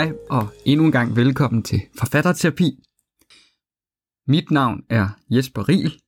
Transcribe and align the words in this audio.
Hej 0.00 0.12
og 0.30 0.48
endnu 0.64 0.86
en 0.86 0.92
gang 0.92 1.16
velkommen 1.16 1.62
til 1.62 1.80
Forfatterterapi. 1.98 2.84
Mit 4.26 4.50
navn 4.50 4.84
er 4.88 5.08
Jesper 5.30 5.68
Riel. 5.68 6.00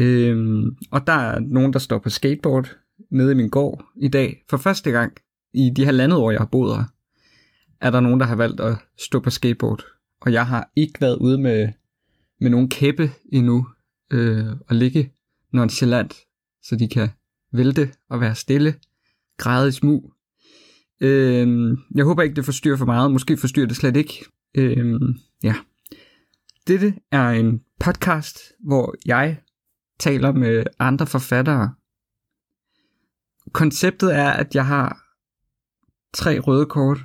Øhm, 0.00 0.76
og 0.90 1.06
der 1.06 1.12
er 1.12 1.40
nogen, 1.40 1.72
der 1.72 1.78
står 1.78 1.98
på 1.98 2.10
skateboard 2.10 2.76
nede 3.10 3.32
i 3.32 3.34
min 3.34 3.48
gård 3.48 3.84
i 3.96 4.08
dag. 4.08 4.44
For 4.50 4.56
første 4.56 4.90
gang 4.90 5.12
i 5.52 5.70
de 5.76 5.84
halvandet 5.84 6.18
år, 6.18 6.30
jeg 6.30 6.40
har 6.40 6.46
boet 6.46 6.76
her, 6.76 6.84
er 7.80 7.90
der 7.90 8.00
nogen, 8.00 8.20
der 8.20 8.26
har 8.26 8.36
valgt 8.36 8.60
at 8.60 8.76
stå 8.98 9.20
på 9.20 9.30
skateboard. 9.30 9.84
Og 10.20 10.32
jeg 10.32 10.46
har 10.46 10.70
ikke 10.76 11.00
været 11.00 11.16
ude 11.16 11.38
med, 11.38 11.68
med 12.40 12.50
nogen 12.50 12.68
kæppe 12.68 13.10
endnu 13.32 13.66
øh, 14.10 14.46
og 14.68 14.76
ligge 14.76 15.12
nonchalant, 15.52 16.14
så 16.62 16.76
de 16.76 16.88
kan 16.88 17.08
vælte 17.52 17.92
og 18.08 18.20
være 18.20 18.34
stille, 18.34 18.74
græde 19.38 19.68
i 19.68 19.72
smug. 19.72 20.11
Øh, 21.02 21.76
jeg 21.94 22.04
håber 22.04 22.22
ikke, 22.22 22.36
det 22.36 22.44
forstyrrer 22.44 22.76
for 22.76 22.84
meget. 22.84 23.12
Måske 23.12 23.36
forstyrrer 23.36 23.66
det 23.66 23.76
slet 23.76 23.96
ikke. 23.96 24.24
Øh, 24.54 25.00
ja. 25.42 25.54
Dette 26.66 26.94
er 27.10 27.28
en 27.28 27.60
podcast, 27.80 28.38
hvor 28.60 28.94
jeg 29.06 29.40
taler 29.98 30.32
med 30.32 30.64
andre 30.78 31.06
forfattere. 31.06 31.74
Konceptet 33.52 34.14
er, 34.14 34.30
at 34.30 34.54
jeg 34.54 34.66
har 34.66 35.02
tre 36.14 36.38
røde 36.38 36.66
kort 36.66 36.98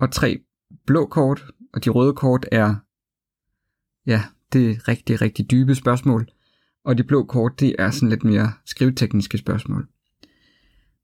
og 0.00 0.12
tre 0.12 0.40
blå 0.86 1.06
kort, 1.06 1.44
og 1.74 1.84
de 1.84 1.90
røde 1.90 2.14
kort 2.14 2.46
er, 2.52 2.74
ja, 4.06 4.22
det 4.52 4.70
er 4.70 4.88
rigtig, 4.88 5.20
rigtig 5.20 5.50
dybe 5.50 5.74
spørgsmål, 5.74 6.28
og 6.84 6.98
de 6.98 7.04
blå 7.04 7.24
kort, 7.24 7.60
det 7.60 7.76
er 7.78 7.90
sådan 7.90 8.08
lidt 8.08 8.24
mere 8.24 8.52
skrivetekniske 8.64 9.38
spørgsmål. 9.38 9.88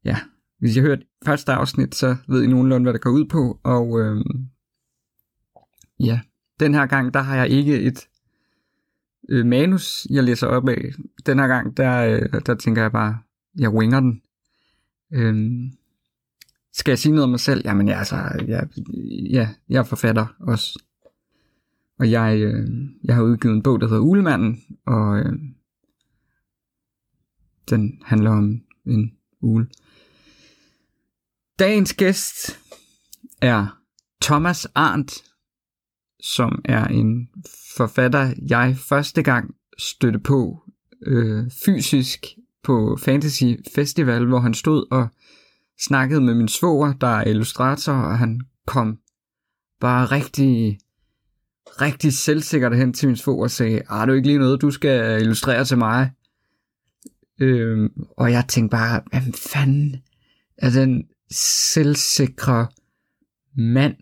Ja, 0.04 0.16
hvis 0.58 0.76
I 0.76 0.80
har 0.80 0.86
hørt 0.86 1.02
første 1.24 1.52
afsnit, 1.52 1.94
så 1.94 2.16
ved 2.28 2.42
I 2.42 2.46
nogenlunde, 2.46 2.84
hvad 2.84 2.92
det 2.92 3.00
går 3.00 3.10
ud 3.10 3.24
på, 3.24 3.60
og 3.62 4.00
øh, 4.00 4.24
ja, 6.00 6.20
den 6.60 6.74
her 6.74 6.86
gang, 6.86 7.14
der 7.14 7.20
har 7.20 7.36
jeg 7.36 7.48
ikke 7.48 7.80
et 7.80 8.08
øh, 9.28 9.46
manus, 9.46 10.06
jeg 10.10 10.24
læser 10.24 10.46
op 10.46 10.68
af. 10.68 10.92
Den 11.26 11.38
her 11.38 11.46
gang, 11.46 11.76
der, 11.76 11.98
øh, 11.98 12.40
der 12.46 12.54
tænker 12.54 12.82
jeg 12.82 12.92
bare, 12.92 13.18
jeg 13.58 13.70
winger 13.70 14.00
den. 14.00 14.22
Øh, 15.12 15.34
skal 16.72 16.90
jeg 16.90 16.98
sige 16.98 17.12
noget 17.12 17.24
om 17.24 17.30
mig 17.30 17.40
selv? 17.40 17.62
Jamen, 17.64 17.88
jeg, 17.88 17.98
altså, 17.98 18.16
jeg, 18.46 18.68
ja, 19.30 19.48
jeg 19.68 19.78
er 19.78 19.84
forfatter 19.84 20.26
også. 20.40 20.82
Og 21.98 22.10
jeg, 22.10 22.40
øh, 22.40 22.68
jeg 23.04 23.14
har 23.14 23.22
udgivet 23.22 23.54
en 23.54 23.62
bog, 23.62 23.80
der 23.80 23.88
hedder 23.88 24.02
Ulemanden, 24.02 24.62
og 24.86 25.18
øh, 25.18 25.32
den 27.70 28.02
handler 28.04 28.30
om 28.30 28.60
en 28.86 29.12
ule. 29.40 29.66
Dagens 31.58 31.94
gæst 31.94 32.60
er 33.42 33.78
Thomas 34.22 34.66
Arndt, 34.74 35.12
som 36.20 36.62
er 36.64 36.84
en 36.84 37.28
forfatter, 37.76 38.34
jeg 38.48 38.76
første 38.88 39.22
gang 39.22 39.54
støtte 39.78 40.18
på 40.18 40.62
øh, 41.06 41.50
fysisk 41.64 42.26
på 42.64 42.98
Fantasy 43.00 43.44
Festival, 43.74 44.26
hvor 44.26 44.40
han 44.40 44.54
stod 44.54 44.86
og 44.90 45.08
snakkede 45.80 46.20
med 46.20 46.34
min 46.34 46.48
svoger, 46.48 46.92
der 46.92 47.06
er 47.06 47.24
illustrator, 47.24 47.92
og 47.92 48.18
han 48.18 48.40
kom 48.66 48.98
bare 49.80 50.06
rigtig, 50.06 50.78
rigtig 51.66 52.12
selvsikkert 52.12 52.76
hen 52.76 52.92
til 52.92 53.08
min 53.08 53.16
svoger 53.16 53.42
og 53.42 53.50
sagde, 53.50 53.82
ah, 53.88 54.06
det 54.06 54.12
er 54.12 54.16
ikke 54.16 54.28
lige 54.28 54.38
noget, 54.38 54.62
du 54.62 54.70
skal 54.70 55.20
illustrere 55.20 55.64
til 55.64 55.78
mig. 55.78 56.10
Øh, 57.40 57.90
og 58.16 58.32
jeg 58.32 58.44
tænkte 58.48 58.76
bare, 58.76 59.02
hvad 59.10 59.32
fanden 59.52 59.96
er 60.58 60.70
den 60.70 61.04
selvsikre 61.30 62.68
mand? 63.56 63.96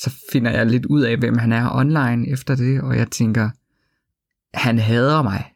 så 0.00 0.10
finder 0.32 0.50
jeg 0.50 0.66
lidt 0.66 0.86
ud 0.86 1.00
af, 1.00 1.18
hvem 1.18 1.38
han 1.38 1.52
er 1.52 1.74
online 1.74 2.28
efter 2.28 2.54
det, 2.54 2.80
og 2.80 2.96
jeg 2.96 3.10
tænker, 3.10 3.50
han 4.54 4.78
hader 4.78 5.22
mig. 5.22 5.52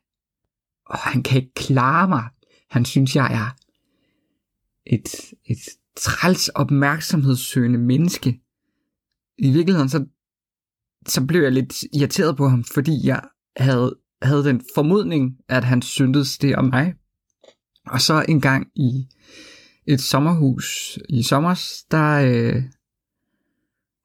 Og 0.86 0.98
han 0.98 1.22
kan 1.22 1.36
ikke 1.42 1.54
klare 1.54 2.08
mig. 2.08 2.28
Han 2.70 2.84
synes, 2.84 3.16
jeg 3.16 3.34
er 3.34 3.56
et, 4.86 5.34
et 5.44 5.58
træls 5.96 6.48
opmærksomhedssøgende 6.48 7.78
menneske. 7.78 8.40
I 9.38 9.52
virkeligheden, 9.52 9.88
så, 9.88 10.06
så 11.06 11.26
blev 11.26 11.42
jeg 11.42 11.52
lidt 11.52 11.82
irriteret 11.94 12.36
på 12.36 12.48
ham, 12.48 12.64
fordi 12.64 12.92
jeg 13.04 13.22
havde, 13.56 13.98
havde 14.22 14.44
den 14.44 14.62
formodning, 14.74 15.36
at 15.48 15.64
han 15.64 15.82
syntes 15.82 16.38
det 16.38 16.56
om 16.56 16.64
mig. 16.64 16.94
Og 17.86 18.00
så 18.00 18.24
en 18.28 18.40
gang 18.40 18.66
i 18.74 19.06
et 19.86 20.00
sommerhus 20.00 20.98
i 21.08 21.22
sommer, 21.22 21.82
der, 21.90 22.14
øh, 22.14 22.62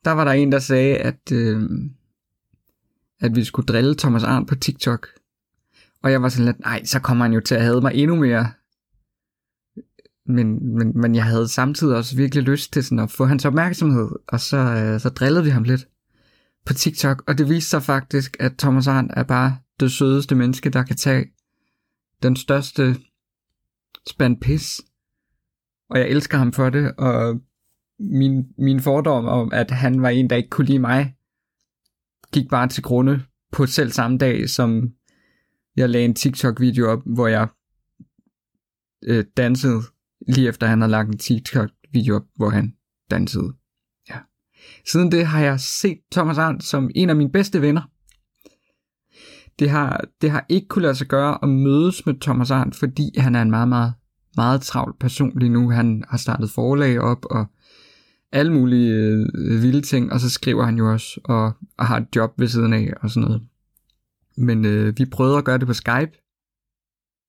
der 0.05 0.11
var 0.11 0.23
der 0.23 0.31
en, 0.31 0.51
der 0.51 0.59
sagde, 0.59 0.97
at, 0.97 1.31
øh, 1.31 1.61
at 3.19 3.35
vi 3.35 3.43
skulle 3.43 3.65
drille 3.65 3.95
Thomas 3.95 4.23
Arndt 4.23 4.47
på 4.47 4.55
TikTok. 4.55 5.07
Og 6.03 6.11
jeg 6.11 6.21
var 6.21 6.29
sådan 6.29 6.45
lidt, 6.45 6.59
nej, 6.59 6.85
så 6.85 6.99
kommer 6.99 7.25
han 7.25 7.33
jo 7.33 7.39
til 7.39 7.55
at 7.55 7.61
have 7.61 7.81
mig 7.81 7.91
endnu 7.95 8.15
mere. 8.15 8.51
Men, 10.25 10.75
men, 10.77 11.01
men 11.01 11.15
jeg 11.15 11.25
havde 11.25 11.47
samtidig 11.47 11.95
også 11.95 12.15
virkelig 12.15 12.43
lyst 12.43 12.73
til 12.73 12.83
sådan 12.83 12.99
at 12.99 13.11
få 13.11 13.25
hans 13.25 13.45
opmærksomhed, 13.45 14.09
og 14.27 14.39
så, 14.39 14.57
øh, 14.57 14.99
så 14.99 15.09
drillede 15.09 15.43
vi 15.43 15.49
ham 15.49 15.63
lidt 15.63 15.87
på 16.65 16.73
TikTok, 16.73 17.23
og 17.27 17.37
det 17.37 17.49
viste 17.49 17.69
sig 17.69 17.83
faktisk, 17.83 18.37
at 18.39 18.57
Thomas 18.57 18.87
Arndt 18.87 19.11
er 19.15 19.23
bare 19.23 19.57
det 19.79 19.91
sødeste 19.91 20.35
menneske, 20.35 20.69
der 20.69 20.83
kan 20.83 20.95
tage 20.95 21.25
den 22.23 22.35
største 22.35 22.95
spand 24.07 24.41
pis. 24.41 24.81
Og 25.89 25.99
jeg 25.99 26.09
elsker 26.09 26.37
ham 26.37 26.53
for 26.53 26.69
det, 26.69 26.95
og 26.97 27.41
min, 27.99 28.43
min 28.57 28.79
fordom 28.79 29.25
om, 29.25 29.49
at 29.53 29.71
han 29.71 30.01
var 30.01 30.09
en, 30.09 30.29
der 30.29 30.35
ikke 30.35 30.49
kunne 30.49 30.67
lide 30.67 30.79
mig, 30.79 31.15
gik 32.33 32.49
bare 32.49 32.67
til 32.67 32.83
grunde 32.83 33.21
på 33.51 33.65
selv 33.65 33.91
samme 33.91 34.17
dag, 34.17 34.49
som 34.49 34.93
jeg 35.75 35.89
lagde 35.89 36.05
en 36.05 36.15
TikTok-video 36.15 36.87
op, 36.87 37.01
hvor 37.05 37.27
jeg 37.27 37.47
øh, 39.03 39.25
dansede, 39.37 39.81
lige 40.27 40.47
efter 40.47 40.67
han 40.67 40.81
havde 40.81 40.91
lagt 40.91 41.09
en 41.09 41.17
TikTok-video 41.17 42.15
op, 42.15 42.25
hvor 42.35 42.49
han 42.49 42.73
dansede. 43.11 43.53
Ja. 44.09 44.19
Siden 44.85 45.11
det 45.11 45.25
har 45.25 45.41
jeg 45.41 45.59
set 45.59 45.99
Thomas 46.11 46.37
Arndt 46.37 46.63
som 46.63 46.89
en 46.95 47.09
af 47.09 47.15
mine 47.15 47.31
bedste 47.31 47.61
venner. 47.61 47.81
Det 49.59 49.69
har, 49.69 50.05
det 50.21 50.31
har 50.31 50.45
ikke 50.49 50.67
kunne 50.67 50.81
lade 50.81 50.95
sig 50.95 51.07
gøre 51.07 51.37
at 51.43 51.49
mødes 51.49 52.05
med 52.05 52.19
Thomas 52.21 52.51
Arndt, 52.51 52.75
fordi 52.75 53.11
han 53.17 53.35
er 53.35 53.41
en 53.41 53.49
meget, 53.49 53.67
meget, 53.67 53.93
meget 54.35 54.61
travl 54.61 54.95
person 54.99 55.39
lige 55.39 55.49
nu. 55.49 55.71
Han 55.71 56.03
har 56.09 56.17
startet 56.17 56.49
forlag 56.49 56.99
op, 56.99 57.25
og 57.25 57.45
alle 58.31 58.53
mulige 58.53 58.93
øh, 58.93 59.61
vilde 59.61 59.81
ting, 59.81 60.11
og 60.11 60.19
så 60.19 60.29
skriver 60.29 60.63
han 60.63 60.77
jo 60.77 60.91
også, 60.91 61.21
og, 61.23 61.51
og 61.77 61.87
har 61.87 61.97
et 61.97 62.07
job 62.15 62.33
ved 62.37 62.47
siden 62.47 62.73
af, 62.73 62.93
og 63.01 63.09
sådan 63.09 63.27
noget. 63.27 63.41
Men 64.37 64.65
øh, 64.65 64.93
vi 64.97 65.05
prøvede 65.05 65.37
at 65.37 65.45
gøre 65.45 65.57
det 65.57 65.67
på 65.67 65.73
Skype, 65.73 66.11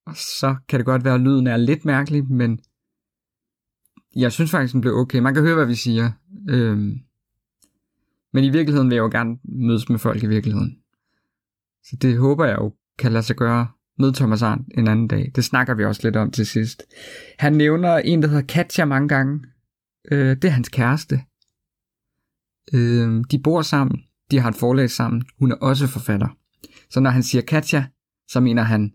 og 0.07 0.17
så 0.17 0.57
kan 0.69 0.79
det 0.79 0.87
godt 0.87 1.05
være, 1.05 1.15
at 1.15 1.21
lyden 1.21 1.47
er 1.47 1.57
lidt 1.57 1.85
mærkelig, 1.85 2.33
men 2.33 2.61
jeg 4.17 4.33
synes 4.33 4.51
faktisk, 4.51 4.73
den 4.73 4.81
blev 4.81 4.95
okay. 4.95 5.19
Man 5.19 5.35
kan 5.35 5.43
høre, 5.43 5.55
hvad 5.55 5.67
vi 5.67 5.75
siger. 5.75 6.11
Øhm, 6.51 6.99
men 8.33 8.45
i 8.45 8.51
virkeligheden 8.51 8.91
vil 8.91 8.95
jeg 8.95 9.03
jo 9.03 9.09
gerne 9.09 9.39
mødes 9.45 9.89
med 9.89 9.99
folk 9.99 10.23
i 10.23 10.27
virkeligheden. 10.27 10.80
Så 11.85 11.97
det 11.97 12.19
håber 12.19 12.45
jeg 12.45 12.59
jo 12.59 12.75
kan 12.99 13.13
lade 13.13 13.23
sig 13.23 13.37
gøre 13.37 13.69
med 13.99 14.13
Thomas 14.13 14.43
Arndt 14.43 14.69
en 14.79 14.89
anden 14.89 15.09
dag. 15.09 15.33
Det 15.35 15.45
snakker 15.45 15.75
vi 15.75 15.85
også 15.85 16.01
lidt 16.05 16.17
om 16.17 16.31
til 16.31 16.47
sidst. 16.47 16.83
Han 17.39 17.53
nævner 17.53 17.97
en, 17.97 18.23
der 18.23 18.29
hedder 18.29 18.47
Katja 18.47 18.85
mange 18.85 19.09
gange, 19.09 19.41
Øh, 20.05 20.37
det 20.37 20.45
er 20.45 20.51
hans 20.51 20.69
kæreste. 20.69 21.15
Øh, 22.75 23.25
de 23.31 23.43
bor 23.45 23.63
sammen. 23.63 24.05
De 24.31 24.41
har 24.41 24.49
et 24.49 24.57
forlag 24.57 24.91
sammen. 24.91 25.25
Hun 25.39 25.53
er 25.53 25.57
også 25.57 25.87
forfatter. 25.87 26.29
Så 26.91 27.01
når 27.01 27.11
han 27.11 27.23
siger 27.23 27.43
Katja, 27.43 27.87
så 28.29 28.41
mener 28.41 28.63
han 28.63 28.93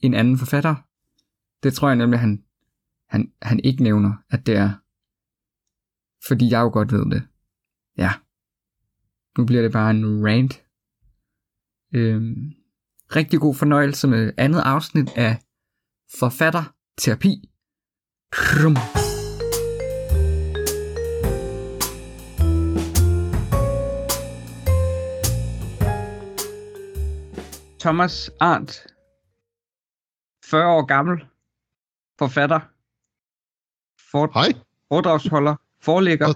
en 0.00 0.14
anden 0.14 0.38
forfatter. 0.38 0.74
Det 1.62 1.74
tror 1.74 1.88
jeg 1.88 1.96
nemlig, 1.96 2.20
han, 2.20 2.44
han, 3.08 3.32
han 3.42 3.60
ikke 3.64 3.82
nævner, 3.82 4.12
at 4.30 4.46
det 4.46 4.56
er. 4.56 4.70
Fordi 6.28 6.50
jeg 6.50 6.60
jo 6.60 6.70
godt 6.70 6.92
ved 6.92 7.10
det. 7.10 7.22
Ja. 7.96 8.12
Nu 9.38 9.46
bliver 9.46 9.62
det 9.62 9.72
bare 9.72 9.90
en 9.90 10.26
rant. 10.26 10.64
Øhm, 11.94 12.52
rigtig 13.16 13.40
god 13.40 13.54
fornøjelse 13.54 14.08
med 14.08 14.32
andet 14.38 14.60
afsnit 14.60 15.10
af 15.16 15.36
Forfatterterapi. 16.18 17.50
Krum. 18.32 18.76
Thomas 27.80 28.30
Arndt, 28.40 28.86
40 30.44 30.66
år 30.76 30.84
gammel, 30.86 31.18
forfatter, 32.18 32.60
for, 34.10 34.30
Hej. 34.34 34.52
foredragsholder, 34.88 35.56
forlægger, 35.80 36.28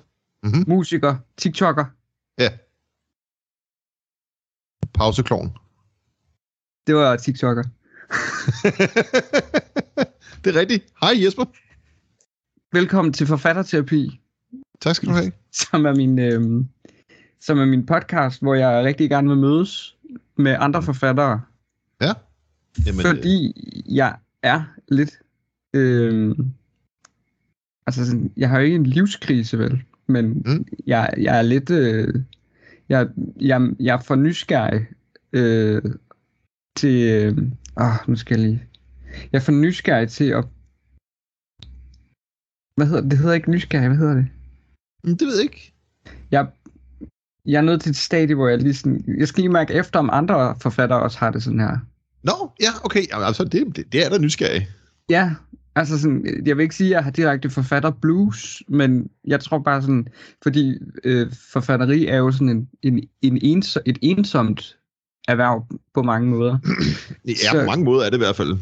Mm-hmm. 0.44 0.64
musiker, 0.68 1.16
tiktoker. 1.36 1.84
Ja. 2.38 2.48
Pausekloven. 4.94 5.50
Det 6.86 6.94
var 6.94 7.16
tiktoker. 7.16 7.62
det 10.44 10.56
er 10.56 10.60
rigtigt. 10.60 10.84
Hej 11.00 11.24
Jesper. 11.24 11.44
Velkommen 12.72 13.12
til 13.12 13.26
Forfatterterapi, 13.26 14.20
Tak 14.80 14.96
skal 14.96 15.08
du 15.08 15.14
have. 15.14 15.32
som 15.70 15.86
er 15.86 15.94
min, 15.94 16.18
øh, 16.18 16.64
som 17.40 17.58
er 17.58 17.64
min 17.64 17.86
podcast, 17.86 18.42
hvor 18.42 18.54
jeg 18.54 18.84
rigtig 18.84 19.10
gerne 19.10 19.28
vil 19.28 19.38
mødes 19.38 19.96
med 20.36 20.56
andre 20.58 20.82
forfattere. 20.82 21.40
Ja. 22.00 22.12
Jamen, 22.86 23.00
øh, 23.00 23.06
fordi 23.06 23.52
jeg 23.88 24.16
er 24.42 24.62
lidt... 24.88 25.18
Øh, 25.74 26.36
altså, 27.86 28.06
sådan, 28.06 28.32
jeg 28.36 28.48
har 28.48 28.58
jo 28.58 28.64
ikke 28.64 28.76
en 28.76 28.86
livskrise, 28.86 29.58
vel? 29.58 29.82
Men 30.06 30.42
mm. 30.46 30.66
jeg, 30.86 31.14
jeg 31.18 31.38
er 31.38 31.42
lidt... 31.42 31.70
Øh, 31.70 32.14
jeg, 32.92 33.08
jeg, 33.40 33.70
jeg 33.80 33.94
er 33.96 34.00
for 34.00 34.14
nysgerrig 34.14 34.86
øh, 35.32 35.82
til... 36.76 36.96
Øh, 37.10 37.38
ah, 37.76 37.96
nu 38.08 38.16
skal 38.16 38.40
jeg 38.40 38.48
lige... 38.48 38.64
Jeg 39.32 39.38
er 39.38 39.42
for 39.42 39.52
nysgerrig 39.52 40.08
til 40.08 40.24
at... 40.24 40.44
Hvad 42.76 42.86
hedder 42.86 43.00
det? 43.00 43.10
Det 43.10 43.18
hedder 43.18 43.34
ikke 43.34 43.50
nysgerrig, 43.50 43.88
hvad 43.88 43.98
hedder 43.98 44.14
det? 44.14 44.26
det 45.20 45.26
ved 45.26 45.36
jeg 45.36 45.42
ikke. 45.42 45.72
Jeg, 46.30 46.46
jeg 47.46 47.58
er 47.58 47.62
nået 47.62 47.80
til 47.80 47.90
et 47.90 47.96
stadie, 47.96 48.34
hvor 48.34 48.48
jeg 48.48 48.58
lige 48.58 48.74
sådan... 48.74 49.04
Jeg 49.18 49.28
skal 49.28 49.42
lige 49.42 49.52
mærke 49.52 49.74
efter, 49.74 49.98
om 49.98 50.10
andre 50.12 50.56
forfattere 50.60 51.02
også 51.02 51.18
har 51.18 51.30
det 51.30 51.42
sådan 51.42 51.60
her. 51.60 51.78
Nå, 52.22 52.52
ja, 52.60 52.70
okay. 52.84 53.02
Altså, 53.12 53.44
det, 53.44 53.76
det, 53.76 53.92
det 53.92 54.06
er 54.06 54.08
da 54.08 54.18
nysgerrig. 54.18 54.68
Ja, 55.10 55.34
altså 55.74 56.00
sådan, 56.00 56.42
jeg 56.46 56.56
vil 56.56 56.62
ikke 56.62 56.74
sige, 56.74 56.88
at 56.88 56.90
jeg 56.92 57.04
har 57.04 57.10
direkte 57.10 57.50
forfatter 57.50 57.90
blues, 57.90 58.62
men 58.68 59.10
jeg 59.24 59.40
tror 59.40 59.58
bare 59.58 59.82
sådan, 59.82 60.08
fordi 60.42 60.78
øh, 61.04 61.32
forfatteri 61.52 62.06
er 62.06 62.16
jo 62.16 62.32
sådan 62.32 62.48
en, 62.48 62.68
en, 62.82 63.08
en 63.22 63.38
ens, 63.42 63.78
et 63.86 63.98
ensomt 64.02 64.76
erhverv 65.28 65.66
på 65.94 66.02
mange 66.02 66.28
måder. 66.28 66.58
Ja, 67.28 67.34
Så- 67.34 67.60
på 67.60 67.66
mange 67.66 67.84
måder 67.84 68.06
er 68.06 68.10
det 68.10 68.16
i 68.16 68.20
hvert 68.20 68.36
fald. 68.36 68.56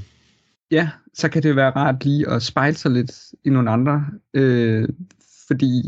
Ja, 0.70 0.90
så 1.14 1.28
kan 1.28 1.42
det 1.42 1.56
være 1.56 1.70
rart 1.70 2.04
lige 2.04 2.28
at 2.28 2.42
spejle 2.42 2.76
sig 2.76 2.90
lidt 2.90 3.12
i 3.44 3.50
nogle 3.50 3.70
andre, 3.70 4.06
øh, 4.34 4.88
fordi 5.46 5.82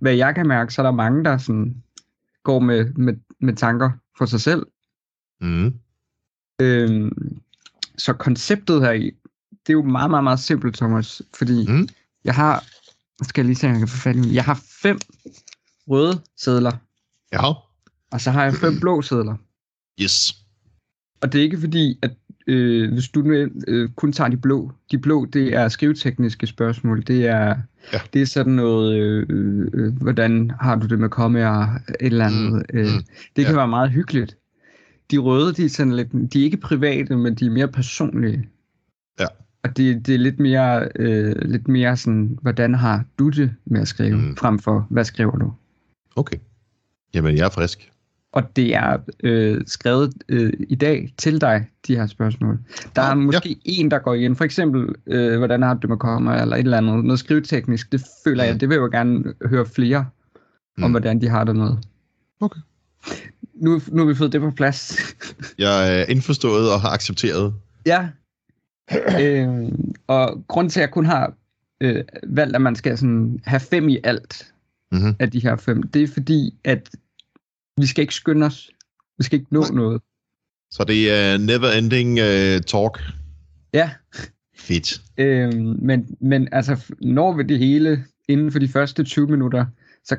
hvad 0.00 0.14
jeg 0.14 0.34
kan 0.34 0.46
mærke, 0.48 0.74
så 0.74 0.82
er 0.82 0.86
der 0.86 0.92
mange, 0.92 1.24
der 1.24 1.38
sådan 1.38 1.76
går 2.42 2.58
med, 2.58 2.84
med, 2.94 3.14
med 3.40 3.56
tanker 3.56 3.90
for 4.18 4.26
sig 4.26 4.40
selv. 4.40 4.66
Mm. 5.40 5.74
Øhm, 6.60 7.40
så 7.98 8.12
konceptet 8.12 8.80
her 8.82 8.92
i, 8.92 9.12
det 9.66 9.72
er 9.72 9.72
jo 9.72 9.82
meget, 9.82 10.10
meget, 10.10 10.24
meget 10.24 10.40
simpelt, 10.40 10.76
Thomas, 10.76 11.22
fordi 11.34 11.66
Mm. 11.68 11.88
jeg 12.24 12.34
har, 12.34 12.64
skal 13.22 13.42
jeg 13.42 13.46
lige 13.46 13.56
se, 13.56 13.66
om 13.66 13.72
jeg 13.72 13.78
kan 13.78 13.88
få 13.88 13.96
fat 13.96 14.16
i. 14.16 14.34
Jeg 14.34 14.44
har 14.44 14.60
fem 14.82 14.98
røde 15.88 16.20
sædler, 16.36 16.72
Ja. 17.32 17.52
og 18.12 18.20
så 18.20 18.30
har 18.30 18.44
jeg 18.44 18.54
fem 18.54 18.80
blå 18.80 19.02
sædler. 19.02 19.34
Yes. 20.02 20.36
Og 21.22 21.32
det 21.32 21.38
er 21.38 21.42
ikke 21.42 21.60
fordi, 21.60 21.98
at 22.02 22.10
øh, 22.46 22.92
hvis 22.92 23.08
du 23.08 23.20
nu 23.22 23.48
øh, 23.68 23.88
kun 23.96 24.12
tager 24.12 24.28
de 24.30 24.36
blå, 24.36 24.72
de 24.90 24.98
blå, 24.98 25.24
det 25.24 25.54
er 25.54 25.68
skrivetekniske 25.68 26.46
spørgsmål. 26.46 27.02
Det 27.06 27.26
er, 27.26 27.56
Ja. 27.92 28.00
det 28.12 28.22
er 28.22 28.26
sådan 28.26 28.52
noget, 28.52 28.94
øh, 28.98 29.26
øh, 29.72 29.92
hvordan 30.02 30.50
har 30.60 30.76
du 30.76 30.86
det 30.86 30.98
med 30.98 31.08
kommaer, 31.08 31.74
et 31.88 31.96
eller 32.00 32.26
andet. 32.26 32.52
Mm, 32.52 32.62
Øh, 32.78 32.86
mm, 32.86 33.02
det 33.36 33.44
kan 33.44 33.54
ja. 33.54 33.58
være 33.58 33.68
meget 33.68 33.90
hyggeligt. 33.90 34.36
De 35.10 35.18
røde, 35.18 35.52
de 35.52 35.64
er, 35.64 35.68
sådan 35.68 35.96
lidt, 35.96 36.12
de 36.32 36.40
er 36.40 36.44
ikke 36.44 36.56
private, 36.56 37.16
men 37.16 37.34
de 37.34 37.46
er 37.46 37.50
mere 37.50 37.68
personlige. 37.68 38.48
Og 39.64 39.76
det, 39.76 40.06
det 40.06 40.14
er 40.14 40.18
lidt 40.18 40.40
mere, 40.40 40.88
øh, 40.96 41.34
lidt 41.42 41.68
mere 41.68 41.96
sådan, 41.96 42.38
hvordan 42.42 42.74
har 42.74 43.04
du 43.18 43.28
det 43.28 43.54
med 43.64 43.80
at 43.80 43.88
skrive, 43.88 44.16
Mm. 44.16 44.22
mm. 44.22 44.36
frem 44.36 44.58
for, 44.58 44.86
hvad 44.90 45.04
skriver 45.04 45.36
du? 45.38 45.52
Okay. 46.16 46.36
Jamen, 47.14 47.36
jeg 47.36 47.44
er 47.46 47.50
frisk. 47.50 47.88
Og 48.32 48.56
det 48.56 48.74
er 48.74 48.96
øh, 49.22 49.60
skrevet 49.66 50.12
øh, 50.28 50.52
i 50.68 50.74
dag 50.74 51.14
til 51.18 51.40
dig, 51.40 51.66
de 51.86 51.96
her 51.96 52.06
spørgsmål. 52.06 52.58
Der 52.96 53.02
er 53.02 53.08
ja. 53.08 53.14
måske 53.14 53.48
ja. 53.48 53.54
en, 53.64 53.90
der 53.90 53.98
går 53.98 54.14
igen. 54.14 54.36
For 54.36 54.44
eksempel, 54.44 54.94
øh, 55.06 55.38
hvordan 55.38 55.62
har 55.62 55.74
du 55.74 55.78
det 55.80 55.88
med 55.88 55.96
kommer, 55.96 56.32
eller 56.32 56.56
et 56.56 56.60
eller 56.60 56.76
andet. 56.78 57.04
Noget 57.04 57.18
skriveteknisk, 57.18 57.92
det 57.92 58.02
føler 58.24 58.44
Mm. 58.44 58.48
jeg, 58.48 58.60
det 58.60 58.68
vil 58.68 58.74
jeg 58.74 58.80
jo 58.82 58.88
gerne 58.92 59.34
høre 59.44 59.66
flere 59.66 60.06
Mm. 60.78 60.84
om, 60.84 60.90
hvordan 60.90 61.20
de 61.20 61.28
har 61.28 61.44
det 61.44 61.56
med. 61.56 61.70
Okay. 62.40 62.60
Nu, 63.54 63.80
nu 63.88 63.98
har 64.02 64.04
vi 64.08 64.14
fået 64.14 64.32
det 64.32 64.40
på 64.40 64.50
plads. 64.50 64.98
Jeg 65.58 66.00
er 66.00 66.04
indforstået 66.04 66.72
og 66.72 66.80
har 66.80 66.88
accepteret. 66.90 67.54
ja. 67.86 68.08
øh, 69.22 69.72
og 70.06 70.44
grund 70.48 70.70
til, 70.70 70.80
at 70.80 70.82
jeg 70.82 70.90
kun 70.90 71.06
har 71.06 71.34
øh, 71.80 72.04
valgt, 72.26 72.54
at 72.56 72.62
man 72.62 72.76
skal 72.76 72.98
sådan 72.98 73.40
have 73.44 73.60
fem 73.60 73.88
i 73.88 73.98
alt 74.04 74.48
Mhm. 74.92 75.14
af 75.18 75.30
de 75.30 75.40
her 75.42 75.56
fem, 75.56 75.82
det 75.82 76.02
er 76.02 76.06
fordi, 76.06 76.54
at 76.64 76.90
vi 77.76 77.86
skal 77.86 78.02
ikke 78.02 78.14
skynde 78.14 78.46
os. 78.46 78.70
Vi 79.18 79.24
skal 79.24 79.38
ikke 79.38 79.54
nå 79.54 79.60
Nej. 79.60 79.70
noget. 79.70 80.02
Så 80.70 80.84
det 80.84 81.12
er 81.12 81.38
never 81.38 81.70
ending 81.78 82.10
uh, 82.10 82.60
talk. 82.66 83.00
Ja, 83.74 83.90
Fedt. 84.56 85.00
Øhm, 85.18 85.76
men, 85.82 86.16
men 86.20 86.48
altså, 86.52 86.94
når 87.00 87.32
vi 87.32 87.42
det 87.42 87.58
hele 87.58 88.04
inden 88.28 88.52
for 88.52 88.58
de 88.58 88.68
første 88.68 89.04
20 89.04 89.26
minutter, 89.26 89.66
så 90.04 90.16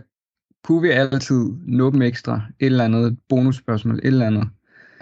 kunne 0.64 0.82
vi 0.82 0.90
altid 0.90 1.46
nå 1.66 1.92
dem 1.92 2.02
ekstra. 2.02 2.42
Et 2.60 2.66
eller 2.66 2.84
andet 2.86 3.18
bonusspørgsmål, 3.30 3.96
et 3.96 4.06
eller 4.06 4.28
andet. 4.28 4.50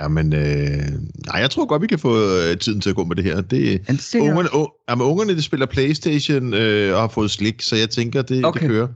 Jamen, 0.02 0.34
øh, 0.34 0.86
nej, 1.26 1.40
jeg 1.40 1.50
tror 1.50 1.66
godt, 1.66 1.82
vi 1.82 1.88
kan 1.88 2.00
få 2.00 2.14
øh, 2.16 2.58
tiden 2.58 2.82
til 2.82 2.90
at 2.90 2.96
gå 2.96 3.04
med 3.04 3.16
det 3.16 3.24
her. 3.24 3.42
Det, 3.42 3.82
Men 4.14 4.22
ungerne, 4.22 4.50
oh, 4.54 4.68
jamen, 4.90 5.06
ungerne 5.06 5.36
de 5.36 5.42
spiller 5.42 5.66
Playstation 5.66 6.54
øh, 6.54 6.94
og 6.96 7.02
har 7.02 7.08
fået 7.08 7.32
slik, 7.32 7.62
så 7.62 7.76
jeg 7.76 7.90
tænker, 7.90 8.22
det, 8.22 8.46
okay. 8.46 8.60
det 8.60 8.70
kører. 8.70 8.88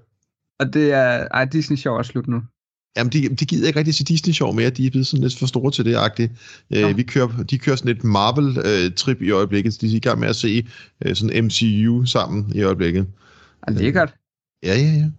og 0.59 0.73
det 0.73 0.91
er, 0.93 1.27
ej, 1.31 1.45
Disney 1.45 1.77
Show 1.77 1.95
er 1.95 2.03
slut 2.03 2.27
nu. 2.27 2.41
Jamen, 2.97 3.11
de, 3.11 3.29
de 3.29 3.45
gider 3.45 3.67
ikke 3.67 3.79
rigtig 3.79 3.95
til 3.95 4.07
Disney-show 4.07 4.51
mere. 4.51 4.69
De 4.69 4.87
er 4.87 4.91
blevet 4.91 5.07
sådan 5.07 5.23
lidt 5.23 5.39
for 5.39 5.45
store 5.45 5.71
til 5.71 5.85
det, 5.85 5.95
agtigt. 5.95 6.31
Nå. 6.69 6.77
Øh, 6.77 6.97
vi 6.97 7.03
kører, 7.03 7.43
de 7.43 7.57
kører 7.57 7.75
sådan 7.75 7.91
et 7.91 8.03
Marvel-trip 8.03 9.21
i 9.21 9.31
øjeblikket. 9.31 9.73
så 9.73 9.79
De 9.81 9.91
er 9.91 9.95
i 9.95 9.99
gang 9.99 10.19
med 10.19 10.27
at 10.27 10.35
se 10.35 10.67
øh, 11.05 11.15
sådan 11.15 11.45
MCU 11.45 12.05
sammen 12.05 12.51
i 12.55 12.61
øjeblikket. 12.61 13.07
Og 13.61 13.73
det 13.73 13.87
er 13.87 13.91
godt. 13.91 14.13
Ja, 14.63 14.75
ja, 14.75 14.91
ja. 15.01 15.09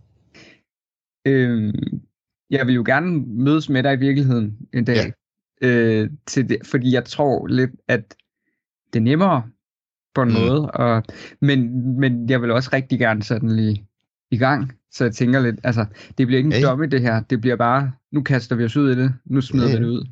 Øhm, 1.26 2.00
jeg 2.50 2.66
vil 2.66 2.74
jo 2.74 2.82
gerne 2.86 3.24
mødes 3.26 3.68
med 3.68 3.82
dig 3.82 3.94
i 3.94 3.98
virkeligheden 3.98 4.56
en 4.74 4.84
dag. 4.84 4.96
Ja. 4.96 5.10
Øh, 5.62 6.10
til 6.26 6.48
det, 6.48 6.58
fordi 6.64 6.92
jeg 6.94 7.04
tror 7.04 7.46
lidt, 7.46 7.70
at 7.88 8.14
det 8.92 8.98
er 8.98 9.02
nemmere 9.04 9.42
på 10.14 10.22
en 10.22 10.28
Mm. 10.28 10.34
måde. 10.34 10.70
Og, 10.70 11.02
men, 11.40 11.90
men 12.00 12.30
jeg 12.30 12.42
vil 12.42 12.50
også 12.50 12.70
rigtig 12.72 12.98
gerne 12.98 13.22
sådan 13.22 13.50
lige 13.56 13.86
i 14.30 14.36
gang. 14.36 14.72
Så 14.92 15.04
jeg 15.04 15.14
tænker 15.14 15.40
lidt, 15.40 15.56
altså, 15.64 15.86
det 16.18 16.26
bliver 16.26 16.38
ikke 16.38 16.46
en 16.46 16.52
ja. 16.62 16.66
domme 16.68 16.86
det 16.86 17.00
her. 17.00 17.20
Det 17.22 17.40
bliver 17.40 17.56
bare, 17.56 17.92
nu 18.12 18.22
kaster 18.22 18.56
vi 18.56 18.64
os 18.64 18.76
ud 18.76 18.90
i 18.90 18.94
det. 18.94 19.14
Nu 19.26 19.40
smider 19.40 19.68
ja, 19.68 19.76
vi 19.78 19.84
det 19.84 19.88
ud. 19.90 20.06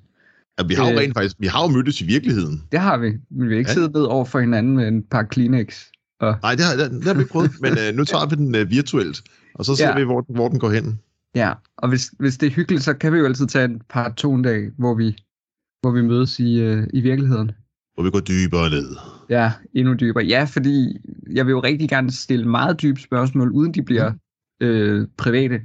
ja 0.59 0.65
vi 0.67 0.75
har 0.75 0.85
jo 0.87 0.93
Øh. 0.93 0.99
rent 0.99 1.15
faktisk, 1.15 1.37
vi 1.39 1.47
har 1.47 1.63
jo 1.63 1.69
mødtes 1.69 2.01
i 2.01 2.07
virkeligheden. 2.07 2.63
Det 2.73 2.81
har 2.81 2.97
vi. 2.99 3.13
Men 3.31 3.49
vi 3.49 3.55
har 3.55 3.59
ikke 3.59 3.71
Ja. 3.71 3.75
siddet 3.75 3.93
ned 3.95 4.03
over 4.03 4.25
for 4.25 4.41
hinanden 4.41 4.77
med 4.77 4.89
en 4.89 5.03
par 5.03 5.23
Kleenex. 5.23 5.83
Og, 6.21 6.37
Nej, 6.43 6.55
det 6.55 6.65
har, 6.65 6.77
det, 6.77 6.91
det 6.91 7.05
har 7.05 7.15
vi 7.15 7.21
ikke 7.21 7.33
prøvet, 7.33 7.51
men 7.61 7.73
øh, 7.73 7.97
nu 7.97 8.05
tager 8.05 8.29
vi 8.29 8.37
den 8.37 8.55
øh, 8.55 8.71
virtuelt, 8.71 9.23
og 9.55 9.65
så 9.65 9.77
ser 9.77 9.89
Ja. 9.89 9.99
vi, 9.99 10.05
hvor, 10.05 10.21
den- 10.21 10.35
hvor 10.35 10.49
den 10.49 10.59
går 10.59 10.71
hen. 10.71 11.01
ja, 11.35 11.53
og 11.77 11.89
hvis, 11.89 12.11
hvis 12.19 12.37
det 12.39 12.47
er 12.47 12.51
hyggeligt, 12.51 12.83
så 12.85 12.95
kan 12.95 13.13
vi 13.13 13.19
jo 13.19 13.25
altid 13.25 13.47
tage 13.47 13.65
en 13.65 13.81
par 13.89 14.09
to 14.09 14.35
en 14.35 14.43
dag, 14.43 14.71
hvor 14.79 14.95
vi, 14.95 15.17
hvor 15.85 15.91
vi 15.91 16.03
mødes 16.03 16.41
i, 16.41 16.61
øh, 16.61 16.87
i 16.93 17.01
virkeligheden. 17.01 17.51
Hvor 17.95 18.05
vi 18.05 18.11
går 18.11 18.21
dybere 18.21 18.71
ned. 18.71 18.97
Ja, 19.31 19.53
endnu 19.75 19.95
dybere. 19.95 20.25
Ja, 20.25 20.45
fordi 20.45 20.97
jeg 21.33 21.47
vil 21.47 21.53
jo 21.53 21.61
rigtig 21.61 21.89
gerne 21.89 22.11
stille 22.11 22.49
meget 22.49 22.83
dybe 22.83 23.01
spørgsmål, 23.01 23.51
uden 23.51 23.75
de 23.75 23.83
bliver 23.83 24.13
øh, 24.61 25.07
private. 25.17 25.61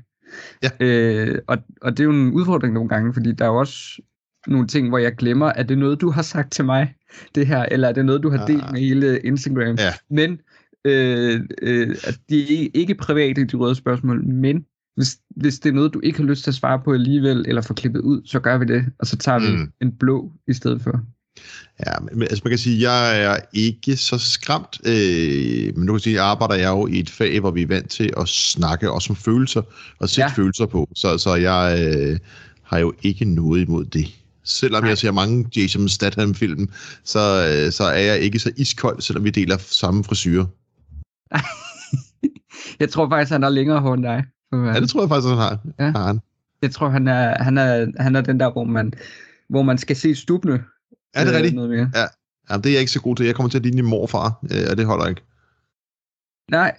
Ja. 0.64 0.70
Øh, 0.80 1.40
og, 1.48 1.58
og 1.82 1.92
det 1.92 2.00
er 2.00 2.04
jo 2.04 2.12
en 2.12 2.32
udfordring 2.32 2.74
nogle 2.74 2.90
gange, 2.90 3.14
fordi 3.14 3.32
der 3.32 3.46
er 3.46 3.50
jo 3.50 3.56
også 3.60 4.02
nogle 4.48 4.68
ting, 4.68 4.90
hvor 4.90 4.98
jeg 4.98 5.16
glemmer, 5.16 5.48
er 5.48 5.64
det 5.64 5.78
noget, 5.78 6.02
du 6.02 6.12
har 6.12 6.22
sagt 6.22 6.52
til 6.52 6.66
mig, 6.66 6.94
det 7.36 7.48
her, 7.48 7.66
eller 7.66 7.88
er 7.88 7.92
det 7.94 8.06
noget, 8.06 8.24
du 8.24 8.30
har 8.30 8.46
delt 8.46 8.64
Ah. 8.64 8.72
med 8.72 8.80
hele 8.80 9.20
Instagram? 9.20 9.76
Ja. 9.76 9.94
Men 10.10 10.40
øh, 10.86 11.42
øh, 11.62 11.96
de 12.30 12.66
er 12.66 12.70
ikke 12.74 12.96
private, 12.96 13.46
de 13.46 13.58
røde 13.58 13.76
spørgsmål, 13.76 14.26
men 14.26 14.66
hvis, 14.96 15.18
hvis 15.36 15.60
det 15.60 15.70
er 15.70 15.74
noget, 15.74 15.94
du 15.94 16.00
ikke 16.04 16.20
har 16.20 16.26
lyst 16.26 16.44
til 16.44 16.52
at 16.52 16.56
svare 16.56 16.82
på 16.86 16.94
alligevel, 16.94 17.46
eller 17.48 17.62
få 17.62 17.74
klippet 17.74 18.02
ud, 18.02 18.22
så 18.26 18.40
gør 18.40 18.58
vi 18.58 18.66
det, 18.66 18.86
og 19.00 19.08
så 19.08 19.18
tager 19.18 19.40
vi 19.40 19.52
Mm. 19.52 19.72
en 19.82 19.92
blå 19.92 20.32
i 20.48 20.54
stedet 20.54 20.82
for. 20.82 21.00
Ja, 21.86 21.94
men 22.14 22.22
altså 22.22 22.42
man 22.44 22.52
kan 22.52 22.58
sige, 22.58 22.92
jeg 22.92 23.24
er 23.24 23.38
ikke 23.54 23.98
så 23.98 24.18
skræmt, 24.18 24.80
øh, 24.86 25.78
men 25.78 25.88
du 25.88 25.94
kan 25.94 26.00
sige, 26.00 26.16
jeg 26.16 26.26
arbejder 26.26 26.56
jeg 26.56 26.70
jo 26.70 26.88
i 26.88 27.00
et 27.00 27.10
fag, 27.10 27.40
hvor 27.40 27.52
vi 27.52 27.62
er 27.62 27.68
vant 27.68 27.90
til 27.90 28.14
at 28.18 28.28
snakke 28.28 28.92
også 28.92 29.14
om 29.14 29.18
følelser, 29.18 29.62
og 30.00 30.10
sætte 30.10 30.30
ja. 30.30 30.36
Følelser 30.36 30.66
på, 30.66 30.90
så, 30.96 31.18
så 31.18 31.36
jeg 31.36 31.86
øh, 31.96 32.20
har 32.64 32.78
jo 32.80 32.94
ikke 33.02 33.26
noget 33.26 33.62
imod 33.62 33.86
det. 33.86 34.08
Selvom 34.44 34.84
Nej. 34.84 34.90
jeg 34.90 34.98
ser 34.98 35.12
mange 35.12 35.46
Jason 35.56 35.90
Statham-film, 35.90 36.70
så, 37.04 37.20
øh, 37.20 37.72
så 37.72 37.84
er 37.84 38.00
jeg 38.00 38.20
ikke 38.20 38.40
så 38.40 38.52
iskold, 38.58 39.02
selvom 39.02 39.24
vi 39.24 39.30
deler 39.30 39.58
samme 39.58 40.04
frisyr. 40.04 40.46
Jeg 42.80 42.90
tror 42.90 43.10
faktisk, 43.10 43.32
han 43.32 43.44
er 43.44 43.50
længere 43.50 43.80
hår 43.80 43.94
end 43.94 44.04
dig. 44.04 44.24
Ja, 44.54 44.80
det 44.80 44.90
tror 44.90 45.02
jeg 45.02 45.10
faktisk, 45.10 45.30
han 45.30 45.38
har. 45.38 45.60
Ja. 45.80 45.92
Har 45.92 46.08
han. 46.08 46.20
Jeg 46.62 46.72
tror, 46.72 46.90
han 46.90 47.08
er, 47.08 47.44
han 47.44 47.58
er, 47.58 47.88
han 48.00 48.16
er 48.16 48.22
den 48.22 48.40
der, 48.40 48.52
hvor 48.52 48.64
man, 48.64 48.94
hvor 49.50 49.62
man 49.62 49.78
skal 49.78 49.96
se 49.96 50.16
stubne. 50.16 50.64
Er 51.14 51.24
det 51.24 51.32
øh, 51.32 51.36
rigtigt? 51.36 51.56
Noget 51.56 51.70
mere. 51.70 51.92
Jamen, 52.50 52.64
det 52.64 52.70
er 52.70 52.74
jeg 52.74 52.80
ikke 52.80 52.92
så 52.92 53.02
god 53.02 53.16
til. 53.16 53.26
Jeg 53.26 53.36
kommer 53.36 53.50
til 53.50 53.58
at 53.58 53.64
ligne 53.64 53.82
morfar, 53.82 54.40
øh, 54.44 54.68
og 54.72 54.78
det 54.78 54.86
holder 54.86 55.08
ikke. 55.08 55.22
Nej. 56.52 56.76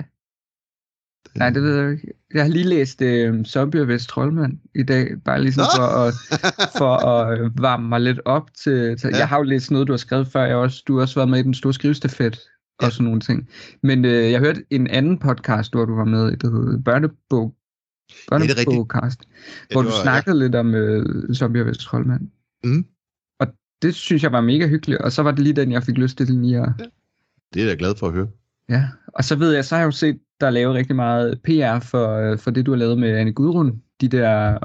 Nej, 1.34 1.50
det 1.50 1.62
ved 1.62 1.76
jeg 1.82 1.92
ikke. 1.92 2.12
Jeg 2.34 2.42
har 2.42 2.48
lige 2.48 2.64
læst 2.64 3.02
øh, 3.02 3.44
Zombie 3.44 3.80
og 3.80 3.88
Vest 3.88 4.08
Trollmand 4.08 4.58
i 4.74 4.82
dag, 4.82 5.08
bare 5.24 5.42
ligesom 5.42 5.60
Nå! 5.62 5.76
for 5.76 5.86
at, 5.86 6.14
for 6.78 6.96
at 7.06 7.38
øh, 7.40 7.50
varme 7.62 7.88
mig 7.88 8.00
lidt 8.00 8.20
op 8.24 8.54
til... 8.54 8.98
til 8.98 9.08
Ja. 9.08 9.16
ja. 9.16 9.18
Jeg 9.18 9.28
har 9.28 9.36
jo 9.36 9.42
læst 9.42 9.70
noget, 9.70 9.86
du 9.88 9.92
har 9.92 9.98
skrevet 9.98 10.28
før. 10.28 10.44
Jeg 10.44 10.56
også, 10.56 10.82
du 10.88 10.94
har 10.94 11.02
også 11.02 11.14
været 11.14 11.28
med 11.28 11.38
i 11.38 11.42
den 11.42 11.54
store 11.54 11.74
skrivestafet 11.74 12.40
og 12.78 12.84
Ja. 12.84 12.90
sådan 12.90 13.04
nogle 13.04 13.20
ting. 13.20 13.48
Men 13.82 14.04
øh, 14.04 14.30
jeg 14.30 14.40
hørte 14.40 14.64
en 14.70 14.86
anden 14.86 15.18
podcast, 15.18 15.72
hvor 15.72 15.84
du 15.84 15.94
var 15.96 16.04
med, 16.04 16.36
der 16.36 16.50
hed 16.50 16.82
Børnebog, 16.84 17.54
det 18.10 18.30
er 18.30 18.40
rigtigt. 18.42 18.66
Børnebogcast, 18.66 19.20
Ja, 19.70 19.74
hvor 19.74 19.82
det 19.82 19.90
du 19.90 19.96
snakkede 20.02 20.38
lidt 20.38 20.54
om 20.54 20.74
øh, 20.74 21.34
Zombie 21.34 21.62
og 21.62 21.66
Vesttrollmand. 21.66 22.28
Mhm. 22.64 22.86
Og 23.40 23.46
det 23.82 23.94
synes 23.94 24.22
jeg 24.22 24.32
var 24.32 24.40
mega 24.40 24.66
hyggeligt, 24.68 25.00
og 25.00 25.12
så 25.12 25.22
var 25.22 25.30
det 25.30 25.38
lige 25.40 25.52
den, 25.52 25.72
jeg 25.72 25.82
fik 25.82 25.98
lyst 25.98 26.16
til 26.16 26.26
lige 26.26 26.58
at... 26.60 26.72
Ja. 26.78 26.84
Det 27.54 27.62
er 27.62 27.66
jeg 27.66 27.78
glad 27.78 27.94
for 27.96 28.06
at 28.06 28.12
høre. 28.12 28.28
Ja, 28.68 28.88
og 29.06 29.24
så 29.24 29.36
ved 29.36 29.52
jeg, 29.52 29.64
så 29.64 29.74
har 29.74 29.80
jeg 29.82 29.86
jo 29.86 29.90
set 29.90 30.18
der 30.40 30.50
lavet 30.50 30.74
rigtig 30.74 30.96
meget 30.96 31.40
PR 31.44 31.78
for, 31.80 32.08
øh, 32.16 32.38
for 32.38 32.50
det, 32.50 32.66
du 32.66 32.70
har 32.70 32.78
lavet 32.78 32.98
med 32.98 33.10
Anne 33.16 33.32
Gudrun. 33.32 33.82
De 34.00 34.08
der... 34.08 34.58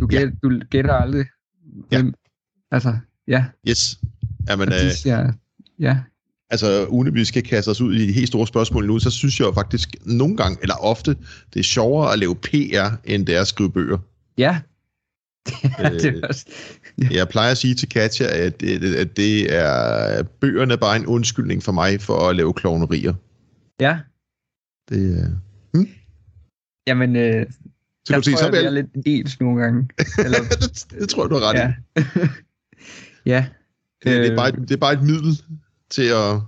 Du, 0.00 0.08
Ja. 0.12 0.18
gæt, 0.18 0.32
du 0.42 0.60
gætter 0.70 0.94
aldrig. 0.94 1.26
Ja. 1.92 2.02
Hvem, 2.02 2.14
altså, 2.70 2.96
ja. 3.28 3.44
Yes. 3.68 3.98
Jamen, 4.48 4.68
øh, 4.68 4.90
siger, 4.92 5.32
ja, 5.78 5.98
altså, 6.50 6.86
uden 6.86 7.08
at 7.08 7.14
vi 7.14 7.24
skal 7.24 7.42
kaste 7.42 7.68
os 7.68 7.80
ud 7.80 7.94
i 7.94 8.06
de 8.06 8.12
helt 8.12 8.28
store 8.28 8.46
spørgsmål 8.46 8.86
nu, 8.86 8.98
så 8.98 9.10
synes 9.10 9.40
jeg 9.40 9.46
jo 9.46 9.52
faktisk 9.52 9.88
nogle 10.06 10.36
gange, 10.36 10.58
eller 10.62 10.74
ofte, 10.74 11.16
det 11.54 11.60
er 11.60 11.64
sjovere 11.64 12.12
at 12.12 12.18
lave 12.18 12.34
PR, 12.36 12.88
end 13.04 13.26
det 13.26 13.36
er 13.36 13.40
at 13.40 13.46
skrive 13.48 13.72
bøger. 13.72 13.98
ja. 14.38 14.60
det 15.50 16.04
Øh, 16.06 16.14
er 16.22 16.26
også, 16.28 16.46
Jeg 17.10 17.28
plejer 17.28 17.50
at 17.50 17.58
sige 17.58 17.74
til 17.74 17.88
Katja, 17.88 18.26
at, 18.46 18.62
at, 18.62 19.16
det 19.16 19.54
er 19.56 20.22
bøgerne 20.22 20.72
er 20.72 20.76
bare 20.76 20.96
en 20.96 21.06
undskyldning 21.06 21.62
for 21.62 21.72
mig 21.72 22.00
for 22.00 22.28
at 22.28 22.36
lave 22.36 22.52
klovnerier. 22.52 23.14
ja. 23.80 23.98
Det, 24.88 25.18
er- 25.18 25.36
Jamen, 26.86 27.16
øh, 27.16 27.46
så 27.50 28.12
jeg 28.14 28.16
du 28.18 28.22
sige, 28.22 28.34
tror, 28.34 28.38
så 28.38 28.44
jeg, 28.44 28.52
det 28.52 28.60
er 28.60 28.64
vel, 28.64 28.74
lidt 28.94 29.06
ens 29.06 29.40
nogle 29.40 29.62
gange. 29.62 29.88
Eller, 30.18 30.38
det, 30.38 30.86
det 31.00 31.08
tror 31.08 31.22
jeg, 31.24 31.30
du 31.30 31.34
har 31.34 31.42
ret 31.52 31.54
ja. 31.58 31.72
i. 32.00 32.04
ja. 33.32 33.46
Det, 34.04 34.12
det, 34.12 34.26
er 34.26 34.30
Øh. 34.30 34.36
bare, 34.36 34.50
det 34.50 34.70
er 34.70 34.76
bare 34.76 34.92
et 34.92 35.02
middel 35.02 35.42
til 35.90 36.02
at 36.02 36.40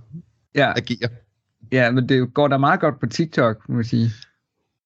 ja. 0.55 0.73
agere. 0.75 1.09
Ja, 1.71 1.91
men 1.91 2.09
det 2.09 2.33
går 2.33 2.47
da 2.47 2.57
meget 2.57 2.79
godt 2.79 2.99
på 2.99 3.05
TikTok, 3.05 3.69
må 3.69 3.75
jeg 3.77 3.85
sige. 3.85 4.11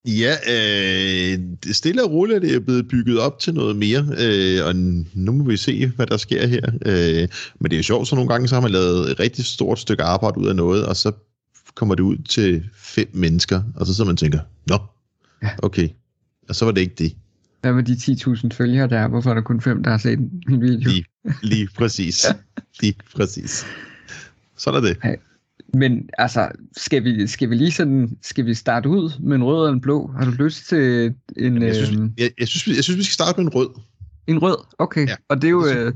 Ja, 0.07 0.31
øh, 0.49 1.39
det 1.63 1.75
stille 1.75 2.03
og 2.03 2.11
roligt 2.11 2.35
er 2.35 2.39
det 2.39 2.65
blevet 2.65 2.87
bygget 2.87 3.19
op 3.19 3.39
til 3.39 3.53
noget 3.53 3.75
mere, 3.75 4.05
øh, 4.19 4.65
og 4.65 4.75
nu 5.13 5.31
må 5.31 5.43
vi 5.43 5.57
se, 5.57 5.87
hvad 5.87 6.07
der 6.07 6.17
sker 6.17 6.47
her. 6.47 6.61
Øh, 6.85 7.27
men 7.59 7.71
det 7.71 7.73
er 7.73 7.77
jo 7.77 7.83
sjovt, 7.83 8.07
så 8.07 8.15
nogle 8.15 8.29
gange 8.29 8.47
så 8.47 8.55
har 8.55 8.61
man 8.61 8.71
lavet 8.71 9.11
et 9.11 9.19
rigtig 9.19 9.45
stort 9.45 9.79
stykke 9.79 10.03
arbejde 10.03 10.37
ud 10.37 10.47
af 10.47 10.55
noget, 10.55 10.85
og 10.85 10.95
så 10.95 11.11
kommer 11.75 11.95
det 11.95 12.03
ud 12.03 12.17
til 12.17 12.69
fem 12.75 13.07
mennesker, 13.13 13.61
og 13.75 13.85
så 13.85 13.93
sidder 13.93 14.05
man 14.05 14.13
og 14.13 14.19
tænker, 14.19 14.39
nå, 14.67 14.77
Ja. 15.43 15.49
okay, 15.63 15.89
og 16.49 16.55
så 16.55 16.65
var 16.65 16.71
det 16.71 16.81
ikke 16.81 16.95
det. 16.97 17.15
Hvad 17.61 17.73
med 17.73 17.83
de 17.83 17.93
10.000 17.93 18.49
følgere 18.53 18.87
der? 18.87 19.07
Hvorfor 19.07 19.29
er 19.29 19.33
der 19.33 19.41
kun 19.41 19.61
fem, 19.61 19.83
der 19.83 19.91
har 19.91 19.97
set 19.97 20.19
min 20.47 20.61
video? 20.61 20.89
Lige, 20.89 21.05
lige 21.43 21.69
præcis. 21.75 22.25
Lige 22.81 22.95
præcis. 23.15 23.65
Sådan 24.57 24.83
er 24.83 24.87
det. 24.87 25.19
Men 25.73 26.09
altså, 26.17 26.49
skal 26.77 27.03
vi, 27.03 27.27
skal 27.27 27.49
vi 27.49 27.55
lige 27.55 27.71
sådan, 27.71 28.09
skal 28.21 28.45
vi 28.45 28.53
starte 28.53 28.89
ud 28.89 29.11
med 29.19 29.35
en 29.35 29.43
rød 29.43 29.67
og 29.67 29.73
en 29.73 29.81
blå? 29.81 30.11
Har 30.19 30.25
du 30.25 30.31
lyst 30.31 30.69
til 30.69 31.13
en, 31.37 31.61
Jeg 31.61 31.75
synes, 31.75 31.91
øhm, 31.91 32.13
jeg, 32.17 32.31
jeg, 32.39 32.47
synes, 32.47 32.67
vi- 32.67 32.75
jeg 32.75 32.83
synes, 32.83 32.97
vi 32.97 33.03
skal 33.03 33.13
starte 33.13 33.37
med 33.41 33.51
en 33.51 33.55
rød. 33.55 33.69
en 34.27 34.39
rød? 34.39 34.57
Okay, 34.79 35.01
Ja, 35.05 35.09
ja, 35.11 35.15
og 35.29 35.41
det 35.41 35.47
er 35.47 35.51
jo, 35.51 35.65
øh, 35.67 35.93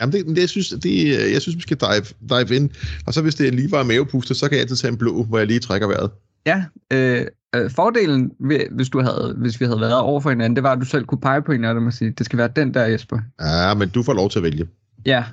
Jamen, 0.00 0.12
det, 0.12 0.26
det, 0.26 0.38
jeg, 0.38 0.48
synes, 0.48 0.68
det, 0.82 1.32
jeg 1.32 1.42
synes, 1.42 1.56
vi 1.56 1.62
skal 1.62 1.76
dive, 1.76 2.04
dive 2.28 2.56
ind. 2.56 2.70
Og 3.06 3.14
så 3.14 3.22
hvis 3.22 3.34
det 3.34 3.54
lige 3.54 3.70
var 3.70 3.82
mavepuster, 3.84 4.34
så 4.34 4.48
kan 4.48 4.52
jeg 4.56 4.60
altid 4.62 4.76
tage 4.76 4.90
en 4.92 4.98
blå, 4.98 5.22
hvor 5.24 5.38
jeg 5.38 5.46
lige 5.46 5.60
trækker 5.60 5.86
vejret. 5.86 6.10
ja, 6.46 6.64
øh, 6.92 7.26
øh, 7.54 7.70
fordelen, 7.70 8.30
ved, 8.40 8.60
hvis, 8.70 8.88
du 8.88 9.00
havde, 9.00 9.34
hvis 9.38 9.60
vi 9.60 9.64
havde 9.64 9.80
været 9.80 9.98
over 10.00 10.20
for 10.20 10.30
hinanden, 10.30 10.56
det 10.56 10.62
var, 10.62 10.72
at 10.72 10.80
du 10.80 10.84
selv 10.84 11.04
kunne 11.04 11.20
pege 11.20 11.42
på 11.42 11.52
en 11.52 11.64
af 11.64 11.74
dem 11.74 11.86
og 11.86 11.92
sige, 11.92 12.10
det 12.10 12.26
skal 12.26 12.38
være 12.38 12.48
den 12.56 12.74
der, 12.74 12.84
Jesper. 12.86 13.18
Ja, 13.40 13.74
men 13.74 13.88
du 13.88 14.02
får 14.02 14.12
lov 14.12 14.30
til 14.30 14.38
at 14.38 14.42
vælge. 14.42 14.66
Ja, 15.06 15.24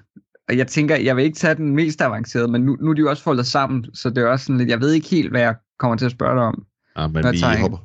og 0.50 0.58
jeg 0.58 0.68
tænker, 0.68 0.96
jeg 0.96 1.16
vil 1.16 1.24
ikke 1.26 1.38
tage 1.38 1.56
den 1.56 1.76
mest 1.76 2.02
avancerede, 2.02 2.48
men 2.48 2.62
nu, 2.62 2.78
nu 2.82 2.90
er 2.90 2.94
de 2.94 3.00
jo 3.02 3.10
også 3.10 3.24
foldet 3.24 3.46
sammen, 3.46 3.86
så 3.94 4.10
det 4.10 4.18
er 4.18 4.28
også 4.28 4.46
sådan 4.46 4.58
lidt, 4.58 4.70
jeg 4.70 4.80
ved 4.82 4.92
ikke 4.92 5.08
helt, 5.10 5.30
hvad 5.30 5.42
jeg 5.42 5.56
kommer 5.80 5.98
til 5.98 6.06
at 6.06 6.12
spørge 6.12 6.36
dig 6.36 6.44
om. 6.44 6.66
Ja, 6.98 7.08
men 7.08 7.16
vi 7.34 7.38
tager 7.38 7.58
hopper. 7.58 7.78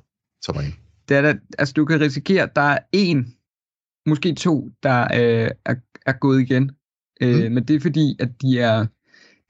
Tager 0.46 0.60
ind. 0.60 0.72
Det 1.08 1.16
er 1.16 1.22
da, 1.22 1.34
altså 1.58 1.72
du 1.76 1.84
kan 1.84 2.00
risikere, 2.00 2.42
at 2.42 2.56
der 2.56 2.62
er 2.62 2.78
en, 2.92 3.34
måske 4.06 4.34
to, 4.34 4.70
der 4.82 5.00
øh, 5.02 5.50
er, 5.64 5.74
er 6.06 6.12
gået 6.12 6.40
igen. 6.40 6.70
Øh, 7.20 7.44
Mm. 7.46 7.52
Men 7.52 7.64
det 7.64 7.76
er 7.76 7.80
fordi, 7.80 8.16
at 8.20 8.28
de 8.42 8.60
er, 8.60 8.86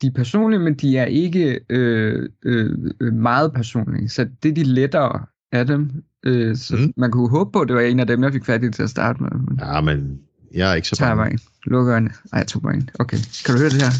de 0.02 0.06
er 0.06 0.10
personlige, 0.14 0.60
men 0.60 0.74
de 0.74 0.96
er 0.98 1.04
ikke 1.04 1.60
øh, 1.70 2.28
øh, 2.44 2.70
øh, 3.00 3.12
meget 3.12 3.52
personlige. 3.52 4.08
Så 4.08 4.28
det 4.42 4.48
er 4.48 4.54
de 4.54 4.62
lettere 4.64 5.26
af 5.52 5.66
dem. 5.66 5.90
Øh, 6.26 6.56
så 6.56 6.76
Mm. 6.76 6.92
man 6.96 7.10
kunne 7.10 7.30
håbe 7.30 7.52
på, 7.52 7.60
at 7.60 7.68
det 7.68 7.76
var 7.76 7.82
en 7.82 8.00
af 8.00 8.06
dem, 8.06 8.22
jeg 8.22 8.32
fik 8.32 8.44
fat 8.44 8.64
i 8.64 8.70
til 8.70 8.82
at 8.82 8.90
starte 8.90 9.22
med. 9.22 9.30
Men 9.30 9.58
Ja, 9.60 9.80
men 9.80 10.20
jeg 10.54 10.70
er 10.70 10.74
ikke 10.74 10.88
så 10.88 10.96
bange. 11.16 11.38
Lukker 11.64 11.92
øjnene. 11.94 12.14
Ej, 12.32 12.38
jeg 12.38 12.46
tog 12.48 12.62
bare 12.62 12.74
en. 12.74 12.90
Okay. 12.98 13.16
Kan 13.44 13.54
du 13.54 13.58
høre 13.60 13.70
det 13.70 13.82
her? 13.82 13.92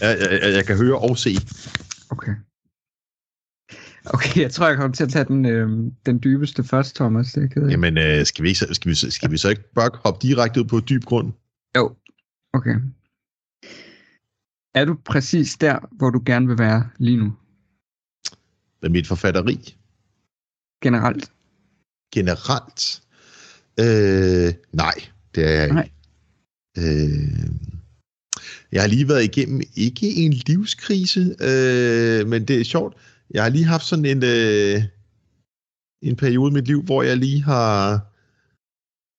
Jeg, 0.00 0.18
jeg, 0.20 0.40
jeg, 0.42 0.52
jeg 0.52 0.66
kan 0.66 0.76
høre 0.76 0.98
og 0.98 1.18
se. 1.18 1.30
Okay. 2.10 2.34
Okay, 4.14 4.40
jeg 4.40 4.52
tror, 4.52 4.68
jeg 4.68 4.76
kommer 4.76 4.94
til 4.94 5.04
at 5.04 5.10
tage 5.10 5.24
den, 5.24 5.46
øh, 5.46 5.68
den 6.06 6.20
dybeste 6.24 6.64
først, 6.64 6.96
Thomas. 6.96 7.32
Det 7.32 7.52
er 7.56 7.64
af. 7.66 7.70
Jamen, 7.70 7.98
øh, 7.98 8.26
skal, 8.26 8.42
vi 8.44 8.54
så- 8.54 8.74
skal, 8.74 8.88
vi, 8.90 8.94
skal 8.94 9.30
vi 9.30 9.36
så 9.36 9.48
ikke 9.48 9.72
bare 9.74 9.90
hoppe 10.04 10.26
direkte 10.28 10.60
ud 10.60 10.64
på 10.64 10.80
dyb 10.80 11.04
grund? 11.04 11.32
Jo, 11.76 11.96
okay. 12.52 12.74
Er 14.74 14.84
du 14.84 14.94
præcis 15.04 15.56
der, 15.56 15.78
hvor 15.92 16.10
du 16.10 16.22
gerne 16.26 16.46
vil 16.46 16.58
være 16.58 16.88
lige 16.98 17.16
nu, 17.16 17.32
Med 18.82 18.90
mit 18.90 19.06
forfatteri 19.06 19.76
generelt? 20.82 21.32
generelt? 22.14 23.02
Øh, 23.80 24.54
nej, 24.72 24.94
det 25.34 25.44
er 25.44 25.50
jeg 25.50 25.62
ikke. 25.64 25.74
Nej. 25.74 25.90
Øh, 26.78 27.48
jeg 28.72 28.82
har 28.82 28.88
lige 28.88 29.08
været 29.08 29.24
igennem, 29.24 29.60
ikke 29.76 30.06
en 30.14 30.32
livskrise, 30.32 31.20
øh, 31.20 32.28
men 32.28 32.44
det 32.44 32.60
er 32.60 32.64
sjovt. 32.64 32.96
Jeg 33.30 33.42
har 33.42 33.50
lige 33.50 33.64
haft 33.64 33.84
sådan 33.84 34.04
en, 34.04 34.22
øh, 34.24 34.82
en 36.02 36.16
periode 36.16 36.50
i 36.50 36.54
mit 36.54 36.66
liv, 36.66 36.82
hvor 36.82 37.02
jeg 37.02 37.16
lige 37.16 37.42
har 37.42 38.00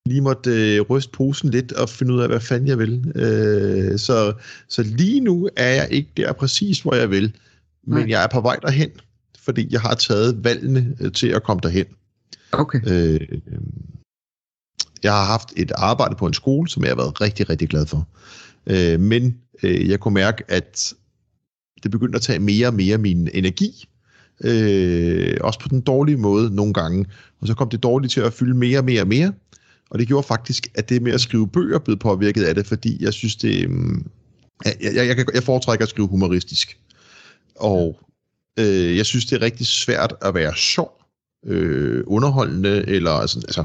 lige 0.08 0.20
måtte 0.20 0.76
øh, 0.76 0.80
ryste 0.80 1.12
posen 1.12 1.50
lidt 1.50 1.72
og 1.72 1.88
finde 1.88 2.14
ud 2.14 2.20
af, 2.20 2.28
hvad 2.28 2.40
fanden 2.40 2.68
jeg 2.68 2.78
vil. 2.78 3.12
Øh, 3.14 3.98
så, 3.98 4.32
så 4.68 4.82
lige 4.82 5.20
nu 5.20 5.48
er 5.56 5.74
jeg 5.74 5.88
ikke 5.90 6.10
der 6.16 6.32
præcis, 6.32 6.80
hvor 6.80 6.94
jeg 6.94 7.10
vil, 7.10 7.36
men 7.86 7.98
Nej. 7.98 8.10
jeg 8.10 8.22
er 8.24 8.28
på 8.32 8.40
vej 8.40 8.56
derhen, 8.56 8.90
fordi 9.38 9.68
jeg 9.70 9.80
har 9.80 9.94
taget 9.94 10.44
valgene 10.44 10.96
øh, 11.00 11.12
til 11.12 11.28
at 11.28 11.42
komme 11.42 11.60
derhen. 11.62 11.86
Okay. 12.52 12.80
Øh, 12.86 13.20
jeg 15.02 15.12
har 15.12 15.24
haft 15.24 15.48
et 15.56 15.72
arbejde 15.74 16.14
på 16.14 16.26
en 16.26 16.34
skole, 16.34 16.68
som 16.68 16.82
jeg 16.82 16.90
har 16.90 16.96
været 16.96 17.20
rigtig, 17.20 17.50
rigtig 17.50 17.68
glad 17.68 17.86
for. 17.86 18.08
Øh, 18.66 19.00
men 19.00 19.36
øh, 19.62 19.88
jeg 19.88 20.00
kunne 20.00 20.14
mærke, 20.14 20.44
at 20.48 20.92
det 21.82 21.90
begyndte 21.90 22.16
at 22.16 22.22
tage 22.22 22.38
mere 22.38 22.66
og 22.66 22.74
mere 22.74 22.98
min 22.98 23.28
energi. 23.34 23.88
Øh, 24.44 25.36
også 25.40 25.58
på 25.60 25.68
den 25.68 25.80
dårlige 25.80 26.16
måde 26.16 26.54
nogle 26.54 26.72
gange. 26.74 27.06
Og 27.40 27.46
så 27.46 27.54
kom 27.54 27.68
det 27.68 27.82
dårligt 27.82 28.12
til 28.12 28.20
at 28.20 28.32
fylde 28.32 28.54
mere 28.54 28.78
og 28.78 28.84
mere 28.84 29.00
og 29.00 29.08
mere. 29.08 29.32
Og 29.90 29.98
det 29.98 30.06
gjorde 30.08 30.26
faktisk, 30.26 30.68
at 30.74 30.88
det 30.88 31.02
med 31.02 31.12
at 31.12 31.20
skrive 31.20 31.48
bøger 31.48 31.78
blev 31.78 31.96
påvirket 31.98 32.44
af 32.44 32.54
det, 32.54 32.66
fordi 32.66 33.04
jeg 33.04 33.12
synes, 33.12 33.36
det... 33.36 33.64
Øh, 33.68 33.70
jeg, 34.64 34.76
jeg, 34.94 35.06
jeg, 35.06 35.16
kan- 35.16 35.26
jeg 35.34 35.42
foretrækker 35.42 35.84
at 35.84 35.88
skrive 35.88 36.08
humoristisk. 36.08 36.78
Og 37.56 37.98
øh, 38.58 38.96
jeg 38.96 39.06
synes, 39.06 39.26
det 39.26 39.36
er 39.36 39.42
rigtig 39.42 39.66
svært 39.66 40.14
at 40.22 40.34
være 40.34 40.56
sjov 40.56 40.99
øh, 41.46 42.02
underholdende, 42.06 42.84
eller 42.88 43.10
altså, 43.10 43.38
altså 43.38 43.64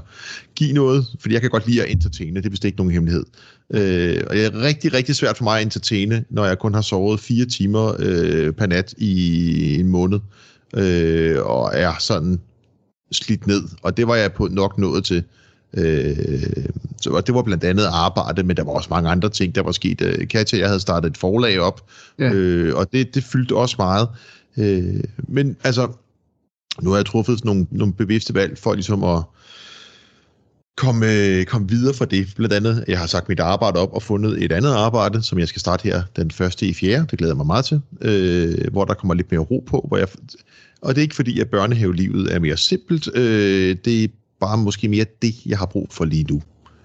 give 0.55 0.73
noget, 0.73 1.05
fordi 1.19 1.33
jeg 1.33 1.41
kan 1.41 1.49
godt 1.49 1.67
lide 1.67 1.83
at 1.83 1.91
entertaine, 1.91 2.35
det 2.39 2.45
er 2.45 2.49
vist 2.49 2.65
ikke 2.65 2.77
nogen 2.77 2.91
hemmelighed. 2.93 3.23
Øh, 3.73 4.23
og 4.27 4.35
det 4.35 4.45
er 4.45 4.61
rigtig, 4.61 4.93
rigtig 4.93 5.15
svært 5.15 5.37
for 5.37 5.43
mig 5.43 5.57
at 5.57 5.63
entertaine, 5.63 6.25
når 6.29 6.45
jeg 6.45 6.59
kun 6.59 6.73
har 6.73 6.81
sovet 6.81 7.19
fire 7.19 7.45
timer 7.45 7.95
øh, 7.99 8.51
per 8.53 8.65
nat 8.65 8.93
i 8.97 9.79
en 9.79 9.87
måned, 9.87 10.19
øh, 10.77 11.37
og 11.41 11.71
er 11.73 11.93
sådan 11.99 12.39
slidt 13.11 13.47
ned, 13.47 13.63
og 13.81 13.97
det 13.97 14.07
var 14.07 14.15
jeg 14.15 14.33
på 14.33 14.47
nok 14.51 14.77
nået 14.77 15.03
til. 15.03 15.23
Øh, 15.77 16.17
så 17.01 17.09
og 17.09 17.27
det 17.27 17.35
var 17.35 17.41
blandt 17.41 17.63
andet 17.63 17.85
arbejde, 17.85 18.43
men 18.43 18.57
der 18.57 18.63
var 18.63 18.71
også 18.71 18.87
mange 18.89 19.09
andre 19.09 19.29
ting, 19.29 19.55
der 19.55 19.61
var 19.63 19.71
sket. 19.71 20.01
Øh, 20.01 20.27
Katja, 20.27 20.59
jeg 20.59 20.67
havde 20.67 20.79
startet 20.79 21.09
et 21.09 21.17
forlag 21.17 21.59
op, 21.59 21.89
Ja. 22.19 22.33
øh, 22.33 22.75
og 22.75 22.91
det, 22.93 23.15
det 23.15 23.23
fyldte 23.23 23.55
også 23.55 23.75
meget. 23.79 24.07
Øh, 24.57 25.03
men 25.27 25.57
altså, 25.63 25.87
nu 26.81 26.89
har 26.89 26.97
jeg 26.97 27.05
truffet 27.05 27.45
nogle, 27.45 27.67
nogle 27.71 27.93
bevidste 27.93 28.33
valg 28.33 28.57
for 28.57 28.73
ligesom 28.73 29.03
at 29.03 29.23
komme, 30.77 31.43
komme 31.45 31.69
videre 31.69 31.93
fra 31.93 32.05
det. 32.05 32.27
Blandt 32.35 32.53
andet, 32.53 32.85
jeg 32.87 32.99
har 32.99 33.07
sagt 33.07 33.29
mit 33.29 33.39
arbejde 33.39 33.79
op 33.79 33.93
og 33.93 34.03
fundet 34.03 34.43
et 34.43 34.51
andet 34.51 34.71
arbejde, 34.71 35.23
som 35.23 35.39
jeg 35.39 35.47
skal 35.47 35.59
starte 35.59 35.83
her 35.83 36.03
den 36.15 36.31
første 36.31 36.67
i 36.67 36.73
fjerde. 36.73 37.07
Det 37.11 37.17
glæder 37.17 37.33
jeg 37.33 37.37
mig 37.37 37.45
meget 37.45 37.65
til. 37.65 37.81
Øh, 38.01 38.71
hvor 38.71 38.85
der 38.85 38.93
kommer 38.93 39.13
lidt 39.13 39.31
mere 39.31 39.41
ro 39.41 39.63
på. 39.67 39.85
Hvor 39.87 39.97
jeg, 39.97 40.07
og 40.81 40.95
det 40.95 41.01
er 41.01 41.03
ikke 41.03 41.15
fordi, 41.15 41.39
at 41.39 41.49
børnehavelivet 41.49 42.33
er 42.33 42.39
mere 42.39 42.57
simpelt. 42.57 43.15
Øh, 43.15 43.77
det 43.85 44.03
er 44.03 44.07
bare 44.39 44.57
måske 44.57 44.89
mere 44.89 45.05
det, 45.21 45.45
jeg 45.45 45.57
har 45.57 45.65
brug 45.65 45.87
for 45.91 46.05
lige 46.05 46.23
nu. 46.23 46.41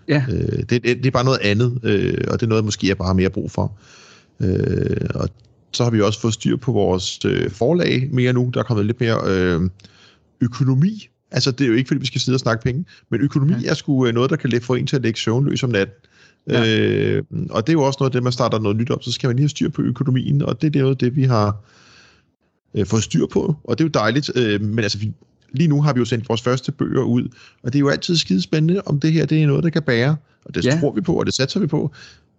Ja. 0.09 0.25
Øh, 0.30 0.59
det, 0.59 0.70
det, 0.70 0.85
det 0.85 1.06
er 1.06 1.11
bare 1.11 1.25
noget 1.25 1.38
andet, 1.42 1.80
øh, 1.82 2.25
og 2.28 2.40
det 2.40 2.47
er 2.47 2.49
noget, 2.49 2.64
måske 2.64 2.88
jeg 2.88 2.97
bare 2.97 3.06
har 3.06 3.14
mere 3.14 3.30
brug 3.30 3.50
for. 3.50 3.78
Øh, 4.40 5.06
og 5.14 5.28
så 5.73 5.85
har 5.85 5.91
vi 5.91 6.00
også 6.00 6.21
fået 6.21 6.35
styr 6.35 6.57
på 6.57 6.73
vores 6.73 7.25
øh, 7.25 7.50
forlag 7.50 8.09
mere 8.12 8.33
nu. 8.33 8.50
Der 8.55 8.61
er 8.61 8.65
kommet 8.65 8.87
lidt 8.87 9.00
mere 9.00 9.21
øh, 9.27 9.61
økonomi. 10.41 11.09
Altså, 11.31 11.50
det 11.50 11.65
er 11.65 11.69
jo 11.69 11.75
ikke, 11.75 11.89
fordi 11.89 12.00
vi 12.00 12.07
skal 12.07 12.21
sidde 12.21 12.37
og 12.37 12.41
snakke 12.41 12.62
penge, 12.62 12.85
men 13.11 13.21
økonomi 13.21 13.55
ja. 13.62 13.71
er 13.71 13.75
sgu 13.75 14.07
øh, 14.07 14.15
noget, 14.15 14.31
der 14.31 14.37
kan 14.37 14.62
få 14.62 14.75
en 14.75 14.87
til 14.87 14.97
at 14.97 15.03
lægge 15.03 15.21
søvnløs 15.21 15.62
om 15.62 15.71
natten. 15.71 15.95
Ja. 16.50 16.62
Ja. 16.62 16.79
Øh, 16.79 17.23
og 17.50 17.67
det 17.67 17.73
er 17.73 17.75
jo 17.75 17.83
også 17.83 17.97
noget 18.00 18.11
af 18.11 18.12
det, 18.12 18.23
man 18.23 18.33
starter 18.33 18.59
noget 18.59 18.77
nyt 18.77 18.91
op, 18.91 19.03
så 19.03 19.12
skal 19.12 19.29
man 19.29 19.37
lige 19.37 19.43
have 19.43 19.49
styr 19.49 19.69
på 19.69 19.83
økonomien, 19.83 20.43
og 20.43 20.62
det, 20.62 20.75
det 20.75 20.79
er 20.81 20.83
noget 20.83 20.95
af 20.95 20.99
det, 20.99 21.17
vi 21.17 21.25
har, 21.25 21.65
øh, 22.75 22.87
fået 22.87 23.03
styr 23.03 23.27
på, 23.27 23.57
og 23.65 23.79
det 23.79 23.85
er 23.85 23.89
jo 23.89 23.91
dejligt. 23.95 24.31
Øh, 24.37 24.61
men 24.61 24.79
altså, 24.79 24.99
vi, 24.99 25.12
lige 25.53 25.69
nu 25.69 25.83
har 25.83 25.93
vi 25.93 25.99
jo 25.99 26.05
sendt 26.05 26.29
vores 26.29 26.43
første 26.43 26.73
bøger 26.73 27.03
ud, 27.03 27.29
og 27.62 27.73
det 27.73 27.79
er 27.79 27.81
jo 27.81 27.89
altid 27.89 28.17
skidespændende, 28.17 28.83
om 28.87 29.00
det 29.00 29.12
her 29.12 29.27
det 29.27 29.43
er 29.43 29.47
noget, 29.47 29.65
der 29.65 29.71
kan 29.71 29.83
bære. 29.83 30.17
Og 30.45 30.55
det 30.55 30.65
ja. 30.65 30.79
tror 30.81 30.93
vi 30.93 31.00
på, 31.00 31.15
og 31.15 31.27
det 31.27 31.35
satser 31.35 31.61
vi 31.61 31.67
på. 31.67 31.91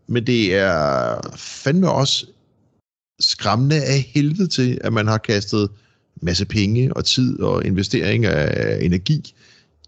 Men 0.07 0.27
det 0.27 0.55
er 0.55 1.15
fandme 1.35 1.91
også 1.91 2.25
skræmmende 3.21 3.83
af 3.83 4.11
helvede 4.13 4.47
til, 4.47 4.77
at 4.83 4.93
man 4.93 5.07
har 5.07 5.17
kastet 5.17 5.69
masse 6.21 6.45
penge 6.45 6.93
og 6.93 7.05
tid 7.05 7.39
og 7.39 7.65
investering 7.65 8.25
af 8.25 8.79
energi 8.81 9.33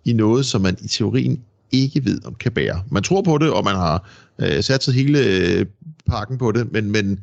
i 0.05 0.13
noget, 0.13 0.45
som 0.45 0.61
man 0.61 0.77
i 0.81 0.87
teorien 0.87 1.41
ikke 1.71 2.05
ved, 2.05 2.25
om 2.25 2.35
kan 2.35 2.51
bære. 2.51 2.83
Man 2.91 3.03
tror 3.03 3.21
på 3.21 3.37
det, 3.37 3.49
og 3.49 3.63
man 3.63 3.75
har 3.75 4.09
øh, 4.39 4.63
sat 4.63 4.83
sig 4.83 4.93
hele 4.93 5.19
øh, 5.19 5.65
pakken 6.07 6.37
på 6.37 6.51
det, 6.51 6.71
men, 6.71 6.91
men 6.91 7.19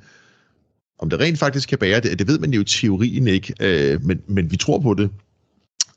om 0.99 1.11
det 1.11 1.21
rent 1.21 1.39
faktisk 1.39 1.69
kan 1.69 1.79
bære 1.79 2.01
det, 2.01 2.19
det 2.19 2.29
ved 2.29 2.39
man 2.39 2.53
jo 2.53 2.61
i 2.61 2.65
teorien 2.65 3.29
ikke, 3.29 3.55
øh, 3.61 4.05
men, 4.05 4.21
men 4.27 4.51
vi 4.51 4.57
tror 4.57 4.79
på 4.79 4.95
det. 4.95 5.11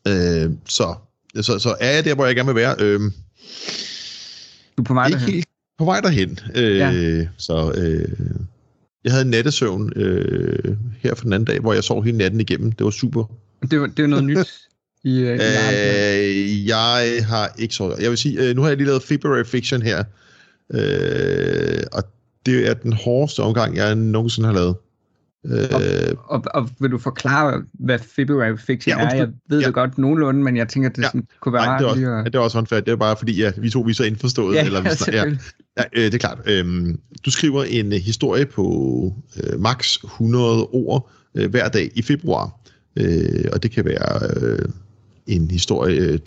Øh, 0.08 0.52
så, 0.66 0.96
så, 1.42 1.60
så 1.60 1.76
er 1.80 1.92
jeg 1.92 2.06
der, 2.06 2.16
hvor 2.16 2.26
jeg 2.26 2.36
gerne 2.36 2.48
vil 2.48 2.56
være. 2.56 2.76
Øh, 2.80 3.00
du 4.78 4.82
er 4.82 4.84
på 4.84 4.94
vej 4.94 5.08
ikke 5.08 5.20
derhen. 5.20 5.34
Helt 5.34 5.48
på 5.78 5.86
vej 5.86 6.00
derhen. 6.00 6.40
Øh, 6.56 6.78
ja. 6.78 7.26
Så 7.38 7.72
øh, 7.72 8.08
jeg 9.04 9.12
havde 9.12 9.26
en 9.26 9.32
nattesøvn 9.32 9.94
øh, 9.96 10.78
her 11.00 11.16
for 11.16 11.24
den 11.24 11.34
anden 11.34 11.46
dag, 11.46 11.60
hvor 11.60 11.74
jeg 11.74 11.84
sov 11.84 12.04
hele 12.04 12.18
natten 12.18 12.40
igennem. 12.40 12.72
Det 12.72 12.84
var 12.84 12.92
super. 12.92 13.24
Det 13.72 13.82
var, 13.82 13.88
det 13.88 14.04
var 14.04 14.10
noget 14.10 14.26
nyt 14.26 14.48
i, 15.04 15.20
øh, 15.20 15.34
øh, 15.34 16.68
Jeg 16.68 17.26
har 17.28 17.56
ikke 17.60 17.76
sovet. 17.76 18.00
Jeg 18.00 18.10
vil 18.10 18.18
sige, 18.18 18.50
øh, 18.50 18.56
nu 18.56 18.62
har 18.62 18.70
jeg 18.70 18.78
lige 18.78 18.88
lavet 18.88 19.04
February 19.04 19.44
Fiction 19.44 19.82
her. 19.82 20.04
Øh, 20.74 21.84
og 21.92 22.04
det 22.46 22.70
er 22.70 22.74
den 22.74 22.94
hårdeste 22.94 23.40
omgang, 23.40 23.76
jeg 23.76 23.96
nogensinde 23.96 24.48
har 24.48 24.56
lavet. 24.56 24.76
Og, 25.46 25.82
øh, 25.84 26.16
og, 26.24 26.44
og 26.54 26.70
vil 26.80 26.92
du 26.92 26.98
forklare, 26.98 27.64
hvad 27.74 28.00
February 28.00 28.58
Fiction 28.58 29.00
ja, 29.00 29.06
er? 29.06 29.16
Jeg 29.16 29.28
ved 29.50 29.60
ja. 29.60 29.66
det 29.66 29.74
godt 29.74 29.98
nogenlunde, 29.98 30.44
men 30.44 30.58
jeg 30.58 30.68
tænker, 30.68 30.90
at 30.90 30.96
det 30.96 31.02
ja. 31.02 31.08
sådan, 31.08 31.28
kunne 31.42 31.54
være 31.54 31.66
Nej, 31.66 31.78
det 31.78 31.86
er 31.86 31.90
også, 31.90 32.12
at... 32.12 32.26
det 32.26 32.36
er 32.36 32.40
også 32.40 32.58
håndfærdigt. 32.58 32.86
Det 32.86 32.92
er 32.92 32.96
bare 32.96 33.16
fordi, 33.18 33.42
ja, 33.42 33.52
vi 33.58 33.70
to 33.70 33.80
vi 33.80 33.90
er 33.92 33.96
så 33.96 34.04
indforstået. 34.04 34.56
Ja, 34.56 34.66
eller, 34.66 34.82
vi, 34.82 34.90
ja, 35.12 35.26
ja, 35.78 35.84
øh, 35.94 36.06
det 36.06 36.14
er 36.14 36.18
klart. 36.18 36.40
Øhm, 36.46 37.00
du 37.26 37.32
skriver 37.32 37.64
en 37.64 37.92
historie 37.92 38.46
på 38.46 39.14
øh, 39.44 39.60
max 39.60 39.98
100 40.04 40.66
ord 40.66 41.12
øh, 41.36 41.50
hver 41.50 41.70
dag 41.70 41.92
i 41.96 42.02
februar. 42.02 42.60
Øh, 42.96 43.46
og 43.54 43.64
det 43.64 43.72
kan 43.72 43.86
være... 43.86 44.30
Øh, 44.42 44.66
en 45.28 45.52
historie, 45.52 46.20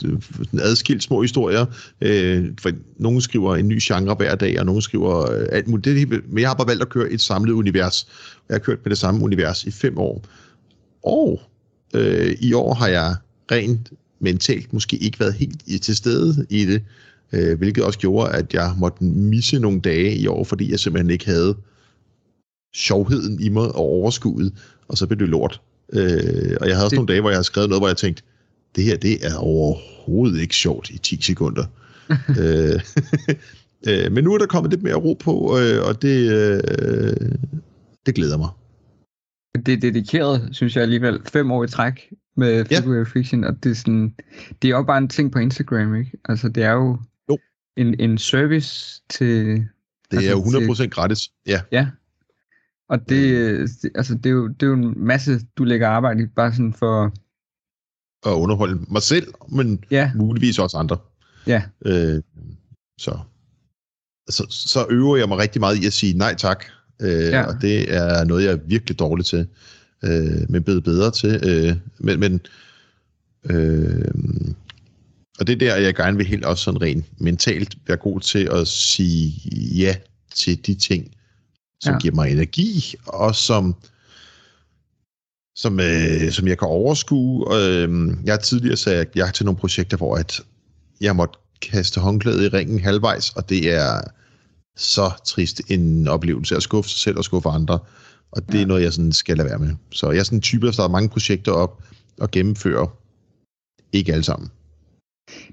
en 0.53 0.61
adskilt 0.61 1.03
små 1.03 1.23
historier. 1.23 1.67
Øh, 2.01 2.49
for 2.61 2.71
nogen 2.97 3.21
skriver 3.21 3.57
en 3.57 3.69
ny 3.69 3.79
genre 3.83 4.15
hver 4.15 4.35
dag, 4.35 4.61
og 4.61 4.67
nogen 4.67 4.83
skriver 4.83 5.33
øh, 5.33 5.47
alt 5.53 5.69
muligt. 5.69 6.11
Det, 6.11 6.23
men 6.29 6.39
jeg 6.39 6.49
har 6.49 6.55
bare 6.55 6.67
valgt 6.67 6.83
at 6.83 6.89
køre 6.89 7.11
et 7.11 7.21
samlet 7.21 7.53
univers. 7.53 8.09
Jeg 8.49 8.55
har 8.55 8.59
kørt 8.59 8.79
med 8.85 8.91
det 8.91 8.99
samme 8.99 9.25
univers 9.25 9.65
i 9.65 9.71
fem 9.71 9.99
år. 9.99 10.25
Og 11.03 11.41
øh, 11.95 12.37
i 12.41 12.53
år 12.53 12.75
har 12.75 12.89
jeg 12.89 13.15
rent 13.51 13.93
mentalt 14.21 14.73
måske 14.73 14.97
ikke 14.97 15.21
været 15.21 15.35
helt 15.35 15.83
til 15.83 15.97
stede 15.97 16.47
i 16.51 16.65
det, 16.65 16.83
øh, 17.33 17.59
hvilket 17.59 17.85
også 17.85 17.99
gjorde, 17.99 18.31
at 18.31 18.55
jeg 18.55 18.75
måtte 18.79 19.05
misse 19.05 19.59
nogle 19.59 19.81
dage 19.81 20.17
i 20.17 20.27
år, 20.27 20.45
fordi 20.45 20.71
jeg 20.71 20.81
simpelthen 20.81 21.11
ikke 21.11 21.27
havde 21.27 21.57
sjovheden 22.75 23.41
i 23.41 23.49
mig 23.49 23.63
og 23.63 23.77
overskuddet, 23.77 24.53
og 24.89 24.99
så 24.99 25.07
blev 25.07 25.19
det 25.19 25.29
lort. 25.29 25.61
Øh, 25.93 26.57
og 26.61 26.69
jeg 26.69 26.77
havde 26.77 26.87
også 26.87 26.91
det... 26.91 26.99
nogle 26.99 27.09
dage, 27.09 27.21
hvor 27.21 27.31
jeg 27.31 27.37
havde 27.37 27.45
skrevet 27.45 27.69
noget, 27.69 27.81
hvor 27.81 27.89
jeg 27.89 27.97
tænkte, 27.97 28.23
det 28.77 28.85
her 28.85 28.97
det 28.97 29.27
er 29.27 29.37
overhovedet 29.37 30.41
ikke 30.41 30.55
sjovt 30.55 30.91
i 30.91 30.99
10 30.99 31.23
sekunder. 31.23 31.65
øh, 32.41 32.81
øh, 33.89 34.13
men 34.13 34.25
nu 34.25 34.35
er 34.35 34.39
der 34.39 34.47
kommet 34.47 34.71
lidt 34.71 34.83
mere 34.83 34.95
ro 34.95 35.15
på, 35.15 35.59
øh, 35.59 35.89
og 35.89 36.03
det, 36.03 36.33
øh, 36.33 37.31
det 38.07 38.15
glæder 38.15 38.39
mig. 38.39 38.49
Det 39.67 39.75
er 39.75 39.81
dedikeret, 39.81 40.49
synes 40.53 40.77
jeg 40.77 40.83
alligevel, 40.83 41.21
fem 41.33 41.51
år 41.51 41.65
i 41.65 41.69
træk 41.69 42.13
med 42.37 42.65
February 42.65 42.99
ja. 42.99 43.05
Fiction, 43.05 43.45
og 43.45 43.65
det 43.65 43.71
er, 43.71 43.75
sådan, 43.75 44.15
det 44.63 44.71
er 44.71 44.77
jo 44.77 44.83
bare 44.83 44.99
en 44.99 45.09
ting 45.09 45.33
på 45.33 45.39
Instagram, 45.39 45.95
ikke? 45.95 46.11
Altså, 46.25 46.49
det 46.49 46.63
er 46.63 46.73
jo, 46.73 46.99
jo. 47.31 47.39
En, 47.77 48.01
en 48.01 48.19
service 48.19 49.03
til... 49.09 49.47
Det 50.11 50.17
altså, 50.17 50.31
er 50.31 50.35
jo 50.35 50.73
100% 50.73 50.77
til, 50.77 50.91
gratis, 50.91 51.19
ja. 51.47 51.61
Ja, 51.73 51.89
og 52.89 53.09
det, 53.09 53.33
øh. 53.33 53.69
altså, 53.95 54.15
det, 54.15 54.27
er 54.27 54.31
jo, 54.31 54.49
det 54.49 54.63
er 54.63 54.67
jo 54.67 54.73
en 54.73 54.95
masse, 54.97 55.41
du 55.57 55.65
lægger 55.65 55.89
arbejde 55.89 56.23
i, 56.23 56.27
bare 56.27 56.53
sådan 56.53 56.73
for 56.73 57.13
at 58.27 58.33
underholde 58.33 58.81
mig 58.89 59.03
selv, 59.03 59.27
men 59.49 59.85
ja. 59.91 60.11
muligvis 60.15 60.59
også 60.59 60.77
andre. 60.77 60.97
Ja. 61.47 61.63
Øh, 61.85 62.23
så, 62.99 63.19
så, 64.31 64.47
så 64.51 64.87
øver 64.91 65.17
jeg 65.17 65.29
mig 65.29 65.39
rigtig 65.39 65.61
meget 65.61 65.83
i 65.83 65.87
at 65.87 65.93
sige 65.93 66.19
nej 66.19 66.35
tak, 66.35 66.65
øh, 67.01 67.25
ja. 67.25 67.43
og 67.43 67.55
det 67.63 67.95
er 67.95 68.25
noget, 68.25 68.45
jeg 68.45 68.53
er 68.53 68.59
virkelig 68.67 68.99
dårlig 68.99 69.27
til, 69.27 69.47
øh, 70.05 70.51
men 70.51 70.63
blevet 70.63 70.85
bedre 70.85 71.11
til. 71.11 71.41
Øh, 71.45 71.77
men, 71.99 72.21
men 72.21 72.41
øh, 73.51 74.05
og 75.39 75.47
det 75.47 75.53
er 75.53 75.59
der, 75.59 75.77
jeg 75.77 75.95
gerne 75.95 76.17
vil 76.17 76.27
helt 76.27 76.45
også 76.45 76.65
sådan 76.65 76.83
rent 76.83 77.05
mentalt 77.21 77.77
være 77.87 77.97
god 77.97 78.21
til 78.21 78.49
at 78.53 78.69
sige 78.69 79.33
ja 79.77 79.97
til 80.35 80.67
de 80.67 80.75
ting, 80.75 81.11
som 81.81 81.93
ja. 81.93 81.99
giver 81.99 82.15
mig 82.15 82.31
energi, 82.31 82.95
og 83.07 83.35
som 83.35 83.75
som, 85.57 85.81
øh, 85.81 86.31
som 86.31 86.49
jeg 86.49 86.59
kan 86.59 86.69
overskue. 86.69 87.57
Øh, 87.57 88.17
jeg 88.25 88.33
har 88.33 88.39
tidligere 88.39 88.77
sagt 88.77 89.17
ja 89.17 89.31
til 89.35 89.45
nogle 89.45 89.59
projekter, 89.59 89.97
hvor 89.97 90.17
at 90.17 90.41
jeg 91.01 91.17
måtte 91.17 91.39
kaste 91.63 92.01
håndklædet 92.01 92.45
i 92.45 92.49
ringen 92.49 92.81
halvvejs, 92.81 93.31
og 93.31 93.49
det 93.49 93.75
er 93.75 94.01
så 94.77 95.11
trist 95.25 95.61
en 95.71 96.09
oplevelse 96.09 96.57
at 96.57 96.63
skuffe 96.63 96.91
sig 96.91 97.01
selv 97.01 97.19
og 97.19 97.25
skuffe 97.25 97.49
andre. 97.49 97.79
Og 98.33 98.47
det 98.47 98.55
ja. 98.55 98.63
er 98.63 98.67
noget, 98.67 98.83
jeg 98.83 98.93
sådan 98.93 99.13
skal 99.13 99.37
lade 99.37 99.49
være 99.49 99.59
med. 99.59 99.75
Så 99.93 100.11
jeg 100.11 100.19
er 100.19 100.25
sådan 100.25 100.39
en 100.39 100.43
type, 100.43 100.67
der 100.67 100.73
starter 100.73 100.93
mange 100.93 101.09
projekter 101.09 101.53
op 101.53 101.83
og 102.21 102.31
gennemfører. 102.31 102.87
Ikke 103.93 104.13
alle 104.13 104.25
sammen. 104.25 104.51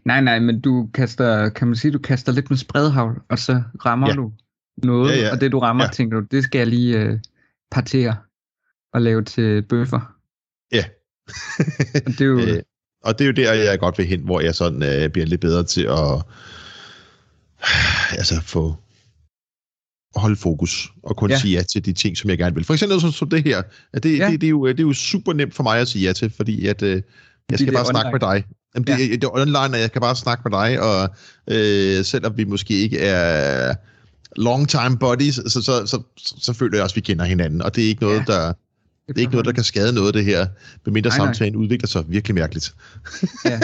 Nej, 0.05 0.21
nej, 0.21 0.39
men 0.39 0.61
du 0.61 0.89
kaster, 0.93 1.49
kan 1.49 1.67
man 1.67 1.75
sige, 1.75 1.91
du 1.91 1.99
kaster 1.99 2.31
lidt 2.31 2.49
med 2.49 2.57
spredhavl, 2.57 3.21
og 3.29 3.39
så 3.39 3.61
rammer 3.85 4.07
ja. 4.07 4.13
du 4.13 4.31
noget, 4.83 5.11
ja, 5.11 5.21
ja. 5.21 5.31
og 5.31 5.41
det 5.41 5.51
du 5.51 5.59
rammer, 5.59 5.83
ja. 5.83 5.89
tænker 5.89 6.19
du, 6.19 6.25
det 6.31 6.43
skal 6.43 6.59
jeg 6.59 6.67
lige 6.67 6.99
øh, 6.99 7.19
partere 7.71 8.15
at 8.93 9.01
lave 9.01 9.23
til 9.23 9.61
bøffer. 9.61 10.15
Ja. 10.71 10.85
og 12.05 12.11
det 12.11 12.21
er 12.21 12.25
jo... 12.25 12.39
Øh, 12.47 12.61
og 13.03 13.19
det 13.19 13.25
er 13.25 13.27
jo 13.27 13.33
der, 13.33 13.53
jeg 13.53 13.79
godt 13.79 13.97
vil 13.97 14.05
hen, 14.05 14.19
hvor 14.19 14.39
jeg 14.39 14.55
sådan 14.55 14.83
øh, 14.83 15.09
bliver 15.09 15.25
lidt 15.25 15.41
bedre 15.41 15.63
til 15.63 15.81
at 15.81 16.23
altså 18.19 18.41
få 18.41 18.75
holde 20.15 20.35
fokus 20.35 20.91
og 21.03 21.17
kun 21.17 21.29
ja. 21.29 21.39
sige 21.39 21.57
ja 21.57 21.63
til 21.63 21.85
de 21.85 21.93
ting, 21.93 22.17
som 22.17 22.29
jeg 22.29 22.37
gerne 22.37 22.55
vil. 22.55 22.65
For 22.65 22.73
eksempel 22.73 23.01
som, 23.01 23.11
som 23.11 23.29
det 23.29 23.43
her. 23.43 23.61
At 23.93 24.03
det, 24.03 24.17
ja. 24.17 24.31
det, 24.31 24.41
det, 24.41 24.47
er 24.47 24.51
jo, 24.51 24.67
det 24.67 24.79
er 24.79 24.83
jo 24.83 24.93
super 24.93 25.33
nemt 25.33 25.53
for 25.53 25.63
mig 25.63 25.79
at 25.79 25.87
sige 25.87 26.07
ja 26.07 26.13
til, 26.13 26.29
fordi 26.29 26.67
at, 26.67 26.81
øh, 26.81 27.01
jeg 27.51 27.59
skal 27.59 27.73
bare 27.73 27.85
snakke 27.85 28.07
online. 28.07 28.11
med 28.11 28.19
dig. 28.19 28.45
Jamen, 28.75 28.87
det, 28.87 29.09
ja. 29.09 29.15
det 29.15 29.23
er 29.23 29.35
online, 29.35 29.57
og 29.77 29.79
jeg 29.79 29.91
kan 29.91 30.01
bare 30.01 30.15
snakke 30.15 30.49
med 30.49 30.59
dig, 30.59 30.81
og 30.81 31.09
øh, 31.47 32.05
selvom 32.05 32.37
vi 32.37 32.43
måske 32.43 32.73
ikke 32.73 32.99
er 32.99 33.75
long 34.35 34.69
time 34.69 34.97
buddies, 34.99 35.35
så, 35.35 35.49
så, 35.49 35.61
så, 35.61 36.01
så, 36.17 36.35
så 36.41 36.53
føler 36.53 36.77
jeg 36.77 36.83
også, 36.83 36.93
at 36.93 36.95
vi 36.95 37.01
kender 37.01 37.25
hinanden, 37.25 37.61
og 37.61 37.75
det 37.75 37.83
er 37.83 37.87
ikke 37.87 38.01
noget, 38.01 38.23
ja. 38.29 38.33
der 38.33 38.53
det 39.07 39.17
er 39.17 39.21
ikke 39.21 39.31
noget, 39.31 39.45
der 39.45 39.51
kan 39.51 39.63
skade 39.63 39.93
noget, 39.93 40.13
det 40.13 40.25
her, 40.25 40.47
medmindre 40.85 41.09
nej, 41.09 41.17
samtalen 41.17 41.53
nej. 41.53 41.63
udvikler 41.63 41.87
sig 41.87 42.03
virkelig 42.07 42.35
mærkeligt. 42.35 42.75
ja, 43.45 43.59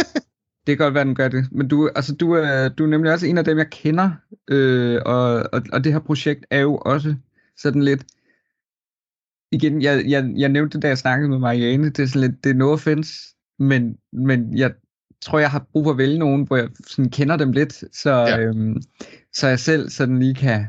det 0.67 0.77
kan 0.77 0.77
godt 0.77 0.93
være, 0.93 1.05
den 1.05 1.15
gør 1.15 1.27
det. 1.27 1.47
Men 1.51 1.67
du, 1.67 1.89
altså, 1.95 2.15
du, 2.15 2.31
er, 2.31 2.69
du 2.69 2.83
er 2.83 2.87
nemlig 2.87 3.11
også 3.13 3.25
en 3.25 3.37
af 3.37 3.43
dem, 3.43 3.57
jeg 3.57 3.69
kender, 3.69 4.11
øh, 4.47 5.01
og, 5.05 5.49
og, 5.53 5.61
og 5.73 5.83
det 5.83 5.91
her 5.91 5.99
projekt 5.99 6.45
er 6.49 6.59
jo 6.59 6.77
også 6.77 7.15
sådan 7.57 7.83
lidt, 7.83 8.05
igen, 9.51 9.81
jeg, 9.81 10.03
jeg, 10.07 10.31
jeg 10.37 10.49
nævnte 10.49 10.73
det, 10.73 10.81
da 10.81 10.87
jeg 10.87 10.97
snakkede 10.97 11.29
med 11.29 11.39
Marianne, 11.39 11.89
det 11.89 11.99
er 11.99 12.07
sådan 12.07 12.29
lidt, 12.29 12.43
det 12.43 12.49
er 12.49 12.53
no 12.53 12.71
offense, 12.71 13.13
men, 13.59 13.97
men 14.13 14.57
jeg 14.57 14.73
tror, 15.21 15.39
jeg 15.39 15.51
har 15.51 15.67
brug 15.71 15.85
for 15.85 15.91
at 15.91 15.97
vælge 15.97 16.19
nogen, 16.19 16.43
hvor 16.47 16.57
jeg 16.57 16.69
sådan 16.87 17.11
kender 17.11 17.37
dem 17.37 17.51
lidt, 17.51 17.73
så, 17.95 18.11
ja. 18.11 18.39
øhm, 18.39 18.81
så 19.33 19.47
jeg 19.47 19.59
selv 19.59 19.89
sådan 19.89 20.19
lige 20.19 20.35
kan 20.35 20.65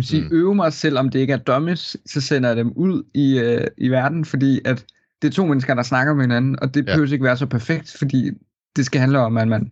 kan 0.00 0.06
sige, 0.06 0.22
mm. 0.22 0.28
øve 0.32 0.54
mig 0.54 0.72
selv, 0.72 0.98
om 0.98 1.08
det 1.08 1.18
ikke 1.18 1.32
er 1.32 1.36
dummies, 1.36 1.96
så 2.06 2.20
sender 2.20 2.48
jeg 2.48 2.56
dem 2.56 2.72
ud 2.72 3.02
i, 3.14 3.38
øh, 3.38 3.66
i 3.76 3.88
verden, 3.88 4.24
fordi 4.24 4.60
at 4.64 4.84
det 5.22 5.28
er 5.28 5.32
to 5.32 5.46
mennesker, 5.46 5.74
der 5.74 5.82
snakker 5.82 6.14
med 6.14 6.22
hinanden, 6.22 6.62
og 6.62 6.74
det 6.74 6.80
ja. 6.86 6.92
behøver 6.92 7.12
ikke 7.12 7.24
være 7.24 7.36
så 7.36 7.46
perfekt, 7.46 7.96
fordi 7.98 8.30
det 8.76 8.86
skal 8.86 9.00
handle 9.00 9.18
om, 9.18 9.36
at 9.36 9.48
man, 9.48 9.70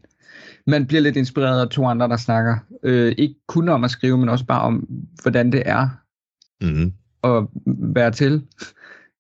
man 0.66 0.86
bliver 0.86 1.00
lidt 1.00 1.16
inspireret 1.16 1.60
af 1.60 1.68
to 1.68 1.86
andre, 1.86 2.08
der 2.08 2.16
snakker. 2.16 2.56
Øh, 2.82 3.14
ikke 3.18 3.34
kun 3.46 3.68
om 3.68 3.84
at 3.84 3.90
skrive, 3.90 4.18
men 4.18 4.28
også 4.28 4.44
bare 4.44 4.62
om, 4.62 4.88
hvordan 5.22 5.52
det 5.52 5.62
er 5.66 5.88
mm. 6.60 6.92
at 7.24 7.46
være 7.66 8.10
til. 8.10 8.42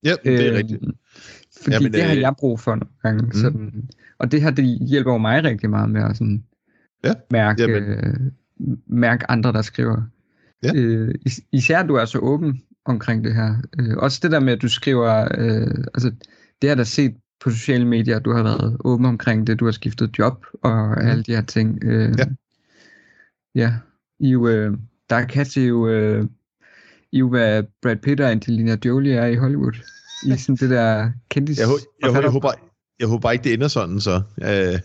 Ja, 0.04 0.14
det 0.24 0.46
er 0.46 0.52
øh, 0.52 0.58
rigtigt. 0.58 0.84
Fordi 1.62 1.74
Jamen, 1.74 1.92
det 1.92 2.02
har 2.02 2.14
øh... 2.14 2.20
jeg 2.20 2.34
brug 2.38 2.60
for 2.60 2.70
nogle 2.70 2.92
gange. 3.02 3.22
Mm. 3.22 3.32
Sådan, 3.32 3.88
og 4.18 4.32
det 4.32 4.42
her, 4.42 4.50
det 4.50 4.64
hjælper 4.88 5.12
jo 5.12 5.18
mig 5.18 5.44
rigtig 5.44 5.70
meget 5.70 5.90
med 5.90 6.02
at 6.02 6.16
sådan, 6.16 6.44
ja. 7.04 7.12
mærke, 7.30 7.62
Jamen. 7.62 7.82
øh, 7.82 8.14
mærke 8.86 9.30
andre, 9.30 9.52
der 9.52 9.62
skriver. 9.62 10.02
Ja. 10.62 10.70
Øh, 10.74 11.14
is- 11.26 11.40
især 11.52 11.82
du 11.82 11.94
er 11.94 12.04
så 12.04 12.18
åben 12.18 12.62
omkring 12.84 13.24
det 13.24 13.34
her. 13.34 13.54
Øh, 13.80 13.96
også 13.96 14.20
det 14.22 14.30
der 14.30 14.40
med, 14.40 14.52
at 14.52 14.62
du 14.62 14.68
skriver, 14.68 15.28
øh, 15.38 15.84
altså 15.94 16.12
det 16.62 16.68
har 16.70 16.74
der 16.74 16.84
set 16.84 17.16
på 17.40 17.50
sociale 17.50 17.84
medier, 17.84 18.18
du 18.18 18.32
har 18.32 18.42
været 18.42 18.76
åben 18.84 19.06
omkring 19.06 19.46
det, 19.46 19.60
du 19.60 19.64
har 19.64 19.72
skiftet 19.72 20.18
job 20.18 20.46
og 20.62 20.86
mm. 20.86 21.08
alle 21.08 21.22
de 21.22 21.34
her 21.34 21.42
ting. 21.42 21.84
Øh, 21.84 22.14
ja. 22.18 22.24
Ja, 23.54 23.74
I 24.20 24.30
jo, 24.30 24.48
øh, 24.48 24.76
der 25.10 25.24
kan 25.24 25.46
til 25.46 25.66
jo, 25.66 25.88
øh, 25.88 26.24
I 27.12 27.18
jo, 27.18 27.28
hvad 27.28 27.62
Brad 27.82 27.96
Pitt 27.96 28.20
og 28.20 28.30
Angelina 28.30 28.76
Jolie 28.84 29.14
er 29.14 29.26
i 29.26 29.34
Hollywood. 29.34 29.72
i 30.26 30.36
sådan 30.36 30.56
det 30.56 30.70
der 30.70 31.10
kendis... 31.28 31.58
Jeg, 31.58 31.66
hå- 31.66 31.96
jeg, 32.02 32.22
jeg, 32.22 32.30
håber, 32.30 32.50
jeg 33.00 33.08
håber 33.08 33.30
ikke, 33.30 33.44
det 33.44 33.52
ender 33.52 33.68
sådan, 33.68 34.00
så. 34.00 34.22
Øh, 34.42 34.80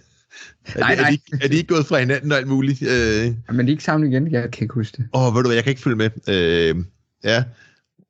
er, 0.66 0.80
Nej, 0.80 0.96
de- 0.96 1.02
nej. 1.02 1.10
Er, 1.32 1.38
de, 1.38 1.44
er 1.44 1.48
de 1.48 1.56
ikke 1.56 1.68
gået 1.74 1.86
fra 1.86 2.00
hinanden 2.00 2.32
og 2.32 2.38
alt 2.38 2.48
muligt? 2.48 2.82
Øh, 2.82 2.88
Ja, 3.26 3.32
men 3.54 3.60
de 3.60 3.72
er 3.72 3.74
ikke 3.74 3.84
sammen 3.84 4.12
igen, 4.12 4.32
jeg 4.32 4.52
kan 4.52 4.64
ikke 4.66 4.74
huske 4.74 4.98
det. 4.98 5.08
Åh, 5.14 5.36
ved 5.36 5.42
du 5.44 5.48
hvad, 5.50 5.56
jeg 5.56 5.64
kan 5.64 5.70
ikke 5.72 5.82
følge 5.82 5.96
med. 5.96 6.10
Øh, 6.30 6.76
ja. 7.24 7.44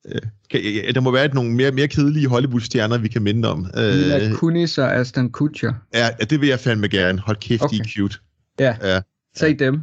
Øh, 0.08 0.22
kan, 0.50 0.62
ja, 0.64 0.92
der 0.92 1.02
må 1.02 1.12
være 1.12 1.28
nogle 1.34 1.52
mere, 1.52 1.72
mere 1.72 1.88
kedelige 1.88 2.28
Hollywood-stjerner, 2.28 2.98
vi 2.98 3.08
kan 3.08 3.22
minde 3.24 3.52
om. 3.52 3.60
Mila 3.76 4.26
Øh, 4.26 4.34
Kunis 4.34 4.78
og 4.78 4.94
Aston 4.96 5.32
Kutcher. 5.32 5.74
ja, 5.94 6.06
ja, 6.20 6.26
det 6.26 6.42
vil 6.42 6.50
jeg 6.50 6.60
fandme 6.60 6.88
gerne. 6.88 7.20
Hold 7.20 7.38
kæft, 7.38 7.62
okay. 7.64 7.76
de 7.78 7.82
Okay. 7.82 7.90
er 7.90 7.94
cute. 7.94 8.18
Ja, 8.60 8.78
Ja, 8.82 9.02
se 9.36 9.54
dem. 9.54 9.80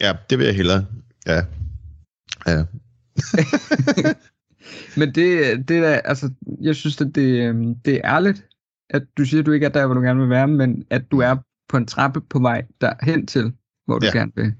ja, 0.00 0.12
det 0.30 0.38
vil 0.38 0.44
jeg 0.46 0.54
hellere. 0.56 0.86
Ja. 1.26 1.42
Ja. 2.46 2.64
Men 4.96 5.14
det, 5.14 5.56
det 5.68 5.82
der, 5.82 5.88
altså, 5.94 6.30
jeg 6.60 6.76
synes, 6.76 7.00
at 7.00 7.06
det, 7.14 7.22
øhm, 7.48 7.74
det 7.74 7.94
er 7.94 8.00
ærligt, 8.04 8.44
at 8.90 9.02
du 9.18 9.24
siger, 9.24 9.40
at 9.40 9.46
du 9.46 9.52
ikke 9.52 9.66
er 9.66 9.70
der, 9.70 9.86
hvor 9.86 9.94
du 9.94 10.00
gerne 10.00 10.20
vil 10.20 10.30
være, 10.30 10.48
men 10.48 10.84
at 10.90 11.02
du 11.10 11.18
er 11.18 11.36
på 11.68 11.76
en 11.76 11.86
trappe 11.86 12.20
på 12.30 12.38
vej 12.38 12.62
derhen 12.80 13.26
til, 13.26 13.52
hvor 13.86 13.98
du 13.98 14.06
Ja. 14.06 14.12
gerne 14.18 14.32
vil 14.36 14.52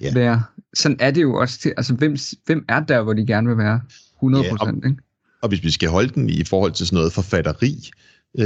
Ja. 0.00 0.14
være. 0.14 0.42
Sådan 0.74 0.96
er 1.00 1.10
det 1.10 1.22
jo 1.22 1.34
også 1.34 1.58
til, 1.58 1.72
altså, 1.76 1.94
hvem, 1.94 2.16
hvem 2.46 2.64
er 2.68 2.80
der, 2.80 3.02
hvor 3.02 3.12
de 3.12 3.26
gerne 3.26 3.48
vil 3.48 3.58
være? 3.58 3.80
100 4.16 4.44
Ja, 4.44 4.52
og- 4.52 4.58
procent, 4.58 4.84
ikke? 4.84 4.96
Og 5.42 5.48
hvis 5.48 5.64
vi 5.64 5.70
skal 5.70 5.88
holde 5.88 6.08
den 6.14 6.30
i 6.30 6.44
forhold 6.44 6.72
til 6.72 6.86
sådan 6.86 6.96
noget 6.96 7.12
forfatteri, 7.12 7.90
øh, 8.38 8.44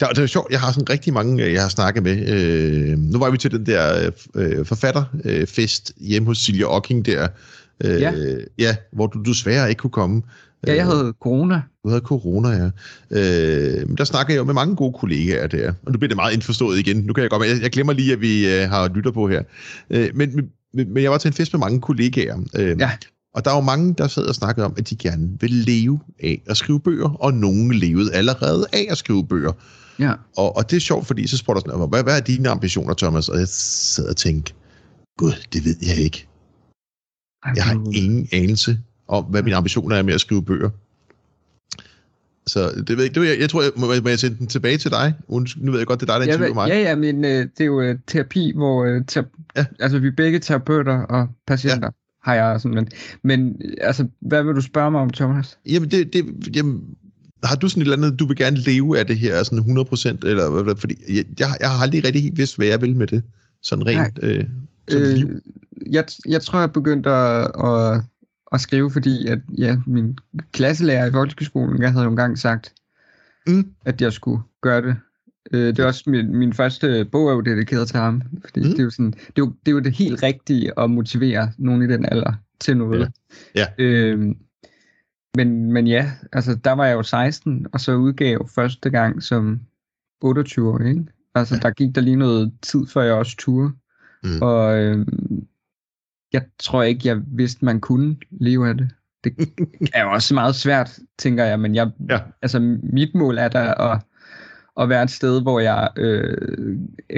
der, 0.00 0.06
der 0.06 0.22
er 0.22 0.26
sjovt, 0.26 0.52
jeg 0.52 0.60
har 0.60 0.72
sådan 0.72 0.90
rigtig 0.90 1.12
mange, 1.12 1.44
øh, 1.44 1.52
jeg 1.52 1.62
har 1.62 1.68
snakket 1.68 2.02
med. 2.02 2.28
Øh, 2.28 2.98
nu 2.98 3.18
var 3.18 3.30
vi 3.30 3.38
til 3.38 3.50
den 3.50 3.66
der 3.66 4.10
øh, 4.34 4.66
forfatterfest 4.66 5.92
hjemme 6.00 6.26
hos 6.26 6.38
Silja 6.38 6.64
Ocking 6.76 7.06
der, 7.06 7.28
øh, 7.84 8.00
Ja. 8.00 8.12
ja, 8.58 8.76
hvor 8.92 9.06
du 9.06 9.22
desværre 9.22 9.68
ikke 9.68 9.80
kunne 9.80 9.90
komme. 9.90 10.22
Ja, 10.66 10.74
jeg 10.74 10.84
havde 10.84 11.14
corona. 11.20 11.62
Du 11.84 11.88
havde 11.88 12.02
corona, 12.04 12.48
ja. 12.48 12.70
Øh, 13.10 13.88
men 13.88 13.96
der 13.96 14.04
snakker 14.04 14.34
jeg 14.34 14.38
jo 14.38 14.44
med 14.44 14.54
mange 14.54 14.76
gode 14.76 14.92
kollegaer 14.98 15.46
der, 15.46 15.72
og 15.86 15.92
nu 15.92 15.98
bliver 15.98 16.08
det 16.08 16.16
meget 16.16 16.34
indforstået 16.34 16.78
igen. 16.78 16.96
Nu 16.96 17.12
kan 17.12 17.22
jeg 17.22 17.30
godt, 17.30 17.48
jeg, 17.48 17.62
jeg 17.62 17.70
glemmer 17.70 17.92
lige, 17.92 18.12
at 18.12 18.20
vi 18.20 18.54
øh, 18.54 18.68
har 18.70 18.88
lytter 18.88 19.10
på 19.10 19.28
her. 19.28 19.42
Øh, 19.90 20.10
men, 20.14 20.36
men, 20.74 20.92
men 20.92 21.02
jeg 21.02 21.10
var 21.10 21.18
til 21.18 21.28
en 21.28 21.34
fest 21.34 21.52
med 21.52 21.60
mange 21.60 21.80
kollegaer. 21.80 22.38
Øh, 22.56 22.80
Ja. 22.80 22.90
Og 23.34 23.44
der 23.44 23.50
er 23.50 23.54
jo 23.54 23.60
mange, 23.60 23.94
der 23.98 24.06
sad 24.06 24.26
og 24.26 24.34
snakkede 24.34 24.66
om, 24.66 24.74
at 24.76 24.90
de 24.90 24.96
gerne 24.96 25.28
vil 25.40 25.50
leve 25.50 26.00
af 26.22 26.42
at 26.46 26.56
skrive 26.56 26.80
bøger, 26.80 27.08
og 27.08 27.34
nogen 27.34 27.74
levede 27.74 28.14
allerede 28.14 28.66
af 28.72 28.86
at 28.90 28.98
skrive 28.98 29.26
bøger. 29.26 29.52
Ja. 29.98 30.12
Og, 30.36 30.56
og 30.56 30.70
det 30.70 30.76
er 30.76 30.80
sjovt, 30.80 31.06
fordi 31.06 31.26
så 31.26 31.36
spurgte 31.36 31.62
jeg 31.66 31.72
sådan, 31.72 31.88
hvad, 31.88 32.02
hvad 32.02 32.16
er 32.16 32.20
dine 32.20 32.48
ambitioner, 32.48 32.94
Thomas? 32.94 33.28
Og 33.28 33.38
jeg 33.38 33.48
sad 33.48 34.08
og 34.08 34.16
tænkte, 34.16 34.52
gud, 35.18 35.32
det 35.52 35.64
ved 35.64 35.76
jeg 35.82 35.96
ikke. 35.96 36.26
Jeg 37.56 37.64
har 37.64 37.86
ingen 37.94 38.28
anelse 38.32 38.78
om, 39.08 39.24
hvad 39.24 39.42
mine 39.42 39.56
ambitioner 39.56 39.96
er 39.96 40.02
med 40.02 40.14
at 40.14 40.20
skrive 40.20 40.44
bøger. 40.44 40.70
Så 42.46 42.70
det 42.76 42.88
ved 42.88 42.96
jeg 42.96 43.04
ikke. 43.04 43.20
Det 43.20 43.28
jeg, 43.28 43.40
jeg 43.40 43.50
tror, 43.50 43.62
jeg 43.62 43.70
må, 43.76 43.86
må 44.02 44.08
jeg 44.08 44.18
sende 44.18 44.38
den 44.38 44.46
tilbage 44.46 44.78
til 44.78 44.90
dig. 44.90 45.14
Nu 45.56 45.70
ved 45.70 45.78
jeg 45.80 45.86
godt, 45.86 46.00
det 46.00 46.08
er 46.10 46.12
dig, 46.12 46.20
der 46.20 46.26
Ja, 46.26 46.32
interviewer 46.32 46.54
mig. 46.54 46.68
ja, 46.68 46.80
ja, 46.80 46.94
men 46.96 47.24
øh, 47.24 47.30
det 47.30 47.60
er 47.60 47.64
jo 47.64 47.80
øh, 47.80 47.98
terapi, 48.06 48.52
hvor 48.56 48.84
øh, 48.84 49.00
ter- 49.12 49.22
Ja. 49.56 49.64
altså, 49.80 49.98
vi 49.98 50.06
er 50.06 50.12
begge 50.16 50.38
terapeuter 50.38 50.98
og 50.98 51.28
patienter, 51.46 51.86
ja. 51.88 52.30
har 52.30 52.34
jeg 52.34 52.60
sådan, 52.60 52.74
men, 52.74 52.88
men 53.24 53.60
altså, 53.80 54.06
hvad 54.20 54.42
vil 54.42 54.54
du 54.54 54.60
spørge 54.60 54.90
mig 54.90 55.00
om, 55.00 55.10
Thomas? 55.10 55.58
Jamen, 55.66 55.90
det, 55.90 56.12
det, 56.12 56.56
jamen, 56.56 56.80
har 57.44 57.56
du 57.56 57.68
sådan 57.68 57.80
et 57.82 57.84
eller 57.92 57.96
andet, 58.06 58.20
du 58.20 58.26
vil 58.26 58.36
gerne 58.36 58.56
leve 58.56 58.98
af 58.98 59.06
det 59.06 59.18
her, 59.18 59.42
sådan 59.42 59.58
100 59.58 59.84
procent, 59.84 60.24
eller 60.24 60.50
hvad- 60.50 60.62
hvad, 60.62 60.76
fordi 60.76 60.94
jeg, 61.16 61.24
jeg, 61.40 61.48
jeg 61.60 61.70
har 61.70 61.82
aldrig 61.82 62.04
rigtig 62.04 62.22
helt 62.22 62.38
vidst, 62.38 62.56
hvad 62.56 62.66
jeg 62.66 62.80
vil 62.80 62.96
med 62.96 63.06
det, 63.06 63.22
sådan 63.62 63.86
rent 63.86 64.18
øh, 64.22 64.44
sådan 64.88 65.06
øh, 65.08 65.14
liv. 65.16 65.28
Jeg, 65.90 66.04
jeg 66.28 66.42
tror, 66.42 66.60
jeg 66.60 66.72
begyndte 66.72 67.10
at, 67.10 67.50
at, 67.64 68.02
at 68.52 68.60
skrive, 68.60 68.90
fordi 68.90 69.26
at, 69.26 69.38
ja, 69.58 69.78
min 69.86 70.18
klasselærer 70.52 71.06
i 71.06 71.10
folkeskolen, 71.12 71.82
jeg 71.82 71.92
havde 71.92 72.04
jo 72.04 72.10
engang 72.10 72.38
sagt, 72.38 72.72
Mm. 73.46 73.72
at 73.84 74.02
jeg 74.02 74.12
skulle 74.12 74.42
gøre 74.60 74.82
det. 74.82 74.96
Øh, 75.52 75.60
det 75.66 75.78
er 75.78 75.86
også 75.86 76.02
min, 76.06 76.36
min 76.36 76.52
første 76.52 77.04
bog 77.12 77.28
er 77.28 77.32
jo 77.32 77.40
dedikeret 77.40 77.88
til 77.88 77.98
ham, 77.98 78.22
fordi 78.44 78.60
Mm. 78.60 78.66
det, 78.66 78.78
er 78.78 78.82
jo 78.84 78.90
sådan, 78.90 79.10
det, 79.10 79.18
er 79.26 79.32
jo, 79.38 79.46
det 79.66 79.68
er 79.68 79.72
jo 79.72 79.80
det 79.80 79.92
helt 79.92 80.22
rigtige 80.22 80.80
at 80.80 80.90
motivere 80.90 81.52
nogen 81.58 81.82
i 81.82 81.86
den 81.86 82.04
alder 82.12 82.32
til 82.60 82.76
noget. 82.76 83.12
Ja. 83.54 83.66
Øh, 83.78 84.34
men, 85.36 85.72
men 85.72 85.86
ja, 85.86 86.12
altså 86.32 86.54
der 86.54 86.72
var 86.72 86.86
jeg 86.86 86.94
jo 86.94 87.02
16, 87.02 87.66
og 87.72 87.80
så 87.80 87.94
udgav 87.94 88.48
første 88.48 88.90
gang 88.90 89.22
som 89.22 89.60
28 90.20 90.88
ikke? 90.88 91.04
Altså 91.34 91.54
Ja. 91.54 91.60
der 91.60 91.70
gik 91.70 91.94
der 91.94 92.00
lige 92.00 92.16
noget 92.16 92.52
tid, 92.62 92.86
før 92.86 93.02
jeg 93.02 93.14
også 93.14 93.36
turde. 93.38 93.72
Mm. 94.24 94.42
Og 94.42 94.78
øh, 94.78 95.06
jeg 96.32 96.42
tror 96.62 96.82
ikke, 96.82 97.08
jeg 97.08 97.20
vidste, 97.26 97.64
man 97.64 97.80
kunne 97.80 98.16
leve 98.30 98.68
af 98.68 98.76
det. 98.76 98.90
Det 99.24 99.34
er 99.94 100.02
jo 100.04 100.10
også 100.12 100.34
meget 100.34 100.54
svært, 100.54 100.98
tænker 101.18 101.44
jeg, 101.44 101.60
men 101.60 101.74
jeg, 101.74 101.90
Ja. 102.10 102.18
altså, 102.42 102.78
mit 102.82 103.14
mål 103.14 103.38
er 103.38 103.48
der 103.48 103.74
at, 103.74 104.00
at 104.80 104.88
være 104.88 105.02
et 105.02 105.10
sted, 105.10 105.42
hvor 105.42 105.60
jeg 105.60 105.88
øh, 105.96 106.76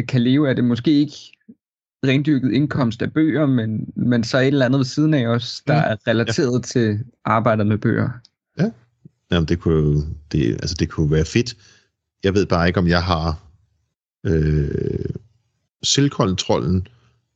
kan 0.09 0.21
leve 0.23 0.49
af 0.49 0.57
det. 0.57 0.65
Måske 0.65 0.91
ikke 0.91 1.17
rendyrket 2.07 2.53
indkomst 2.53 3.03
af 3.03 3.13
bøger, 3.13 3.47
men, 3.47 3.93
men 3.97 4.25
så 4.25 4.39
et 4.39 4.47
eller 4.47 4.65
andet 4.67 4.79
ved 4.79 4.85
siden 4.85 5.15
af 5.15 5.27
os, 5.27 5.63
der 5.67 5.75
Mm. 5.75 5.91
er 5.93 5.97
relateret 6.11 6.59
ja. 6.59 6.63
til 6.63 6.99
arbejdet 7.25 7.67
med 7.67 7.79
bøger. 7.79 8.09
Jamen, 9.31 9.49
det 9.49 9.59
kunne, 9.59 10.03
det, 10.33 10.53
altså, 10.53 10.77
det 10.79 10.89
kunne 10.89 11.11
være 11.11 11.25
fedt. 11.25 11.55
Jeg 12.25 12.35
ved 12.35 12.47
bare 12.47 12.67
ikke, 12.67 12.79
om 12.81 12.89
jeg 12.89 13.03
har 13.03 13.43
øh, 14.27 15.05
selvkontrollen 15.83 16.87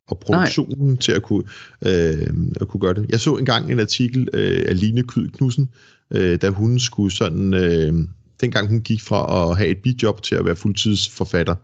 og 0.09 0.19
produktionen 0.19 0.89
Nej. 0.89 0.97
til 0.97 1.13
at 1.13 1.23
kunne, 1.23 1.45
øh, 1.87 2.27
at 2.61 2.69
kunne 2.69 2.81
gøre 2.81 2.95
det. 2.95 3.07
Jeg 3.09 3.21
så 3.21 3.37
engang 3.37 3.73
en 3.73 3.81
artikel 3.81 4.29
øh, 4.33 4.65
af 4.69 4.81
Line 4.81 5.03
Kyd 5.03 5.29
Knudsen, 5.29 5.69
øh, 6.11 6.39
da 6.43 6.49
hun 6.49 6.79
skulle 6.79 7.15
sådan, 7.15 7.55
øh, 7.55 7.95
dengang 8.41 8.69
hun 8.69 8.81
gik 8.81 9.03
fra 9.03 9.51
at 9.51 9.57
have 9.57 9.69
et 9.69 9.79
bidjob 9.79 10.23
til 10.23 10.35
at 10.35 10.45
være 10.45 10.57
fuldtidsforfatter, 10.57 11.55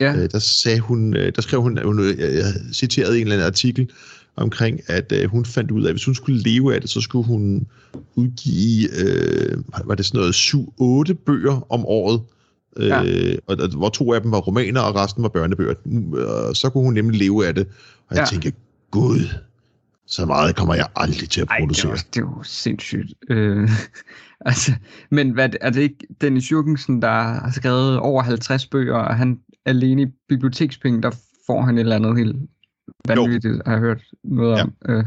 Ja, 0.00 0.16
øh, 0.16 0.30
der, 0.30 0.38
sagde 0.38 0.80
hun, 0.80 1.16
øh, 1.16 1.32
der 1.36 1.42
skrev 1.42 1.62
hun, 1.62 1.78
hun 1.84 2.00
øh, 2.00 2.18
jeg 2.18 2.44
citerede 2.72 3.16
en 3.16 3.22
eller 3.22 3.34
anden 3.34 3.46
artikel 3.46 3.90
omkring, 4.36 4.80
at 4.86 5.12
øh, 5.12 5.30
hun 5.30 5.44
fandt 5.44 5.70
ud 5.70 5.82
af, 5.84 5.88
at 5.88 5.92
hvis 5.92 6.04
hun 6.04 6.14
skulle 6.14 6.42
leve 6.42 6.74
af 6.74 6.80
det, 6.80 6.90
så 6.90 7.00
skulle 7.00 7.26
hun 7.26 7.66
udgive, 8.14 8.88
øh, 9.04 9.58
var 9.84 9.94
det 9.94 10.06
sådan 10.06 10.18
noget, 10.18 11.10
7-8 11.10 11.12
bøger 11.26 11.72
om 11.72 11.86
året, 11.86 12.20
øh, 12.76 12.86
Ja. 12.86 13.00
og, 13.46 13.56
og, 13.60 13.68
hvor 13.76 13.88
to 13.88 14.12
af 14.12 14.22
dem 14.22 14.32
var 14.32 14.38
romaner, 14.38 14.80
og 14.80 14.94
resten 14.94 15.22
var 15.22 15.28
børnebøger. 15.28 15.74
Og 16.48 16.56
så 16.56 16.70
kunne 16.70 16.84
hun 16.84 16.94
nemlig 16.94 17.20
leve 17.20 17.46
af 17.46 17.54
det. 17.54 17.66
Og 18.08 18.16
jeg 18.16 18.20
Ja. 18.20 18.26
tænkte, 18.26 18.52
gud, 18.90 19.20
så 20.06 20.26
meget 20.26 20.56
kommer 20.56 20.74
jeg 20.74 20.86
aldrig 20.96 21.28
til 21.30 21.40
at 21.40 21.48
Ej, 21.50 21.56
er, 21.56 21.60
producere. 21.60 21.90
jo, 21.90 21.96
det 21.96 22.16
er 22.16 22.20
jo 22.20 22.42
sindssygt. 22.42 23.12
Øh, 23.30 23.68
altså, 24.46 24.72
men 25.10 25.30
hvad, 25.30 25.48
er 25.60 25.70
det 25.70 25.80
ikke 25.80 26.06
Dennis 26.20 26.44
Jürgensen, 26.52 27.00
der 27.00 27.10
har 27.22 27.50
skrevet 27.54 27.98
over 27.98 28.22
50 28.22 28.66
bøger, 28.66 28.94
og 28.96 29.16
han 29.16 29.38
alene 29.66 30.02
i 30.02 30.06
bibliotekspenge, 30.28 31.02
der 31.02 31.10
får 31.46 31.62
han 31.62 31.76
et 31.78 31.80
eller 31.80 31.96
andet 31.96 32.18
helt 32.18 32.36
vanvittigt, 33.08 33.62
har 33.66 33.72
jeg 33.72 33.80
hørt 33.80 34.02
noget 34.24 34.56
Ja. 34.56 34.62
om. 34.62 34.72
Øh, 34.88 35.04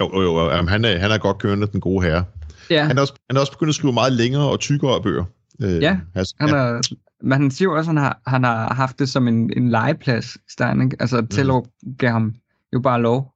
Jo, 0.00 0.10
jo, 0.14 0.22
jo, 0.22 0.50
jamen, 0.50 0.68
han, 0.68 0.84
er, 0.84 0.98
han 0.98 1.10
er 1.10 1.18
godt 1.18 1.38
kørende, 1.38 1.66
den 1.66 1.80
gode 1.80 2.04
herre. 2.06 2.24
ja, 2.70 2.84
Han 2.84 2.96
er, 2.96 3.00
også, 3.00 3.14
han 3.30 3.36
er 3.36 3.40
også 3.40 3.52
begyndt 3.52 3.68
at 3.68 3.74
skrive 3.74 3.92
meget 3.92 4.12
længere 4.12 4.50
og 4.50 4.60
tykkere 4.60 5.02
bøger. 5.02 5.24
Øh, 5.62 5.82
Ja, 5.82 6.00
altså, 6.14 6.34
han 6.40 6.48
er, 6.48 6.80
men 7.22 7.32
han 7.32 7.50
siger 7.50 7.68
jo 7.68 7.76
også, 7.76 7.90
at 7.90 7.96
han 7.96 8.04
har, 8.04 8.20
han 8.26 8.44
har 8.44 8.74
haft 8.74 8.98
det 8.98 9.08
som 9.08 9.28
en, 9.28 9.52
en 9.56 9.70
legeplads, 9.70 10.36
Stein, 10.52 10.80
ikke? 10.82 10.96
Altså, 11.00 11.26
Tellerup 11.30 11.66
gav 11.98 12.10
ham 12.10 12.34
jo 12.72 12.80
bare 12.80 13.02
lov 13.02 13.34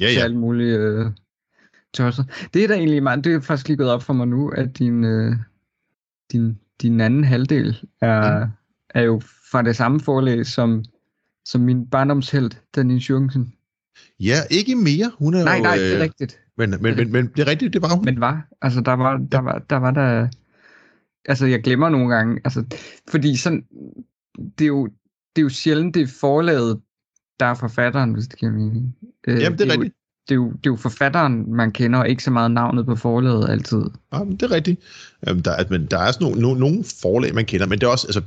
ja, 0.00 0.06
til 0.06 0.14
ja. 0.16 0.22
alle 0.24 0.38
mulige 0.38 0.76
øh, 0.76 1.06
tosser. 1.94 2.24
Det 2.54 2.64
er 2.64 2.68
da 2.68 2.74
egentlig 2.74 3.02
meget, 3.02 3.24
det 3.24 3.34
er 3.34 3.40
faktisk 3.40 3.68
lige 3.68 3.76
gået 3.76 3.90
op 3.90 4.02
for 4.02 4.12
mig 4.12 4.28
nu, 4.28 4.48
at 4.48 4.78
din, 4.78 5.04
øh, 5.04 5.36
din, 6.32 6.58
din 6.82 7.00
anden 7.00 7.24
halvdel 7.24 7.80
er, 8.00 8.44
Mm. 8.44 8.50
er 8.90 9.02
jo 9.02 9.20
fra 9.52 9.62
det 9.62 9.76
samme 9.76 10.00
forlæg 10.00 10.46
som, 10.46 10.84
som 11.44 11.60
min 11.60 11.86
barndomshelt, 11.86 12.62
Dennis 12.74 13.10
Jürgensen. 13.10 13.58
Ja, 14.20 14.34
ikke 14.50 14.74
mere. 14.74 15.12
Hun 15.18 15.34
er 15.34 15.44
Nej, 15.44 15.56
jo, 15.56 15.62
nej, 15.62 15.76
det 15.76 15.90
er 15.90 15.96
øh, 15.96 16.02
rigtigt. 16.02 16.38
Men, 16.56 16.70
men, 16.70 16.96
men, 16.96 17.12
men 17.12 17.26
det 17.26 17.38
er 17.42 17.46
rigtigt, 17.46 17.72
det 17.72 17.82
var 17.82 17.94
hun. 17.96 18.04
Men 18.04 18.20
var, 18.20 18.46
altså 18.62 18.80
der 18.80 18.92
var, 18.92 19.16
der 19.16 19.38
var, 19.38 19.58
der 19.58 19.76
var 19.76 19.90
der, 19.90 20.28
altså 21.28 21.46
jeg 21.46 21.62
glemmer 21.62 21.88
nogle 21.88 22.14
gange, 22.14 22.40
altså, 22.44 22.64
fordi 23.10 23.36
sådan, 23.36 23.64
det 24.58 24.64
er 24.64 24.68
jo, 24.68 24.86
det 25.36 25.42
er 25.42 25.42
jo 25.42 25.48
sjældent, 25.48 25.94
det 25.94 26.02
er 26.02 26.06
forlaget, 26.20 26.80
der 27.40 27.46
er 27.46 27.54
forfatteren, 27.54 28.12
hvis 28.12 28.26
det 28.26 28.38
giver 28.38 28.52
mening. 28.52 28.96
Øh, 29.26 29.40
Jamen, 29.42 29.58
det 29.58 29.70
er 29.70 29.74
jo, 29.74 29.80
rigtigt. 29.80 29.94
det 30.28 30.34
er, 30.34 30.36
jo, 30.36 30.48
det 30.50 30.66
er 30.66 30.70
jo 30.70 30.76
forfatteren, 30.76 31.54
man 31.54 31.70
kender, 31.72 31.98
og 31.98 32.08
ikke 32.08 32.24
så 32.24 32.30
meget 32.30 32.50
navnet 32.50 32.86
på 32.86 32.96
forlaget 32.96 33.50
altid. 33.50 33.82
Ja, 34.12 34.24
men 34.24 34.32
det 34.32 34.42
er 34.42 34.50
rigtigt. 34.50 34.80
Jamen, 35.26 35.42
der, 35.44 35.50
er- 35.50 35.64
men 35.70 35.86
der 35.86 35.98
er 35.98 36.12
sådan 36.12 36.24
nogle, 36.24 36.40
nogle, 36.42 36.60
nogle 36.60 36.84
forlag, 37.02 37.34
man 37.34 37.44
kender, 37.44 37.66
men 37.66 37.78
det 37.78 37.86
er 37.86 37.90
også, 37.90 38.06
altså, 38.06 38.22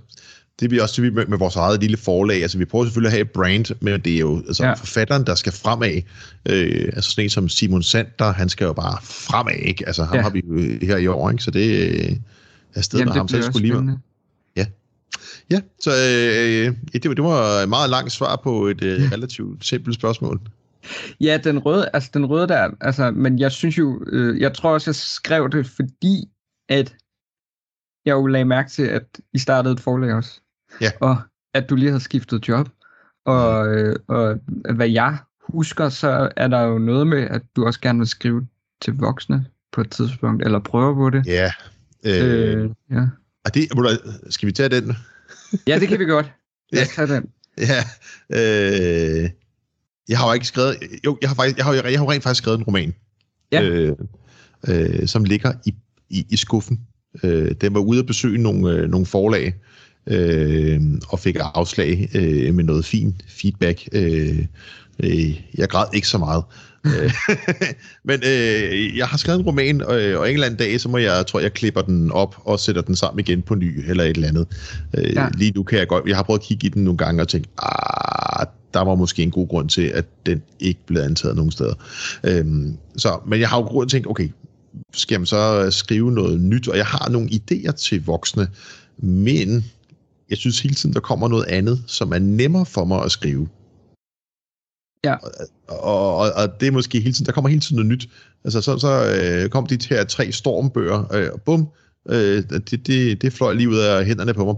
det 0.60 0.66
er 0.66 0.70
vi 0.70 0.80
også 0.80 1.02
det 1.02 1.08
er 1.08 1.12
vi 1.12 1.16
med, 1.16 1.26
med 1.26 1.38
vores 1.38 1.56
eget 1.56 1.80
lille 1.82 1.98
forlag. 1.98 2.42
Altså, 2.42 2.58
vi 2.58 2.66
prøver 2.66 2.86
selvfølgelig 2.86 3.08
at 3.08 3.12
have 3.14 3.22
et 3.22 3.32
brand, 3.32 3.76
men 3.82 4.02
det 4.02 4.16
er 4.16 4.20
jo 4.20 4.38
altså, 4.48 4.66
ja. 4.66 4.74
Forfatteren, 4.74 5.26
der 5.26 5.36
skal 5.36 5.52
fremad. 5.54 6.02
Øh, 6.50 6.90
altså 6.94 7.10
sådan 7.10 7.24
en 7.24 7.30
som 7.30 7.50
Simon 7.50 7.84
Sander, 7.84 8.32
han 8.34 8.50
skal 8.50 8.66
jo 8.66 8.74
bare 8.74 8.98
fremad, 9.04 9.56
ikke? 9.56 9.88
Altså, 9.88 10.04
ham. 10.04 10.16
Ja. 10.16 10.22
har 10.22 10.30
vi 10.30 10.42
jo 10.48 10.58
her 10.88 10.98
i 10.98 11.08
år, 11.08 11.30
ikke? 11.32 11.44
Så 11.44 11.52
det 11.52 12.22
øh, 12.76 12.80
er 12.80 12.82
stedet 12.82 13.06
med 13.06 13.14
ham, 13.14 13.28
så 13.28 13.38
det 13.38 13.46
skulle 13.46 13.62
lige 13.62 13.74
spændende. 13.74 14.00
Ja, 15.52 15.62
så 15.80 15.92
øh, 15.92 16.76
ja, 16.94 17.00
det, 17.00 17.10
var, 17.10 17.16
det 17.16 17.24
var 17.24 17.62
et 17.64 17.70
meget 17.70 17.90
langt 17.90 18.12
svar 18.12 18.36
på 18.36 18.68
et 18.68 18.84
øh, 18.84 19.12
relativt 19.12 19.66
simpelt 19.66 19.96
spørgsmål. 19.96 20.42
Ja, 21.22 21.40
den 21.44 21.60
røde, 21.60 21.90
altså 21.94 22.10
den 22.14 22.26
røde 22.26 22.48
der, 22.48 22.70
altså, 22.82 23.12
men 23.12 23.40
jeg 23.40 23.52
synes 23.52 23.78
jo, 23.78 24.04
øh, 24.08 24.42
jeg 24.42 24.54
tror 24.54 24.74
også, 24.74 24.90
jeg 24.90 24.96
skrev 24.96 25.50
det, 25.50 25.68
fordi 25.68 26.30
at 26.70 26.96
jeg 28.06 28.14
jo 28.14 28.26
lagde 28.26 28.46
mærke 28.46 28.70
til, 28.70 28.84
at 28.84 29.20
I 29.34 29.40
startede 29.40 29.74
et 29.74 29.80
forlag 29.80 30.14
også. 30.14 30.42
Ja. 30.82 30.92
Og 31.02 31.18
at 31.54 31.70
du 31.70 31.76
lige 31.76 31.90
havde 31.90 32.04
skiftet 32.04 32.48
job. 32.48 32.70
Og, 33.26 33.68
øh, 33.68 33.96
og 34.08 34.40
hvad 34.74 34.90
jeg 34.90 35.18
husker, 35.40 35.90
så 35.90 36.30
er 36.36 36.48
der 36.48 36.62
jo 36.62 36.78
noget 36.78 37.08
med, 37.08 37.22
at 37.22 37.42
du 37.56 37.66
også 37.66 37.82
gerne 37.82 38.00
vil 38.00 38.08
skrive 38.08 38.48
til 38.82 38.94
voksne 38.98 39.46
på 39.72 39.82
et 39.82 39.92
tidspunkt, 39.92 40.44
eller 40.44 40.60
prøve 40.60 40.96
på 40.96 41.10
det. 41.10 41.26
Ja. 41.26 41.52
Øh, 42.06 42.64
Øh, 42.64 42.70
ja. 42.92 43.02
og 43.46 43.54
det, 43.54 43.70
skal 44.30 44.48
vi 44.48 44.52
tage 44.52 44.70
den? 44.70 44.94
ja, 45.68 45.80
det 45.80 45.88
kan 45.88 46.00
vi 46.00 46.06
godt. 46.06 46.32
Lad 46.72 46.84
os 46.84 46.90
tage 46.90 47.08
den. 47.08 47.30
Ja. 47.58 47.84
Øh, 48.30 49.30
jeg 50.10 50.18
har 50.18 50.28
jo 50.28 50.34
ikke 50.34 50.48
skrevet... 50.48 50.78
Jo, 51.06 51.18
jeg 51.22 51.30
har, 51.30 51.36
faktisk, 51.36 51.58
jeg 51.58 51.66
har, 51.66 51.74
jeg 51.74 52.00
har 52.00 52.12
rent 52.12 52.24
faktisk 52.24 52.44
skrevet 52.44 52.58
en 52.60 52.64
roman. 52.64 52.94
Ja. 53.52 53.64
Øh, 53.64 53.96
øh, 54.68 55.08
som 55.08 55.24
ligger 55.24 55.54
i, 55.66 55.76
i, 56.10 56.26
i 56.30 56.36
skuffen. 56.38 56.80
Øh, 57.24 57.52
den 57.62 57.74
var 57.74 57.80
ude 57.80 58.00
at 58.00 58.06
besøge 58.06 58.38
nogle, 58.38 58.72
øh, 58.72 58.90
nogle 58.90 59.06
forlag, 59.06 59.54
øh, 60.08 60.82
og 61.10 61.20
fik 61.20 61.36
afslag 61.40 62.10
øh, 62.16 62.54
med 62.54 62.64
noget 62.64 62.86
fin 62.86 63.22
feedback. 63.28 63.90
Øh, 63.92 64.46
øh, 65.04 65.42
jeg 65.58 65.70
græd 65.70 65.86
ikke 65.94 66.08
så 66.08 66.18
meget. 66.18 66.44
Øh, 66.86 67.14
Men 68.10 68.20
øh, 68.26 68.98
jeg 68.98 69.08
har 69.08 69.18
skrevet 69.18 69.40
en 69.40 69.46
roman, 69.46 69.82
og, 69.82 70.02
øh, 70.02 70.20
og 70.20 70.28
en 70.28 70.34
eller 70.34 70.46
anden 70.46 70.58
dag, 70.60 70.82
så 70.82 70.90
må 70.90 70.98
jeg, 70.98 71.26
tror 71.28 71.40
jeg, 71.40 71.54
klipper 71.54 71.82
den 71.82 72.12
op 72.12 72.36
og 72.46 72.60
sætter 72.60 72.82
den 72.82 72.96
sammen 72.96 73.20
igen 73.20 73.42
på 73.42 73.56
ny, 73.56 73.90
eller 73.90 74.04
et 74.04 74.16
eller 74.16 74.28
andet. 74.28 74.48
Øh, 74.98 75.16
Ja. 75.16 75.28
Lige 75.38 75.52
nu 75.52 75.64
kan 75.64 75.80
jeg 75.80 75.88
godt, 75.88 76.04
jeg 76.08 76.16
har 76.16 76.24
prøvet 76.24 76.40
at 76.40 76.46
kigge 76.46 76.68
i 76.68 76.70
den 76.70 76.84
nogle 76.84 76.98
gange 76.98 77.22
og 77.22 77.28
tænke, 77.28 77.50
ah, 77.58 78.46
der 78.74 78.82
var 78.82 78.96
måske 78.96 79.24
en 79.24 79.32
god 79.32 79.48
grund 79.48 79.70
til, 79.70 79.82
at 79.82 80.06
den 80.26 80.42
ikke 80.60 80.80
blev 80.88 81.02
antaget 81.02 81.36
nogen 81.36 81.52
steder. 81.52 81.74
Øhm, 82.24 82.78
så, 82.98 83.20
men 83.28 83.40
jeg 83.40 83.50
har 83.50 83.58
jo 83.58 83.64
grund 83.64 83.90
til 83.90 83.98
at 83.98 84.04
tænke, 84.04 84.10
okay, 84.10 84.30
skal 84.94 85.20
man 85.20 85.26
så 85.26 85.72
skrive 85.72 86.12
noget 86.12 86.40
nyt, 86.42 86.68
og 86.68 86.78
jeg 86.78 86.86
har 86.86 87.10
nogle 87.10 87.30
idéer 87.30 87.72
til 87.72 88.06
voksne, 88.06 88.48
men 88.98 89.66
jeg 90.30 90.38
synes 90.38 90.60
hele 90.60 90.76
tiden, 90.76 90.94
der 90.94 91.00
kommer 91.00 91.28
noget 91.28 91.46
andet, 91.46 91.84
som 91.88 92.12
er 92.12 92.20
nemmere 92.20 92.66
for 92.66 92.86
mig 92.86 93.04
at 93.04 93.12
skrive. 93.12 93.48
Ja. 95.04 95.16
Og, 95.68 96.16
og, 96.18 96.32
og 96.36 96.60
det 96.60 96.68
er 96.68 96.72
måske 96.72 97.00
hele 97.00 97.14
tiden, 97.14 97.26
der 97.26 97.32
kommer 97.32 97.50
hele 97.50 97.62
tiden 97.62 97.76
noget 97.76 97.92
nyt. 97.92 98.10
Altså 98.44 98.62
så, 98.62 98.78
så 98.78 99.16
øh, 99.16 99.50
kom 99.50 99.68
de 99.68 99.78
her 99.90 100.04
tre 100.04 100.32
stormbøger, 100.32 101.14
øh, 101.16 101.30
og 101.34 101.42
bum, 101.42 101.68
øh, 102.10 102.44
det, 102.70 102.88
det, 102.88 103.22
det 103.22 103.34
fløj 103.34 103.54
lige 103.54 103.70
ud 103.70 103.78
af 103.78 104.06
hænderne 104.06 104.34
på 104.34 104.46
mig. 104.46 104.56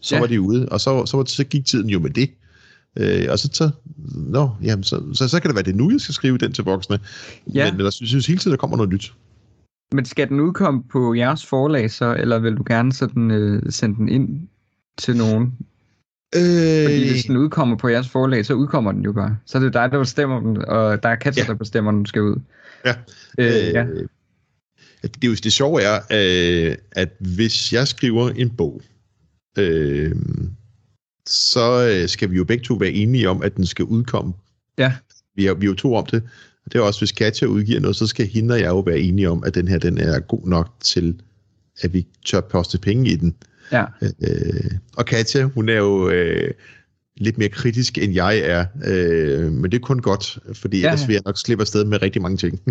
Så 0.00 0.14
Ja. 0.14 0.20
var 0.20 0.26
de 0.26 0.40
ude, 0.40 0.68
og 0.68 0.80
så, 0.80 1.06
så, 1.06 1.16
var, 1.16 1.24
så 1.24 1.44
gik 1.44 1.66
tiden 1.66 1.90
jo 1.90 1.98
med 1.98 2.10
det. 2.10 2.30
Øh, 2.98 3.26
og 3.30 3.38
så, 3.38 3.48
så, 3.52 3.70
nå, 4.14 4.50
jamen, 4.62 4.82
så, 4.82 5.02
så, 5.12 5.28
så 5.28 5.40
kan 5.40 5.48
det 5.48 5.54
være, 5.54 5.64
det 5.64 5.72
er 5.72 5.76
nu, 5.76 5.90
jeg 5.90 6.00
skal 6.00 6.14
skrive 6.14 6.38
den 6.38 6.52
til 6.52 6.64
voksne. 6.64 6.98
Ja. 7.54 7.64
Ja. 7.64 7.72
Men 7.72 7.84
jeg 7.84 7.92
synes, 7.92 8.08
synes 8.10 8.26
hele 8.26 8.38
tiden, 8.38 8.50
der 8.50 8.56
kommer 8.56 8.76
noget 8.76 8.92
nyt. 8.92 9.12
Men 9.92 10.04
skal 10.04 10.28
den 10.28 10.40
udkomme 10.40 10.82
på 10.92 11.14
jeres 11.14 11.46
forlag 11.46 11.90
så, 11.90 12.14
eller 12.18 12.38
vil 12.38 12.54
du 12.56 12.62
gerne 12.66 12.92
sådan, 12.92 13.30
øh, 13.30 13.62
sende 13.72 13.96
den 13.96 14.08
ind 14.08 14.48
til 14.98 15.16
nogen? 15.16 15.52
Øh, 16.36 16.84
Fordi 16.84 17.10
hvis 17.10 17.24
den 17.24 17.36
udkommer 17.36 17.76
på 17.76 17.88
jeres 17.88 18.08
forlag, 18.08 18.46
så 18.46 18.54
udkommer 18.54 18.92
den 18.92 19.02
jo 19.04 19.12
bare. 19.12 19.36
Så 19.46 19.58
er 19.58 19.62
det 19.62 19.72
dig, 19.72 19.90
der 19.92 19.98
bestemmer 19.98 20.40
den, 20.40 20.64
og 20.64 21.02
der 21.02 21.08
er 21.08 21.14
Katja, 21.16 21.42
Ja. 21.42 21.46
der 21.46 21.54
bestemmer, 21.54 21.90
den 21.92 22.06
skal 22.06 22.22
ud. 22.22 22.36
Ja. 22.86 22.94
Øh, 23.38 23.46
ja. 23.46 23.84
Øh, 23.84 24.06
det, 25.02 25.24
er 25.24 25.28
jo, 25.28 25.34
det 25.34 25.52
sjove 25.52 25.82
er, 25.82 25.94
øh, 26.10 26.76
at 26.92 27.08
hvis 27.18 27.72
jeg 27.72 27.88
skriver 27.88 28.30
en 28.30 28.50
bog, 28.50 28.82
øh, 29.58 30.14
så 31.26 31.88
øh, 31.88 32.08
skal 32.08 32.30
vi 32.30 32.36
jo 32.36 32.44
begge 32.44 32.64
to 32.64 32.74
være 32.74 32.90
enige 32.90 33.28
om, 33.30 33.42
at 33.42 33.56
den 33.56 33.66
skal 33.66 33.84
udkomme. 33.84 34.32
Ja. 34.78 34.92
Vi 35.36 35.46
er, 35.46 35.54
vi 35.54 35.66
er 35.66 35.70
jo 35.70 35.74
to 35.74 35.94
om 35.94 36.06
det. 36.06 36.22
Og 36.66 36.72
det 36.72 36.78
er 36.78 36.82
også, 36.82 37.00
hvis 37.00 37.12
Katja 37.12 37.46
udgiver 37.46 37.80
noget, 37.80 37.96
så 37.96 38.06
skal 38.06 38.26
hende 38.26 38.54
og 38.54 38.60
jeg 38.60 38.68
jo 38.68 38.80
være 38.80 38.98
enige 38.98 39.30
om, 39.30 39.44
at 39.44 39.54
den 39.54 39.68
her 39.68 39.78
den 39.78 39.98
er 39.98 40.20
god 40.20 40.46
nok 40.46 40.70
til, 40.80 41.20
at 41.82 41.92
vi 41.92 42.06
tør 42.26 42.40
poste 42.40 42.78
penge 42.78 43.10
i 43.10 43.16
den. 43.16 43.34
Ja. 43.72 43.84
Øh, 44.02 44.70
og 44.96 45.06
Katja, 45.06 45.42
hun 45.44 45.68
er 45.68 45.76
jo 45.76 46.08
øh, 46.10 46.50
lidt 47.16 47.38
mere 47.38 47.48
kritisk, 47.48 47.98
end 47.98 48.12
jeg 48.14 48.38
er. 48.38 48.66
Øh, 48.86 49.52
men 49.52 49.64
det 49.72 49.74
er 49.74 49.82
kun 49.86 49.98
godt, 50.02 50.38
fordi 50.54 50.80
Ja, 50.80 50.86
ellers 50.86 51.00
ja. 51.00 51.06
vil 51.06 51.12
jeg 51.14 51.22
nok 51.26 51.38
slippe 51.38 51.62
afsted 51.62 51.84
med 51.84 52.02
rigtig 52.02 52.22
mange 52.22 52.36
ting. 52.36 52.60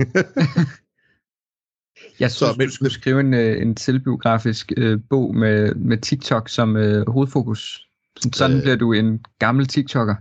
Jeg 2.19 2.31
synes, 2.31 2.49
Så, 2.51 2.55
men- 2.57 2.67
du 2.67 2.73
skulle 2.73 2.91
skrive 2.91 3.19
en, 3.19 3.33
øh, 3.33 3.61
en 3.61 3.77
selvbiografisk 3.77 4.71
øh, 4.77 4.99
bog 5.09 5.35
med, 5.35 5.75
med 5.75 5.97
TikTok 5.97 6.49
som 6.49 6.75
øh, 6.77 7.09
hovedfokus. 7.09 7.87
Sådan 8.33 8.57
Øh. 8.57 8.61
bliver 8.63 8.75
du 8.75 8.93
en 8.93 9.19
gammel 9.39 9.67
TikToker. 9.67 10.15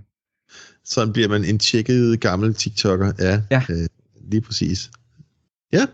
Sådan 0.84 1.12
bliver 1.12 1.28
man 1.28 1.44
en 1.44 1.58
tjekket 1.58 2.20
gammel 2.20 2.54
TikToker. 2.54 3.12
Ja, 3.18 3.42
Ja. 3.50 3.62
Øh, 3.70 3.86
lige 4.30 4.40
præcis. 4.40 4.90
Ja, 5.72 5.86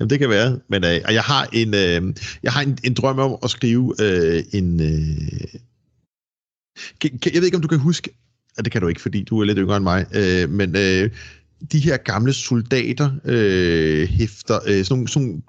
jamen 0.00 0.10
det 0.10 0.18
kan 0.18 0.30
være. 0.30 0.60
Men 0.68 0.84
øh, 0.84 1.00
jeg 1.10 1.22
har 1.22 1.48
en, 1.52 1.74
øh, 1.74 2.14
jeg 2.42 2.52
har 2.52 2.62
en, 2.62 2.78
en 2.84 2.94
drøm 2.94 3.18
om 3.18 3.38
at 3.42 3.50
skrive 3.50 3.94
øh, 4.00 4.42
en... 4.52 4.80
Øh, 4.80 5.60
kan, 7.00 7.18
kan, 7.22 7.34
jeg 7.34 7.40
ved 7.40 7.44
ikke, 7.44 7.56
om 7.56 7.62
du 7.62 7.68
kan 7.68 7.78
huske... 7.78 8.10
Og 8.58 8.64
det 8.64 8.72
kan 8.72 8.80
du 8.80 8.88
ikke, 8.88 9.00
fordi 9.00 9.22
du 9.22 9.40
er 9.40 9.44
lidt 9.44 9.58
yngre 9.58 9.76
end 9.76 9.84
mig. 9.84 10.06
Øh, 10.14 10.50
men 10.50 10.76
øh, 10.76 11.10
de 11.72 11.78
her 11.78 11.96
gamle 11.96 12.32
soldater 12.32 13.10
øh, 13.24 14.08
hæfter, 14.08 14.58
øh, 14.66 14.84
sådan 14.84 14.86
nogle, 14.90 15.08
sådan 15.08 15.28
nogle 15.28 15.42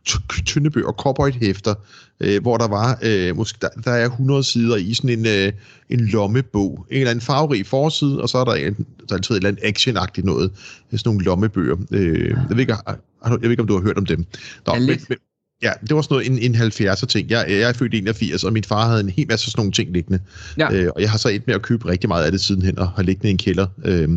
tynde 0.45 0.69
bøger, 0.69 0.91
cowboy-hæfter, 0.91 1.73
øh, 2.19 2.41
hvor 2.41 2.57
der 2.57 2.67
var, 2.67 2.99
øh, 3.03 3.35
måske, 3.35 3.57
der, 3.61 3.69
der 3.69 3.91
er 3.91 4.05
100 4.05 4.43
sider 4.43 4.75
i 4.75 4.93
sådan 4.93 5.09
en, 5.09 5.27
øh, 5.27 5.53
en 5.89 5.99
lommebog. 5.99 6.85
En 6.91 6.97
eller 6.97 7.11
anden 7.11 7.25
farverig 7.25 7.65
forside, 7.65 8.21
og 8.21 8.29
så 8.29 8.37
er 8.37 8.45
der, 8.45 8.53
en, 8.53 8.73
der 8.73 8.83
er 9.09 9.15
altid 9.15 9.35
et 9.35 9.37
eller 9.37 9.49
andet 9.49 9.63
actionagtigt 9.63 10.25
noget. 10.25 10.51
Sådan 10.91 11.01
nogle 11.05 11.25
lommebøger. 11.25 11.77
Øh, 11.91 12.29
jeg, 12.29 12.49
ved 12.49 12.59
ikke, 12.59 12.75
jeg 13.25 13.41
ved 13.41 13.49
ikke, 13.49 13.61
om 13.61 13.67
du 13.67 13.77
har 13.77 13.83
hørt 13.83 13.97
om 13.97 14.05
dem. 14.05 14.25
Nå, 14.67 14.73
Ja, 14.73 14.79
men, 14.79 14.99
men, 15.09 15.17
ja, 15.61 15.71
det 15.87 15.95
var 15.95 16.01
sådan 16.01 16.13
noget, 16.13 16.27
en, 16.27 16.55
en 16.55 16.55
70'er 16.55 17.05
ting. 17.05 17.29
Jeg, 17.29 17.45
jeg 17.49 17.61
er 17.61 17.73
født 17.73 17.93
i 17.93 17.97
81, 17.97 18.43
og 18.43 18.53
min 18.53 18.63
far 18.63 18.87
havde 18.87 19.01
en 19.01 19.09
hel 19.09 19.27
masse 19.29 19.51
sådan 19.51 19.59
nogle 19.59 19.71
ting 19.71 19.91
liggende. 19.91 20.19
Ja. 20.57 20.73
Øh, 20.73 20.91
og 20.95 21.01
jeg 21.01 21.11
har 21.11 21.17
så 21.17 21.29
et 21.29 21.47
med 21.47 21.55
at 21.55 21.61
købe 21.61 21.85
rigtig 21.85 22.07
meget 22.07 22.25
af 22.25 22.31
det 22.31 22.41
sidenhen, 22.41 22.79
og 22.79 22.89
har 22.89 23.03
liggende 23.03 23.27
i 23.27 23.31
en 23.31 23.37
kælder. 23.37 23.67
Øh, 23.85 24.09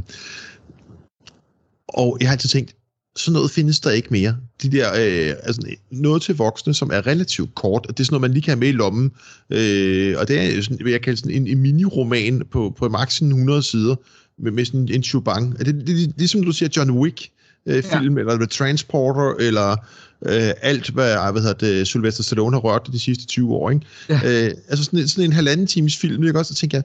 og 1.88 2.16
jeg 2.20 2.28
har 2.28 2.32
altid 2.32 2.48
tænkt, 2.48 2.74
sådan 3.16 3.32
noget 3.32 3.50
findes 3.50 3.80
der 3.80 3.90
ikke 3.90 4.08
mere. 4.10 4.36
De 4.62 4.70
der, 4.72 4.88
øh, 4.90 5.34
altså 5.42 5.62
noget 5.90 6.22
til 6.22 6.36
voksne, 6.36 6.74
som 6.74 6.90
er 6.92 7.06
relativt 7.06 7.54
kort, 7.54 7.86
og 7.86 7.98
det 7.98 8.02
er 8.02 8.04
sådan 8.04 8.14
noget, 8.14 8.20
man 8.20 8.32
lige 8.32 8.42
kan 8.42 8.50
have 8.50 8.60
med 8.60 8.68
i 8.68 8.72
lommen. 8.72 9.12
Øh, 9.50 10.14
og 10.18 10.28
det 10.28 10.58
er 10.58 10.62
sådan, 10.62 10.88
jeg 10.88 11.02
kalder 11.02 11.16
sådan 11.16 11.32
en, 11.32 11.46
en 11.46 11.62
mini-roman 11.62 12.42
på, 12.50 12.74
på 12.78 12.88
maks 12.88 13.22
100 13.22 13.62
sider, 13.62 13.96
med, 14.38 14.52
med 14.52 14.64
sådan 14.64 14.88
en 14.92 15.02
shubang. 15.02 15.58
Det, 15.58 15.66
det, 15.66 15.86
det, 15.86 16.12
ligesom 16.16 16.42
du 16.42 16.52
siger 16.52 16.68
John 16.76 16.90
Wick, 16.90 17.28
øh, 17.66 17.82
film, 17.82 18.14
ja. 18.14 18.20
eller 18.20 18.36
The 18.36 18.46
Transporter, 18.46 19.34
eller 19.46 19.70
øh, 20.26 20.50
alt, 20.62 20.90
hvad, 20.90 21.12
ej, 21.14 21.30
hvad 21.32 21.42
hedder 21.42 21.54
det, 21.66 21.86
Sylvester 21.86 22.22
Stallone 22.22 22.56
har 22.56 22.60
rørt 22.60 22.88
de 22.92 22.98
sidste 23.00 23.26
20 23.26 23.52
år. 23.54 23.70
Ikke? 23.70 23.86
Ja. 24.08 24.14
Øh, 24.14 24.50
altså 24.68 24.84
sådan, 24.84 24.98
en- 24.98 25.08
sådan 25.08 25.24
en 25.24 25.32
halvanden 25.32 25.66
times 25.66 25.96
film, 25.96 26.24
ikke 26.24 26.38
også? 26.38 26.54
Så 26.54 26.60
tænker 26.60 26.78
jeg, 26.78 26.84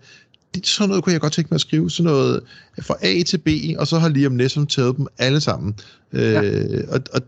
det, 0.55 0.67
sådan 0.67 0.89
noget 0.89 1.03
kunne 1.03 1.13
jeg 1.13 1.21
godt 1.21 1.33
tænke 1.33 1.47
mig 1.51 1.55
at 1.55 1.61
skrive. 1.61 1.91
Sådan 1.91 2.11
noget 2.11 2.41
fra 2.81 2.95
A 3.01 3.21
til 3.23 3.37
B, 3.37 3.47
og 3.77 3.87
så 3.87 3.99
har 3.99 4.09
Liam 4.09 4.31
Neeson 4.31 4.67
taget 4.67 4.97
dem 4.97 5.07
alle 5.17 5.41
sammen. 5.41 5.75
Øh, 6.13 6.83
og, 6.89 6.99
og, 7.13 7.21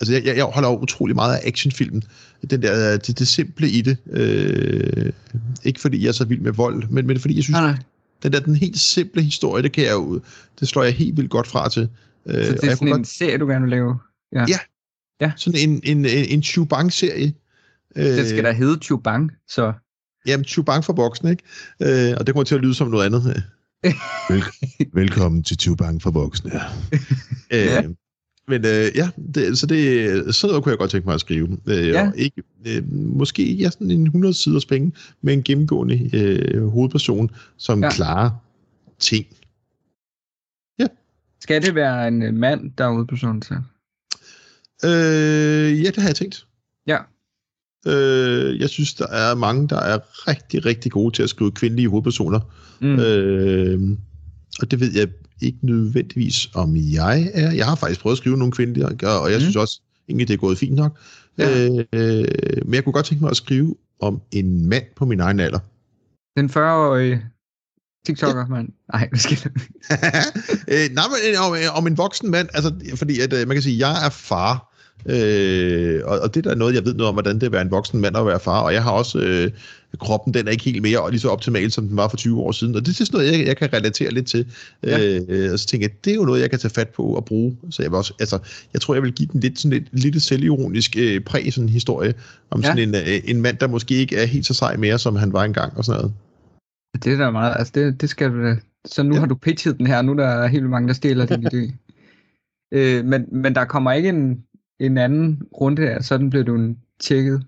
altså, 0.00 0.12
jeg, 0.14 0.36
jeg 0.36 0.44
holder 0.44 0.82
utrolig 0.82 1.16
meget 1.16 1.36
af 1.36 1.40
actionfilmen. 1.48 2.02
Den 2.50 2.62
der, 2.62 2.96
det, 2.96 3.18
det 3.18 3.28
simple 3.28 3.68
i 3.70 3.80
det. 3.80 3.96
Øh, 4.12 5.12
ikke 5.64 5.80
fordi 5.80 6.02
jeg 6.02 6.08
er 6.08 6.12
så 6.12 6.24
vild 6.24 6.40
med 6.40 6.52
vold, 6.52 6.84
men, 6.90 7.06
men 7.06 7.20
fordi 7.20 7.36
jeg 7.36 7.42
synes, 7.44 7.54
Nej, 7.54 7.70
nej. 7.70 7.78
den 8.22 8.32
der 8.32 8.40
den 8.40 8.56
helt 8.56 8.78
simple 8.78 9.22
historie, 9.22 9.62
det 9.62 9.72
kan 9.72 9.84
jeg 9.84 9.92
jo, 9.92 10.20
det 10.60 10.68
slår 10.68 10.82
jeg 10.82 10.92
helt 10.92 11.16
vildt 11.16 11.30
godt 11.30 11.46
fra 11.46 11.68
til. 11.68 11.88
Øh, 12.26 12.44
Så 12.44 12.52
det 12.52 12.64
er 12.64 12.74
sådan 12.74 12.88
en 12.88 12.94
godt, 12.94 13.06
serie, 13.06 13.38
du 13.38 13.46
gerne 13.46 13.60
vil 13.62 13.70
lave? 13.70 13.98
Ja. 14.32 14.46
Ja. 15.20 15.32
sådan 15.36 15.60
en, 15.68 15.80
en, 15.84 16.04
en, 16.04 16.24
en 16.28 16.42
Chubang-serie. 16.42 17.34
Øh, 17.96 18.04
Det 18.04 18.28
skal 18.28 18.44
da 18.44 18.52
hedde 18.52 18.78
Chubang, 18.82 19.32
så... 19.48 19.72
Jamen, 20.26 20.44
Chubang 20.44 20.84
for 20.84 20.92
voksne, 20.92 21.30
ikke? 21.30 21.42
Øh, 21.82 22.14
og 22.18 22.26
det 22.26 22.34
kommer 22.34 22.44
til 22.44 22.54
at 22.54 22.60
lyde 22.60 22.74
som 22.74 22.88
noget 22.88 23.06
andet. 23.06 23.42
Vel, 24.30 24.42
velkommen 24.92 25.42
til 25.42 25.56
Chubang 25.60 26.02
for 26.02 26.10
voksne. 26.10 26.50
øh, 27.50 27.58
Ja. 27.66 27.82
Men 28.48 28.64
øh, 28.66 28.86
ja, 28.94 29.10
det, 29.34 29.58
så 29.58 29.66
det, 29.66 30.34
sådan 30.34 30.50
noget 30.50 30.62
kunne 30.64 30.70
jeg 30.70 30.78
godt 30.78 30.90
tænke 30.90 31.06
mig 31.06 31.14
at 31.14 31.20
skrive. 31.20 31.58
Øh, 31.66 31.88
Ja. 31.88 32.06
og 32.08 32.18
ikke, 32.18 32.42
øh, 32.66 32.92
måske 32.92 33.52
ja, 33.54 33.70
sådan 33.70 33.90
en 33.90 34.04
100 34.06 34.34
siders 34.34 34.66
penge 34.66 34.92
med 35.22 35.32
en 35.32 35.42
gennemgående 35.42 36.10
øh, 36.16 36.66
hovedperson, 36.66 37.30
som 37.56 37.80
Ja. 37.80 37.86
ja. 37.86 37.92
klarer 37.92 38.30
ting. 38.98 39.26
Skal 41.40 41.62
det 41.62 41.74
være 41.74 42.08
en 42.08 42.22
øh, 42.22 42.34
mand, 42.34 42.70
der 42.78 42.84
er 42.84 42.90
hovedpersonen 42.90 43.40
til? 43.40 43.56
Øh, 44.84 45.82
ja, 45.84 45.86
det 45.90 45.96
har 45.96 46.08
jeg 46.08 46.16
tænkt. 46.16 46.46
Ja. 46.86 46.98
Øh, 47.86 48.60
jeg 48.60 48.68
synes, 48.68 48.94
der 48.94 49.06
er 49.06 49.34
mange, 49.34 49.68
der 49.68 49.78
er 49.80 49.98
rigtig, 50.28 50.66
rigtig 50.66 50.92
gode 50.92 51.14
til 51.14 51.22
at 51.22 51.30
skrive 51.30 51.52
kvindelige 51.52 51.88
hovedpersoner. 51.88 52.40
Mm. 52.80 52.98
Øh, 52.98 53.96
og 54.60 54.70
det 54.70 54.80
ved 54.80 54.92
jeg 54.94 55.08
ikke 55.42 55.58
nødvendigvis, 55.62 56.50
om 56.54 56.76
jeg 56.76 57.30
er. 57.34 57.52
Jeg 57.52 57.66
har 57.66 57.74
faktisk 57.74 58.00
prøvet 58.00 58.14
at 58.14 58.18
skrive 58.18 58.36
nogle 58.36 58.52
kvindelige, 58.52 58.86
og 58.86 59.30
jeg 59.30 59.36
Mm. 59.36 59.40
synes 59.40 59.56
også, 59.56 59.80
egentlig 60.08 60.28
det 60.28 60.34
er 60.34 60.38
gået 60.38 60.58
fint 60.58 60.74
nok. 60.74 60.98
Ja. 61.38 61.68
Øh, 61.68 61.84
men 62.64 62.74
jeg 62.74 62.84
kunne 62.84 62.92
godt 62.92 63.06
tænke 63.06 63.24
mig 63.24 63.30
at 63.30 63.36
skrive 63.36 63.74
om 64.00 64.20
en 64.32 64.68
mand 64.68 64.84
på 64.96 65.04
min 65.04 65.20
egen 65.20 65.40
alder. 65.40 65.58
Den 66.36 66.50
40-årige 66.50 67.22
TikToker, 68.06 68.46
mand. 68.46 68.68
Nej, 68.92 69.08
hvad 69.08 69.18
skal 69.18 69.36
det? 69.36 69.52
øh, 70.72 70.94
nej, 70.94 71.04
men 71.08 71.38
om, 71.38 71.56
om 71.74 71.86
en 71.86 71.98
voksen 71.98 72.30
mand, 72.30 72.48
altså, 72.54 72.72
fordi 72.96 73.20
at, 73.20 73.32
øh, 73.32 73.48
man 73.48 73.54
kan 73.54 73.62
sige, 73.62 73.88
jeg 73.88 74.06
er 74.06 74.10
far, 74.10 74.70
Øh, 75.06 76.00
og, 76.04 76.18
og 76.18 76.34
det 76.34 76.46
er 76.46 76.50
da 76.50 76.56
noget, 76.56 76.74
jeg 76.74 76.84
ved 76.84 76.94
noget 76.94 77.08
om, 77.08 77.14
hvordan 77.14 77.34
det 77.34 77.42
er 77.42 77.46
at 77.46 77.52
være 77.52 77.62
en 77.62 77.70
voksen 77.70 78.00
mand 78.00 78.14
og 78.14 78.26
være 78.26 78.40
far. 78.40 78.60
Og 78.60 78.74
jeg 78.74 78.82
har 78.82 78.90
også, 78.90 79.18
øh, 79.18 79.50
kroppen 79.98 80.34
den 80.34 80.46
er 80.46 80.50
ikke 80.50 80.64
helt 80.64 80.82
mere 80.82 81.10
lige 81.10 81.20
så 81.20 81.28
optimal, 81.28 81.70
som 81.70 81.88
den 81.88 81.96
var 81.96 82.08
for 82.08 82.16
20 82.16 82.40
år 82.40 82.52
siden. 82.52 82.74
Og 82.74 82.86
det 82.86 83.00
er 83.00 83.04
sådan 83.04 83.20
noget, 83.20 83.38
jeg, 83.38 83.46
jeg 83.46 83.56
kan 83.56 83.72
relatere 83.72 84.10
lidt 84.10 84.26
til. 84.26 84.46
Ja. 84.82 85.18
Øh, 85.28 85.52
og 85.52 85.58
så 85.58 85.66
tænker 85.66 85.88
jeg, 85.88 86.04
det 86.04 86.10
er 86.10 86.14
jo 86.14 86.24
noget, 86.24 86.40
jeg 86.40 86.50
kan 86.50 86.58
tage 86.58 86.74
fat 86.74 86.88
på 86.88 87.02
og 87.02 87.24
bruge. 87.24 87.56
Så 87.70 87.82
jeg 87.82 87.90
vil 87.90 87.96
også, 87.96 88.14
altså, 88.20 88.38
jeg 88.72 88.80
tror, 88.80 88.94
jeg 88.94 89.02
vil 89.02 89.12
give 89.12 89.28
den 89.32 89.40
lidt 89.40 89.60
sådan 89.60 89.72
et 89.72 89.86
lille 89.92 90.20
selvironisk 90.20 90.96
øh, 90.98 91.20
præg, 91.20 91.52
sådan 91.52 91.64
en 91.64 91.72
historie, 91.72 92.14
om 92.50 92.60
ja. 92.60 92.66
sådan 92.66 92.88
en, 92.88 92.94
øh, 92.94 93.20
en 93.24 93.42
mand, 93.42 93.56
der 93.56 93.68
måske 93.68 93.94
ikke 93.94 94.16
er 94.16 94.26
helt 94.26 94.46
så 94.46 94.54
sej 94.54 94.76
mere, 94.76 94.98
som 94.98 95.16
han 95.16 95.32
var 95.32 95.44
engang 95.44 95.76
og 95.76 95.84
sådan 95.84 96.00
noget. 96.00 96.14
Det 96.94 97.12
er 97.12 97.16
da 97.16 97.30
meget, 97.30 97.54
altså 97.58 97.72
det, 97.74 98.00
det 98.00 98.10
skal 98.10 98.30
du. 98.30 98.56
Så 98.84 99.02
nu 99.02 99.14
ja. 99.14 99.20
har 99.20 99.26
du 99.26 99.34
pitchet 99.34 99.78
den 99.78 99.86
her, 99.86 100.02
nu 100.02 100.14
der 100.14 100.26
er 100.26 100.46
helt 100.46 100.70
mange, 100.70 100.88
der 100.88 100.94
stjæler 100.94 101.26
din 101.26 101.46
idé. 101.46 101.72
Øh, 102.72 103.04
men, 103.04 103.26
men 103.32 103.54
der 103.54 103.64
kommer 103.64 103.92
ikke 103.92 104.08
en, 104.08 104.44
en 104.80 104.98
anden 104.98 105.42
runde 105.60 105.82
her, 105.82 106.02
sådan 106.02 106.30
bliver 106.30 106.44
du 106.44 106.74
tjekket. 107.00 107.42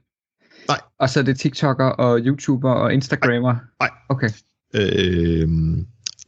Nej. 0.68 0.80
Og 0.98 1.10
så 1.10 1.20
er 1.20 1.24
det 1.24 1.38
TikToker 1.38 1.84
og 1.84 2.18
YouTuber 2.18 2.70
og 2.70 2.94
Instagrammer? 2.94 3.56
Nej. 3.80 3.90
Okay. 4.08 4.28
Øh, 4.74 5.48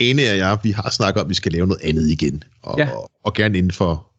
Ane 0.01 0.23
og 0.31 0.39
jeg, 0.39 0.59
vi 0.63 0.71
har 0.71 0.91
snakket 0.91 1.21
om, 1.21 1.27
at 1.27 1.29
vi 1.29 1.35
skal 1.35 1.53
lave 1.53 1.67
noget 1.67 1.83
andet 1.85 2.09
igen. 2.09 2.43
Og, 2.63 2.79
ja. 2.79 2.91
og, 2.91 3.11
og 3.25 3.35
gerne 3.35 3.59
inden 3.59 3.73
for, 3.73 4.11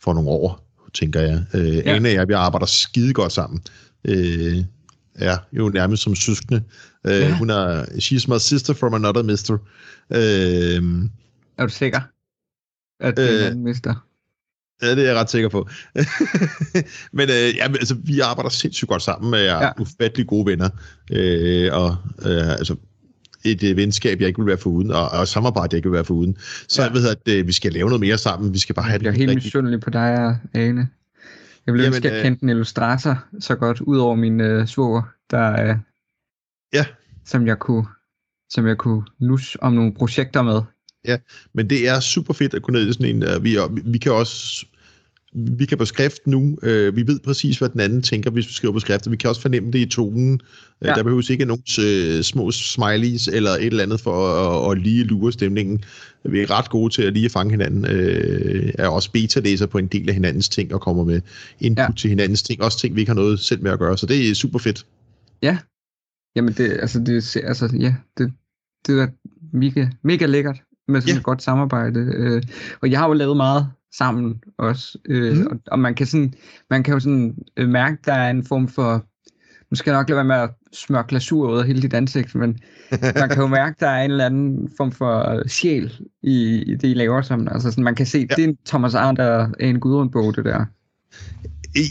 for 0.00 0.14
nogle 0.14 0.30
år, 0.30 0.74
tænker 0.94 1.20
jeg. 1.20 1.44
Øh, 1.54 1.76
ja. 1.76 1.94
Ane 1.94 2.08
og 2.08 2.14
jeg, 2.14 2.28
vi 2.28 2.32
arbejder 2.32 2.66
skide 2.66 3.12
godt 3.12 3.32
sammen. 3.32 3.60
Øh, 4.04 4.64
ja, 5.20 5.36
jo 5.52 5.68
nærmest 5.68 6.02
som 6.02 6.14
søskende. 6.14 6.62
Øh, 7.06 7.12
ja. 7.12 7.36
Hun 7.36 7.50
er, 7.50 7.82
she's 7.82 8.34
my 8.34 8.38
sister 8.38 8.74
from 8.74 8.94
another 8.94 9.22
mister. 9.22 9.54
Øh, 10.10 10.82
er 11.58 11.66
du 11.66 11.72
sikker? 11.72 12.00
At 13.00 13.16
det 13.16 13.24
er 13.24 13.34
øh, 13.34 13.40
en 13.40 13.46
anden 13.46 13.64
mister? 13.64 13.94
Ja, 14.82 14.90
det 14.90 14.98
er 14.98 15.06
jeg 15.06 15.16
ret 15.16 15.30
sikker 15.30 15.48
på. 15.48 15.68
Men 17.18 17.28
øh, 17.28 17.56
ja, 17.56 17.64
altså, 17.64 17.94
vi 17.94 18.20
arbejder 18.20 18.50
sindssygt 18.50 18.88
godt 18.88 19.02
sammen 19.02 19.30
med 19.30 19.44
ja. 19.44 19.70
ufattelig 19.80 20.26
gode 20.26 20.46
venner. 20.46 20.68
Øh, 21.12 21.70
og 21.72 21.96
øh, 22.22 22.50
altså, 22.50 22.76
et 23.44 23.62
øh, 23.62 23.76
venskab, 23.76 24.20
jeg 24.20 24.28
ikke 24.28 24.40
vil 24.40 24.46
være 24.46 24.58
for 24.58 24.70
uden, 24.70 24.90
og, 24.90 25.08
og 25.08 25.28
samarbejde, 25.28 25.68
jeg 25.72 25.78
ikke 25.78 25.88
vil 25.88 25.94
være 25.94 26.04
for 26.04 26.14
uden. 26.14 26.36
Så 26.68 26.82
ja. 26.82 26.88
jeg 26.88 26.94
ved, 26.94 27.08
at 27.08 27.28
øh, 27.28 27.46
vi 27.46 27.52
skal 27.52 27.72
lave 27.72 27.88
noget 27.88 28.00
mere 28.00 28.18
sammen. 28.18 28.54
Vi 28.54 28.58
skal 28.58 28.74
bare 28.74 28.84
have 28.84 28.92
jeg 28.92 29.00
det. 29.00 29.06
Jeg 29.06 29.12
er 29.12 29.16
helt 29.16 29.34
misundelig 29.34 29.80
på 29.80 29.90
dig, 29.90 30.38
Ane. 30.54 30.88
Jeg 31.66 31.74
ville 31.74 31.86
ønske, 31.86 32.08
at 32.08 32.14
jeg 32.14 32.22
kendte 32.22 32.42
en 32.42 32.48
illustrator 32.48 33.24
så 33.40 33.54
godt, 33.54 33.80
ud 33.80 33.98
over 33.98 34.14
min 34.14 34.40
øh, 34.40 34.66
svoger, 34.66 35.02
der, 35.30 35.68
øh, 35.68 35.76
ja. 36.72 36.84
som 37.24 37.46
jeg 37.46 37.58
kunne 37.58 37.86
som 38.50 38.66
jeg 38.66 38.76
kunne 38.76 39.02
nus 39.20 39.56
om 39.60 39.72
nogle 39.72 39.94
projekter 39.94 40.42
med. 40.42 40.62
Ja, 41.04 41.16
men 41.54 41.70
det 41.70 41.88
er 41.88 42.00
super 42.00 42.34
fedt 42.34 42.54
at 42.54 42.62
kunne 42.62 42.78
ned 42.78 42.88
i 42.88 42.92
sådan 42.92 43.16
en, 43.16 43.22
uh, 43.22 43.44
vi, 43.44 43.56
vi 43.84 43.98
kan 43.98 44.12
også 44.12 44.66
vi 45.32 45.66
kan 45.66 45.78
på 45.78 45.84
skrift 45.84 46.26
nu, 46.26 46.58
øh, 46.62 46.96
vi 46.96 47.06
ved 47.06 47.18
præcis, 47.18 47.58
hvad 47.58 47.68
den 47.68 47.80
anden 47.80 48.02
tænker, 48.02 48.30
hvis 48.30 48.48
vi 48.48 48.52
skriver 48.52 48.72
på 48.72 48.80
skrift, 48.80 49.06
og 49.06 49.12
vi 49.12 49.16
kan 49.16 49.30
også 49.30 49.42
fornemme 49.42 49.70
det 49.70 49.78
i 49.78 49.86
tonen. 49.86 50.40
Øh, 50.82 50.88
ja. 50.88 50.94
Der 50.94 51.02
behøves 51.02 51.30
ikke 51.30 51.44
nogen 51.44 51.62
øh, 51.80 52.22
små 52.22 52.50
smileys 52.50 53.28
eller 53.28 53.50
et 53.50 53.64
eller 53.64 53.82
andet 53.82 54.00
for 54.00 54.28
at, 54.28 54.70
at 54.72 54.82
lige 54.82 55.04
lure 55.04 55.32
stemningen. 55.32 55.84
Vi 56.24 56.40
er 56.40 56.50
ret 56.50 56.70
gode 56.70 56.94
til 56.94 57.02
at 57.02 57.12
lige 57.12 57.30
fange 57.30 57.50
hinanden, 57.50 57.86
øh, 57.86 58.72
er 58.78 58.88
også 58.88 59.10
beta-læser 59.12 59.66
på 59.66 59.78
en 59.78 59.86
del 59.86 60.08
af 60.08 60.14
hinandens 60.14 60.48
ting, 60.48 60.74
og 60.74 60.80
kommer 60.80 61.04
med 61.04 61.20
input 61.60 61.82
ja. 61.82 61.92
til 61.96 62.10
hinandens 62.10 62.42
ting, 62.42 62.62
også 62.62 62.78
ting, 62.78 62.94
vi 62.94 63.00
ikke 63.00 63.10
har 63.10 63.16
noget 63.16 63.40
selv 63.40 63.62
med 63.62 63.70
at 63.70 63.78
gøre, 63.78 63.98
så 63.98 64.06
det 64.06 64.30
er 64.30 64.34
super 64.34 64.58
fedt. 64.58 64.86
Ja, 65.42 65.58
jamen 66.36 66.52
det, 66.52 66.70
altså, 66.70 66.98
det, 67.00 67.36
altså, 67.44 67.76
ja, 67.80 67.94
det, 68.18 68.32
det 68.86 69.00
er 69.00 69.08
mega, 69.52 69.86
mega 70.02 70.26
lækkert 70.26 70.62
med 70.88 71.00
sådan 71.00 71.10
yeah. 71.12 71.18
et 71.18 71.24
godt 71.24 71.42
samarbejde. 71.42 72.00
Øh, 72.00 72.42
og 72.82 72.90
jeg 72.90 72.98
har 72.98 73.06
jo 73.08 73.12
lavet 73.12 73.36
meget 73.36 73.68
sammen 73.98 74.42
også, 74.58 74.98
øh, 75.04 75.36
mm. 75.36 75.46
og, 75.46 75.58
og 75.66 75.78
man 75.78 75.94
kan 75.94 76.06
sådan, 76.06 76.34
man 76.70 76.82
kan 76.82 76.94
jo 76.94 77.00
sådan 77.00 77.36
øh, 77.56 77.68
mærke, 77.68 77.98
der 78.04 78.12
er 78.12 78.30
en 78.30 78.44
form 78.44 78.68
for, 78.68 79.06
nu 79.70 79.74
skal 79.74 79.90
jeg 79.90 80.00
nok 80.00 80.08
lade 80.08 80.16
være 80.16 80.24
med 80.24 80.36
at 80.36 80.50
smøre 80.72 81.04
glasur 81.08 81.52
ud 81.52 81.58
af 81.58 81.66
hele 81.66 81.82
dit 81.82 81.94
ansigt, 81.94 82.34
men 82.34 82.58
man 83.20 83.28
kan 83.28 83.38
jo 83.38 83.46
mærke, 83.46 83.76
der 83.80 83.88
er 83.88 84.04
en 84.04 84.10
eller 84.10 84.26
anden 84.26 84.70
form 84.76 84.92
for 84.92 85.42
sjæl 85.48 85.92
i, 86.22 86.62
i 86.62 86.74
det, 86.74 86.88
I 86.88 86.94
laver 86.94 87.22
sammen. 87.22 87.48
Altså 87.48 87.70
sådan, 87.70 87.84
man 87.84 87.94
kan 87.94 88.06
se, 88.06 88.26
ja. 88.30 88.34
det 88.36 88.48
er 88.48 88.52
Thomas 88.66 88.94
Arndt, 88.94 89.20
er 89.20 89.48
en 89.60 89.80
gudrundbog, 89.80 90.36
det 90.36 90.44
der. 90.44 90.64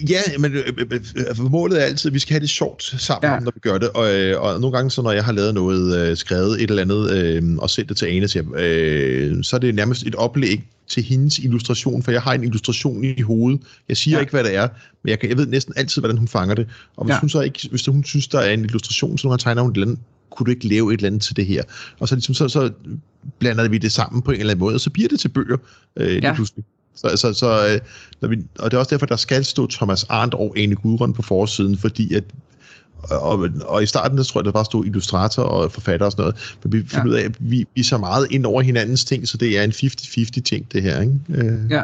Ja, 0.10 0.38
men 0.40 0.54
øh, 0.54 0.64
øh, 0.78 0.86
øh, 0.92 1.02
altså, 1.28 1.44
målet 1.44 1.82
er 1.82 1.86
altid, 1.86 2.10
at 2.10 2.14
vi 2.14 2.20
skal 2.20 2.34
have 2.34 2.42
det 2.42 2.50
sjovt 2.50 2.84
sammen, 2.84 3.32
ja. 3.32 3.40
når 3.40 3.52
vi 3.54 3.60
gør 3.60 3.78
det. 3.78 3.90
Og, 3.90 4.42
og 4.42 4.62
nogle 4.62 4.78
gange, 4.78 4.92
så 4.92 5.02
når 5.02 5.12
jeg 5.12 5.26
har 5.26 5.32
lavet 5.32 5.54
noget, 5.54 6.18
skrevet 6.18 6.64
et 6.64 6.70
eller 6.70 6.82
andet, 6.82 7.12
øh, 7.12 7.58
og 7.58 7.70
sendt 7.70 7.90
det 7.90 7.98
til 7.98 8.06
Ane, 8.06 8.28
så, 8.28 8.40
øh, 8.40 9.44
så 9.44 9.56
er 9.56 9.60
det 9.60 9.76
nærmest 9.76 10.08
et 10.08 10.16
oplæg 10.16 10.64
til 10.88 11.04
hendes 11.04 11.40
illustration, 11.40 12.04
for 12.04 12.12
jeg 12.12 12.22
har 12.22 12.34
en 12.34 12.44
illustration 12.44 13.04
i 13.04 13.22
hovedet. 13.22 13.62
Jeg 13.90 13.98
siger 13.98 14.18
ja. 14.18 14.22
ikke, 14.22 14.32
hvad 14.32 14.44
det 14.44 14.56
er, 14.56 14.68
men 15.04 15.10
jeg, 15.10 15.20
kan, 15.20 15.30
jeg 15.30 15.38
ved 15.38 15.48
næsten 15.48 15.74
altid, 15.78 16.02
hvordan 16.02 16.18
hun 16.18 16.28
fanger 16.28 16.56
det. 16.56 16.68
Og 16.96 17.06
hvis, 17.06 17.14
ja. 17.14 17.20
hun 17.20 17.30
så 17.30 17.42
ikke, 17.42 17.68
hvis 17.70 17.86
hun 17.86 18.04
synes, 18.04 18.28
der 18.28 18.40
er 18.40 18.54
en 18.54 18.66
illustration, 18.66 19.18
så 19.18 19.28
hun 19.28 19.38
tegner 19.38 19.62
hun 19.62 19.72
et 19.72 19.76
eller 19.76 19.88
andet, 19.88 20.00
kunne 20.32 20.46
du 20.46 20.52
ikke 20.52 20.68
lave 20.68 20.94
et 20.94 20.98
eller 20.98 21.08
andet 21.08 21.22
til 21.22 21.36
det 21.36 21.46
her? 21.46 21.64
Og 22.00 22.08
så, 22.08 22.16
ligesom, 22.16 22.36
så, 22.36 22.50
så 22.50 22.72
blander 23.40 23.70
vi 23.70 23.78
det 23.78 23.92
sammen 23.92 24.22
på 24.22 24.32
en 24.32 24.40
eller 24.40 24.52
anden 24.52 24.66
måde, 24.66 24.76
og 24.76 24.82
så 24.82 24.90
bliver 24.90 25.10
det 25.10 25.20
til 25.20 25.30
bøger 25.30 25.58
øh, 25.96 26.08
ja. 26.16 26.20
lige 26.20 26.36
pludselig. 26.36 26.64
Så, 26.98 27.18
så, 27.18 27.34
så 27.34 27.68
øh, 27.74 27.80
når 28.22 28.30
vi, 28.30 28.38
og 28.60 28.72
det 28.72 28.78
er 28.78 28.80
også 28.80 28.90
derfor, 28.90 29.06
der 29.06 29.16
skal 29.16 29.46
stå 29.46 29.68
Thomas 29.68 30.04
Arndt 30.04 30.34
og 30.34 30.54
Ane 30.58 30.76
Gudrun 30.76 31.14
på 31.14 31.22
forsiden, 31.22 31.78
fordi 31.78 32.14
at 32.14 32.24
og, 33.12 33.50
og 33.66 33.84
i 33.84 33.86
starten, 33.86 34.18
der 34.18 34.24
tror 34.24 34.40
jeg, 34.40 34.46
der 34.46 34.52
bare 34.52 34.66
stod 34.66 34.86
illustrator 34.86 35.44
og 35.44 35.72
forfatter 35.72 36.06
og 36.06 36.12
sådan 36.12 36.24
noget, 36.24 36.56
men 36.64 36.74
vi 36.74 36.88
finder 36.88 37.06
ja. 37.06 37.10
ud 37.10 37.14
af, 37.14 37.24
at 37.24 37.36
vi, 37.40 37.66
vi 37.76 37.80
er 37.80 37.84
så 37.84 37.98
meget 37.98 38.28
ind 38.32 38.46
over 38.46 38.62
hinandens 38.62 39.06
ting, 39.06 39.28
så 39.28 39.38
det 39.38 39.58
er 39.58 39.64
en 39.64 39.72
50-50 39.72 40.42
ting, 40.42 40.72
det 40.72 40.82
her, 40.82 41.02
ikke? 41.02 41.14
Øh. 41.30 41.72
Ja. 41.72 41.84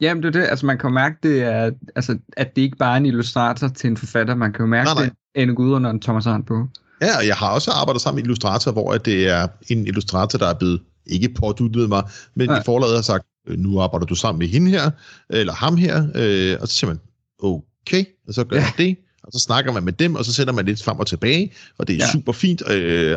Jamen, 0.00 0.22
det 0.22 0.36
er 0.36 0.40
det. 0.40 0.48
Altså, 0.50 0.66
man 0.66 0.78
kan 0.78 0.90
jo 0.90 0.94
mærke, 0.94 1.16
det 1.22 1.42
er, 1.42 1.70
altså, 1.96 2.18
at 2.36 2.56
det 2.56 2.62
ikke 2.62 2.76
bare 2.76 2.92
er 2.92 2.96
en 2.96 3.06
illustrator 3.06 3.68
til 3.68 3.90
en 3.90 3.96
forfatter. 3.96 4.34
Man 4.34 4.52
kan 4.52 4.60
jo 4.60 4.66
mærke, 4.66 4.84
nej, 4.84 4.94
nej. 4.94 5.10
det 5.34 5.42
er 5.48 5.54
Gudrun 5.54 5.84
og 5.84 5.90
en 5.90 6.00
Thomas 6.00 6.26
Arndt 6.26 6.46
på. 6.46 6.68
Ja, 7.02 7.18
og 7.18 7.26
jeg 7.26 7.36
har 7.36 7.48
også 7.48 7.70
arbejdet 7.70 8.02
sammen 8.02 8.16
med 8.16 8.24
illustrator, 8.24 8.72
hvor 8.72 8.92
det 8.92 9.28
er 9.28 9.46
en 9.68 9.86
illustrator, 9.86 10.38
der 10.38 10.46
er 10.46 10.54
blevet 10.54 10.80
ikke 11.06 11.28
påduttet 11.28 11.88
mig, 11.88 12.02
men 12.34 12.50
ja. 12.50 12.60
i 12.60 12.62
forladet 12.64 12.94
har 12.94 13.02
sagt, 13.02 13.24
nu 13.48 13.80
arbejder 13.80 14.06
du 14.06 14.14
sammen 14.14 14.38
med 14.38 14.48
hende 14.48 14.70
her, 14.70 14.90
eller 15.30 15.52
ham 15.52 15.76
her, 15.76 16.06
øh, 16.14 16.56
og 16.60 16.68
så 16.68 16.74
siger 16.74 16.90
man, 16.90 17.00
okay, 17.42 18.04
og 18.28 18.34
så 18.34 18.44
gør 18.44 18.56
ja. 18.56 18.62
man 18.62 18.86
det, 18.86 18.96
og 19.22 19.32
så 19.32 19.38
snakker 19.38 19.72
man 19.72 19.84
med 19.84 19.92
dem, 19.92 20.14
og 20.14 20.24
så 20.24 20.32
sætter 20.32 20.52
man 20.52 20.66
lidt 20.66 20.82
frem 20.82 20.98
og 20.98 21.06
tilbage, 21.06 21.52
og 21.78 21.88
det 21.88 21.94
er 21.94 21.98
ja. 21.98 22.12
super 22.12 22.32
fint, 22.32 22.70
øh, 22.70 23.16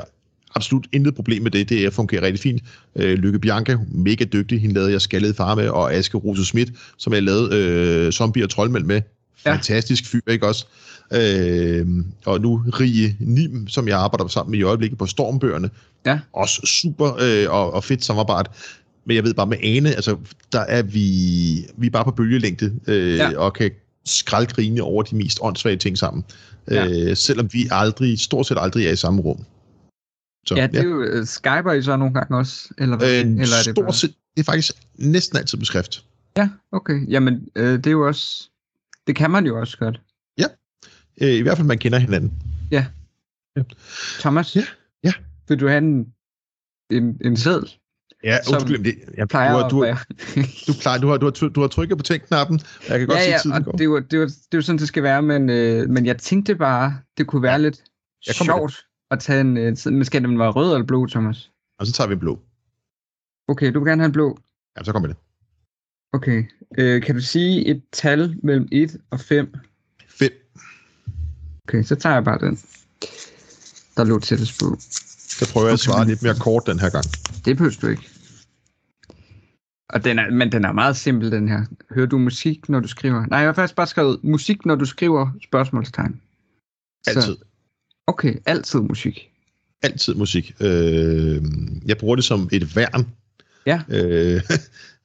absolut 0.55 0.87
intet 0.91 1.15
problem 1.15 1.43
med 1.43 1.51
det, 1.51 1.69
det 1.69 1.93
fungerer 1.93 2.21
rigtig 2.21 2.39
fint. 2.39 2.63
Øh, 2.95 3.17
Lykke 3.17 3.39
Bianca, 3.39 3.77
mega 3.91 4.23
dygtig, 4.23 4.61
hende 4.61 4.73
lavede 4.75 4.91
jeg 4.91 5.01
Skaldede 5.01 5.33
Far 5.33 5.55
med, 5.55 5.69
og 5.69 5.93
Aske 5.93 6.17
Rose 6.17 6.45
Schmidt, 6.45 6.71
som 6.97 7.13
jeg 7.13 7.23
lavede 7.23 7.55
øh, 7.55 8.11
Zombie 8.11 8.43
og 8.43 8.49
Troldmænd 8.49 8.85
med, 8.85 9.01
fantastisk 9.37 10.05
fyr, 10.05 10.21
ikke 10.27 10.47
også? 10.47 10.65
Øh, 11.13 11.87
og 12.25 12.41
nu 12.41 12.63
Rie 12.79 13.15
Nim, 13.19 13.67
som 13.67 13.87
jeg 13.87 13.99
arbejder 13.99 14.27
sammen 14.27 14.51
med 14.51 14.59
i 14.59 14.63
øjeblikket 14.63 14.99
på 14.99 15.05
Stormbøgerne. 15.05 15.69
Ja. 16.05 16.19
Også 16.33 16.61
super 16.65 17.17
øh, 17.21 17.45
og, 17.49 17.73
og 17.73 17.83
fedt 17.83 18.05
samarbejde. 18.05 18.49
Men 19.07 19.15
jeg 19.15 19.23
ved 19.23 19.33
bare 19.33 19.47
med 19.47 19.57
Ane, 19.63 19.89
altså, 19.89 20.17
der 20.51 20.59
er 20.59 20.83
vi, 20.83 21.01
vi 21.77 21.87
er 21.87 21.91
bare 21.91 22.03
på 22.03 22.11
bølgelængde, 22.11 22.79
øh, 22.87 23.15
ja. 23.15 23.37
og 23.37 23.53
kan 23.53 23.71
skraldgrine 24.05 24.81
over 24.81 25.03
de 25.03 25.15
mest 25.15 25.39
åndssvage 25.41 25.77
ting 25.77 25.97
sammen. 25.97 26.23
Ja. 26.71 26.87
Øh, 26.87 27.17
selvom 27.17 27.49
vi 27.53 27.67
aldrig, 27.71 28.19
stort 28.19 28.47
set 28.47 28.57
aldrig 28.59 28.85
er 28.85 28.91
i 28.91 28.95
samme 28.95 29.21
rum. 29.21 29.45
Så, 30.45 30.55
ja, 30.55 30.67
det 30.67 30.75
er 30.75 30.83
ja. 30.83 30.89
jo, 30.89 31.19
uh, 31.19 31.25
Skyper 31.25 31.71
I 31.71 31.81
så 31.81 31.97
nogle 31.97 32.13
gange 32.13 32.37
også? 32.37 32.69
Eller, 32.77 32.97
hvad, 32.97 33.13
øh, 33.13 33.19
eller 33.19 33.35
er 33.35 33.63
det, 33.63 33.75
stort 33.75 33.95
set, 33.95 34.13
det 34.35 34.39
er 34.39 34.43
faktisk 34.43 34.73
næsten 34.95 35.37
altid 35.37 35.57
beskrift. 35.57 36.05
Ja, 36.37 36.49
okay. 36.71 37.07
Jamen, 37.07 37.47
øh, 37.55 37.77
det 37.77 37.87
er 37.87 37.91
jo 37.91 38.07
også, 38.07 38.49
det 39.07 39.15
kan 39.15 39.31
man 39.31 39.45
jo 39.45 39.59
også 39.59 39.77
godt. 39.77 40.01
Ja, 40.37 40.45
øh, 41.21 41.33
i 41.33 41.41
hvert 41.41 41.57
fald 41.57 41.67
man 41.67 41.77
kender 41.77 41.99
hinanden. 41.99 42.33
Ja. 42.71 42.85
ja. 43.57 43.63
Thomas? 44.19 44.55
Ja, 44.55 44.63
ja. 45.03 45.13
Vil 45.47 45.59
du 45.59 45.67
have 45.67 45.77
en, 45.77 46.13
en, 46.91 47.17
en 47.21 47.37
seddel? 47.37 47.69
Ja, 48.23 48.37
undskyld, 48.53 48.83
det, 48.83 48.95
jeg 49.17 49.27
plejer 49.27 49.51
du, 49.51 49.57
har, 49.57 49.69
du, 49.69 50.41
du, 50.67 50.73
plejer, 50.81 50.99
du, 50.99 51.07
har, 51.07 51.17
du, 51.17 51.25
har, 51.25 51.49
du 51.49 51.61
har 51.61 51.67
trykket 51.67 51.97
på 51.97 52.03
tænknappen, 52.03 52.59
og 52.79 52.89
jeg 52.89 52.99
kan 52.99 53.07
godt 53.07 53.19
ja, 53.19 53.29
ja, 53.29 53.37
se, 53.37 53.43
tiden 53.43 53.63
går. 53.63 53.71
Det 53.71 53.85
jo, 53.85 53.99
det, 53.99 54.17
jo, 54.17 54.23
det 54.25 54.53
jo 54.53 54.61
sådan, 54.61 54.79
det 54.79 54.87
skal 54.87 55.03
være, 55.03 55.21
men, 55.21 55.49
øh, 55.49 55.89
men 55.89 56.05
jeg 56.05 56.17
tænkte 56.17 56.55
bare, 56.55 56.97
det 57.17 57.27
kunne 57.27 57.41
være 57.41 57.51
ja. 57.51 57.57
lidt 57.57 57.83
sjovt 58.31 58.85
at 59.11 59.19
tage 59.19 59.41
en... 59.41 59.57
Øh, 59.57 59.77
men 59.85 60.05
skal 60.05 60.23
den 60.23 60.39
være 60.39 60.51
rød 60.51 60.73
eller 60.73 60.85
blå, 60.85 61.07
Thomas? 61.07 61.51
Og 61.79 61.87
så 61.87 61.93
tager 61.93 62.07
vi 62.07 62.15
blå. 62.15 62.39
Okay, 63.47 63.73
du 63.73 63.79
vil 63.79 63.87
gerne 63.89 64.01
have 64.01 64.05
en 64.05 64.11
blå? 64.11 64.37
Ja, 64.77 64.83
så 64.83 64.91
kommer 64.91 65.07
det. 65.07 65.17
Okay. 66.13 66.43
Øh, 66.77 67.01
kan 67.01 67.15
du 67.15 67.21
sige 67.21 67.65
et 67.65 67.83
tal 67.91 68.35
mellem 68.43 68.67
1 68.71 68.97
og 69.09 69.19
5? 69.19 69.53
5. 70.07 70.31
Okay, 71.67 71.83
så 71.83 71.95
tager 71.95 72.13
jeg 72.13 72.23
bare 72.23 72.39
den. 72.39 72.59
Der 73.97 74.03
lå 74.03 74.19
tættest 74.19 74.59
på. 74.59 74.77
Så 75.39 75.51
prøver 75.53 75.67
jeg 75.67 75.73
at 75.73 75.79
svare 75.79 76.07
lidt 76.07 76.23
mere 76.23 76.35
kort 76.39 76.63
den 76.67 76.79
her 76.79 76.89
gang. 76.89 77.05
Det 77.45 77.57
behøver 77.57 77.77
du 77.81 77.87
ikke. 77.87 78.09
Og 79.89 80.03
den 80.03 80.19
er, 80.19 80.31
men 80.31 80.51
den 80.51 80.65
er 80.65 80.71
meget 80.71 80.97
simpel, 80.97 81.31
den 81.31 81.49
her. 81.49 81.65
Hører 81.91 82.07
du 82.07 82.17
musik, 82.17 82.69
når 82.69 82.79
du 82.79 82.87
skriver? 82.87 83.25
Nej, 83.25 83.39
jeg 83.39 83.47
har 83.47 83.53
faktisk 83.53 83.75
bare 83.75 83.87
skrevet 83.87 84.19
musik, 84.23 84.65
når 84.65 84.75
du 84.75 84.85
skriver 84.85 85.31
spørgsmålstegn. 85.43 86.21
Altid. 87.07 87.21
Så, 87.21 87.35
okay, 88.07 88.35
altid 88.45 88.79
musik. 88.79 89.29
Altid 89.83 90.13
musik. 90.13 90.55
Øh, 90.61 91.41
jeg 91.85 91.97
bruger 91.97 92.15
det 92.15 92.23
som 92.23 92.49
et 92.51 92.75
værn. 92.75 93.07
Ja. 93.65 93.81
Øh, 93.89 94.41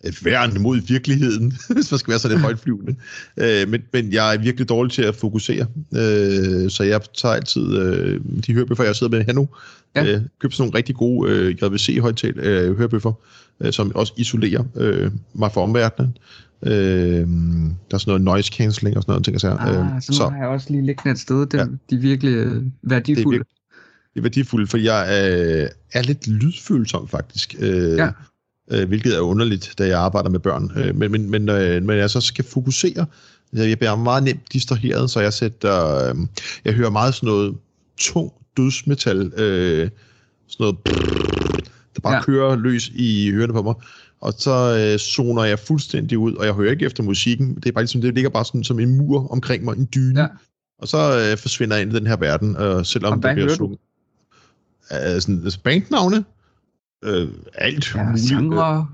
et 0.05 0.25
værn 0.25 0.61
mod 0.61 0.81
virkeligheden, 0.81 1.53
hvis 1.75 1.91
man 1.91 1.99
skal 1.99 2.11
være 2.11 2.19
så 2.19 2.29
lidt 2.29 2.41
højtflyvende. 2.49 2.95
Øh, 3.37 3.69
men, 3.69 3.83
men 3.93 4.13
jeg 4.13 4.35
er 4.35 4.39
virkelig 4.39 4.69
dårlig 4.69 4.93
til 4.93 5.03
at 5.03 5.15
fokusere, 5.15 5.67
øh, 5.95 6.71
så 6.71 6.83
jeg 6.83 7.01
tager 7.15 7.35
altid 7.35 7.77
øh, 7.79 8.21
de 8.47 8.55
hørebøffer, 8.55 8.85
jeg 8.85 8.97
sidder 8.97 9.17
med 9.17 9.25
her 9.25 9.33
nu, 9.33 9.49
ja. 9.97 10.05
øh, 10.05 10.21
køber 10.41 10.53
sådan 10.53 10.63
nogle 10.63 10.79
rigtig 10.79 10.95
gode 10.95 11.31
øh, 11.31 11.51
JVC-højtal 11.63 12.39
øh, 12.39 12.77
hørebøffer, 12.77 13.13
øh, 13.61 13.73
som 13.73 13.93
også 13.95 14.13
isolerer 14.17 14.65
øh, 14.77 15.11
mig 15.35 15.53
fra 15.53 15.61
omverdenen. 15.61 16.17
Øh, 16.67 16.73
der 16.73 17.95
er 17.95 17.99
sådan 17.99 18.11
noget 18.11 18.23
noise 18.23 18.53
cancelling 18.53 18.97
og 18.97 19.03
sådan 19.03 19.13
noget 19.13 19.25
ting. 19.25 19.41
Så, 19.41 19.57
ah, 19.61 19.95
øh, 19.95 20.03
så, 20.03 20.13
så 20.13 20.29
har 20.29 20.37
jeg 20.37 20.49
også 20.49 20.67
lige 20.71 20.87
liggende 20.87 21.13
et 21.13 21.19
sted. 21.19 21.47
Det, 21.47 21.59
ja. 21.59 21.65
De 21.91 21.95
er 21.95 22.01
virkelig 22.01 22.35
øh, 22.35 22.63
værdifulde. 22.83 23.39
Det 23.39 23.45
er, 23.45 23.49
det 24.15 24.21
er 24.21 24.23
værdifuldt, 24.23 24.71
for 24.71 24.79
jeg 24.79 25.07
øh, 25.09 25.69
er 25.93 26.03
lidt 26.03 26.29
lydfølsom 26.29 27.09
faktisk. 27.09 27.55
Øh, 27.59 27.97
ja 27.97 28.11
øh, 28.73 28.89
hvilket 28.89 29.17
er 29.17 29.21
underligt, 29.21 29.75
da 29.79 29.87
jeg 29.87 29.99
arbejder 29.99 30.31
med 30.31 30.41
børn. 30.41 30.71
Øh, 30.77 30.97
men, 30.97 31.13
men, 31.13 31.31
men, 31.31 31.49
øh, 31.49 31.83
men 31.83 31.99
jeg 31.99 32.11
så 32.11 32.21
skal 32.21 32.45
fokusere, 32.45 33.07
jeg 33.53 33.79
bliver 33.79 33.97
meget 33.97 34.23
nemt 34.23 34.53
distraheret, 34.53 35.11
så 35.11 35.21
jeg 35.21 35.33
sætter, 35.33 36.09
øh, 36.09 36.15
jeg 36.65 36.75
hører 36.75 36.91
meget 36.91 37.15
sådan 37.15 37.27
noget 37.27 37.55
tung 37.99 38.33
dødsmetal, 38.57 39.33
øh, 39.37 39.91
sådan 40.49 40.65
noget 40.65 40.79
brrr, 40.79 41.57
der 41.95 42.01
bare 42.03 42.15
ja. 42.15 42.23
kører 42.23 42.57
løs 42.57 42.89
i 42.89 43.31
ørerne 43.31 43.53
på 43.53 43.63
mig. 43.63 43.75
Og 44.21 44.35
så 44.39 44.79
øh, 44.79 44.99
zoner 44.99 45.45
jeg 45.45 45.59
fuldstændig 45.59 46.19
ud, 46.19 46.35
og 46.35 46.47
jeg 46.47 46.55
hører 46.55 46.71
ikke 46.71 46.87
efter 46.87 47.03
musikken. 47.03 47.55
Det 47.55 47.67
er 47.67 47.73
bare 47.73 47.85
ligesom, 47.85 48.01
det 48.01 48.15
ligger 48.15 48.31
bare 48.31 48.45
sådan 48.45 48.65
som 48.65 48.81
en 48.81 48.97
mur 48.97 49.33
omkring 49.33 49.65
mig, 49.65 49.77
en 49.77 49.89
dyne. 49.95 50.21
Ja. 50.21 50.27
Og 50.79 50.89
så 50.89 50.99
øh, 50.99 51.39
forsvinder 51.39 51.77
jeg 51.77 51.83
ind 51.83 51.93
i 51.93 51.97
den 51.99 52.07
her 52.07 52.17
verden, 52.17 52.57
øh, 52.57 52.85
selvom 52.85 53.13
og 53.13 53.23
det 53.23 53.35
bliver 53.35 53.55
sunget. 53.55 53.79
Uh, 54.91 55.21
sådan, 55.21 55.41
altså 55.45 55.61
bandnavne? 55.65 56.25
Øh, 57.03 57.29
alt 57.55 57.95
ja, 57.95 58.05
muligt. 58.05 58.29
Genre. 58.29 58.89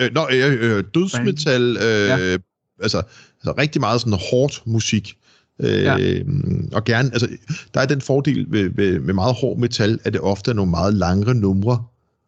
Øh, 0.00 0.10
nå, 0.14 0.26
øh, 0.32 0.76
øh, 0.76 0.84
dødsmetal, 0.94 1.62
øh, 1.62 2.08
ja. 2.08 2.36
altså, 2.82 3.02
altså 3.38 3.54
rigtig 3.58 3.80
meget 3.80 4.00
sådan 4.00 4.18
hårdt 4.30 4.62
musik. 4.66 5.16
Øh, 5.60 5.82
ja. 5.82 5.94
Og 6.72 6.84
gerne, 6.84 7.10
altså, 7.12 7.28
der 7.74 7.80
er 7.80 7.86
den 7.86 8.00
fordel 8.00 8.46
ved, 8.48 8.70
ved, 8.74 9.00
med 9.00 9.14
meget 9.14 9.34
hård 9.34 9.58
metal, 9.58 9.98
at 10.04 10.12
det 10.12 10.20
ofte 10.20 10.50
er 10.50 10.54
nogle 10.54 10.70
meget 10.70 10.94
langere 10.94 11.34
numre. 11.34 11.84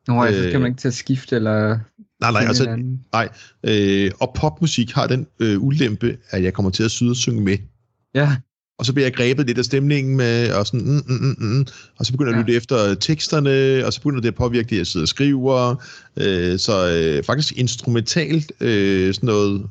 Nå, 0.09 0.26
øh, 0.26 0.35
så 0.35 0.51
kan 0.51 0.61
man 0.61 0.70
ikke 0.70 0.80
til 0.80 0.89
at 0.89 0.95
skifte, 0.95 1.37
eller... 1.37 1.78
Nej, 2.20 2.33
nej, 2.33 2.43
altså, 2.43 2.76
nej. 3.12 3.28
Øh, 3.64 4.11
og 4.20 4.35
popmusik 4.35 4.93
har 4.93 5.07
den 5.07 5.26
øh, 5.39 5.62
ulempe, 5.62 6.16
at 6.30 6.43
jeg 6.43 6.55
kommer 6.55 6.70
til 6.70 6.83
at 6.83 6.91
syde 6.91 7.11
og 7.11 7.16
synge 7.16 7.43
med. 7.43 7.59
Ja 8.14 8.37
og 8.83 8.87
så 8.87 8.93
bliver 8.93 9.07
jeg 9.07 9.14
grebet 9.14 9.47
lidt 9.47 9.59
af 9.59 9.64
stemningen 9.64 10.16
med, 10.16 10.53
og 10.53 10.66
sådan, 10.66 10.87
mm, 10.87 11.03
mm, 11.07 11.37
mm, 11.39 11.47
mm, 11.47 11.66
og 11.99 12.07
så 12.07 12.12
begynder 12.12 12.33
jeg 12.33 12.37
ja. 12.37 12.41
at 12.41 12.47
lytte 12.47 12.57
efter 12.57 12.95
teksterne, 12.95 13.87
og 13.87 13.93
så 13.93 14.01
begynder 14.01 14.20
det 14.20 14.28
at 14.28 14.35
påvirke 14.35 14.70
det, 14.70 14.78
jeg 14.78 14.87
sidder 14.87 15.05
og 15.05 15.09
skriver. 15.09 15.74
Øh, 16.16 16.59
så 16.59 16.91
øh, 16.91 17.24
faktisk 17.24 17.59
instrumentalt, 17.59 18.53
øh, 18.61 19.14
sådan 19.14 19.26
noget 19.26 19.66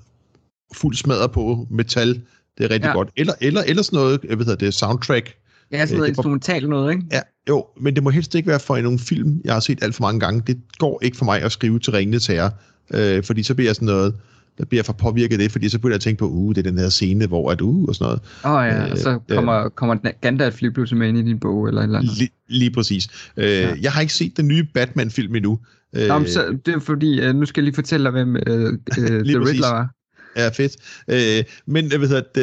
fuld 0.76 0.95
smadret 0.95 1.32
på 1.32 1.68
metal, 1.72 2.22
det 2.57 2.66
er 2.66 2.70
rigtig 2.70 2.88
ja. 2.88 2.93
godt. 2.93 3.09
Eller, 3.18 3.34
eller, 3.41 3.62
eller 3.62 3.84
sådan 3.84 3.97
noget, 3.97 4.20
jeg 4.30 4.39
ved 4.39 4.57
det, 4.57 4.74
soundtrack. 4.74 5.34
Ja, 5.72 5.86
sådan 5.86 5.97
noget 5.97 6.07
øh, 6.07 6.09
instrumentalt 6.09 6.70
noget, 6.70 6.91
ikke? 6.91 7.05
Ja, 7.12 7.22
jo, 7.49 7.66
men 7.82 7.95
det 7.95 8.03
må 8.03 8.09
helst 8.09 8.36
ikke 8.36 8.47
være 8.47 8.59
for 8.59 8.78
en 8.78 8.99
film, 8.99 9.41
jeg 9.45 9.53
har 9.53 9.59
set 9.59 9.84
alt 9.84 9.95
for 9.95 10.01
mange 10.01 10.20
gange. 10.20 10.43
Det 10.47 10.57
går 10.78 10.99
ikke 11.03 11.18
for 11.18 11.26
mig 11.26 11.41
at 11.41 11.51
skrive 11.51 11.80
til 11.80 11.93
ringende 11.93 12.20
tager, 12.20 12.49
øh, 12.93 13.24
fordi 13.24 13.43
så 13.43 13.55
bliver 13.55 13.70
jeg 13.70 13.76
sådan 13.76 13.86
noget, 13.86 14.14
der 14.58 14.66
bliver 14.66 14.84
for 14.84 14.93
påvirket 14.93 15.39
det, 15.39 15.52
fordi 15.52 15.70
så 15.70 15.78
begynder 15.78 15.93
jeg 15.93 15.95
at 15.95 16.02
tænke 16.02 16.20
på, 16.20 16.28
uh, 16.28 16.56
det 16.56 16.68
er 16.68 16.72
den 16.72 16.80
her 16.80 16.89
scene, 16.89 17.28
hvor 17.28 17.52
at, 17.52 17.62
uh, 17.62 17.84
og 17.84 17.95
sådan 17.95 18.06
noget. 18.06 18.22
Åh 18.45 18.52
oh, 18.52 18.66
ja, 18.66 18.86
øh, 18.86 18.91
og 18.91 18.97
så 18.97 19.20
kommer, 19.30 19.66
øh, 19.66 19.72
kommer 19.72 19.95
Gandalf 20.22 20.62
lige 20.62 20.72
pludselig 20.72 20.99
med 20.99 21.08
ind 21.08 21.18
i 21.18 21.22
din 21.22 21.39
bog, 21.39 21.68
eller 21.68 21.82
eller 21.82 21.99
andet. 21.99 22.18
Lige, 22.18 22.30
lige 22.47 22.72
præcis. 22.72 23.08
Øh, 23.38 23.45
ja. 23.45 23.74
Jeg 23.82 23.91
har 23.91 24.02
ikke 24.02 24.14
set 24.14 24.38
den 24.38 24.47
nye 24.47 24.64
Batman-film 24.74 25.36
endnu. 25.36 25.60
Øh, 25.95 26.08
Nå, 26.08 26.26
så 26.26 26.58
det 26.66 26.74
er 26.74 26.80
fordi, 26.80 27.28
uh, 27.28 27.36
nu 27.36 27.45
skal 27.45 27.62
jeg 27.62 27.66
lige 27.66 27.76
fortælle 27.76 28.04
dig, 28.04 28.12
hvem 28.12 28.36
uh, 28.36 28.54
uh, 28.54 28.70
The 28.97 29.39
Riddler 29.39 29.74
var. 29.74 29.89
Ja, 30.38 30.49
fedt. 30.49 30.76
Øh, 31.08 31.43
men 31.66 31.91
jeg 31.91 32.02
ved 32.02 32.16
at, 32.16 32.38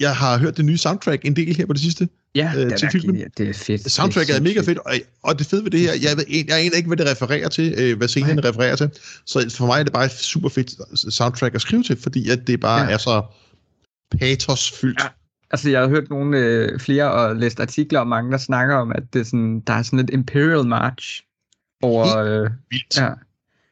jeg 0.00 0.16
har 0.16 0.38
hørt 0.38 0.56
det 0.56 0.64
nye 0.64 0.78
soundtrack 0.78 1.24
en 1.24 1.36
del 1.36 1.56
her 1.56 1.66
på 1.66 1.72
det 1.72 1.80
sidste. 1.80 2.08
Ja, 2.36 2.52
øh, 2.56 2.76
til 2.76 2.88
filmen. 2.90 3.22
det 3.38 3.48
er 3.48 3.54
fedt. 3.54 3.90
Soundtracket 3.90 4.28
det 4.28 4.34
er, 4.34 4.38
er 4.38 4.42
mega 4.42 4.60
fedt, 4.60 4.78
og, 4.78 4.92
og 5.22 5.38
det 5.38 5.46
fede 5.46 5.64
ved 5.64 5.70
det 5.70 5.80
her, 5.80 5.92
jeg, 5.92 6.16
ved, 6.16 6.24
jeg 6.28 6.58
aner 6.58 6.76
ikke, 6.76 6.86
hvad 6.86 6.96
det 6.96 7.10
refererer 7.10 7.48
til, 7.48 7.74
øh, 7.78 7.96
hvad 7.96 8.08
scenen 8.08 8.36
Nej. 8.36 8.50
refererer 8.50 8.76
til, 8.76 8.90
så 9.24 9.54
for 9.58 9.66
mig 9.66 9.80
er 9.80 9.82
det 9.82 9.92
bare 9.92 10.04
et 10.04 10.12
super 10.12 10.48
fedt 10.48 10.70
soundtrack 11.12 11.54
at 11.54 11.60
skrive 11.60 11.82
til, 11.82 11.96
fordi 12.02 12.30
at 12.30 12.46
det 12.46 12.60
bare 12.60 12.84
ja. 12.84 12.92
er 12.92 12.98
så 12.98 13.22
patosfyldt. 14.18 15.00
Ja. 15.00 15.08
Altså, 15.50 15.70
jeg 15.70 15.80
har 15.80 15.88
hørt 15.88 16.10
nogle 16.10 16.38
øh, 16.38 16.80
flere 16.80 17.12
og 17.12 17.36
læst 17.36 17.60
artikler 17.60 18.00
om 18.00 18.06
mange, 18.06 18.32
der 18.32 18.38
snakker 18.38 18.74
om, 18.74 18.92
at 18.92 19.02
det 19.12 19.20
er 19.20 19.24
sådan, 19.24 19.60
der 19.66 19.72
er 19.72 19.82
sådan 19.82 19.98
et 19.98 20.10
Imperial 20.12 20.66
March 20.66 21.22
over... 21.82 22.16
Øh, 22.16 22.50
vildt. 22.70 22.96
Ja. 22.96 23.10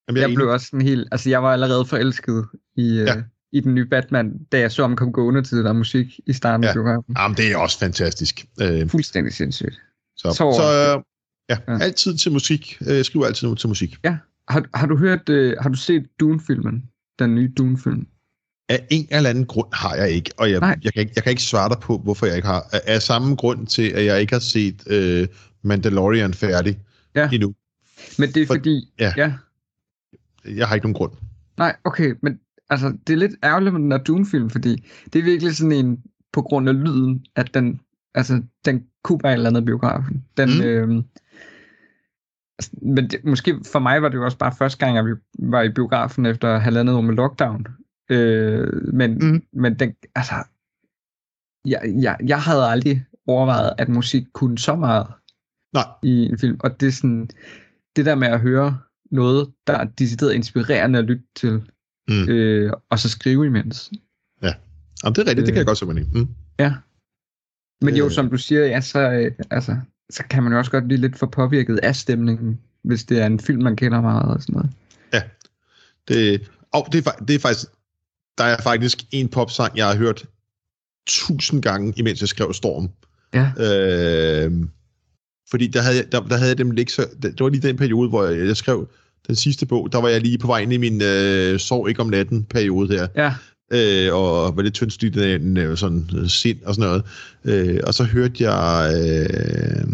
Jamen, 0.09 0.23
jeg, 0.23 0.29
jeg 0.29 0.35
blev 0.35 0.49
også 0.49 0.67
sådan 0.67 0.87
helt... 0.87 1.09
Altså, 1.13 1.31
jeg 1.31 1.43
var 1.43 1.53
allerede 1.53 1.87
forelsket 1.87 2.45
i, 2.77 2.99
øh, 2.99 3.07
ja 3.07 3.23
i 3.55 3.61
den 3.61 3.75
nye 3.75 3.85
Batman, 3.85 4.39
da 4.53 4.59
jeg 4.59 4.73
så 4.73 4.83
ham 4.83 4.97
komme 4.97 5.13
gående 5.13 5.43
til 5.43 5.59
der 5.59 5.73
musik 5.73 6.21
i 6.27 6.33
starten 6.33 6.65
ja. 6.65 6.69
af 6.69 6.75
biografen. 6.75 7.17
Jamen, 7.19 7.37
det 7.37 7.53
er 7.53 7.57
også 7.57 7.79
fantastisk. 7.79 8.47
Øh, 8.61 8.89
Fuldstændig 8.89 9.33
sindssygt. 9.33 9.81
Så, 10.17 10.31
så, 10.31 10.37
så 10.37 10.97
øh, 10.97 11.03
ja, 11.51 11.73
ja, 11.73 11.85
altid 11.85 12.17
til 12.17 12.33
musik. 12.33 12.79
Øh, 12.87 13.05
skriv 13.05 13.23
altid 13.23 13.57
til 13.57 13.69
musik. 13.69 13.97
Ja. 14.05 14.17
Har, 14.49 14.65
har 14.75 14.87
du 14.87 14.97
hørt, 14.97 15.29
øh, 15.29 15.57
har 15.61 15.69
du 15.69 15.77
set 15.77 16.07
Dune-filmen? 16.21 16.85
Den 17.19 17.35
nye 17.35 17.53
Dune-film? 17.57 18.07
Af 18.69 18.87
en 18.91 19.07
eller 19.11 19.31
anden 19.31 19.47
grund 19.47 19.69
har 19.73 19.95
jeg 19.95 20.11
ikke, 20.11 20.31
og 20.37 20.51
jeg, 20.51 20.79
jeg, 20.85 20.93
kan 20.93 21.01
ikke, 21.01 21.13
jeg 21.17 21.23
kan 21.23 21.31
ikke 21.31 21.43
svare 21.43 21.69
dig 21.69 21.79
på, 21.81 21.99
hvorfor 21.99 22.27
jeg 22.27 22.37
ikke 22.37 22.49
har. 22.49 22.69
Af, 22.73 22.81
af 22.87 23.03
samme 23.03 23.37
grund 23.37 23.67
til, 23.67 23.89
at 23.91 24.05
jeg 24.05 24.21
ikke 24.21 24.33
har 24.33 24.41
set 24.41 24.83
øh, 24.87 25.29
Mandalorian 25.63 26.35
færdig 26.35 26.79
ja. 27.15 27.31
endnu. 27.33 27.55
Men 28.19 28.33
det 28.33 28.43
er 28.43 28.47
For, 28.47 28.55
fordi... 28.55 28.93
Ja. 29.01 29.13
ja. 29.17 29.33
Jeg 30.45 30.69
har 30.69 30.75
ikke 30.75 30.87
nogen 30.87 30.95
grund. 30.95 31.13
Nej, 31.59 31.77
okay, 31.85 32.15
men 32.23 32.39
altså, 32.71 32.97
det 33.07 33.13
er 33.13 33.17
lidt 33.17 33.35
ærgerligt 33.45 33.73
med 33.73 33.81
den 33.81 33.91
der 33.91 33.99
Dune-film, 33.99 34.51
fordi 34.51 34.91
det 35.13 35.19
er 35.19 35.23
virkelig 35.23 35.57
sådan 35.57 35.73
en, 35.73 36.03
på 36.33 36.43
grund 36.43 36.69
af 36.69 36.85
lyden, 36.85 37.27
at 37.37 37.55
den, 37.55 37.81
altså, 38.15 38.43
den 38.65 38.87
kunne 39.03 39.19
bare 39.19 39.33
et 39.33 39.37
eller 39.37 39.51
andet 39.51 39.65
biografen. 39.65 40.25
Den, 40.37 40.49
mm. 40.49 40.65
øh, 40.65 41.05
altså, 42.59 42.71
men 42.83 43.11
det, 43.11 43.25
måske 43.25 43.61
for 43.73 43.79
mig 43.79 44.03
var 44.03 44.09
det 44.09 44.17
jo 44.17 44.25
også 44.25 44.39
bare 44.39 44.55
første 44.59 44.79
gang, 44.79 44.99
at 44.99 45.07
vi 45.07 45.13
var 45.39 45.63
i 45.63 45.73
biografen 45.73 46.27
efter 46.27 46.59
halvandet 46.59 46.97
år 46.97 47.01
med 47.01 47.15
lockdown. 47.15 47.67
Øh, 48.11 48.95
men, 48.95 49.19
mm. 49.19 49.43
men 49.53 49.79
den, 49.79 49.95
altså, 50.15 50.35
jeg, 51.65 51.95
jeg, 52.03 52.17
jeg 52.27 52.43
havde 52.43 52.65
aldrig 52.65 53.05
overvejet, 53.27 53.73
at 53.79 53.89
musik 53.89 54.25
kunne 54.33 54.59
så 54.59 54.77
meget 54.77 55.07
Nej. 55.73 55.85
i 56.03 56.25
en 56.25 56.39
film. 56.39 56.57
Og 56.61 56.81
det 56.81 56.87
er 56.87 56.93
sådan, 56.93 57.29
det 57.97 58.07
der 58.07 58.15
med 58.15 58.29
at 58.29 58.41
høre 58.41 58.79
noget, 59.11 59.53
der 59.67 59.73
er 59.73 59.85
decideret 59.85 60.35
inspirerende 60.35 60.99
at 60.99 61.05
lytte 61.05 61.25
til, 61.37 61.63
mm. 62.09 62.29
øh, 62.29 62.73
og 62.91 62.99
så 62.99 63.09
skrive 63.09 63.47
imens. 63.47 63.91
Ja, 64.43 64.53
Jamen, 65.05 65.15
det 65.15 65.23
er 65.23 65.27
rigtigt, 65.27 65.39
øh, 65.39 65.47
det 65.47 65.53
kan 65.53 65.55
jeg 65.55 65.61
øh, 65.61 65.67
godt 65.67 65.79
se, 65.79 65.87
man 65.87 66.09
mm. 66.13 66.29
Ja. 66.59 66.75
Men 67.81 67.97
jo, 67.97 68.05
øh. 68.05 68.11
som 68.11 68.31
du 68.31 68.37
siger, 68.37 68.67
ja, 68.67 68.81
så, 68.81 68.99
øh, 68.99 69.33
altså, 69.51 69.77
så 70.11 70.23
kan 70.31 70.43
man 70.43 70.53
jo 70.53 70.59
også 70.59 70.71
godt 70.71 70.85
blive 70.85 71.01
lidt 71.01 71.19
for 71.19 71.27
påvirket 71.27 71.79
af 71.79 71.97
stemningen, 71.97 72.61
hvis 72.83 73.05
det 73.05 73.23
er 73.23 73.27
en 73.27 73.41
film, 73.41 73.63
man 73.63 73.77
kender 73.77 74.01
meget 74.01 74.35
og 74.35 74.43
sådan 74.43 74.53
noget. 74.53 74.71
Ja, 75.13 75.23
det, 76.09 76.51
og 76.73 76.89
det, 76.93 77.07
er, 77.07 77.11
det 77.11 77.35
er 77.35 77.39
faktisk, 77.39 77.67
der 78.39 78.45
er 78.45 78.63
faktisk 78.63 79.05
en 79.11 79.29
popsang, 79.29 79.77
jeg 79.77 79.87
har 79.87 79.97
hørt 79.97 80.25
tusind 81.07 81.63
gange, 81.63 81.93
imens 81.97 82.21
jeg 82.21 82.29
skrev 82.29 82.53
Storm. 82.53 82.91
Ja. 83.35 83.53
Øh, 83.59 84.53
fordi 85.51 85.67
der 85.67 85.83
havde, 85.83 86.05
der, 86.13 86.21
der 86.21 86.37
havde 86.37 86.49
jeg 86.49 86.59
dem 86.59 86.79
ikke 86.79 86.93
så, 86.93 87.07
det 87.23 87.41
var 87.41 87.49
lige 87.49 87.69
den 87.69 87.77
periode, 87.77 88.09
hvor 88.09 88.25
jeg, 88.25 88.47
jeg 88.47 88.57
skrev 88.57 88.89
den 89.27 89.37
sidste 89.37 89.67
bog, 89.67 89.93
der 89.93 90.01
var 90.01 90.09
jeg 90.09 90.21
lige 90.21 90.39
på 90.39 90.47
vej 90.47 90.59
ind 90.59 90.73
i 90.73 90.77
min 90.77 91.03
øh, 91.03 91.61
sov 91.61 91.89
ikke 91.89 92.01
om 92.01 92.09
natten 92.09 92.45
periode 92.45 92.89
her. 92.89 93.07
Ja. 93.17 93.35
Øh, 93.73 94.15
og 94.15 94.57
var 94.57 94.63
lidt 94.63 94.75
tyndsligt 94.75 95.17
en 95.17 95.57
øh, 95.57 95.77
sådan 95.77 96.11
øh, 96.17 96.29
sind 96.29 96.63
og 96.65 96.75
sådan 96.75 96.89
noget. 96.89 97.05
Øh, 97.45 97.81
og 97.87 97.95
så 97.95 98.05
hørte 98.05 98.51
jeg, 98.51 98.93
øh, 98.95 99.87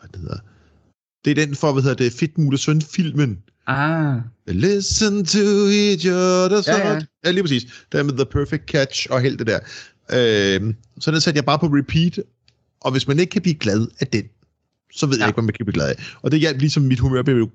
hvad 0.00 0.08
det 0.12 0.20
hedder, 0.20 0.38
det 1.24 1.30
er 1.30 1.46
den 1.46 1.54
for, 1.54 1.72
hvad 1.72 1.82
hedder 1.82 1.96
det, 1.96 2.12
Fedtmule 2.12 2.58
Søn 2.58 2.82
filmen. 2.82 3.38
Ah. 3.66 4.16
Listen 4.46 5.24
to 5.24 5.38
each 5.68 6.06
other's 6.06 6.70
ja, 6.70 6.92
ja. 6.92 7.00
ja, 7.24 7.30
lige 7.30 7.42
præcis. 7.42 7.66
Der 7.92 8.02
med 8.02 8.12
The 8.12 8.24
Perfect 8.24 8.70
Catch 8.70 9.06
og 9.10 9.20
helt 9.20 9.38
det 9.38 9.46
der. 9.46 9.58
Øh, 10.12 10.74
så 11.00 11.10
den 11.10 11.20
satte 11.20 11.38
jeg 11.38 11.44
bare 11.44 11.58
på 11.58 11.66
repeat, 11.66 12.18
og 12.80 12.92
hvis 12.92 13.08
man 13.08 13.18
ikke 13.18 13.30
kan 13.30 13.42
blive 13.42 13.54
glad 13.54 13.86
af 14.00 14.06
den, 14.06 14.24
så 14.92 15.06
ved 15.06 15.16
ja. 15.16 15.20
jeg 15.20 15.28
ikke, 15.28 15.36
hvad 15.36 15.44
man 15.44 15.54
kan 15.54 15.66
blive 15.66 15.74
glad 15.74 15.88
af. 15.88 16.16
Og 16.22 16.30
det 16.30 16.40
hjalp 16.40 16.58
ligesom 16.58 16.82
mit 16.82 16.98
humør 16.98 17.22
blev 17.22 17.50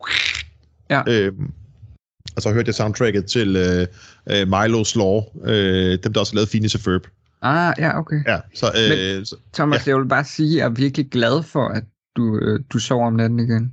Ja. 0.89 1.01
Øh, 1.07 1.33
og 2.35 2.41
så 2.41 2.53
hørte 2.53 2.67
jeg 2.67 2.75
soundtracket 2.75 3.25
til 3.25 3.55
øh, 3.55 3.87
øh, 4.29 4.41
Milo's 4.41 4.97
Law, 4.97 5.21
øh, 5.45 5.99
dem 6.03 6.13
der 6.13 6.19
også 6.19 6.35
lavet 6.35 6.49
Phineas 6.49 6.75
og 6.75 6.81
Ferb. 6.81 7.07
Ah, 7.41 7.75
ja, 7.77 7.99
okay. 7.99 8.23
Ja, 8.27 8.39
så, 8.53 8.67
øh, 8.67 9.15
Men, 9.17 9.25
Thomas, 9.53 9.87
ja. 9.87 9.91
jeg 9.91 9.99
vil 9.99 10.07
bare 10.07 10.23
sige, 10.23 10.51
at 10.51 10.57
jeg 10.57 10.65
er 10.65 10.69
virkelig 10.69 11.09
glad 11.09 11.43
for, 11.43 11.67
at 11.67 11.83
du, 12.15 12.39
øh, 12.39 12.59
du 12.69 12.79
sover 12.79 13.07
om 13.07 13.13
natten 13.13 13.39
igen. 13.39 13.71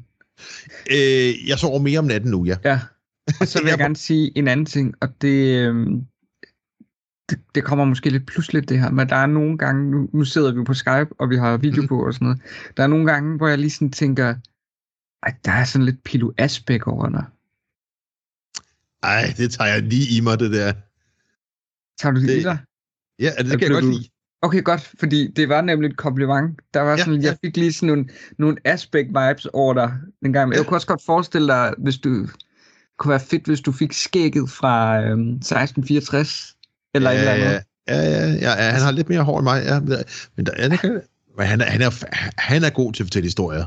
Øh, 0.90 1.48
jeg 1.48 1.58
sover 1.58 1.78
mere 1.78 1.98
om 1.98 2.04
natten 2.04 2.30
nu, 2.30 2.44
ja. 2.44 2.56
Ja, 2.64 2.80
og 3.40 3.46
så 3.46 3.62
vil 3.62 3.68
jeg 3.68 3.78
gerne 3.78 3.96
sige 3.96 4.38
en 4.38 4.48
anden 4.48 4.66
ting, 4.66 4.94
og 5.00 5.08
det, 5.22 5.58
øh, 5.58 5.86
det, 7.30 7.38
det 7.54 7.64
kommer 7.64 7.84
måske 7.84 8.10
lidt 8.10 8.26
pludseligt 8.26 8.68
det 8.68 8.80
her, 8.80 8.90
men 8.90 9.08
der 9.08 9.16
er 9.16 9.26
nogle 9.26 9.58
gange, 9.58 9.90
nu, 9.90 10.08
nu 10.12 10.24
sidder 10.24 10.52
vi 10.52 10.64
på 10.64 10.74
Skype, 10.74 11.08
og 11.18 11.30
vi 11.30 11.36
har 11.36 11.56
video 11.56 11.82
mm. 11.82 11.88
på 11.88 12.06
og 12.06 12.14
sådan 12.14 12.24
noget, 12.26 12.40
der 12.76 12.82
er 12.82 12.86
nogle 12.86 13.06
gange, 13.06 13.36
hvor 13.36 13.48
jeg 13.48 13.58
lige 13.58 13.70
sådan 13.70 13.90
tænker, 13.90 14.34
ej, 15.26 15.34
der 15.44 15.52
er 15.52 15.64
sådan 15.64 15.84
lidt 15.84 16.02
Pilo 16.04 16.32
Asbæk 16.38 16.86
over 16.86 17.08
dig. 17.08 17.24
Ej, 19.02 19.34
det 19.36 19.50
tager 19.52 19.70
jeg 19.70 19.82
lige 19.82 20.16
i 20.16 20.20
mig, 20.20 20.38
det 20.40 20.52
der. 20.52 20.72
Tager 21.98 22.12
du 22.12 22.20
det, 22.20 22.28
Det- 22.28 22.36
i 22.38 22.42
dig? 22.42 22.58
Ja, 23.18 23.30
er 23.38 23.42
det, 23.42 23.52
Okay, 23.52 23.58
kan 23.58 23.68
du 23.68 23.74
godt 23.74 23.84
du- 23.84 23.90
lide? 23.90 24.08
Okay, 24.42 24.62
godt, 24.64 24.80
fordi 25.00 25.26
det 25.36 25.48
var 25.48 25.60
nemlig 25.60 25.90
et 25.90 25.96
kompliment. 25.96 26.60
Der 26.74 26.80
var 26.80 26.90
Ja, 26.90 26.96
sådan, 27.04 27.20
ja. 27.20 27.26
jeg 27.28 27.36
fik 27.44 27.56
lige 27.56 27.72
sådan 27.72 27.86
nogle, 27.86 28.08
nogle 28.38 28.56
aspect-vibes 28.68 29.46
over 29.52 29.74
dig 29.74 29.92
den 30.22 30.32
gang. 30.32 30.52
Jeg 30.52 30.58
Ja. 30.58 30.64
kunne 30.64 30.76
også 30.76 30.86
godt 30.86 31.02
forestille 31.06 31.48
dig, 31.48 31.74
hvis 31.78 31.98
du 31.98 32.20
det 32.22 32.30
kunne 32.98 33.10
være 33.10 33.20
fedt, 33.20 33.46
hvis 33.46 33.60
du 33.60 33.72
fik 33.72 33.92
skægget 33.92 34.50
fra 34.50 35.00
øhm, 35.02 35.40
1664, 35.42 36.56
eller 36.94 37.10
et 37.10 37.18
eller 37.18 37.32
ja, 37.32 37.36
andet. 37.36 37.64
ja, 37.88 37.94
ja, 37.94 38.10
ja, 38.10 38.32
ja, 38.32 38.64
ja, 38.64 38.70
han 38.70 38.80
har 38.82 38.90
lidt 38.90 39.08
mere 39.08 39.22
hår 39.22 39.38
end 39.38 39.44
mig, 39.44 39.62
ja. 39.64 39.80
Men, 39.80 40.46
der, 40.46 40.52
ja, 40.58 40.68
det 40.68 40.80
kan, 40.80 41.00
men 41.38 41.46
han, 41.46 41.60
er, 41.60 41.64
han, 41.64 41.82
er, 41.82 41.90
han 42.40 42.64
er 42.64 42.70
god 42.70 42.92
til 42.92 43.02
at 43.02 43.06
fortælle 43.06 43.26
historier. 43.26 43.64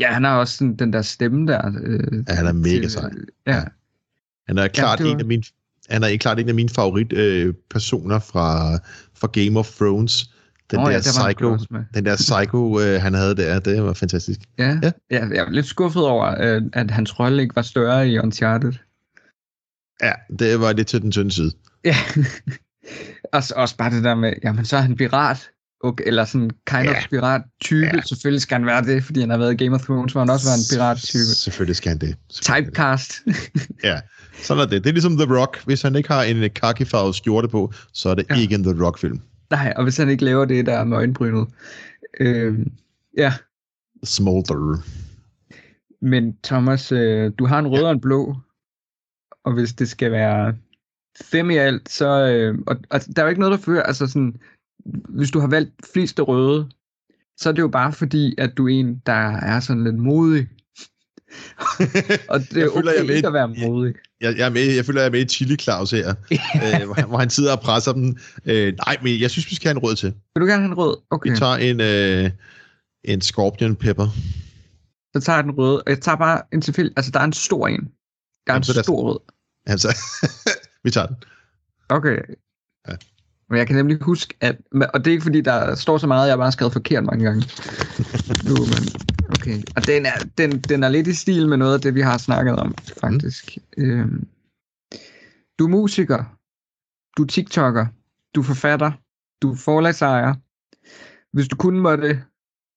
Ja, 0.00 0.12
han 0.12 0.24
har 0.24 0.36
også 0.38 0.56
sådan, 0.56 0.76
den 0.76 0.92
der 0.92 1.02
stemme 1.02 1.46
der. 1.52 1.72
Øh, 1.82 2.24
Ja, 2.28 2.34
han 2.34 2.46
er 2.46 2.52
mega 2.52 2.80
til- 2.80 2.90
sej. 2.90 3.10
Ja. 3.46 3.62
Han 4.48 4.58
er 4.58 4.68
klart 4.68 4.98
det 4.98 5.06
var- 5.06 5.12
en 5.12 5.20
af 5.20 5.26
mine 5.26 5.42
han 5.90 6.02
er 6.04 6.16
klart 6.16 6.38
en 6.40 6.48
af 6.48 6.54
mine 6.54 6.68
favorit 6.68 7.12
øh, 7.12 7.54
personer 7.70 8.18
fra, 8.18 8.74
fra 9.18 9.28
Game 9.32 9.58
of 9.58 9.70
Thrones. 9.76 10.30
Den 10.70 10.78
Åh, 10.78 10.84
der 10.84 10.90
ja, 10.90 10.98
der 10.98 11.22
var 11.22 11.28
psycho, 11.28 11.76
den 11.94 12.04
der 12.04 12.16
psycho 12.16 12.80
øh, 12.80 13.00
han 13.02 13.14
havde 13.14 13.36
der, 13.36 13.58
det 13.60 13.82
var 13.82 13.92
fantastisk. 13.92 14.40
Ja. 14.58 14.68
Ja. 14.68 14.78
ja. 14.82 14.90
ja, 15.10 15.26
jeg 15.28 15.36
er 15.46 15.50
lidt 15.50 15.66
skuffet 15.66 16.02
over, 16.02 16.34
øh, 16.40 16.62
at 16.72 16.90
hans 16.90 17.20
rolle 17.20 17.42
ikke 17.42 17.56
var 17.56 17.62
større 17.62 18.08
i 18.08 18.18
Uncharted. 18.18 18.72
Ja, 20.02 20.12
det 20.38 20.60
var 20.60 20.72
lidt 20.72 20.88
til 20.88 21.02
den 21.02 21.10
tynde 21.12 21.32
side. 21.32 21.52
Ja. 21.84 21.96
også, 23.32 23.54
også 23.56 23.76
bare 23.76 23.90
det 23.90 24.04
der 24.04 24.14
med, 24.14 24.32
jamen 24.44 24.64
så 24.64 24.76
er 24.76 24.80
han 24.80 24.96
pirat. 24.96 25.50
Okay, 25.80 26.04
eller 26.06 26.24
sådan 26.24 26.50
kind 26.66 26.82
Ja. 26.84 26.90
of 26.98 27.08
pirat-type. 27.10 27.86
Ja. 27.86 27.90
Ja. 27.96 28.00
Selvfølgelig 28.02 28.42
skal 28.42 28.54
han 28.58 28.66
være 28.66 28.82
det, 28.84 29.04
fordi 29.04 29.20
han 29.20 29.30
har 29.30 29.36
været 29.38 29.60
i 29.60 29.64
Game 29.64 29.74
of 29.74 29.82
Thrones, 29.84 30.12
hvor 30.12 30.20
han 30.20 30.30
også 30.30 30.46
var 30.48 30.54
en 30.54 30.66
pirat-type. 30.78 31.18
Selvfølgelig 31.24 31.76
skal 31.76 31.88
han 31.88 31.98
det. 31.98 32.16
Typecast. 32.30 33.12
Ja, 33.84 34.00
sådan 34.42 34.62
er 34.62 34.66
det. 34.66 34.84
Det 34.84 34.88
er 34.90 34.92
ligesom 34.94 35.16
The 35.16 35.38
Rock. 35.40 35.64
Hvis 35.64 35.82
han 35.82 35.96
ikke 35.96 36.08
har 36.08 36.22
en 36.22 36.50
khaki-farvet 36.50 37.14
skjorte 37.14 37.48
på, 37.48 37.72
så 37.92 38.08
er 38.08 38.14
det 38.14 38.26
ja. 38.30 38.34
Ja. 38.34 38.40
ikke 38.40 38.54
en 38.54 38.62
The 38.62 38.84
Rock-film. 38.84 39.20
Nej, 39.50 39.72
og 39.76 39.82
hvis 39.82 39.96
han 39.96 40.08
ikke 40.10 40.24
laver 40.24 40.44
det 40.44 40.66
der 40.66 40.84
med 40.84 40.96
øjenbrynet. 40.96 41.48
Øhm, 42.20 42.72
ja, 43.16 43.32
Smolder. 44.04 44.82
men 46.02 46.36
Thomas, 46.44 46.92
øh, 46.92 47.32
du 47.38 47.46
har 47.46 47.58
en 47.58 47.66
rød 47.66 47.82
og 47.82 47.90
en 47.92 48.00
blå. 48.00 48.36
Og 49.44 49.52
hvis 49.54 49.72
det 49.72 49.88
skal 49.88 50.12
være 50.12 50.54
fem 51.22 51.50
i 51.50 51.56
alt, 51.56 51.90
så... 51.90 52.06
Øh, 52.28 52.58
og, 52.66 52.76
og 52.90 53.00
der 53.16 53.22
er 53.22 53.26
jo 53.26 53.28
ikke 53.28 53.40
noget, 53.40 53.58
der 53.58 53.64
fører... 53.64 53.82
Altså 53.82 54.06
sådan, 54.06 54.34
hvis 55.08 55.30
du 55.30 55.40
har 55.40 55.46
valgt 55.48 55.72
flest 55.92 56.18
af 56.18 56.28
røde, 56.28 56.68
så 57.36 57.48
er 57.48 57.52
det 57.52 57.62
jo 57.62 57.68
bare 57.68 57.92
fordi, 57.92 58.34
at 58.38 58.50
du 58.56 58.68
er 58.68 58.72
en, 58.80 59.02
der 59.06 59.12
er 59.36 59.60
sådan 59.60 59.84
lidt 59.84 59.96
modig. 59.98 60.48
Og 62.28 62.40
det 62.40 62.56
er 62.56 62.60
Jeg 62.60 62.68
okay 62.68 62.76
føler, 62.78 62.92
jeg 62.92 63.00
er 63.00 63.06
med 63.06 63.14
ikke 63.16 63.26
at 63.28 63.32
være 63.32 63.48
modig. 63.48 63.94
Jeg, 64.20 64.36
jeg, 64.38 64.46
er 64.46 64.50
med, 64.50 64.74
jeg 64.74 64.84
føler, 64.84 65.00
jeg 65.00 65.06
er 65.06 65.10
med 65.12 65.20
i 65.20 65.28
Chili 65.28 65.56
Claus 65.56 65.90
her, 65.90 66.08
øh, 66.30 66.84
hvor, 66.84 66.94
han- 66.94 67.08
hvor 67.08 67.18
han 67.18 67.30
sidder 67.30 67.52
og 67.56 67.60
presser 67.60 67.92
dem. 67.92 68.16
Øh, 68.44 68.74
nej, 68.86 68.96
men 69.02 69.20
jeg 69.20 69.30
synes, 69.30 69.50
vi 69.50 69.54
skal 69.54 69.68
have 69.68 69.76
en 69.76 69.82
rød 69.82 69.96
til. 69.96 70.08
Vil 70.34 70.40
du 70.40 70.46
gerne 70.46 70.62
have 70.62 70.72
en 70.72 70.74
rød? 70.78 70.96
Okay, 71.10 71.30
Vi 71.30 71.36
tager 71.36 71.54
en, 71.54 71.80
øh, 71.80 72.30
en 73.04 73.20
scorpion 73.20 73.76
pepper. 73.76 74.06
så 75.16 75.20
tager 75.20 75.36
jeg 75.36 75.44
den 75.44 75.52
røde. 75.52 75.82
Og 75.82 75.90
jeg 75.90 76.00
tager 76.00 76.16
bare 76.16 76.42
en 76.52 76.60
tilfælde. 76.60 76.92
Altså, 76.96 77.10
der 77.12 77.20
er 77.20 77.24
en 77.24 77.32
stor 77.32 77.68
en. 77.68 77.80
Der 77.80 78.52
er 78.52 78.54
Jamen, 78.54 78.64
en 78.76 78.84
stor 78.84 79.02
rød. 79.12 79.18
Altså, 79.66 79.88
vi 80.84 80.90
tager 80.90 81.06
den. 81.06 81.16
Okay. 81.88 82.16
Ja. 82.88 82.94
Men 83.50 83.58
jeg 83.58 83.66
kan 83.66 83.76
nemlig 83.76 83.98
huske, 84.02 84.34
at... 84.40 84.56
Og 84.94 85.04
det 85.04 85.06
er 85.06 85.12
ikke 85.12 85.22
fordi, 85.22 85.40
der 85.40 85.74
står 85.74 85.98
så 85.98 86.06
meget, 86.06 86.26
jeg 86.26 86.32
har 86.32 86.36
bare 86.36 86.52
skrevet 86.52 86.72
forkert 86.72 87.04
mange 87.04 87.24
gange. 87.24 87.40
nu, 88.48 88.54
men... 88.54 88.82
Okay. 89.30 89.62
Og 89.76 89.86
den 89.86 90.06
er, 90.06 90.12
den, 90.38 90.60
den 90.60 90.82
er 90.82 90.88
lidt 90.88 91.06
i 91.06 91.14
stil 91.14 91.48
med 91.48 91.56
noget 91.56 91.74
af 91.74 91.80
det, 91.80 91.94
vi 91.94 92.00
har 92.00 92.18
snakket 92.18 92.56
om, 92.56 92.74
faktisk. 93.00 93.58
Mm. 93.76 93.84
Øhm, 93.84 94.26
du 95.58 95.64
er 95.64 95.68
musiker. 95.68 96.24
Du 97.16 97.22
er 97.22 97.26
TikToker. 97.26 97.86
Du 98.34 98.40
er 98.40 98.44
forfatter. 98.44 98.92
Du 99.42 99.52
er 99.52 99.56
forlagsejer. 99.56 100.34
Hvis 101.36 101.48
du 101.48 101.56
kun 101.56 101.80
måtte 101.80 102.22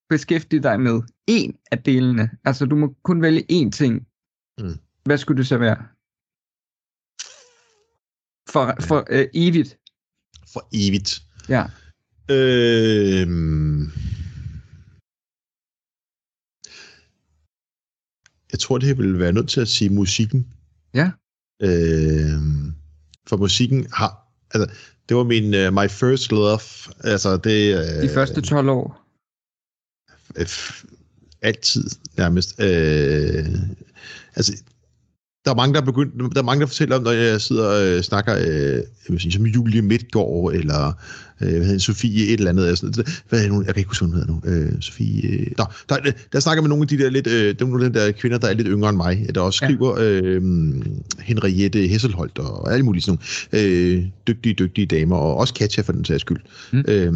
beskæftige 0.10 0.64
dig 0.64 0.80
med 0.80 1.02
én 1.32 1.68
af 1.72 1.80
delene, 1.84 2.30
altså 2.46 2.66
du 2.66 2.76
må 2.76 2.96
kun 3.04 3.22
vælge 3.22 3.46
én 3.52 3.70
ting, 3.70 4.08
Mm. 4.60 4.80
hvad 5.04 5.18
skulle 5.18 5.38
det 5.38 5.48
så 5.48 5.58
være? 5.58 5.78
For, 8.50 8.76
for 8.88 9.06
øh, 9.10 9.28
evigt. 9.34 9.78
For 10.54 10.68
evigt. 10.74 11.22
Ja. 11.50 11.66
Øh, 12.30 13.28
jeg 18.52 18.60
tror, 18.60 18.78
det 18.78 18.98
vil 18.98 19.20
være 19.20 19.34
nødt 19.34 19.50
til 19.50 19.62
at 19.62 19.68
sige 19.68 19.90
musikken. 19.90 20.48
Ja. 20.94 21.12
Øh, 21.62 22.42
for 23.28 23.38
musikken 23.38 23.88
har... 23.94 24.28
Altså, 24.54 24.76
det 25.10 25.18
var 25.18 25.24
min 25.24 25.44
uh, 25.44 25.74
my 25.74 25.90
first 25.90 26.32
love. 26.32 26.60
Altså, 27.04 27.38
det... 27.38 27.76
Uh, 27.76 28.02
De 28.04 28.10
første 28.14 28.42
12 28.42 28.70
år. 28.70 29.08
øh, 30.36 30.46
f- 30.46 30.86
altid 31.42 31.90
nærmest. 32.18 32.60
Øh, 32.60 33.46
altså, 34.36 34.64
der 35.46 35.52
er 35.52 35.56
mange, 35.56 35.74
der 35.74 35.82
er 35.82 35.86
begyndt, 35.86 36.36
der 36.36 36.42
er 36.42 36.46
mange, 36.46 36.62
der 36.62 36.68
fortæller 36.68 36.96
om, 36.96 37.04
når 37.04 37.12
jeg 37.12 37.42
sidder 37.42 37.68
og 37.68 37.88
øh, 37.88 38.02
snakker, 38.02 38.36
øh, 38.36 38.82
jeg 39.10 39.22
sige, 39.22 39.32
som 39.32 39.46
Julie 39.46 39.82
Midtgaard, 39.82 40.52
eller 40.54 40.88
øh, 41.42 41.50
hvad 41.50 41.66
hedder 41.66 41.80
Sofie 41.80 42.24
et 42.28 42.34
eller 42.34 42.50
andet. 42.50 42.64
eller 42.66 42.76
Sådan, 42.76 43.06
hvad 43.30 43.40
er 43.40 43.44
det 43.44 43.52
nu? 43.54 43.64
Jeg 43.66 43.74
kan 43.74 43.82
ikke 43.82 43.88
huske, 43.88 44.06
hvad 44.06 44.26
hun 44.26 44.44
hedder 44.44 44.62
nu. 44.62 44.72
Øh, 44.74 44.82
Sofie... 44.82 45.28
Øh, 45.40 45.48
nå, 45.58 45.66
der, 45.90 46.12
der 46.34 46.40
snakker 46.40 46.62
med 46.62 46.70
nogle 46.70 46.82
af 46.82 46.88
de 46.88 46.98
der 46.98 47.10
lidt, 47.10 47.28
øh, 47.28 47.56
dem- 47.60 47.80
de 47.80 47.94
der 47.94 48.12
kvinder, 48.12 48.38
der 48.38 48.48
er 48.48 48.54
lidt 48.54 48.68
yngre 48.68 48.90
end 48.90 48.98
mig, 48.98 49.28
der 49.36 49.42
også 49.42 49.60
Ja. 49.66 49.68
skriver 49.68 49.96
øh, 50.00 50.42
Henriette 51.20 51.88
Hesselholt 51.88 52.40
og 52.40 52.74
alle 52.74 52.86
mulige 52.86 53.02
sådan 53.02 53.20
nogle 53.54 53.66
øh, 53.68 54.04
dygtige, 54.28 54.54
dygtige 54.54 54.86
damer, 54.88 55.16
og 55.16 55.38
også 55.38 55.54
Katja 55.54 55.84
for 55.84 55.92
den 55.94 56.06
sags 56.06 56.22
skyld. 56.22 56.40
Mm. 56.74 56.84
Øh, 56.88 57.14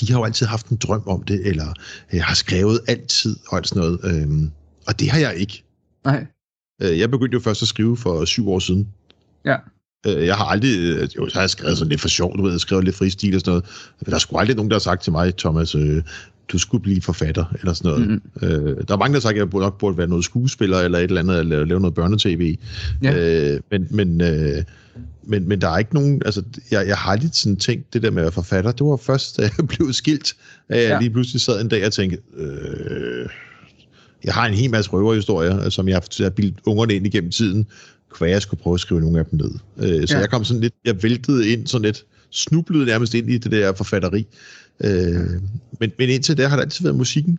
de 0.00 0.12
har 0.12 0.18
jo 0.18 0.24
altid 0.24 0.46
haft 0.46 0.68
en 0.68 0.76
drøm 0.76 1.02
om 1.06 1.22
det, 1.22 1.46
eller 1.46 1.72
øh, 2.14 2.20
har 2.22 2.34
skrevet 2.34 2.80
altid, 2.88 3.36
og 3.48 3.56
alt 3.56 3.68
sådan 3.68 3.82
noget. 3.82 3.98
Øh, 4.04 4.48
og 4.86 5.00
det 5.00 5.10
har 5.10 5.18
jeg 5.18 5.34
ikke. 5.36 5.64
Nej. 6.04 6.26
Øh, 6.82 6.98
Jeg 6.98 7.10
begyndte 7.10 7.34
jo 7.34 7.40
først 7.40 7.62
at 7.62 7.68
skrive 7.68 7.96
for 7.96 8.24
syv 8.24 8.48
år 8.48 8.58
siden. 8.58 8.88
Ja. 9.44 9.56
Øh, 10.06 10.26
Jeg 10.26 10.36
har 10.36 10.44
aldrig, 10.44 10.78
øh, 10.78 11.08
jo, 11.16 11.28
så 11.28 11.34
har 11.34 11.40
jeg 11.42 11.50
skrevet 11.50 11.78
sådan 11.78 11.88
lidt 11.88 12.00
for 12.00 12.08
sjovt, 12.08 12.38
du 12.38 12.42
ved, 12.42 12.50
jeg 12.50 12.60
skrevet 12.60 12.84
lidt 12.84 12.96
fristil 12.96 13.34
og 13.34 13.40
sådan 13.40 13.50
noget. 13.50 13.64
Men 14.00 14.10
der 14.10 14.14
er 14.14 14.18
sgu 14.18 14.36
aldrig 14.38 14.56
nogen, 14.56 14.70
der 14.70 14.74
har 14.74 14.80
sagt 14.80 15.02
til 15.02 15.12
mig, 15.12 15.36
Thomas, 15.36 15.74
øh, 15.74 16.02
du 16.48 16.58
skulle 16.58 16.82
blive 16.82 17.00
forfatter, 17.02 17.44
eller 17.60 17.72
sådan 17.72 17.90
noget. 17.90 18.08
Mm-hmm. 18.08 18.48
Øh, 18.48 18.76
der 18.88 18.94
er 18.94 18.98
mange, 18.98 19.12
der 19.12 19.18
har 19.18 19.20
sagt, 19.20 19.32
at 19.32 19.38
jeg 19.38 19.60
nok 19.60 19.78
burde 19.78 19.98
være 19.98 20.06
noget 20.08 20.24
skuespiller, 20.24 20.78
eller 20.80 20.98
et 20.98 21.04
eller 21.04 21.20
andet, 21.20 21.38
eller 21.40 21.64
lave 21.64 21.80
noget 21.80 21.94
børnetv. 21.94 22.56
Ja. 23.02 23.52
Øh, 23.54 23.60
men, 23.70 23.86
men, 23.90 24.20
øh, 24.20 24.62
men, 25.26 25.48
men 25.48 25.60
der 25.60 25.68
er 25.68 25.78
ikke 25.78 25.94
nogen, 25.94 26.22
altså, 26.24 26.42
jeg, 26.70 26.86
jeg 26.88 26.96
har 26.96 27.10
aldrig 27.10 27.30
sådan 27.32 27.56
tænkt, 27.56 27.94
det 27.94 28.02
der 28.02 28.10
med 28.10 28.18
at 28.18 28.24
være 28.24 28.32
forfatter, 28.32 28.72
det 28.72 28.86
var 28.86 28.96
først, 28.96 29.36
da 29.36 29.42
jeg 29.42 29.66
blev 29.76 29.92
skilt, 29.92 30.34
at 30.68 30.82
jeg 30.82 30.88
Ja. 30.88 30.98
lige 31.00 31.10
pludselig 31.10 31.40
sad 31.40 31.60
en 31.60 31.68
dag 31.68 31.86
og 31.86 31.92
tænkte, 31.92 32.18
øh, 32.36 33.26
jeg 34.24 34.34
har 34.34 34.46
en 34.46 34.54
hel 34.54 34.70
masse 34.70 34.90
røverhistorier, 34.90 35.68
som 35.70 35.88
jeg 35.88 36.02
har 36.20 36.30
bildt 36.30 36.60
ungerne 36.66 36.94
ind 36.94 37.06
igennem 37.06 37.30
tiden, 37.30 37.66
hvad 38.18 38.28
jeg 38.28 38.42
skulle 38.42 38.62
prøve 38.62 38.74
at 38.74 38.80
skrive 38.80 39.00
nogle 39.00 39.18
af 39.18 39.26
dem 39.26 39.38
ned. 39.38 39.50
Øh, 39.76 40.08
så 40.08 40.14
Ja. 40.14 40.20
jeg 40.20 40.30
kom 40.30 40.44
sådan 40.44 40.60
lidt, 40.60 40.74
jeg 40.84 41.02
væltede 41.02 41.48
ind 41.48 41.66
sådan 41.66 41.84
lidt, 41.84 42.04
snublede 42.30 42.86
nærmest 42.86 43.14
ind 43.14 43.30
i 43.30 43.38
det 43.38 43.52
der 43.52 43.72
forfatteri. 43.74 44.26
Øh, 44.84 45.42
men, 45.80 45.92
men 45.98 46.08
indtil 46.08 46.36
der 46.36 46.48
har 46.48 46.56
det 46.56 46.62
altid 46.62 46.84
været 46.84 46.96
musikken. 46.96 47.38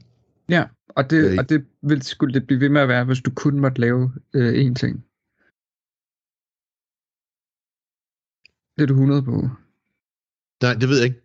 Ja, 0.49 0.63
og 0.89 1.09
det, 1.09 1.17
Øh. 1.17 1.35
og 1.39 1.49
det 1.49 1.65
vil, 1.81 2.01
skulle 2.01 2.33
det 2.33 2.47
blive 2.47 2.59
ved 2.59 2.69
med 2.69 2.81
at 2.81 2.87
være, 2.87 3.03
hvis 3.05 3.21
du 3.21 3.31
kun 3.35 3.59
måtte 3.59 3.81
lave 3.81 4.11
øh, 4.33 4.67
én 4.67 4.73
ting. 4.73 5.03
Det 8.75 8.81
er 8.83 8.87
du 8.87 8.93
100 8.93 9.21
på. 9.23 9.49
Nej, 10.63 10.73
det 10.73 10.89
ved 10.89 10.97
jeg 10.97 11.05
ikke. 11.05 11.21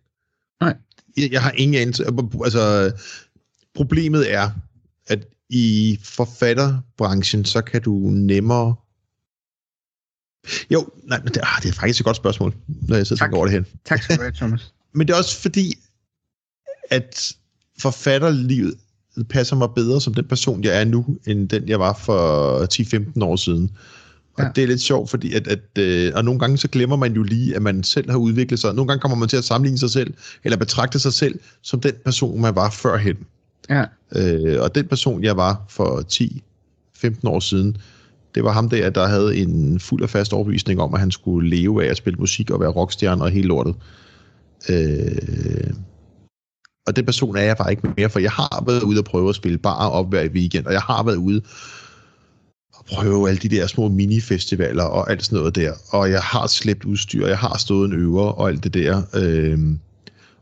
Nej. 0.61 0.77
Jeg, 1.17 1.31
jeg 1.31 1.41
har 1.41 1.51
ingen 1.51 1.81
anelse. 1.81 2.03
Altså, 2.43 2.91
problemet 3.75 4.33
er, 4.33 4.49
at 5.07 5.27
i 5.51 5.99
forfatterbranchen, 6.03 7.45
så 7.45 7.61
kan 7.61 7.81
du 7.81 7.91
nemmere... 8.09 8.75
Jo, 10.71 10.89
nej, 11.03 11.19
men 11.23 11.27
det, 11.27 11.37
ah, 11.43 11.61
det 11.63 11.69
er 11.69 11.73
faktisk 11.73 11.99
et 11.99 12.05
godt 12.05 12.17
spørgsmål, 12.17 12.55
når 12.67 12.95
jeg 12.95 13.07
sidder 13.07 13.23
og 13.23 13.25
tænker 13.25 13.37
over 13.37 13.47
det 13.47 13.53
her. 13.53 13.63
Tak 13.85 14.03
skal 14.03 14.17
du 14.17 14.21
have, 14.21 14.31
Thomas. 14.41 14.73
Men 14.93 15.07
det 15.07 15.13
er 15.13 15.17
også 15.17 15.41
fordi, 15.41 15.73
at 16.89 17.35
forfatterlivet 17.79 18.77
passer 19.29 19.55
mig 19.55 19.69
bedre 19.75 20.01
som 20.01 20.13
den 20.13 20.25
person, 20.25 20.63
jeg 20.63 20.81
er 20.81 20.85
nu, 20.85 21.05
end 21.27 21.49
den, 21.49 21.69
jeg 21.69 21.79
var 21.79 21.93
for 21.93 22.59
10-15 23.19 23.23
år 23.23 23.35
siden. 23.35 23.71
Og 24.33 24.43
ja. 24.43 24.49
det 24.55 24.63
er 24.63 24.67
lidt 24.67 24.81
sjovt, 24.81 25.09
fordi 25.09 25.33
at, 25.33 25.47
at 25.47 25.77
øh, 25.79 26.11
og 26.15 26.25
nogle 26.25 26.39
gange 26.39 26.57
så 26.57 26.67
glemmer 26.67 26.95
man 26.95 27.13
jo 27.13 27.23
lige, 27.23 27.55
at 27.55 27.61
man 27.61 27.83
selv 27.83 28.09
har 28.09 28.17
udviklet 28.17 28.59
sig. 28.59 28.73
Nogle 28.73 28.87
gange 28.87 29.01
kommer 29.01 29.17
man 29.17 29.29
til 29.29 29.37
at 29.37 29.43
sammenligne 29.43 29.79
sig 29.79 29.89
selv, 29.89 30.13
eller 30.43 30.57
betragte 30.57 30.99
sig 30.99 31.13
selv 31.13 31.39
som 31.61 31.79
den 31.79 31.93
person, 32.05 32.41
man 32.41 32.55
var 32.55 32.69
førhen. 32.69 33.17
Ja, 33.69 33.85
Øh, 34.15 34.61
og 34.61 34.75
den 34.75 34.87
person, 34.87 35.23
jeg 35.23 35.37
var 35.37 35.65
for 35.69 36.03
10-15 37.05 37.29
år 37.29 37.39
siden, 37.39 37.77
det 38.35 38.43
var 38.43 38.51
ham 38.51 38.69
der, 38.69 38.89
der 38.89 39.07
havde 39.07 39.37
en 39.37 39.79
fuld 39.79 40.03
og 40.03 40.09
fast 40.09 40.33
overbevisning 40.33 40.81
om, 40.81 40.93
at 40.93 40.99
han 40.99 41.11
skulle 41.11 41.49
leve 41.49 41.85
af 41.85 41.89
at 41.89 41.97
spille 41.97 42.19
musik 42.19 42.51
og 42.51 42.59
være 42.59 42.69
rockstjerne 42.69 43.23
og 43.23 43.29
hele 43.29 43.47
lortet. 43.47 43.75
Øh, 44.69 45.73
og 46.87 46.95
den 46.95 47.05
person 47.05 47.35
er 47.35 47.41
jeg 47.41 47.57
bare 47.57 47.71
ikke 47.71 47.89
mere, 47.97 48.09
for 48.09 48.19
jeg 48.19 48.31
har 48.31 48.63
været 48.67 48.83
ude 48.83 48.99
og 48.99 49.05
prøve 49.05 49.29
at 49.29 49.35
spille 49.35 49.57
bare 49.57 49.91
op 49.91 50.09
hver 50.09 50.27
weekend, 50.27 50.65
og 50.65 50.73
jeg 50.73 50.81
har 50.81 51.03
været 51.03 51.15
ude 51.15 51.41
og 52.73 52.85
prøve 52.85 53.29
alle 53.29 53.39
de 53.39 53.49
der 53.49 53.67
små 53.67 53.87
minifestivaler 53.87 54.83
og 54.83 55.11
alt 55.11 55.25
sådan 55.25 55.39
noget 55.39 55.55
der. 55.55 55.73
Og 55.89 56.11
jeg 56.11 56.21
har 56.21 56.47
slæbt 56.47 56.85
udstyr, 56.85 57.27
jeg 57.27 57.37
har 57.37 57.57
stået 57.57 57.87
en 57.87 57.93
øver 57.93 58.31
og 58.31 58.49
alt 58.49 58.63
det 58.63 58.73
der. 58.73 59.01
Øh, 59.15 59.59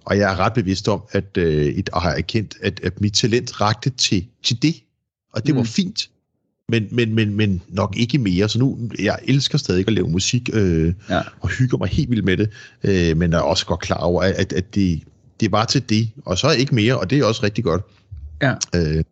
og 0.05 0.17
jeg 0.17 0.31
er 0.33 0.39
ret 0.39 0.53
bevidst 0.53 0.87
om, 0.87 1.01
at 1.11 1.37
øh, 1.37 1.83
og 1.93 2.01
har 2.01 2.11
erkendt, 2.11 2.57
at, 2.61 2.79
at 2.83 3.01
mit 3.01 3.13
talent 3.13 3.61
rakte 3.61 3.89
til, 3.89 4.27
til 4.43 4.61
det. 4.61 4.75
Og 5.33 5.45
det 5.45 5.55
mm. 5.55 5.57
var 5.57 5.63
fint. 5.63 6.09
Men, 6.69 6.87
men, 6.91 7.15
men, 7.15 7.33
men 7.33 7.61
nok 7.67 7.97
ikke 7.97 8.17
mere. 8.17 8.49
Så 8.49 8.59
nu, 8.59 8.89
jeg 8.99 9.19
elsker 9.23 9.57
stadig 9.57 9.87
at 9.87 9.93
lave 9.93 10.09
musik, 10.09 10.49
øh, 10.53 10.93
ja. 11.09 11.21
og 11.39 11.49
hygger 11.49 11.77
mig 11.77 11.87
helt 11.89 12.09
vildt 12.09 12.25
med 12.25 12.37
det. 12.37 12.49
Øh, 12.83 13.17
men 13.17 13.33
er 13.33 13.39
også 13.39 13.65
godt 13.65 13.79
klar 13.79 13.97
over, 13.97 14.23
at, 14.23 14.53
at 14.53 14.75
det, 14.75 15.03
det 15.39 15.51
var 15.51 15.65
til 15.65 15.89
det, 15.89 16.09
og 16.25 16.37
så 16.37 16.51
ikke 16.51 16.75
mere, 16.75 16.99
og 16.99 17.09
det 17.09 17.19
er 17.19 17.25
også 17.25 17.43
rigtig 17.43 17.63
godt. 17.63 17.81
Ja. 18.41 18.53
Øh, 18.75 19.03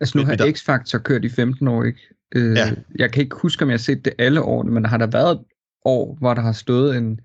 altså 0.00 0.18
nu 0.18 0.24
har 0.24 0.34
der... 0.34 0.52
X-Factor 0.52 0.98
kørt 0.98 1.24
i 1.24 1.28
15 1.28 1.68
år, 1.68 1.84
ikke? 1.84 1.98
Øh, 2.34 2.56
ja. 2.56 2.72
Jeg 2.98 3.12
kan 3.12 3.22
ikke 3.22 3.36
huske, 3.36 3.62
om 3.62 3.68
jeg 3.68 3.74
har 3.74 3.78
set 3.78 4.04
det 4.04 4.12
alle 4.18 4.42
årene, 4.42 4.72
men 4.72 4.84
har 4.84 4.96
der 4.96 5.06
været 5.06 5.32
et 5.32 5.40
år, 5.84 6.16
hvor 6.18 6.34
der 6.34 6.42
har 6.42 6.52
stået 6.52 6.96
en 6.96 7.20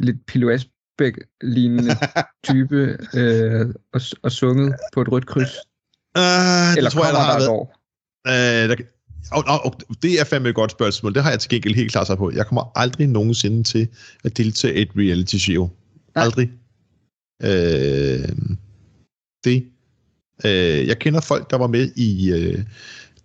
lidt 0.00 0.26
Pilo 0.26 0.48
lignende 1.42 1.94
type 2.48 2.98
øh, 3.14 3.74
og, 3.92 4.00
og 4.22 4.32
sunget 4.32 4.74
på 4.92 5.00
et 5.02 5.12
rødt 5.12 5.26
kryds? 5.26 5.56
Uh, 6.18 6.76
Eller 6.76 6.90
det 6.90 6.92
tror 6.92 7.04
jeg, 7.04 7.14
der 7.14 7.20
har 7.20 7.38
været. 7.38 7.48
År? 7.48 7.74
Uh, 8.28 8.68
der, 8.68 8.76
og, 9.32 9.44
og, 9.46 9.64
og, 9.64 10.02
det 10.02 10.20
er 10.20 10.24
fandme 10.24 10.48
et 10.48 10.54
godt 10.54 10.70
spørgsmål. 10.70 11.14
Det 11.14 11.22
har 11.22 11.30
jeg 11.30 11.40
til 11.40 11.50
gengæld 11.50 11.74
helt 11.74 11.92
klart 11.92 12.06
sig 12.06 12.16
på. 12.16 12.30
Jeg 12.30 12.46
kommer 12.46 12.72
aldrig 12.74 13.06
nogensinde 13.06 13.62
til 13.62 13.88
at 14.24 14.36
deltage 14.36 14.78
i 14.78 14.82
et 14.82 14.90
reality 14.96 15.36
show. 15.36 15.70
Nej. 16.14 16.24
Aldrig. 16.24 16.50
Uh, 17.44 18.28
det. 19.44 19.66
Uh, 20.44 20.88
jeg 20.88 20.98
kender 20.98 21.20
folk, 21.20 21.50
der 21.50 21.56
var 21.56 21.66
med 21.66 21.92
i 21.96 22.32
uh, 22.32 22.60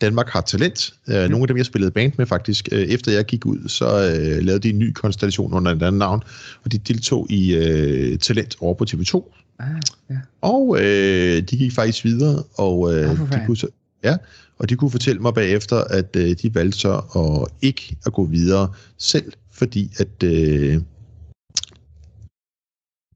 Danmark 0.04 0.30
har 0.30 0.42
talent. 0.42 0.94
Mm. 1.08 1.14
Nogle 1.14 1.42
af 1.42 1.48
dem, 1.48 1.58
jeg 1.58 1.66
spillede 1.66 1.92
band 1.92 2.12
med 2.18 2.26
faktisk. 2.26 2.70
Uh, 2.72 2.78
efter 2.78 3.12
jeg 3.12 3.26
gik 3.26 3.46
ud, 3.46 3.68
så 3.68 3.86
uh, 3.86 4.46
lavede 4.46 4.60
de 4.60 4.70
en 4.70 4.80
ny 4.80 4.92
konstellation 4.92 5.54
under 5.54 5.72
et 5.72 5.84
andet 5.84 6.00
navn, 6.00 6.24
og 6.64 6.72
de 6.72 6.78
deltog 6.78 7.32
i 7.32 7.58
uh, 7.58 8.20
Talent 8.20 8.56
over 8.60 8.74
på 8.74 8.86
TV2. 8.90 9.40
Ah, 9.60 9.82
ja. 10.10 10.16
Og 10.42 10.68
uh, 10.68 10.78
de 10.80 11.58
gik 11.58 11.72
faktisk 11.72 12.04
videre, 12.04 12.44
og 12.54 12.80
uh, 12.80 12.94
de 12.94 13.44
kunne 13.46 13.58
så, 13.58 13.68
ja, 14.04 14.18
og 14.60 14.70
de 14.70 14.76
kunne 14.76 14.92
fortælle 14.92 15.22
mig 15.22 15.34
bagefter, 15.34 15.78
at 15.78 16.16
uh, 16.16 16.22
de 16.22 16.56
valgte 16.56 16.80
så 16.80 16.94
at 17.16 17.52
ikke 17.62 17.96
at 18.06 18.14
gå 18.14 18.26
videre 18.26 18.74
selv, 18.98 19.34
fordi 19.52 19.92
at, 19.98 20.24
uh, 20.24 20.82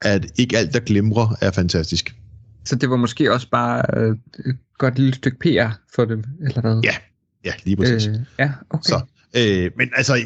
at 0.01 0.25
ikke 0.37 0.57
alt, 0.57 0.73
der 0.73 0.79
glimrer, 0.79 1.35
er 1.41 1.51
fantastisk. 1.51 2.15
Så 2.67 2.75
det 2.75 2.89
var 2.89 2.95
måske 2.95 3.33
også 3.33 3.49
bare 3.49 3.83
øh, 3.97 4.15
et 4.45 4.57
godt 4.77 4.95
lille 4.99 5.13
stykke 5.13 5.39
PR 5.39 5.69
for 5.95 6.05
dem, 6.05 6.23
eller 6.41 6.61
hvad? 6.61 6.81
Ja, 6.83 6.95
ja 7.45 7.51
lige 7.63 7.77
præcis. 7.77 8.07
Øh, 8.07 8.15
ja, 8.39 8.51
okay. 8.69 8.89
Så, 8.89 9.01
øh, 9.37 9.71
men 9.77 9.89
altså, 9.95 10.17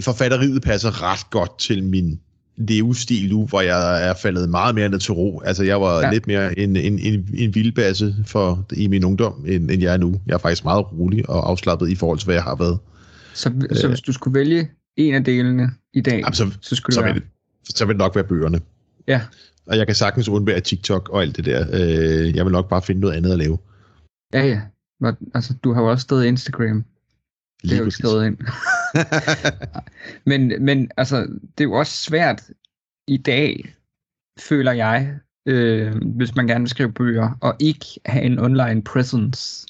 forfatteriet 0.00 0.62
passer 0.62 1.02
ret 1.02 1.30
godt 1.30 1.58
til 1.58 1.84
min 1.84 2.20
levestil 2.56 3.28
nu, 3.30 3.46
hvor 3.46 3.60
jeg 3.60 4.08
er 4.08 4.14
faldet 4.14 4.48
meget 4.48 4.74
mere 4.74 4.88
ned 4.88 4.98
til 4.98 5.12
ro. 5.12 5.40
Altså, 5.40 5.64
jeg 5.64 5.80
var 5.80 6.00
ja. 6.00 6.10
lidt 6.10 6.26
mere 6.26 6.58
en, 6.58 6.76
en, 6.76 6.98
en, 6.98 7.28
en 7.34 7.54
vildbasse 7.54 8.14
for, 8.26 8.66
i 8.72 8.86
min 8.86 9.04
ungdom, 9.04 9.44
end, 9.48 9.70
end 9.70 9.82
jeg 9.82 9.92
er 9.92 9.96
nu. 9.96 10.20
Jeg 10.26 10.34
er 10.34 10.38
faktisk 10.38 10.64
meget 10.64 10.92
rolig 10.92 11.28
og 11.30 11.50
afslappet 11.50 11.88
i 11.88 11.94
forhold 11.94 12.18
til, 12.18 12.26
hvad 12.26 12.34
jeg 12.34 12.42
har 12.42 12.56
været. 12.56 12.78
Så, 13.34 13.52
øh, 13.70 13.76
så 13.76 13.88
hvis 13.88 14.00
du 14.00 14.12
skulle 14.12 14.38
vælge 14.38 14.70
en 14.96 15.14
af 15.14 15.24
delene 15.24 15.70
i 15.94 16.00
dag, 16.00 16.18
jamen, 16.18 16.34
så, 16.34 16.50
så 16.60 16.76
skulle 16.76 16.94
så 16.94 17.00
det 17.00 17.04
være... 17.04 17.14
Vil, 17.14 17.22
så 17.64 17.84
vil 17.84 17.92
det 17.92 17.98
nok 17.98 18.14
være 18.14 18.24
bøgerne. 18.24 18.60
Ja, 19.08 19.20
og 19.66 19.76
jeg 19.76 19.86
kan 19.86 19.94
sagtens 19.94 20.28
undvære 20.28 20.60
TikTok 20.60 21.08
og 21.08 21.22
alt 21.22 21.36
det 21.36 21.44
der. 21.44 21.66
Øh, 21.72 22.36
jeg 22.36 22.44
vil 22.44 22.52
nok 22.52 22.68
bare 22.68 22.82
finde 22.82 23.00
noget 23.00 23.14
andet 23.14 23.32
at 23.32 23.38
lave. 23.38 23.58
Ja, 24.32 24.46
ja. 24.46 24.60
Altså, 25.34 25.54
du 25.64 25.72
har 25.72 25.82
jo 25.82 25.90
også 25.90 26.02
stået 26.02 26.24
Instagram. 26.24 26.84
Det 27.62 27.72
er 27.72 27.76
jo 27.76 27.84
ikke 27.84 27.96
skrevet 27.96 28.26
ind. 28.26 28.38
men, 30.30 30.64
men 30.64 30.90
altså, 30.96 31.16
det 31.58 31.64
er 31.64 31.68
jo 31.68 31.72
også 31.72 31.92
svært 31.92 32.50
i 33.08 33.16
dag, 33.16 33.74
føler 34.40 34.72
jeg, 34.72 35.18
øh, 35.46 35.94
hvis 35.96 36.34
man 36.34 36.46
gerne 36.46 36.62
vil 36.62 36.70
skrive 36.70 36.92
bøger, 36.92 37.38
og 37.40 37.56
ikke 37.58 37.86
have 38.06 38.24
en 38.24 38.38
online 38.38 38.82
presence. 38.82 39.66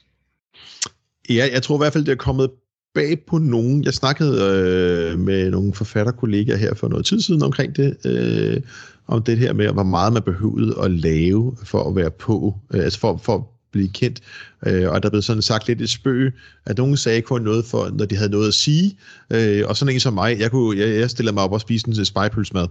Ja, 1.30 1.48
jeg 1.52 1.62
tror 1.62 1.76
i 1.76 1.78
hvert 1.78 1.92
fald, 1.92 2.04
det 2.04 2.12
er 2.12 2.16
kommet 2.16 2.50
bag 2.94 3.24
på 3.26 3.38
nogen. 3.38 3.84
Jeg 3.84 3.94
snakkede 3.94 4.32
øh, 4.32 5.18
med 5.18 5.50
nogle 5.50 5.74
forfatterkollegaer 5.74 6.56
her 6.56 6.74
for 6.74 6.88
noget 6.88 7.06
tid 7.06 7.20
siden 7.20 7.42
omkring 7.42 7.76
det, 7.76 7.96
øh, 8.06 8.62
om 9.06 9.22
det 9.22 9.38
her 9.38 9.52
med, 9.52 9.68
hvor 9.68 9.82
meget 9.82 10.12
man 10.12 10.22
behøvede 10.22 10.74
at 10.82 10.90
lave 10.90 11.56
for 11.64 11.88
at 11.88 11.96
være 11.96 12.10
på, 12.10 12.54
øh, 12.74 12.84
altså 12.84 12.98
for, 12.98 13.20
for 13.22 13.34
at 13.34 13.42
blive 13.72 13.88
kendt. 13.88 14.20
Øh, 14.66 14.90
og 14.90 15.02
der 15.02 15.10
blev 15.10 15.22
sådan 15.22 15.42
sagt 15.42 15.68
lidt 15.68 15.82
et 15.82 15.90
spøg, 15.90 16.32
at 16.66 16.78
nogen 16.78 16.96
sagde 16.96 17.22
kun 17.22 17.42
noget 17.42 17.64
for, 17.64 17.90
når 17.98 18.04
de 18.04 18.16
havde 18.16 18.30
noget 18.30 18.48
at 18.48 18.54
sige. 18.54 18.96
Øh, 19.30 19.62
og 19.66 19.76
sådan 19.76 19.94
en 19.94 20.00
som 20.00 20.14
mig, 20.14 20.40
jeg, 20.40 20.50
kunne, 20.50 20.78
jeg, 20.78 21.00
jeg 21.00 21.10
stiller 21.10 21.32
mig 21.32 21.42
op 21.42 21.52
og 21.52 21.60
spise 21.60 21.88
en 21.88 22.04
spejpølsmad. 22.04 22.66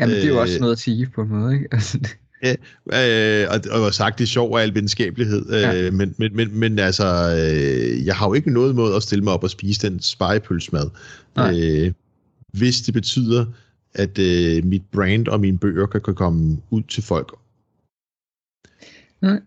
Jamen, 0.00 0.16
det 0.16 0.24
er 0.24 0.28
jo 0.28 0.40
også 0.40 0.54
øh, 0.54 0.60
noget 0.60 0.72
at 0.72 0.78
sige 0.78 1.08
på 1.14 1.22
en 1.22 1.28
måde, 1.28 1.54
ikke? 1.54 1.68
Altså, 1.72 1.98
Ja, 2.42 3.42
øh, 3.42 3.48
og, 3.70 3.82
og 3.82 3.94
sagt, 3.94 4.18
det 4.18 4.24
er 4.24 4.28
sjov 4.28 4.58
af 4.58 4.62
al 4.62 4.74
videnskabelighed, 4.74 5.54
øh, 5.54 5.60
ja. 5.60 5.90
men, 5.90 6.14
men, 6.18 6.36
men, 6.36 6.58
men 6.58 6.78
altså, 6.78 7.04
øh, 7.06 8.06
jeg 8.06 8.16
har 8.16 8.26
jo 8.26 8.34
ikke 8.34 8.50
noget 8.50 8.74
mod 8.74 8.94
at 8.94 9.02
stille 9.02 9.24
mig 9.24 9.32
op 9.32 9.42
og 9.42 9.50
spise 9.50 9.88
den 9.88 10.02
spejepølsmad, 10.02 10.90
øh, 11.38 11.92
hvis 12.52 12.80
det 12.80 12.94
betyder, 12.94 13.44
at 13.98 14.18
øh, 14.18 14.64
mit 14.64 14.82
brand 14.92 15.28
og 15.28 15.40
mine 15.40 15.58
bøger 15.58 15.86
kan, 15.86 16.00
kan 16.00 16.14
komme 16.14 16.58
ud 16.70 16.82
til 16.82 17.02
folk. 17.02 17.34
Nej. 19.22 19.40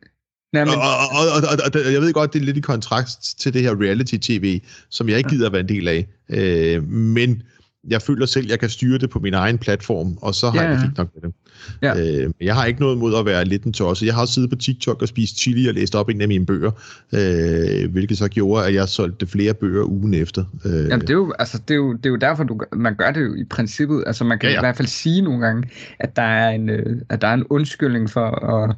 Nej, 0.54 0.66
men... 0.66 0.74
og, 0.74 0.82
og, 0.82 1.26
og, 1.36 1.58
og, 1.64 1.82
og 1.86 1.94
jeg 1.94 2.02
ved 2.02 2.14
godt, 2.14 2.34
det 2.34 2.42
er 2.42 2.46
lidt 2.46 2.58
i 2.58 2.62
kontrast 2.62 3.40
til 3.40 3.54
det 3.54 3.62
her 3.62 3.82
reality-tv, 3.82 4.62
som 4.90 5.10
jeg 5.10 5.18
ikke 5.18 5.30
gider 5.30 5.46
at 5.46 5.52
være 5.52 5.62
en 5.62 5.70
del 5.70 5.88
af. 5.88 6.08
Øh, 6.30 6.84
men 6.90 7.44
jeg 7.88 8.02
føler 8.02 8.26
selv, 8.26 8.46
at 8.46 8.52
jeg 8.52 8.60
kan 8.60 8.70
styre 8.70 8.98
det 8.98 9.10
på 9.10 9.20
min 9.20 9.34
egen 9.34 9.58
platform, 9.58 10.18
og 10.22 10.36
så 10.36 10.50
har 10.50 10.62
ja, 10.62 10.70
jeg 10.70 10.76
det 10.76 10.82
fint 10.82 10.98
nok 10.98 11.10
med 11.16 11.22
det. 11.22 11.34
Ja. 11.82 12.00
Øh, 12.00 12.32
jeg 12.42 12.56
har 12.56 12.66
ikke 12.66 12.80
noget 12.80 12.98
mod 12.98 13.16
at 13.16 13.26
være 13.26 13.46
lidt 13.46 13.64
en 13.64 13.74
tosse. 13.74 14.06
Jeg 14.06 14.14
har 14.14 14.22
også 14.22 14.34
siddet 14.34 14.50
på 14.50 14.56
TikTok 14.56 15.02
og 15.02 15.08
spist 15.08 15.40
chili 15.40 15.68
og 15.68 15.74
læst 15.74 15.96
op 15.96 16.10
en 16.10 16.22
af 16.22 16.28
mine 16.28 16.46
bøger, 16.46 16.72
øh, 17.14 17.92
hvilket 17.92 18.18
så 18.18 18.28
gjorde, 18.28 18.66
at 18.66 18.74
jeg 18.74 18.90
solgte 18.90 19.28
flere 19.28 19.54
bøger 19.54 19.84
ugen 19.84 20.14
efter. 20.14 20.46
Øh. 20.66 20.72
Jamen, 20.72 21.02
det 21.02 21.10
er, 21.10 21.14
jo, 21.14 21.34
altså, 21.40 21.62
det, 21.68 21.74
er 21.74 21.78
jo, 21.78 21.94
det 21.94 22.06
er 22.06 22.10
jo 22.10 22.16
derfor, 22.16 22.44
du, 22.44 22.60
man 22.74 22.96
gør 22.96 23.12
det 23.12 23.22
jo 23.22 23.36
i 23.36 23.44
princippet. 23.44 24.04
Altså, 24.08 24.24
man 24.24 24.40
kan 24.40 24.50
ja, 24.50 24.54
ja. 24.54 24.60
i 24.60 24.62
hvert 24.62 24.78
fald 24.78 24.88
sige 24.88 25.22
nogle 25.22 25.46
gange, 25.46 25.70
at 26.00 26.16
der 26.16 26.22
er 26.22 26.50
en, 26.50 26.70
øh, 26.70 27.02
at 27.10 27.22
der 27.22 27.28
er 27.28 27.34
en 27.34 27.46
undskyldning 27.50 28.10
for 28.10 28.26
at, 28.30 28.76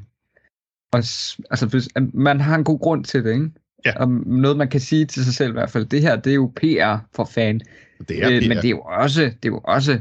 at 0.94 1.36
altså, 1.50 1.66
hvis, 1.66 1.90
man 2.14 2.42
har 2.42 2.56
en 2.56 2.64
god 2.64 2.80
grund 2.80 3.04
til 3.04 3.24
det, 3.24 3.34
ikke? 3.34 3.50
Ja. 3.86 4.00
Og 4.00 4.10
noget, 4.26 4.58
man 4.58 4.68
kan 4.68 4.80
sige 4.80 5.06
til 5.06 5.26
sig 5.26 5.34
selv 5.34 5.50
i 5.50 5.54
hvert 5.54 5.70
fald, 5.70 5.86
det 5.86 6.02
her, 6.02 6.16
det 6.16 6.32
er 6.32 6.36
jo 6.36 6.52
PR 6.56 6.98
for 7.16 7.26
fan. 7.26 7.62
Det 8.10 8.24
er 8.24 8.30
øh, 8.32 8.48
men 8.48 8.58
det 8.58 8.66
er 8.66 8.70
jo 8.70 8.82
også, 8.82 9.22
det 9.22 9.46
er 9.46 9.50
jo 9.50 9.62
også 9.64 10.00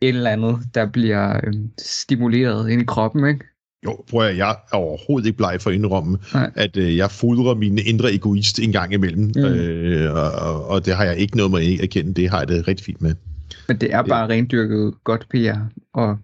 et 0.00 0.08
eller 0.08 0.30
andet, 0.30 0.58
der 0.74 0.86
bliver 0.86 1.36
øh, 1.46 1.52
stimuleret 1.78 2.70
ind 2.70 2.82
i 2.82 2.84
kroppen, 2.84 3.28
ikke? 3.28 3.44
Jo, 3.84 4.04
prøv 4.10 4.20
at 4.20 4.36
jeg 4.36 4.56
er 4.72 4.76
overhovedet 4.76 5.26
ikke 5.26 5.36
bleg 5.36 5.56
for 5.60 5.70
at 5.70 5.76
indrømme, 5.76 6.18
Nej. 6.34 6.50
at 6.54 6.76
øh, 6.76 6.96
jeg 6.96 7.10
fodrer 7.10 7.54
min 7.54 7.78
indre 7.78 8.14
egoist 8.14 8.58
en 8.58 8.72
gang 8.72 8.92
imellem, 8.92 9.32
mm. 9.36 9.44
øh, 9.44 10.14
og, 10.14 10.66
og 10.66 10.86
det 10.86 10.96
har 10.96 11.04
jeg 11.04 11.16
ikke 11.16 11.36
noget 11.36 11.52
med 11.52 11.60
at 11.60 11.80
erkende, 11.80 12.14
det 12.14 12.30
har 12.30 12.38
jeg 12.38 12.48
det 12.48 12.68
rigtig 12.68 12.86
fint 12.86 13.02
med. 13.02 13.14
Men 13.68 13.76
det 13.76 13.94
er 13.94 14.02
bare 14.02 14.28
rendyrket 14.28 14.94
godt 15.04 15.26
PR, 15.28 15.58
og 15.94 16.18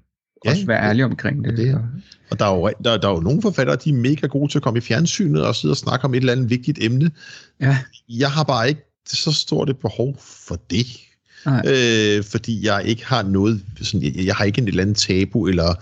ja, 0.45 0.51
også 0.51 0.67
være 0.67 0.89
ærlig 0.89 1.05
omkring 1.05 1.45
det. 1.45 1.57
det 1.57 1.75
og, 1.75 1.81
og 2.31 2.39
der, 2.39 2.45
er 2.45 2.57
jo, 2.57 2.71
der, 2.85 2.97
der 2.97 3.09
er 3.09 3.13
jo 3.13 3.21
nogle 3.21 3.43
forfattere, 3.43 3.77
de 3.77 3.91
er 3.91 3.95
mega 3.95 4.27
gode 4.27 4.53
til 4.53 4.59
at 4.59 4.63
komme 4.63 4.79
i 4.79 4.81
fjernsynet 4.81 5.47
og 5.47 5.55
sidde 5.55 5.73
og 5.73 5.77
snakke 5.77 6.05
om 6.05 6.15
et 6.15 6.21
eller 6.21 6.33
andet 6.33 6.51
vigtigt 6.51 6.79
emne. 6.83 7.11
Ja. 7.61 7.79
Jeg 8.09 8.31
har 8.31 8.45
bare 8.45 8.69
ikke 8.69 8.81
så 9.07 9.33
stort 9.33 9.71
et 9.71 9.79
behov 9.79 10.17
for 10.21 10.59
det. 10.71 10.87
Øh, 11.67 12.25
fordi 12.25 12.67
jeg 12.67 12.83
ikke 12.85 13.07
har 13.07 13.23
noget, 13.23 13.63
sådan, 13.83 14.03
jeg, 14.03 14.27
jeg 14.27 14.35
har 14.35 14.45
ikke 14.45 14.61
en 14.61 14.69
eller 14.69 14.83
anden 14.83 14.95
tabu, 14.95 15.47
eller 15.47 15.75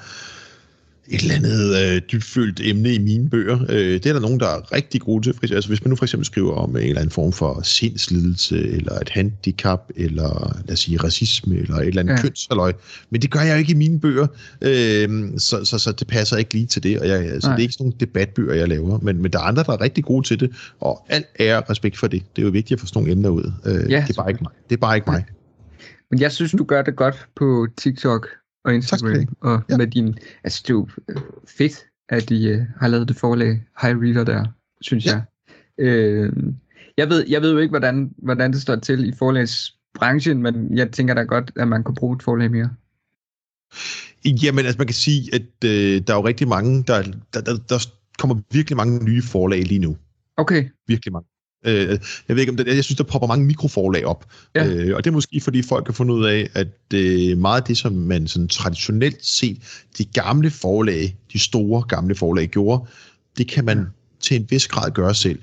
et 1.08 1.20
eller 1.20 1.34
andet 1.34 1.76
øh, 1.76 2.02
dybfølt 2.12 2.60
emne 2.64 2.94
i 2.94 2.98
mine 2.98 3.30
bøger. 3.30 3.58
Øh, 3.68 3.92
det 3.92 4.06
er 4.06 4.12
der 4.12 4.20
nogen, 4.20 4.40
der 4.40 4.46
er 4.46 4.72
rigtig 4.72 5.00
gode 5.00 5.22
til. 5.22 5.54
Altså, 5.54 5.68
hvis 5.68 5.84
man 5.84 5.90
nu 5.90 5.96
for 5.96 6.04
eksempel 6.04 6.26
skriver 6.26 6.54
om 6.54 6.76
en 6.76 6.82
eller 6.82 7.00
anden 7.00 7.10
form 7.10 7.32
for 7.32 7.60
sindslidelse, 7.62 8.68
eller 8.68 8.92
et 8.92 9.08
handicap, 9.08 9.90
eller 9.96 10.60
lad 10.66 10.72
os 10.72 10.80
sige 10.80 10.96
racisme, 10.96 11.56
eller 11.56 11.76
et 11.76 11.86
eller 11.86 12.02
andet 12.02 12.14
ja. 12.14 12.20
kønsaløj. 12.20 12.72
Men 13.10 13.22
det 13.22 13.30
gør 13.30 13.40
jeg 13.40 13.52
jo 13.52 13.58
ikke 13.58 13.72
i 13.72 13.76
mine 13.76 14.00
bøger, 14.00 14.26
øh, 14.62 15.30
så, 15.38 15.64
så, 15.64 15.78
så 15.78 15.92
det 15.92 16.06
passer 16.06 16.36
ikke 16.36 16.54
lige 16.54 16.66
til 16.66 16.82
det. 16.82 17.00
Og 17.00 17.08
jeg, 17.08 17.18
altså, 17.18 17.50
det 17.50 17.56
er 17.56 17.60
ikke 17.60 17.72
sådan 17.72 17.84
nogle 17.84 17.96
debatbøger, 18.00 18.54
jeg 18.54 18.68
laver. 18.68 18.98
Men, 18.98 19.22
men 19.22 19.32
der 19.32 19.38
er 19.38 19.42
andre, 19.42 19.62
der 19.62 19.72
er 19.72 19.80
rigtig 19.80 20.04
gode 20.04 20.26
til 20.26 20.40
det, 20.40 20.50
og 20.80 21.06
alt 21.08 21.26
er 21.34 21.70
respekt 21.70 21.98
for 21.98 22.06
det. 22.06 22.22
Det 22.36 22.42
er 22.42 22.46
jo 22.46 22.52
vigtigt 22.52 22.78
at 22.78 22.80
få 22.80 22.86
sådan 22.86 23.02
nogle 23.02 23.12
emner 23.12 23.28
ud. 23.28 23.52
Øh, 23.64 23.90
ja, 23.90 24.04
det, 24.08 24.18
er 24.18 24.22
bare 24.22 24.30
ikke 24.30 24.42
mig. 24.42 24.52
det 24.70 24.76
er 24.76 24.80
bare 24.80 24.96
ikke 24.96 25.10
mig. 25.10 25.24
Men 26.14 26.20
jeg 26.20 26.32
synes, 26.32 26.52
du 26.52 26.64
gør 26.64 26.82
det 26.82 26.96
godt 26.96 27.28
på 27.36 27.66
TikTok 27.76 28.28
og 28.64 28.74
Instagram. 28.74 29.36
Og 29.40 29.62
ja. 29.70 29.76
med 29.76 29.86
din... 29.86 30.18
Altså, 30.44 30.62
det 30.62 30.70
er 30.70 30.74
jo 30.74 30.88
øh, 31.08 31.16
fedt, 31.58 31.86
at 32.08 32.28
de 32.28 32.54
uh, 32.54 32.80
har 32.80 32.88
lavet 32.88 33.08
det 33.08 33.16
forlag 33.16 33.62
High 33.82 33.98
Reader 34.00 34.24
der, 34.24 34.44
synes 34.80 35.06
ja. 35.06 35.10
jeg. 35.10 35.22
Øh, 35.86 36.32
jeg, 36.98 37.08
ved, 37.08 37.24
jeg 37.28 37.42
ved 37.42 37.52
jo 37.52 37.58
ikke, 37.58 37.70
hvordan, 37.70 38.14
hvordan 38.16 38.52
det 38.52 38.62
står 38.62 38.76
til 38.76 39.08
i 39.08 39.12
forlagsbranchen, 39.18 40.42
men 40.42 40.78
jeg 40.78 40.90
tænker 40.92 41.14
da 41.14 41.22
godt, 41.22 41.52
at 41.56 41.68
man 41.68 41.82
kunne 41.82 41.94
bruge 41.94 42.16
et 42.16 42.22
forlag 42.22 42.50
mere. 42.50 42.70
Jamen, 44.24 44.64
altså 44.64 44.78
man 44.78 44.86
kan 44.86 44.94
sige, 44.94 45.34
at 45.34 45.64
øh, 45.64 46.02
der 46.06 46.12
er 46.12 46.16
jo 46.18 46.26
rigtig 46.26 46.48
mange, 46.48 46.84
der, 46.86 47.02
der, 47.34 47.40
der, 47.40 47.56
der 47.68 47.86
kommer 48.18 48.36
virkelig 48.52 48.76
mange 48.76 49.04
nye 49.04 49.22
forlag 49.22 49.62
lige 49.62 49.80
nu. 49.80 49.96
Okay. 50.36 50.68
Virkelig 50.86 51.12
mange. 51.12 51.28
Øh, 51.64 51.98
jeg 52.28 52.36
ved 52.36 52.38
ikke, 52.40 52.50
om 52.50 52.56
det, 52.56 52.66
jeg 52.66 52.84
synes, 52.84 52.96
der 52.96 53.04
popper 53.04 53.28
mange 53.28 53.46
mikroforlag 53.46 54.04
op. 54.06 54.24
Ja. 54.54 54.66
Øh, 54.66 54.96
og 54.96 55.04
det 55.04 55.10
er 55.10 55.14
måske, 55.14 55.40
fordi 55.40 55.62
folk 55.62 55.86
har 55.86 55.92
fundet 55.92 56.14
ud 56.14 56.24
af, 56.24 56.48
at 56.54 56.68
øh, 56.94 57.38
meget 57.38 57.60
af 57.60 57.66
det, 57.66 57.78
som 57.78 57.92
man 57.92 58.26
sådan 58.26 58.48
traditionelt 58.48 59.26
set, 59.26 59.58
de 59.98 60.04
gamle 60.04 60.50
forlag, 60.50 61.16
de 61.32 61.38
store 61.38 61.82
gamle 61.82 62.14
forlag 62.14 62.48
gjorde, 62.48 62.84
det 63.38 63.48
kan 63.48 63.64
man 63.64 63.86
til 64.20 64.36
en 64.36 64.46
vis 64.50 64.68
grad 64.68 64.90
gøre 64.90 65.14
selv. 65.14 65.38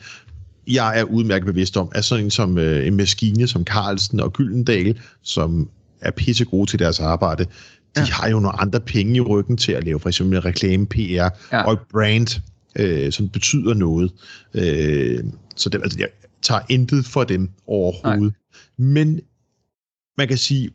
Jeg 0.67 0.99
er 0.99 1.03
udmærket 1.03 1.45
bevidst 1.45 1.77
om, 1.77 1.91
at 1.95 2.05
sådan 2.05 2.25
en 2.25 2.31
som 2.31 2.57
øh, 2.57 2.87
en 2.87 2.95
maskine 2.97 3.47
som 3.47 3.63
Carlsen 3.63 4.19
og 4.19 4.33
Gyldendal, 4.33 4.99
som 5.23 5.69
er 6.01 6.11
pisse 6.11 6.45
gode 6.45 6.69
til 6.69 6.79
deres 6.79 6.99
arbejde, 6.99 7.43
de 7.43 7.49
Ja. 8.01 8.03
har 8.05 8.29
jo 8.29 8.39
nogle 8.39 8.61
andre 8.61 8.79
penge 8.79 9.15
i 9.15 9.21
ryggen 9.21 9.57
til 9.57 9.71
at 9.71 9.83
lave 9.83 9.99
for 9.99 10.09
eksempel 10.09 10.41
reklame, 10.41 10.85
PR 10.85 10.99
Ja. 11.01 11.29
ja. 11.51 11.61
og 11.63 11.73
et 11.73 11.79
brand, 11.91 12.41
øh, 12.75 13.11
som 13.11 13.29
betyder 13.29 13.73
noget. 13.73 14.11
Øh, 14.53 15.19
så 15.55 15.69
det, 15.69 15.81
altså, 15.83 15.99
jeg 15.99 16.09
tager 16.41 16.61
intet 16.69 17.05
for 17.05 17.23
dem 17.23 17.49
overhovedet. 17.67 18.21
Nej. 18.21 18.31
Men 18.77 19.21
man 20.17 20.27
kan 20.27 20.37
sige, 20.37 20.71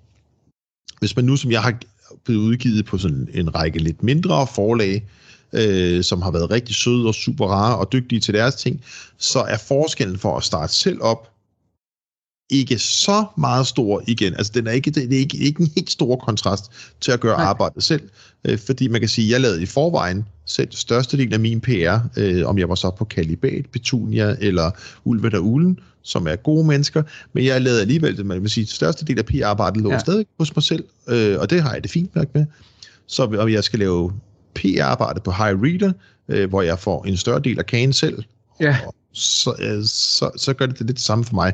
hvis 0.98 1.16
man 1.16 1.24
nu, 1.24 1.36
som 1.36 1.50
jeg 1.50 1.62
har 1.62 1.78
blevet 2.24 2.40
udgivet 2.40 2.86
på 2.86 2.98
sådan 2.98 3.28
en 3.34 3.54
række 3.54 3.78
lidt 3.78 4.02
mindre 4.02 4.46
forlag, 4.54 5.04
øh, 5.52 6.04
som 6.04 6.22
har 6.22 6.30
været 6.30 6.50
rigtig 6.50 6.74
søde 6.74 7.06
og 7.06 7.14
super 7.14 7.46
rare 7.46 7.78
og 7.78 7.92
dygtige 7.92 8.20
til 8.20 8.34
deres 8.34 8.54
ting, 8.54 8.84
så 9.18 9.40
er 9.40 9.58
forskellen 9.58 10.18
for 10.18 10.36
at 10.36 10.44
starte 10.44 10.72
selv 10.72 11.02
op 11.02 11.32
ikke 12.50 12.78
så 12.78 13.24
meget 13.36 13.66
stor 13.66 14.02
igen. 14.06 14.34
Altså, 14.34 14.52
den 14.54 14.66
er 14.66 14.70
ikke, 14.70 14.90
det 14.90 15.14
er 15.14 15.18
ikke, 15.18 15.36
ikke 15.36 15.60
en 15.60 15.70
helt 15.74 15.90
stor 15.90 16.16
kontrast 16.16 16.64
til 17.00 17.12
at 17.12 17.20
gøre 17.20 17.36
Nej. 17.36 17.46
arbejdet 17.46 17.82
selv, 17.82 18.08
øh, 18.44 18.58
fordi 18.58 18.88
man 18.88 19.00
kan 19.00 19.08
sige, 19.08 19.26
at 19.26 19.32
jeg 19.32 19.40
lavede 19.40 19.62
i 19.62 19.66
forvejen 19.66 20.24
selv 20.46 20.68
størstedelen 20.72 21.32
af 21.32 21.40
min 21.40 21.60
PR, 21.60 21.98
øh, 22.16 22.46
om 22.46 22.58
jeg 22.58 22.68
var 22.68 22.74
så 22.74 22.90
på 22.90 23.04
Kalibat, 23.04 23.66
Petunia 23.72 24.36
eller 24.40 24.70
Ulvet 25.04 25.34
og 25.34 25.44
Ulen, 25.44 25.78
som 26.02 26.26
er 26.26 26.36
gode 26.36 26.66
mennesker, 26.66 27.02
men 27.32 27.44
jeg 27.44 27.62
lavede 27.62 27.80
alligevel, 27.80 28.26
man 28.26 28.42
vil 28.42 28.50
sige, 28.50 28.66
størstedelen 28.66 29.18
af 29.18 29.24
PR-arbejdet 29.26 29.82
lå 29.82 29.90
Ja. 29.90 29.98
stadig 29.98 30.26
hos 30.38 30.56
mig 30.56 30.62
selv, 30.62 30.84
øh, 31.08 31.38
og 31.40 31.50
det 31.50 31.62
har 31.62 31.72
jeg 31.72 31.82
det 31.82 31.90
fint 31.90 32.14
nok 32.14 32.34
med. 32.34 32.46
Så 33.06 33.22
om 33.24 33.48
jeg 33.48 33.64
skal 33.64 33.78
lave 33.78 34.12
PR-arbejde 34.54 35.20
på 35.20 35.30
High 35.30 35.62
Reader, 35.62 35.92
øh, 36.28 36.48
hvor 36.48 36.62
jeg 36.62 36.78
får 36.78 37.04
en 37.04 37.16
større 37.16 37.40
del 37.40 37.58
af 37.58 37.66
kagen 37.66 37.92
selv, 37.92 38.22
Ja. 38.60 38.76
og 38.86 38.94
så, 39.12 39.54
øh, 39.58 39.84
så, 39.84 40.30
så 40.36 40.52
gør 40.54 40.66
det 40.66 40.78
det 40.78 40.86
lidt 40.86 40.96
det 40.96 41.04
samme 41.04 41.24
for 41.24 41.34
mig. 41.34 41.52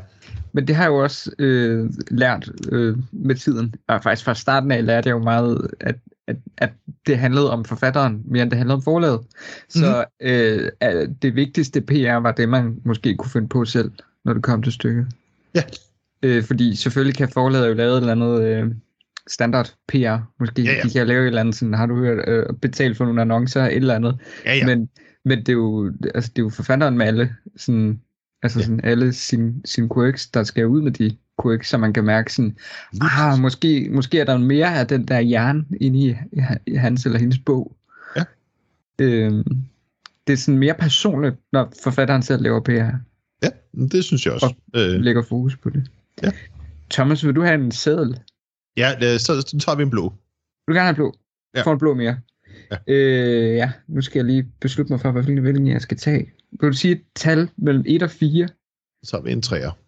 Men 0.53 0.67
det 0.67 0.75
har 0.75 0.83
jeg 0.83 0.89
jo 0.89 0.97
også 1.03 1.31
øh, 1.39 1.89
lært 2.11 2.49
øh, 2.71 2.97
med 3.11 3.35
tiden. 3.35 3.75
Og 3.87 4.03
faktisk 4.03 4.25
fra 4.25 4.35
starten 4.35 4.71
af 4.71 4.85
lærte 4.85 5.09
jeg 5.09 5.13
jo 5.13 5.23
meget, 5.23 5.67
at, 5.79 5.95
at, 6.27 6.35
at 6.57 6.71
det 7.07 7.17
handlede 7.17 7.51
om 7.51 7.65
forfatteren, 7.65 8.21
mere 8.25 8.43
end 8.43 8.51
det 8.51 8.57
handlede 8.57 8.75
om 8.75 8.81
forlaget. 8.81 9.19
Så 9.69 10.05
øh, 10.21 10.69
at 10.79 11.09
det 11.21 11.35
vigtigste 11.35 11.81
PR 11.81 12.13
var 12.15 12.31
det, 12.31 12.49
man 12.49 12.81
måske 12.85 13.15
kunne 13.15 13.31
finde 13.31 13.47
på 13.47 13.65
selv, 13.65 13.91
når 14.25 14.33
det 14.33 14.43
kom 14.43 14.63
til 14.63 14.73
stykket. 14.73 15.07
Ja. 15.55 15.63
Øh, 16.23 16.43
fordi 16.43 16.75
selvfølgelig 16.75 17.17
kan 17.17 17.29
forlaget 17.29 17.69
jo 17.69 17.73
lave 17.73 17.91
et 17.91 17.97
eller 17.97 18.11
andet 18.11 18.41
øh, 18.41 18.71
standard 19.27 19.73
PR, 19.87 20.17
måske. 20.39 20.61
Ja, 20.61 20.73
ja. 20.73 20.81
De 20.83 20.89
kan 20.89 21.07
lave 21.07 21.21
et 21.21 21.27
eller 21.27 21.41
andet, 21.41 21.55
sådan, 21.55 21.73
har 21.73 21.85
du 21.85 21.95
hørt, 21.95 22.29
øh, 22.29 22.45
betalt 22.61 22.97
for 22.97 23.05
nogle 23.05 23.21
annoncer, 23.21 23.63
et 23.63 23.75
eller 23.75 23.95
andet. 23.95 24.17
Ja, 24.45 24.55
ja. 24.55 24.65
Men, 24.65 24.89
men 25.25 25.39
det, 25.39 25.49
er 25.49 25.53
jo, 25.53 25.93
altså, 26.15 26.31
det 26.35 26.41
er 26.41 26.43
jo 26.43 26.49
forfatteren 26.49 26.97
med 26.97 27.05
alle, 27.05 27.35
sådan, 27.57 28.01
altså 28.43 28.59
Ja. 28.59 28.65
sådan 28.65 28.81
alle 28.83 29.13
sine 29.13 29.53
sin 29.65 29.89
quirks, 29.95 30.27
der 30.27 30.43
skal 30.43 30.67
ud 30.67 30.81
med 30.81 30.91
de 30.91 31.17
quirk, 31.41 31.63
så 31.63 31.77
man 31.77 31.93
kan 31.93 32.03
mærke 32.03 32.33
sådan, 32.33 32.57
ah, 33.01 33.39
måske, 33.39 33.89
måske 33.91 34.19
er 34.19 34.25
der 34.25 34.37
mere 34.37 34.79
af 34.79 34.87
den 34.87 35.07
der 35.07 35.19
jern 35.19 35.67
inde 35.81 35.99
i, 35.99 36.15
i 36.67 36.75
hans 36.75 37.05
eller 37.05 37.19
hendes 37.19 37.39
bog. 37.39 37.75
Ja. 38.15 38.23
Øhm, 38.99 39.43
det 40.27 40.33
er 40.33 40.37
sådan 40.37 40.57
mere 40.57 40.73
personligt, 40.73 41.35
når 41.51 41.73
forfatteren 41.83 42.23
selv 42.23 42.43
laver 42.43 42.59
PR. 42.59 42.95
Ja, 43.43 43.49
det 43.91 44.03
synes 44.03 44.25
jeg 44.25 44.33
også. 44.33 44.53
Og 44.73 44.81
øh... 44.81 45.01
lægger 45.01 45.23
fokus 45.23 45.57
på 45.57 45.69
det. 45.69 45.91
Ja. 46.23 46.31
Thomas, 46.91 47.25
vil 47.25 47.35
du 47.35 47.41
have 47.41 47.55
en 47.55 47.71
sædel? 47.71 48.19
Ja, 48.77 49.17
så 49.17 49.57
tager 49.65 49.75
vi 49.75 49.83
en 49.83 49.89
blå. 49.89 50.03
Vil 50.67 50.73
du 50.73 50.73
gerne 50.73 50.79
have 50.79 50.89
en 50.89 50.95
blå? 50.95 51.13
Ja. 51.55 51.61
Får 51.61 51.71
en 51.71 51.79
blå 51.79 51.93
mere. 51.93 52.17
Ja. 52.71 52.93
Øh, 52.93 53.55
ja, 53.55 53.71
nu 53.87 54.01
skal 54.01 54.19
jeg 54.19 54.25
lige 54.25 54.47
beslutte 54.59 54.93
mig 54.93 55.01
for, 55.01 55.11
hvilken 55.11 55.43
vælgning 55.43 55.69
jeg 55.69 55.81
skal 55.81 55.97
tage. 55.97 56.31
Kan 56.59 56.71
du 56.71 56.77
sige 56.77 56.91
et 56.91 57.01
tal 57.15 57.49
mellem 57.57 57.83
1 57.87 58.03
og 58.03 58.11
4? 58.11 58.47
Så 59.03 59.11
tager 59.11 59.21
vi 59.23 59.31
en 59.31 59.43
3'er 59.45 59.82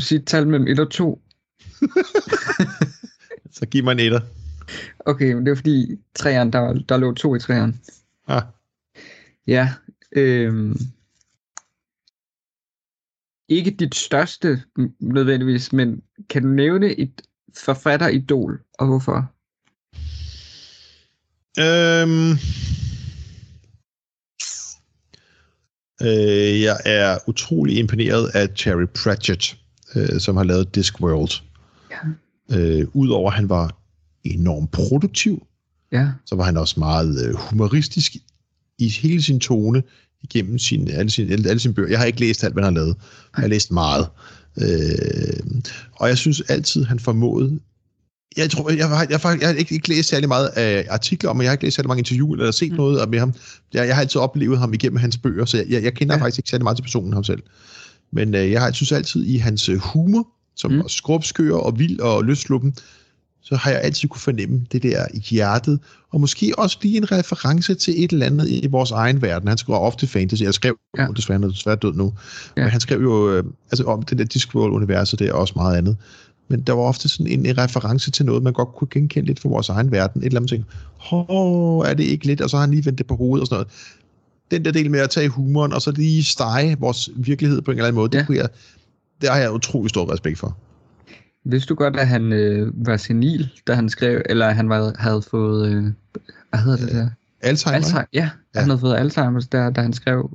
du 0.00 0.04
sige 0.04 0.18
et 0.18 0.26
tal 0.26 0.46
mellem 0.46 0.66
1 0.68 0.78
og 0.80 0.90
2? 0.90 1.22
Så 3.56 3.66
giv 3.70 3.84
mig 3.84 3.92
en 3.92 3.98
etter. 3.98 4.20
Okay, 4.98 5.32
men 5.32 5.46
det 5.46 5.52
er 5.52 5.56
fordi 5.56 5.96
træeren, 6.14 6.52
der, 6.52 6.72
der 6.72 6.96
lå 6.96 7.14
2 7.14 7.34
i 7.34 7.38
træeren. 7.38 7.80
Ah, 8.28 8.42
Ja. 9.46 9.72
Øhm, 10.12 10.76
ikke 13.48 13.70
dit 13.70 13.94
største 13.94 14.62
nødvendigvis, 15.00 15.72
men 15.72 16.02
kan 16.28 16.42
du 16.42 16.48
nævne 16.48 17.00
et 17.00 17.22
forfatteridol, 17.56 18.60
og 18.78 18.86
hvorfor? 18.86 19.32
øhm, 21.58 22.30
øh, 26.02 26.60
jeg 26.62 26.76
er 26.84 27.18
utrolig 27.28 27.78
imponeret 27.78 28.30
af 28.34 28.48
Terry 28.56 28.86
Pratchett, 28.94 29.56
øh, 29.96 30.20
som 30.20 30.36
har 30.36 30.44
lavet 30.44 30.74
Discworld. 30.74 31.42
Ja. 31.90 32.56
Øh, 32.58 32.86
Udover 32.92 33.30
at 33.30 33.36
han 33.36 33.48
var 33.48 33.78
enormt 34.24 34.70
produktiv, 34.70 35.46
Ja, 35.92 36.08
så 36.26 36.36
var 36.36 36.44
han 36.44 36.56
også 36.56 36.80
meget 36.80 37.28
øh, 37.28 37.34
humoristisk 37.34 38.16
i 38.78 38.88
hele 38.88 39.22
sin 39.22 39.40
tone 39.40 39.82
igennem 40.22 40.58
sin, 40.58 40.90
alle, 40.90 41.10
sine, 41.10 41.32
alle, 41.32 41.50
alle 41.50 41.60
sine 41.60 41.74
bøger. 41.74 41.88
Jeg 41.88 41.98
har 41.98 42.06
ikke 42.06 42.20
læst 42.20 42.44
alt, 42.44 42.52
hvad 42.52 42.64
han 42.64 42.76
har 42.76 42.82
lavet. 42.82 42.96
Jeg 43.36 43.42
har 43.42 43.48
læst 43.48 43.72
meget. 43.72 44.06
Øh, 44.60 45.60
og 45.92 46.08
jeg 46.08 46.18
synes 46.18 46.40
altid, 46.40 46.84
han 46.84 46.98
formåede 46.98 47.60
jeg 48.36 48.50
tror, 48.50 48.70
jeg 48.70 48.88
har, 48.88 49.06
jeg, 49.10 49.18
har, 49.18 49.38
jeg 49.40 49.48
har 49.48 49.54
ikke, 49.54 49.74
ikke 49.74 49.88
læst 49.88 50.08
særlig 50.08 50.28
meget 50.28 50.48
af 50.48 50.86
artikler 50.90 51.30
om, 51.30 51.36
men 51.36 51.42
jeg 51.42 51.50
har 51.50 51.54
ikke 51.54 51.64
læst 51.64 51.76
særlig 51.76 51.88
mange 51.88 52.00
interviewer 52.00 52.36
eller 52.36 52.50
set 52.50 52.70
mm. 52.70 52.76
noget 52.76 53.08
med 53.08 53.18
ham. 53.18 53.34
Jeg, 53.74 53.86
jeg 53.86 53.94
har 53.94 54.02
altid 54.02 54.20
oplevet 54.20 54.58
ham 54.58 54.74
igennem 54.74 54.96
hans 54.96 55.18
bøger, 55.18 55.44
så 55.44 55.56
jeg, 55.56 55.66
jeg, 55.68 55.82
jeg 55.82 55.94
kender 55.94 56.14
ja. 56.14 56.22
faktisk 56.22 56.38
ikke 56.38 56.50
særlig 56.50 56.64
meget 56.64 56.76
til 56.76 56.82
personen 56.82 57.12
ham 57.12 57.24
selv. 57.24 57.42
Men 58.12 58.34
øh, 58.34 58.50
jeg 58.52 58.60
har, 58.60 58.72
synes 58.72 58.92
altid 58.92 59.24
i 59.24 59.36
hans 59.36 59.68
øh, 59.68 59.78
humor, 59.78 60.28
som 60.56 60.70
Mm. 60.70 60.78
var 60.78 60.88
skrubskør 60.88 61.54
og 61.56 61.78
vild 61.78 62.00
og 62.00 62.24
løsluppen, 62.24 62.74
så 63.42 63.56
har 63.56 63.70
jeg 63.70 63.80
altid 63.80 64.08
kunne 64.08 64.20
fornemme 64.20 64.66
det 64.72 64.82
der 64.82 65.06
i 65.14 65.18
hjertet, 65.18 65.80
og 66.10 66.20
måske 66.20 66.52
også 66.58 66.78
lige 66.82 66.96
en 66.96 67.12
reference 67.12 67.74
til 67.74 68.04
et 68.04 68.12
eller 68.12 68.26
andet 68.26 68.48
i 68.48 68.66
vores 68.70 68.90
egen 68.90 69.22
verden. 69.22 69.48
Han 69.48 69.58
skriver 69.58 69.78
ofte 69.78 70.06
fantasy. 70.06 70.42
Jeg 70.42 70.54
skrev, 70.54 70.76
Ja. 70.98 71.06
desværre, 71.16 71.38
han 71.40 71.44
er 71.44 71.48
desværre 71.52 71.76
død 71.76 71.94
nu, 71.94 72.12
Ja. 72.56 72.62
men 72.62 72.70
han 72.70 72.80
skrev 72.80 73.02
jo 73.02 73.32
øh, 73.32 73.44
altså 73.70 73.84
om 73.84 74.02
det 74.02 74.18
der 74.18 74.24
Discworld-universet 74.24 75.18
der 75.18 75.32
og 75.32 75.40
også 75.40 75.52
meget 75.56 75.76
andet. 75.76 75.96
Men 76.48 76.60
der 76.60 76.72
var 76.72 76.82
ofte 76.82 77.08
sådan 77.08 77.26
en, 77.26 77.46
en 77.46 77.58
reference 77.58 78.10
til 78.10 78.26
noget, 78.26 78.42
man 78.42 78.52
godt 78.52 78.68
kunne 78.76 78.88
genkende 78.90 79.26
lidt 79.26 79.40
fra 79.40 79.48
vores 79.48 79.68
egen 79.68 79.90
verden. 79.90 80.20
Et 80.22 80.26
eller 80.26 80.40
andet 80.40 80.50
ting. 80.50 80.64
Hov, 80.96 81.80
er 81.80 81.94
det 81.94 82.04
ikke 82.04 82.26
lidt? 82.26 82.40
Og 82.40 82.50
så 82.50 82.56
har 82.56 82.60
han 82.60 82.70
lige 82.70 82.84
vendt 82.84 82.98
det 82.98 83.06
på 83.06 83.16
hovedet 83.16 83.40
og 83.40 83.46
sådan 83.46 83.54
noget. 83.56 83.68
Den 84.50 84.64
der 84.64 84.70
del 84.72 84.90
med 84.90 85.00
at 85.00 85.10
tage 85.10 85.28
humoren, 85.28 85.72
og 85.72 85.82
så 85.82 85.90
lige 85.90 86.24
stege 86.24 86.76
vores 86.78 87.10
virkelighed 87.16 87.62
på 87.62 87.70
en 87.70 87.76
eller 87.76 87.86
anden 87.88 87.96
måde, 88.00 88.10
Ja. 88.12 88.18
det, 88.18 88.26
kunne 88.26 88.36
jeg, 88.38 88.48
det 89.20 89.28
har 89.28 89.36
jeg 89.36 89.52
utrolig 89.52 89.90
stor 89.90 90.12
respekt 90.12 90.38
for. 90.38 90.56
Vidste 91.44 91.68
du 91.68 91.74
godt, 91.74 91.96
at 91.96 92.08
han 92.08 92.32
øh, 92.32 92.86
var 92.86 92.96
senil, 92.96 93.48
da 93.66 93.74
han 93.74 93.88
skrev, 93.88 94.22
eller 94.26 94.50
han 94.50 94.68
var, 94.68 94.92
havde 94.98 95.22
fået, 95.22 95.68
øh, 95.72 95.84
hvad 96.50 96.60
hedder 96.60 96.76
det 96.76 96.88
der? 96.94 97.08
Alzheimer, 97.40 97.76
Alzheimer. 97.76 98.04
Ja, 98.12 98.18
ja, 98.20 98.30
Ja. 98.54 98.60
han 98.60 98.68
havde 98.68 98.80
fået 98.80 98.96
Alzheimer's 98.96 99.46
der, 99.52 99.70
da 99.70 99.80
han 99.80 99.92
skrev 99.92 100.30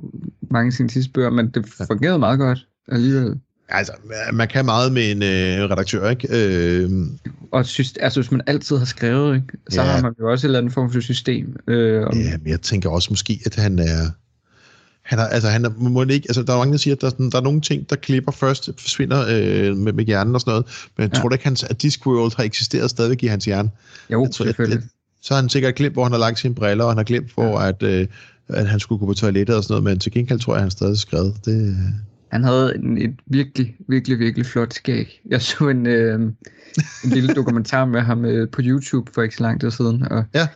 mange 0.50 0.66
af 0.66 0.72
sine 0.72 0.90
sidste 0.90 1.12
bøger, 1.12 1.30
men 1.30 1.48
det 1.50 1.66
fungerede 1.86 2.18
meget 2.18 2.38
godt 2.38 2.66
alligevel. 2.88 3.40
Altså, 3.72 3.92
man 4.32 4.48
kan 4.48 4.64
meget 4.64 4.92
med 4.92 5.10
en 5.10 5.22
øh, 5.22 5.70
redaktør, 5.70 6.10
ikke? 6.10 6.28
Øh, 6.30 6.90
Og 7.52 7.66
synes, 7.66 7.94
altså, 8.00 8.20
hvis 8.20 8.30
man 8.30 8.40
altid 8.46 8.76
har 8.76 8.84
skrevet, 8.84 9.34
ikke, 9.34 9.46
så 9.70 9.82
Ja. 9.82 9.86
har 9.86 10.02
man 10.02 10.12
jo 10.20 10.30
også 10.30 10.46
en 10.46 10.48
eller 10.48 10.58
anden 10.58 10.72
form 10.72 10.92
for 10.92 11.00
system. 11.00 11.56
Øh, 11.68 12.06
om, 12.06 12.18
ja, 12.18 12.36
men 12.38 12.48
jeg 12.50 12.60
tænker 12.60 12.90
også 12.90 13.08
måske, 13.10 13.40
at 13.46 13.54
han 13.54 13.78
er... 13.78 14.10
Han 15.02 15.18
er, 15.18 15.22
altså, 15.24 15.48
han 15.48 15.64
er, 15.64 15.70
må 15.78 16.02
ikke, 16.04 16.26
altså, 16.28 16.42
der 16.42 16.52
er 16.52 16.56
mange, 16.58 16.72
der 16.72 16.78
siger, 16.78 16.94
at 16.94 17.00
der, 17.00 17.06
er 17.06 17.28
der 17.30 17.38
er 17.38 17.42
nogle 17.42 17.60
ting, 17.60 17.90
der 17.90 17.96
klipper 17.96 18.32
først, 18.32 18.70
forsvinder 18.78 19.20
øh, 19.30 19.76
med, 19.76 19.92
med 19.92 20.04
hjernen 20.04 20.34
og 20.34 20.40
sådan 20.40 20.50
noget, 20.50 20.64
men 20.96 21.02
jeg 21.02 21.10
Ja. 21.12 21.16
ja. 21.18 21.20
tror 21.20 21.28
da 21.28 21.34
ikke, 21.34 21.44
hans, 21.44 21.64
at 21.64 21.82
Discworld 21.82 22.36
har 22.36 22.44
eksisteret 22.44 22.90
stadigvæk 22.90 23.22
i 23.22 23.26
hans 23.26 23.44
hjerne. 23.44 23.70
jo, 24.12 24.22
Jeg 24.24 24.32
tror, 24.32 24.44
at, 24.44 24.48
selvfølgelig. 24.48 24.78
at, 24.78 24.84
så 25.22 25.34
har 25.34 25.40
han 25.40 25.48
sikkert 25.48 25.74
glemt, 25.74 25.92
hvor 25.94 26.02
han 26.02 26.12
har 26.12 26.18
lagt 26.18 26.38
sine 26.38 26.54
briller, 26.54 26.84
og 26.84 26.90
han 26.90 26.96
har 26.96 27.04
glemt, 27.04 27.30
hvor 27.34 27.58
at, 27.58 27.82
øh, 27.82 28.06
at 28.48 28.66
han 28.68 28.80
skulle 28.80 28.98
gå 28.98 29.06
på 29.06 29.14
toilettet 29.14 29.56
og 29.56 29.62
sådan 29.64 29.72
noget, 29.72 29.84
men 29.84 29.98
til 29.98 30.12
gengæld 30.12 30.40
tror 30.40 30.52
jeg, 30.52 30.58
at 30.58 30.62
han 30.62 30.70
stadig 30.70 30.98
skrevet. 30.98 31.34
Det, 31.44 31.68
øh, 31.68 31.76
Han 32.32 32.44
havde 32.44 32.74
en, 32.76 32.98
et 32.98 33.14
virkelig, 33.26 33.76
virkelig, 33.88 34.18
virkelig 34.18 34.46
flot 34.46 34.74
skæg. 34.74 35.20
Jeg 35.26 35.42
så 35.42 35.68
en, 35.68 35.86
øh, 35.86 36.20
en 36.20 36.36
lille 37.04 37.34
dokumentar 37.38 37.84
med 37.84 38.00
ham 38.00 38.24
øh, 38.24 38.50
på 38.50 38.60
YouTube 38.64 39.12
for 39.14 39.22
ikke 39.22 39.36
så 39.36 39.42
lang 39.42 39.60
tid 39.60 39.70
siden, 39.70 40.02
og 40.12 40.24
Ja. 40.34 40.48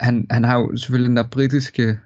han, 0.00 0.26
han 0.30 0.44
har 0.44 0.58
jo 0.58 0.76
selvfølgelig 0.76 1.08
den 1.08 1.16
der 1.16 1.22
britiske, 1.22 1.98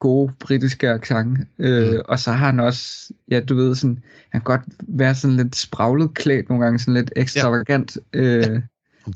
gode 0.00 0.32
britiske 0.40 0.88
accent, 0.90 1.38
øh, 1.58 1.92
Mm. 1.92 1.98
og 2.08 2.18
så 2.18 2.32
har 2.32 2.46
han 2.46 2.60
også, 2.60 3.12
ja, 3.30 3.40
du 3.40 3.54
ved, 3.54 3.74
sådan, 3.74 4.02
han 4.32 4.40
kan 4.40 4.44
godt 4.44 4.62
være 4.88 5.14
sådan 5.14 5.36
lidt 5.36 5.56
spraglet 5.56 6.14
klædt 6.14 6.48
nogle 6.48 6.64
gange, 6.64 6.78
sådan 6.78 6.94
lidt 6.94 7.12
ekstravagant, 7.16 7.98
øh, 8.12 8.24
det 8.44 8.62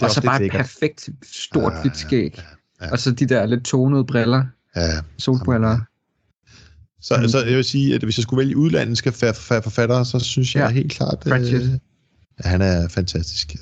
er 0.02 0.04
og 0.04 0.10
så 0.10 0.22
bare 0.22 0.44
et 0.44 0.50
perfekt 0.52 1.08
stort 1.22 1.72
Ja, 1.72 1.80
hvidt 1.82 1.96
skæg. 1.96 2.34
ja, 2.80 2.86
ja. 2.86 2.92
Og 2.92 2.98
så 2.98 3.10
de 3.10 3.26
der 3.26 3.46
lidt 3.46 3.64
tonede 3.64 4.04
briller, 4.04 4.44
Ja, 4.76 4.88
solbriller. 5.18 5.78
Så, 7.02 7.16
mm. 7.16 7.28
så 7.28 7.44
jeg 7.44 7.56
vil 7.56 7.64
sige, 7.64 7.94
at 7.94 8.02
hvis 8.02 8.18
jeg 8.18 8.22
skulle 8.22 8.38
vælge 8.38 8.56
udlandske 8.56 9.12
forfattere, 9.12 10.04
så 10.04 10.18
synes 10.18 10.54
jeg 10.54 10.62
ja. 10.62 10.68
helt 10.68 10.92
klart, 10.92 11.22
øh, 11.26 11.60
at 12.38 12.50
han 12.50 12.62
er 12.62 12.88
fantastisk. 12.88 13.56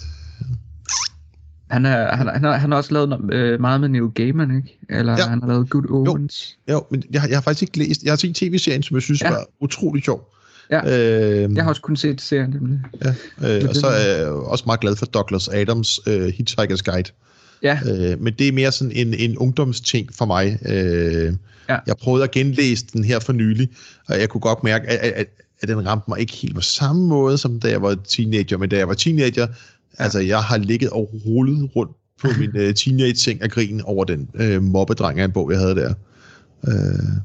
Han, 1.71 1.87
er, 1.87 2.17
han, 2.17 2.27
han, 2.27 2.45
har, 2.45 2.53
han 2.57 2.71
har 2.71 2.79
også 2.79 2.93
lavet 2.93 3.33
øh, 3.33 3.61
meget 3.61 3.81
med 3.81 3.89
Neil 3.89 4.09
Gaiman, 4.15 4.57
ikke? 4.57 4.79
Eller 4.89 5.13
ja. 5.13 5.29
han 5.29 5.41
har 5.43 5.49
lavet 5.49 5.71
Good 5.71 6.09
Omens. 6.09 6.59
Jo, 6.69 6.73
jo 6.73 6.87
men 6.91 7.03
jeg, 7.11 7.27
jeg 7.29 7.37
har 7.37 7.43
faktisk 7.43 7.63
ikke 7.63 7.79
læst... 7.79 8.03
Jeg 8.03 8.13
har 8.13 8.17
set 8.17 8.35
tv-serien, 8.35 8.83
som 8.83 8.95
jeg 8.95 9.03
synes 9.03 9.23
ja. 9.23 9.31
var 9.31 9.47
utrolig 9.61 10.03
sjov. 10.05 10.33
Ja, 10.71 10.81
øh, 10.85 11.55
jeg 11.55 11.63
har 11.65 11.69
også 11.69 11.83
kun 11.83 11.97
set 11.97 12.21
serien. 12.21 12.51
Nemlig. 12.51 12.81
Ja, 13.05 13.09
øh, 13.59 13.69
og 13.69 13.75
så 13.75 13.87
er 13.87 14.17
jeg 14.17 14.29
også 14.29 14.65
meget 14.67 14.81
glad 14.81 14.97
for 14.97 15.07
Douglas 15.07 15.49
Adams 15.49 16.07
uh, 16.07 16.27
Hitchhiker's 16.27 16.83
Guide. 16.93 17.11
Ja. 17.67 17.79
Øh, 18.13 18.21
men 18.21 18.35
det 18.39 18.49
er 18.49 18.53
mere 18.53 18.73
sådan 18.73 18.93
en, 18.93 19.15
en 19.15 19.39
ungdomsting 19.39 20.15
for 20.15 20.25
mig. 20.25 20.59
Øh, 20.67 21.33
ja. 21.69 21.79
Jeg 21.87 21.97
prøvede 21.97 22.25
at 22.25 22.31
genlæse 22.31 22.87
den 22.93 23.05
her 23.05 23.19
for 23.19 23.33
nylig, 23.33 23.69
og 24.09 24.21
jeg 24.21 24.29
kunne 24.29 24.41
godt 24.41 24.65
mærke, 24.65 24.87
at, 24.89 25.13
at, 25.13 25.27
at 25.61 25.69
den 25.69 25.87
ramte 25.87 26.05
mig 26.09 26.21
ikke 26.21 26.33
helt 26.33 26.55
på 26.55 26.61
samme 26.61 27.07
måde, 27.07 27.39
som 27.39 27.61
da 27.61 27.69
jeg 27.69 27.83
var 27.83 27.95
teenager. 28.09 28.57
Men 28.57 28.69
da 28.69 28.77
jeg 28.77 28.89
var 28.89 28.95
teenager, 28.95 29.47
ja. 29.47 30.05
altså 30.05 30.21
jeg 30.21 30.43
har 30.43 30.59
ligget 30.59 30.91
og 30.91 31.11
rullet 31.27 31.77
rundt 31.77 31.93
på 32.21 32.29
min 32.39 32.51
uh, 32.57 32.75
teenage-seng 32.81 33.43
af 33.43 33.51
grin 33.51 33.81
over 33.81 34.05
den 34.05 34.31
uh, 34.35 34.63
mobbedreng 34.63 35.21
af 35.21 35.25
en 35.25 35.33
bog, 35.33 35.53
jeg 35.53 35.61
havde 35.61 35.75
der. 35.75 35.95
Uh, 36.63 36.73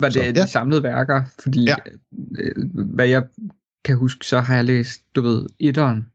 var 0.02 0.08
det 0.08 0.14
så, 0.14 0.20
de 0.20 0.40
ja. 0.40 0.46
samlede 0.46 0.84
værker? 0.84 1.24
Fordi, 1.40 1.64
ja. 1.64 1.76
øh, 2.40 2.56
hvad 2.74 3.08
jeg 3.08 3.24
kan 3.86 3.98
huske, 3.98 4.26
så 4.26 4.40
har 4.40 4.56
jeg 4.56 4.66
læst, 4.66 5.02
du 5.16 5.22
ved, 5.22 5.46
etteren, 5.60 6.06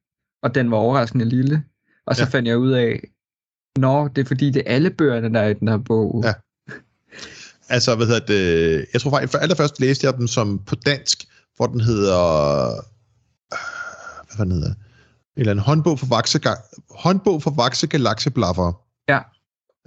og 0.43 0.55
den 0.55 0.71
var 0.71 0.77
overraskende 0.77 1.25
lille. 1.25 1.63
Og 2.07 2.17
så 2.17 2.23
ja. 2.23 2.29
fandt 2.29 2.49
jeg 2.49 2.59
ud 2.59 2.71
af, 2.71 3.01
Nå, 3.77 4.09
det 4.09 4.23
er 4.23 4.27
fordi, 4.27 4.51
det 4.51 4.63
er 4.67 4.75
alle 4.75 4.91
bøgerne, 4.91 5.35
der 5.35 5.41
er 5.41 5.49
i 5.49 5.55
den 5.55 5.69
her 5.69 5.77
bog. 5.79 6.23
Ja. 6.25 6.33
Altså, 7.69 7.95
hvad 7.95 8.07
hedder 8.07 8.27
det? 8.27 8.87
Jeg 8.93 9.01
tror 9.01 9.11
faktisk, 9.11 9.33
for 9.33 9.39
allerførst 9.39 9.81
læste 9.81 10.07
jeg 10.07 10.15
dem 10.17 10.27
som 10.27 10.59
på 10.67 10.75
dansk, 10.75 11.25
hvor 11.57 11.67
den 11.67 11.81
hedder... 11.81 12.67
Hvad 14.37 14.47
den 14.47 14.53
hedder? 14.53 14.75
Eller 15.37 15.53
en 15.53 15.59
håndbog 15.59 15.99
for 15.99 16.07
vakse, 16.07 16.41
håndbog 16.91 17.43
for 17.43 17.51
vakse 17.51 17.87
galakseblaffer. 17.87 18.83
Ja. 19.09 19.19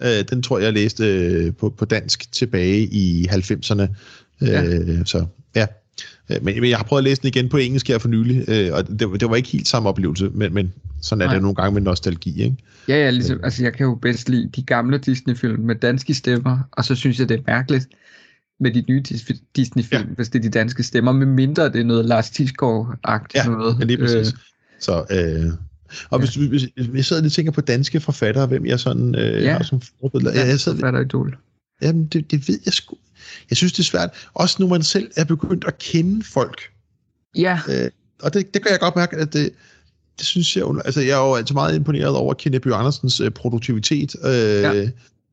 Øh, 0.01 0.25
den 0.29 0.41
tror 0.41 0.57
jeg, 0.57 0.65
jeg 0.65 0.73
læste 0.73 1.05
øh, 1.05 1.55
på, 1.55 1.69
på 1.69 1.85
dansk 1.85 2.31
tilbage 2.31 2.79
i 2.79 3.27
90'erne. 3.31 3.87
Ja. 4.41 4.63
Øh, 4.63 5.05
så 5.05 5.25
ja. 5.55 5.67
Øh, 6.30 6.38
men, 6.41 6.62
men 6.62 6.70
jeg 6.70 6.78
har 6.78 6.84
prøvet 6.84 7.00
at 7.00 7.04
læse 7.04 7.22
den 7.22 7.28
igen 7.28 7.50
på 7.50 7.58
engelsk 7.58 7.88
her 7.88 7.97
for 7.97 8.08
nylig, 8.08 8.50
øh, 8.50 8.74
og 8.74 8.88
det, 8.88 9.00
det 9.00 9.30
var 9.30 9.36
ikke 9.36 9.50
helt 9.50 9.68
samme 9.68 9.89
oplevelse, 9.89 10.30
men, 10.34 10.54
men 10.54 10.74
sådan 11.02 11.22
er 11.22 11.26
Nej. 11.26 11.34
det 11.34 11.41
nogle 11.41 11.56
gange 11.56 11.74
med 11.74 11.82
nostalgi, 11.82 12.43
ikke? 12.43 12.56
Ja, 12.88 12.95
ja, 12.95 13.10
ligesom, 13.10 13.38
øh. 13.38 13.43
altså 13.43 13.64
jeg 13.64 13.74
kan 13.74 13.86
jo 13.86 13.95
bedst 13.95 14.30
lide 14.30 14.50
de 14.56 14.62
gamle 14.62 14.97
Disney-film 14.97 15.64
med 15.64 15.76
danske 15.76 16.14
stemmer, 16.14 16.60
og 16.72 16.86
så 16.86 16.95
synes 16.95 17.20
jeg, 17.20 17.30
det 17.30 17.38
er 17.38 17.43
mærkeligt 17.47 17.88
med 18.60 18.72
de 18.72 18.84
nye 18.89 19.04
Disney-film, 19.56 20.08
ja. 20.10 20.16
hvis 20.16 20.30
det 20.30 20.39
er 20.39 20.43
de 20.43 20.50
danske 20.50 20.84
stemmer, 20.84 21.12
med 21.12 21.26
mindre 21.26 21.66
det 21.66 21.82
er 21.82 21.84
noget 21.84 22.06
Lars 22.06 22.30
Tisgaard-agtigt 22.30 23.45
ja, 23.45 23.45
noget. 23.45 23.78
Ja, 23.80 23.86
lige 23.86 23.97
præcis. 23.97 24.28
Øh, 24.28 24.39
så, 24.80 25.06
øh, 25.12 25.52
og 26.10 26.20
hvis, 26.20 26.38
ja. 26.38 26.47
hvis, 26.47 26.64
hvis, 26.64 26.86
hvis 26.86 26.95
jeg 26.95 27.06
sidder 27.06 27.26
og 27.26 27.32
tænker 27.32 27.52
på 27.52 27.62
danske 27.62 28.00
forfattere, 28.00 28.47
hvem 28.47 28.66
jeg 28.66 28.80
sådan 28.80 29.16
øh, 29.16 29.43
ja. 29.43 29.54
har 29.54 29.64
som 29.64 29.82
forbilleder. 30.02 30.39
Ja, 30.39 30.47
jeg 30.47 30.60
sidder, 30.60 30.78
forfatteridol. 30.78 31.38
Jamen, 31.82 32.06
det, 32.06 32.32
det 32.32 32.47
ved 32.47 32.60
jeg 32.66 32.74
sgu. 32.74 32.95
Jeg 33.49 33.57
synes, 33.57 33.73
det 33.73 33.80
er 33.80 33.84
svært. 33.84 34.09
Også 34.34 34.55
nu 34.59 34.67
man 34.67 34.84
selv 34.84 35.11
er 35.15 35.23
begyndt 35.23 35.65
at 35.67 35.77
kende 35.77 36.25
folk. 36.25 36.61
Ja. 37.38 37.59
Øh, 37.69 37.89
og 38.21 38.34
det, 38.34 38.53
det 38.53 38.61
kan 38.61 38.71
jeg 38.71 38.80
godt 38.80 38.95
mærke, 38.95 39.17
at 39.17 39.34
det, 39.34 39.51
det 40.19 40.27
synes 40.27 40.57
jeg, 40.57 40.65
altså 40.86 41.01
jeg 41.01 41.11
er 41.11 41.27
jo 41.27 41.36
altid 41.36 41.55
meget 41.55 41.75
imponeret 41.75 42.15
over 42.15 42.34
Kenneth 42.34 42.63
Bjørn 42.63 42.80
Andersens 42.80 43.19
øh, 43.19 43.32
produktivitet. 43.32 44.15
Øh, 44.23 44.32
ja. 44.32 44.89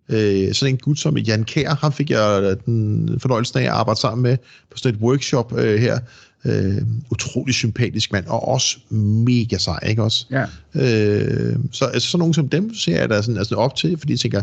øh, 0.09 0.55
sådan 0.55 0.75
en 0.75 0.79
gut 0.79 0.99
som 0.99 1.17
Jan 1.17 1.45
Kær, 1.45 1.75
ham 1.75 1.93
fik 1.93 2.11
jeg 2.11 2.43
øh, 2.43 2.57
den 2.67 3.21
fornøjelsen 3.21 3.59
af 3.59 3.63
at 3.63 3.69
arbejde 3.69 4.01
sammen 4.01 4.23
med 4.23 4.37
på 4.71 4.77
sådan 4.77 4.95
et 4.95 5.01
workshop 5.03 5.59
øh, 5.59 5.81
her. 5.81 5.99
Øh, 6.45 6.83
utrolig 7.11 7.55
sympatisk 7.55 8.13
mand, 8.13 8.27
og 8.27 8.49
også 8.49 8.79
mega 8.91 9.59
sej, 9.59 9.79
ikke 9.89 10.03
også? 10.03 10.27
Ja. 10.31 10.43
Øh, 10.75 11.57
så 11.73 11.85
altså, 11.85 12.11
sådan 12.11 12.19
nogen 12.19 12.35
som 12.35 12.49
dem 12.49 12.75
ser 12.75 13.01
jeg 13.01 13.09
da 13.09 13.23
sådan, 13.23 13.39
altså, 13.39 13.55
op 13.55 13.77
til, 13.77 13.99
fordi 13.99 14.13
jeg 14.13 14.21
tænker, 14.21 14.43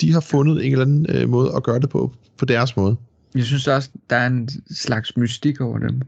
de 0.00 0.12
har 0.12 0.20
fundet 0.20 0.66
en 0.66 0.72
eller 0.72 0.84
anden 0.84 1.06
øh, 1.08 1.28
måde 1.28 1.52
at 1.56 1.62
gøre 1.62 1.80
det 1.80 1.90
på, 1.90 2.12
på 2.40 2.44
deres 2.44 2.76
måde. 2.76 2.96
Jeg 3.34 3.44
synes 3.44 3.68
også, 3.68 3.88
der 4.10 4.16
er 4.16 4.26
en 4.26 4.48
slags 4.70 5.16
mystik 5.16 5.60
over 5.60 5.78
dem. 5.78 6.00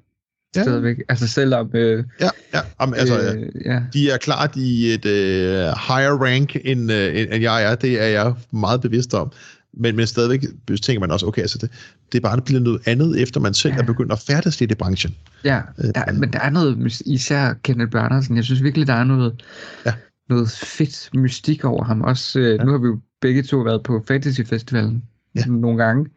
Ja. 0.56 0.62
Stadigvæk. 0.62 0.96
Altså 1.08 1.28
selvom... 1.28 1.70
Øh, 1.74 2.04
ja, 2.20 2.28
ja. 2.54 2.60
Jamen, 2.80 2.94
altså, 2.94 3.34
øh, 3.34 3.48
ja. 3.64 3.80
De 3.92 4.10
er 4.10 4.16
klart 4.16 4.56
i 4.56 4.92
et 4.92 5.06
øh, 5.06 5.60
higher 5.62 6.12
rank, 6.24 6.56
end, 6.64 6.92
øh, 6.92 7.20
end 7.20 7.42
jeg 7.42 7.64
er. 7.64 7.74
Det 7.74 8.02
er 8.02 8.06
jeg 8.06 8.34
meget 8.50 8.80
bevidst 8.80 9.14
om. 9.14 9.32
Men, 9.74 9.96
men 9.96 10.06
stadigvæk 10.06 10.44
tænker 10.82 11.00
man 11.00 11.10
også, 11.10 11.26
okay, 11.26 11.42
altså 11.42 11.58
det, 11.58 11.70
det 12.12 12.18
er 12.18 12.22
bare 12.22 12.36
det 12.36 12.44
bliver 12.44 12.60
noget 12.60 12.80
andet, 12.86 13.22
efter 13.22 13.40
man 13.40 13.54
selv 13.54 13.74
ja. 13.74 13.80
er 13.80 13.84
begyndt 13.84 14.12
at 14.12 14.18
færdes 14.18 14.60
lidt 14.60 14.72
i 14.72 14.74
branchen. 14.74 15.14
Ja, 15.44 15.60
der, 15.94 16.04
øh, 16.08 16.16
men 16.16 16.32
der 16.32 16.38
er 16.38 16.50
noget, 16.50 17.00
især 17.06 17.54
Kenneth 17.62 17.90
Bjørnersen, 17.90 18.36
jeg 18.36 18.44
synes 18.44 18.62
virkelig, 18.62 18.86
der 18.86 18.94
er 18.94 19.04
noget, 19.04 19.42
ja. 19.86 19.92
noget 20.28 20.50
fedt 20.50 21.10
mystik 21.14 21.64
over 21.64 21.84
ham. 21.84 22.00
Også, 22.00 22.38
øh, 22.38 22.58
ja. 22.58 22.64
Nu 22.64 22.70
har 22.70 22.78
vi 22.78 22.86
jo 22.86 22.98
begge 23.20 23.42
to 23.42 23.56
været 23.56 23.82
på 23.82 24.04
Fantasy 24.08 24.40
Festivalen 24.40 25.02
ja. 25.34 25.46
nogle 25.46 25.84
gange. 25.84 26.10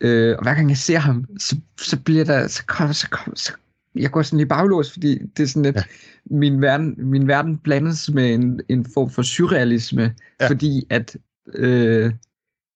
Øh, 0.00 0.36
og 0.38 0.42
hver 0.42 0.54
gang 0.54 0.68
jeg 0.68 0.78
ser 0.78 0.98
ham, 0.98 1.26
så, 1.38 1.56
så 1.78 2.00
bliver 2.00 2.24
der, 2.24 2.46
så 2.46 2.64
kommer, 2.66 2.92
så 2.92 3.08
kommer, 3.10 3.36
så, 3.36 3.52
jeg 3.94 4.10
går 4.10 4.22
sådan 4.22 4.36
lige 4.36 4.48
baglås, 4.48 4.92
fordi 4.92 5.18
det 5.36 5.42
er 5.42 5.46
sådan 5.46 5.62
lidt, 5.62 5.76
ja. 5.76 5.82
min, 6.24 6.60
verden, 6.60 6.94
min 6.98 7.28
verden 7.28 7.58
blandes 7.58 8.10
med 8.10 8.34
en, 8.34 8.60
en 8.68 8.86
form 8.94 9.10
for 9.10 9.22
surrealisme, 9.22 10.14
ja. 10.40 10.48
fordi 10.48 10.86
at 10.90 11.16
øh, 11.54 12.12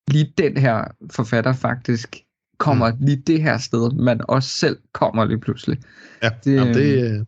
lige 0.08 0.32
den 0.38 0.56
her 0.56 0.84
forfatter 1.10 1.52
faktisk 1.52 2.16
kommer 2.58 2.92
mm. 2.92 2.98
lige 3.00 3.22
det 3.26 3.42
her 3.42 3.58
sted, 3.58 3.92
man 3.92 4.20
også 4.28 4.48
selv 4.48 4.78
kommer 4.92 5.24
lige 5.24 5.40
pludselig. 5.40 5.78
Ja, 6.22 6.30
det, 6.44 6.54
jamen 6.54 6.74
det, 6.74 7.04
øh, 7.04 7.24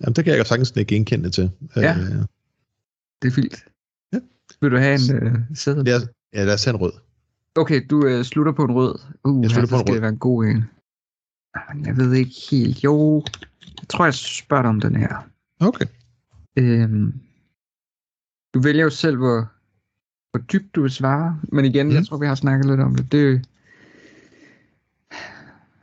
jamen 0.00 0.14
det 0.16 0.24
kan 0.24 0.36
jeg 0.36 0.46
sagtens 0.46 0.72
ikke 0.76 0.94
genkende 0.94 1.30
til. 1.30 1.50
Ja, 1.76 1.96
øh, 1.98 2.24
det 3.22 3.28
er 3.28 3.32
fint. 3.32 3.64
Ja. 4.12 4.18
Vil 4.60 4.70
du 4.70 4.76
have 4.76 4.94
en 4.94 5.16
øh, 5.16 5.34
sæde? 5.54 5.82
Ja, 5.86 5.98
ja, 6.34 6.44
lad 6.44 6.54
os 6.54 6.64
have 6.64 6.74
en 6.74 6.80
rød. 6.80 6.92
Okay, 7.58 7.86
du 7.90 8.06
øh, 8.06 8.24
slutter 8.24 8.52
på 8.52 8.64
en 8.64 8.72
rød. 8.72 8.98
Uh, 9.24 9.42
jeg 9.42 9.50
slutter 9.50 9.68
på 9.68 9.74
en 9.74 9.88
rød. 9.88 9.94
Det 9.94 10.02
være 10.02 10.10
en 10.10 10.18
god 10.18 10.44
en. 10.44 10.64
Jeg 11.86 11.96
ved 11.96 12.12
ikke 12.12 12.34
helt. 12.50 12.84
Jo, 12.84 13.24
jeg 13.62 13.88
tror, 13.88 14.04
jeg 14.04 14.14
spørger 14.14 14.62
dig 14.62 14.68
om 14.68 14.80
den 14.80 14.96
her. 14.96 15.16
Okay. 15.60 15.86
Øhm, 16.58 17.20
du 18.54 18.60
vælger 18.60 18.82
jo 18.82 18.90
selv, 18.90 19.16
hvor, 19.16 19.50
hvor 20.30 20.40
dybt 20.40 20.74
du 20.74 20.82
vil 20.82 20.90
svare. 20.90 21.40
Men 21.52 21.64
igen, 21.64 21.86
mm. 21.86 21.94
jeg 21.94 22.06
tror, 22.06 22.16
vi 22.16 22.26
har 22.26 22.34
snakket 22.34 22.66
lidt 22.66 22.80
om 22.80 22.94
det. 22.94 23.12
det. 23.12 23.48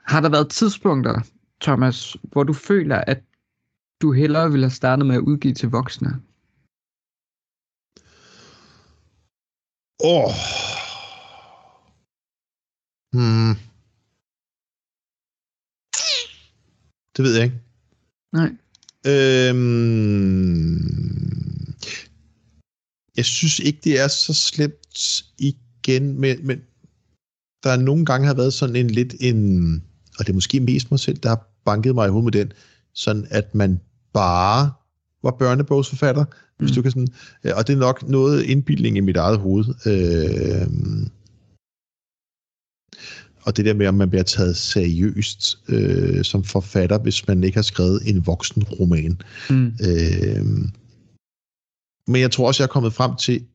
Har 0.03 0.21
der 0.21 0.29
været 0.29 0.49
tidspunkter, 0.49 1.21
Thomas, 1.61 2.17
hvor 2.21 2.43
du 2.43 2.53
føler, 2.53 2.97
at 3.07 3.23
du 4.01 4.11
hellere 4.11 4.51
ville 4.51 4.65
have 4.65 4.71
startet 4.71 5.05
med 5.05 5.15
at 5.15 5.21
udgive 5.21 5.53
til 5.53 5.69
voksne? 5.69 6.09
Åh. 10.03 10.23
Oh. 10.23 10.84
Hmm. 13.15 13.55
Det 17.17 17.25
ved 17.25 17.35
jeg 17.35 17.43
ikke. 17.43 17.59
Nej. 18.33 18.49
Øhm, 19.07 20.75
jeg 23.17 23.25
synes 23.25 23.59
ikke, 23.59 23.79
det 23.83 23.99
er 23.99 24.07
så 24.07 24.33
slemt 24.33 25.23
igen, 25.37 26.19
men, 26.19 26.47
men 26.47 26.61
der 27.63 27.69
er 27.69 27.77
nogle 27.77 28.05
gange 28.05 28.27
har 28.27 28.33
været 28.33 28.53
sådan 28.53 28.75
en 28.75 28.89
lidt 28.89 29.15
en, 29.19 29.83
og 30.19 30.25
det 30.25 30.29
er 30.29 30.33
måske 30.33 30.59
mest 30.59 30.91
mig 30.91 30.99
selv, 30.99 31.17
der 31.17 31.29
har 31.29 31.47
banket 31.65 31.95
mig 31.95 32.07
i 32.07 32.09
hovedet 32.09 32.33
med 32.35 32.41
den, 32.43 32.53
sådan 32.93 33.27
at 33.29 33.55
man 33.55 33.79
bare 34.13 34.71
var 35.23 35.31
børnebogsforfatter, 35.31 36.25
mm. 36.25 36.65
hvis 36.65 36.75
du 36.75 36.81
kan 36.81 36.91
sådan, 36.91 37.07
og 37.55 37.67
det 37.67 37.73
er 37.73 37.79
nok 37.79 38.09
noget 38.09 38.43
indbildning 38.43 38.97
i 38.97 38.99
mit 38.99 39.17
eget 39.17 39.37
hoved. 39.39 39.65
Øh, 39.85 40.67
og 43.45 43.57
det 43.57 43.65
der 43.65 43.73
med, 43.73 43.87
om 43.87 43.93
man 43.93 44.09
bliver 44.09 44.23
taget 44.23 44.57
seriøst 44.57 45.57
øh, 45.67 46.23
som 46.23 46.43
forfatter, 46.43 46.97
hvis 46.97 47.27
man 47.27 47.43
ikke 47.43 47.57
har 47.57 47.63
skrevet 47.63 48.01
en 48.05 48.25
voksen 48.25 48.63
roman. 48.63 49.21
Mm. 49.49 49.65
Øh, 49.65 50.45
men 52.07 52.21
jeg 52.21 52.31
tror 52.31 52.47
også, 52.47 52.63
jeg 52.63 52.67
er 52.67 52.71
kommet 52.71 52.93
frem 52.93 53.15
til, 53.15 53.45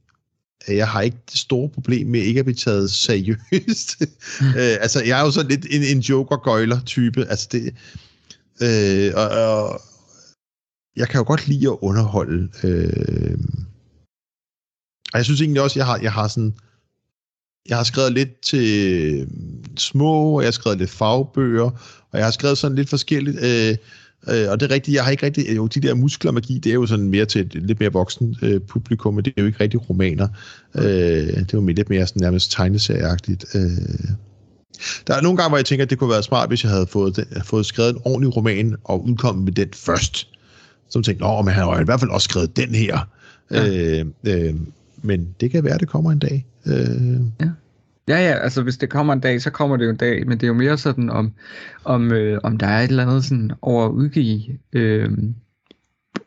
at 0.67 0.77
jeg 0.77 0.89
har 0.89 1.01
ikke 1.01 1.17
det 1.31 1.39
store 1.39 1.69
problem 1.69 2.07
med 2.07 2.21
ikke 2.21 2.39
at 2.39 2.45
blive 2.45 2.57
taget 2.57 2.91
seriøst. 2.91 4.01
Mm. 4.41 4.47
øh, 4.61 4.77
altså, 4.81 5.03
jeg 5.05 5.21
er 5.21 5.25
jo 5.25 5.31
sådan 5.31 5.51
lidt 5.51 5.67
en, 5.71 5.83
en 5.97 6.01
joker-gøjler-type. 6.01 7.25
Altså, 7.25 7.49
det, 7.53 7.75
øh, 8.63 9.13
og, 9.15 9.29
og 9.29 9.81
jeg 10.97 11.09
kan 11.09 11.19
jo 11.19 11.25
godt 11.27 11.49
lide 11.49 11.67
at 11.69 11.79
underholde. 11.81 12.49
Øh, 12.65 13.39
og 15.13 15.17
jeg 15.19 15.25
synes 15.25 15.41
egentlig 15.41 15.63
også, 15.63 15.79
jeg 15.79 15.87
har, 15.87 15.99
jeg 15.99 16.13
har 16.13 16.29
sådan 16.29 16.55
jeg 17.69 17.77
har 17.77 17.85
skrevet 17.85 18.13
lidt 18.13 18.41
til 18.41 19.27
små, 19.77 20.37
og 20.37 20.41
jeg 20.43 20.47
har 20.47 20.53
skrevet 20.53 20.79
lidt 20.79 20.91
fagbøger, 20.91 21.71
og 22.11 22.19
jeg 22.19 22.25
har 22.25 22.31
skrevet 22.31 22.59
sådan 22.59 22.77
lidt 22.77 22.89
forskelligt. 22.89 23.37
Øh, 23.43 23.77
øh, 24.29 24.51
og 24.51 24.61
det 24.61 24.71
er 24.71 24.75
rigtigt, 24.75 24.95
jeg 24.95 25.05
har 25.05 25.11
ikke 25.11 25.27
rigtig... 25.27 25.57
Jo, 25.57 25.67
de 25.67 25.81
der 25.81 25.95
muskler 25.95 26.33
magi, 26.33 26.59
det 26.59 26.71
er 26.71 26.75
jo 26.75 26.87
sådan 26.87 27.09
mere 27.09 27.25
til 27.25 27.41
et 27.41 27.55
lidt 27.55 27.81
mere 27.81 27.93
voksen 27.93 28.37
øh, 28.43 28.61
publikum, 28.61 29.15
men 29.15 29.25
det 29.25 29.33
er 29.37 29.43
jo 29.43 29.47
ikke 29.47 29.61
rigtig 29.61 29.91
romaner. 29.91 30.29
Øh, 30.75 30.85
det 30.85 31.55
er 31.55 31.59
jo 31.59 31.67
lidt 31.67 31.91
mere 31.91 32.07
sådan 32.07 32.21
nærmest 32.21 32.53
tegneserieagtigt. 32.53 33.45
Øh, 33.55 33.61
Der 35.07 35.15
er 35.15 35.21
nogle 35.21 35.37
gange, 35.37 35.49
hvor 35.49 35.59
jeg 35.59 35.65
tænker, 35.65 35.85
at 35.85 35.91
det 35.91 35.99
kunne 35.99 36.11
være 36.11 36.23
smart, 36.23 36.49
hvis 36.49 36.65
jeg 36.65 36.73
havde 36.73 36.87
fået, 36.87 37.17
den, 37.17 37.25
fået 37.45 37.67
skrevet 37.67 37.91
en 37.91 38.01
ordentlig 38.05 38.37
roman 38.37 38.77
og 38.85 39.05
udkommet 39.05 39.45
med 39.45 39.53
den 39.53 39.69
først. 39.75 40.29
Som 40.91 41.03
tænkte, 41.03 41.25
åh, 41.25 41.45
men 41.45 41.55
han 41.55 41.65
har 41.65 41.81
i 41.81 41.85
hvert 41.85 42.01
fald 42.01 42.11
også 42.11 42.25
skrevet 42.25 42.57
den 42.57 42.75
her. 42.75 42.99
Ja. 43.51 43.69
Øh, 43.69 44.07
øh, 44.25 44.55
men 45.03 45.35
det 45.41 45.51
kan 45.51 45.65
være, 45.65 45.79
det 45.79 45.89
kommer 45.89 46.11
en 46.11 46.19
dag. 46.19 46.47
Øh. 46.67 47.21
Ja. 47.41 47.51
Ja, 48.09 48.19
ja, 48.19 48.39
altså 48.39 48.63
hvis 48.63 48.77
det 48.77 48.91
kommer 48.91 49.13
en 49.13 49.21
dag, 49.21 49.43
så 49.43 49.51
kommer 49.51 49.77
det 49.77 49.85
jo 49.85 49.91
en 49.91 49.97
dag, 49.97 50.27
men 50.27 50.39
det 50.39 50.43
er 50.43 50.49
jo 50.49 50.55
mere 50.55 50.79
sådan, 50.79 51.11
om, 51.11 51.33
om, 51.85 52.13
øh, 52.13 52.41
om 52.43 52.57
der 52.57 52.67
er 52.67 52.81
et 52.83 52.91
eller 52.91 53.07
andet 53.07 53.25
sådan 53.25 53.53
over 53.63 53.87
at 53.87 53.91
udgive 53.91 54.59
øh, 54.73 55.11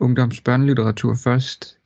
ungdomsbørnelitteratur 0.00 1.14
først. 1.14 1.76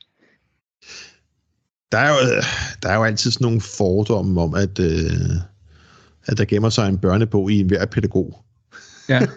Der 1.91 1.97
er, 1.97 2.09
jo, 2.09 2.41
der 2.83 2.89
er 2.89 2.95
jo 2.95 3.03
altid 3.03 3.31
sådan 3.31 3.45
nogle 3.45 3.61
fordomme 3.61 4.41
om, 4.41 4.53
at, 4.53 4.79
øh, 4.79 5.37
at 6.25 6.37
der 6.37 6.45
gemmer 6.45 6.69
sig 6.69 6.89
en 6.89 6.97
børnebog 6.97 7.51
i 7.51 7.59
enhver 7.59 7.85
pædagog. 7.85 8.45
Ja. 9.09 9.21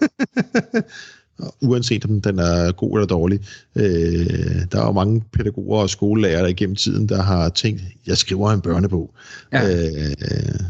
Uanset 1.60 2.04
om 2.04 2.20
den 2.20 2.38
er 2.38 2.72
god 2.72 2.98
eller 2.98 3.06
dårlig. 3.06 3.40
Øh, 3.76 4.66
der 4.72 4.80
er 4.80 4.86
jo 4.86 4.92
mange 4.92 5.24
pædagoger 5.32 5.80
og 5.80 5.90
skolelærer 5.90 6.40
der 6.40 6.48
igennem 6.48 6.76
tiden, 6.76 7.08
der 7.08 7.22
har 7.22 7.48
tænkt, 7.48 7.82
jeg 8.06 8.18
skriver 8.18 8.50
en 8.50 8.60
børnebog. 8.60 9.14
Ja. 9.52 9.86
Øh, 9.86 10.60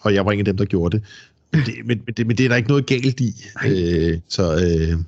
og 0.00 0.14
jeg 0.14 0.26
var 0.26 0.32
en 0.32 0.38
af 0.38 0.44
dem, 0.44 0.56
der 0.56 0.64
gjorde 0.64 0.98
det. 0.98 1.06
Men 1.52 1.62
det, 1.66 1.74
men, 1.86 2.02
men 2.06 2.14
det, 2.14 2.26
men 2.26 2.38
det 2.38 2.44
er 2.44 2.48
der 2.48 2.56
ikke 2.56 2.68
noget 2.68 2.86
galt 2.86 3.20
i. 3.20 3.44
Øh, 3.66 4.20
så, 4.28 4.54
øh, 4.54 4.98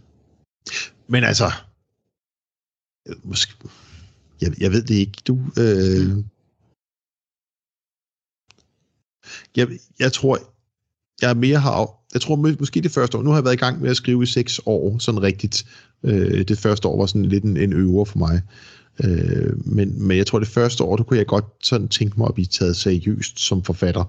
men 1.08 1.24
altså, 1.24 1.52
måske, 3.24 3.52
jeg, 4.40 4.60
jeg 4.60 4.72
ved 4.72 4.82
det 4.82 4.94
ikke. 4.94 5.18
Du, 5.26 5.38
øh, 5.58 6.24
jeg, 9.56 9.68
jeg 9.98 10.12
tror, 10.12 10.38
jeg 11.22 11.36
mere 11.36 11.58
har, 11.58 11.99
jeg 12.14 12.20
tror 12.20 12.36
måske 12.60 12.80
det 12.80 12.90
første 12.90 13.18
år, 13.18 13.22
nu 13.22 13.30
har 13.30 13.36
jeg 13.36 13.44
været 13.44 13.54
i 13.54 13.58
gang 13.58 13.80
med 13.80 13.90
at 13.90 13.96
skrive 13.96 14.22
i 14.22 14.26
seks 14.26 14.60
år, 14.66 14.98
sådan 14.98 15.22
rigtigt. 15.22 15.66
Øh, 16.04 16.44
det 16.48 16.58
første 16.58 16.88
år 16.88 16.98
var 16.98 17.06
sådan 17.06 17.24
lidt 17.24 17.44
en, 17.44 17.56
en 17.56 17.72
øver 17.72 18.04
for 18.04 18.18
mig. 18.18 18.40
Øh, 19.04 19.66
men, 19.66 20.06
men 20.06 20.16
jeg 20.16 20.26
tror 20.26 20.38
det 20.38 20.48
første 20.48 20.84
år, 20.84 20.96
der 20.96 21.04
kunne 21.04 21.18
jeg 21.18 21.26
godt 21.26 21.44
sådan 21.62 21.88
tænke 21.88 22.18
mig 22.18 22.28
at 22.28 22.34
blive 22.34 22.46
taget 22.46 22.76
seriøst 22.76 23.40
som 23.40 23.62
forfatter. 23.62 24.04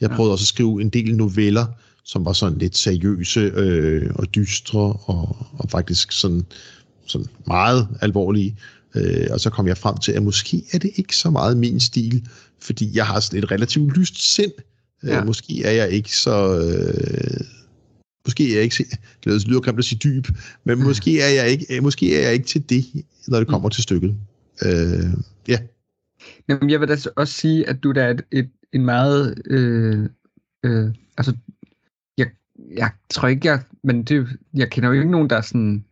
Jeg 0.00 0.10
prøvede 0.10 0.30
ja. 0.30 0.32
også 0.32 0.42
at 0.42 0.46
skrive 0.46 0.82
en 0.82 0.88
del 0.88 1.16
noveller, 1.16 1.66
som 2.04 2.24
var 2.24 2.32
sådan 2.32 2.58
lidt 2.58 2.78
seriøse 2.78 3.40
øh, 3.40 4.10
og 4.14 4.34
dystre 4.34 4.80
og, 4.92 5.36
og 5.58 5.70
faktisk 5.70 6.12
sådan, 6.12 6.46
sådan 7.06 7.26
meget 7.46 7.88
alvorlige. 8.00 8.56
Øh, 8.94 9.26
og 9.30 9.40
så 9.40 9.50
kom 9.50 9.66
jeg 9.66 9.78
frem 9.78 9.96
til, 9.96 10.12
at 10.12 10.22
måske 10.22 10.62
er 10.72 10.78
det 10.78 10.90
ikke 10.96 11.16
så 11.16 11.30
meget 11.30 11.56
min 11.56 11.80
stil, 11.80 12.26
fordi 12.60 12.96
jeg 12.96 13.06
har 13.06 13.20
sådan 13.20 13.38
et 13.38 13.50
relativt 13.50 13.98
lyst 13.98 14.34
sind. 14.34 14.52
Øh, 14.58 14.64
ja. 15.04 15.20
Øh, 15.20 15.26
måske 15.26 15.64
er 15.64 15.70
jeg 15.70 15.90
ikke 15.90 16.16
så... 16.16 16.58
Øh, 16.58 17.46
måske 18.26 18.50
er 18.50 18.54
jeg 18.54 18.62
ikke... 18.62 18.96
Det 19.24 19.48
lyder 19.48 19.60
grimt 19.60 19.78
at 19.78 19.84
sige 19.84 19.98
dyb, 19.98 20.26
men 20.64 20.78
mm. 20.78 20.84
måske 20.84 21.20
er 21.20 21.28
jeg 21.28 21.50
ikke, 21.50 21.80
måske 21.80 22.16
er 22.16 22.22
jeg 22.22 22.32
ikke 22.32 22.46
til 22.46 22.68
det, 22.68 22.84
når 23.28 23.38
det 23.38 23.48
kommer 23.48 23.68
mm. 23.68 23.72
til 23.72 23.82
stykket. 23.82 24.16
Øh, 24.64 25.10
ja. 25.48 25.58
Jamen, 26.48 26.70
jeg 26.70 26.80
vil 26.80 26.88
da 26.88 26.96
også 27.16 27.34
sige, 27.34 27.68
at 27.68 27.82
du 27.82 27.92
der 27.92 28.02
er 28.02 28.10
et, 28.10 28.22
et, 28.32 28.50
en 28.72 28.84
meget... 28.84 29.42
Øh, 29.46 30.08
øh, 30.64 30.94
altså, 31.18 31.36
jeg, 32.18 32.30
jeg 32.76 32.90
tror 33.10 33.28
ikke, 33.28 33.48
jeg... 33.48 33.62
Men 33.84 34.02
det, 34.02 34.28
jeg 34.54 34.70
kender 34.70 34.88
jo 34.88 34.94
ikke 34.94 35.10
nogen, 35.10 35.30
der 35.30 35.40
sådan 35.40 35.84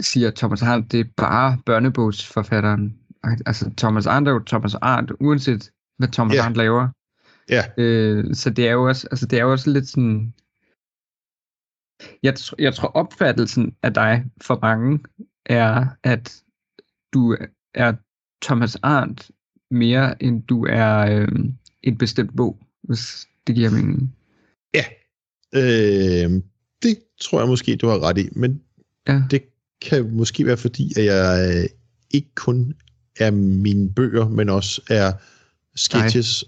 siger 0.00 0.30
Thomas 0.30 0.62
Arndt, 0.62 0.92
det 0.92 1.00
er 1.00 1.04
bare 1.16 1.58
børnebogsforfatteren. 1.66 2.98
Altså 3.46 3.70
Thomas 3.76 4.06
Arndt 4.06 4.28
er 4.28 4.32
jo 4.32 4.42
Thomas 4.46 4.74
Arndt, 4.74 5.12
uanset 5.20 5.70
hvad 5.98 6.08
Thomas 6.08 6.34
yeah. 6.34 6.44
Arndt 6.44 6.56
laver. 6.56 6.88
Ja. 7.48 7.62
Øh, 7.78 8.34
så 8.34 8.50
det 8.50 8.68
er 8.68 8.72
jo 8.72 8.88
også, 8.88 9.08
altså 9.10 9.26
det 9.26 9.38
er 9.38 9.42
jo 9.42 9.52
også 9.52 9.70
lidt 9.70 9.88
sådan, 9.88 10.34
jeg, 12.22 12.36
jeg 12.58 12.74
tror 12.74 12.88
opfattelsen 12.88 13.74
af 13.82 13.94
dig 13.94 14.24
for 14.40 14.58
mange 14.62 14.98
er, 15.46 15.86
at 16.02 16.42
du 17.12 17.36
er 17.74 17.92
Thomas 18.42 18.76
Arndt 18.82 19.30
mere 19.70 20.22
end 20.22 20.42
du 20.42 20.66
er 20.66 20.98
øh, 20.98 21.28
en 21.82 21.98
bestemt 21.98 22.36
bog, 22.36 22.58
hvis 22.82 23.28
det 23.46 23.54
giver 23.54 23.70
mening. 23.70 24.16
Ja, 24.74 24.84
øh, 25.54 26.42
det 26.82 26.98
tror 27.20 27.40
jeg 27.40 27.48
måske, 27.48 27.76
du 27.76 27.88
har 27.88 28.02
ret 28.02 28.18
i, 28.18 28.28
men 28.32 28.62
ja. 29.08 29.22
det 29.30 29.42
kan 29.82 30.16
måske 30.16 30.46
være 30.46 30.56
fordi, 30.56 30.92
at 30.96 31.04
jeg 31.04 31.54
øh, 31.56 31.68
ikke 32.10 32.34
kun 32.34 32.74
er 33.16 33.30
mine 33.30 33.94
bøger, 33.94 34.28
men 34.28 34.48
også 34.48 34.82
er 34.90 35.12
sketches. 35.74 36.44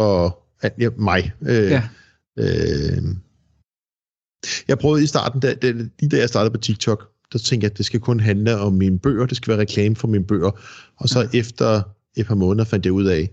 Og 0.00 0.42
ja, 0.78 0.88
mig. 0.96 1.32
Øh, 1.42 1.70
ja. 1.70 1.82
øh, 2.38 3.02
jeg 4.68 4.78
prøvede 4.78 5.04
i 5.04 5.06
starten, 5.06 5.40
da, 5.40 5.54
da, 5.54 5.70
lige 5.70 6.08
da 6.10 6.16
jeg 6.16 6.28
startede 6.28 6.50
på 6.50 6.60
TikTok, 6.60 7.10
der 7.32 7.38
tænkte 7.38 7.64
jeg, 7.64 7.70
at 7.70 7.78
det 7.78 7.86
skal 7.86 8.00
kun 8.00 8.20
handle 8.20 8.56
om 8.56 8.72
mine 8.72 8.98
bøger, 8.98 9.26
det 9.26 9.36
skal 9.36 9.50
være 9.50 9.60
reklame 9.60 9.96
for 9.96 10.08
mine 10.08 10.24
bøger. 10.24 10.50
Og 10.96 11.08
så 11.08 11.20
ja. 11.20 11.38
efter 11.38 11.82
et 12.16 12.26
par 12.26 12.34
måneder 12.34 12.64
fandt 12.64 12.86
jeg 12.86 12.92
ud 12.92 13.04
af, 13.04 13.30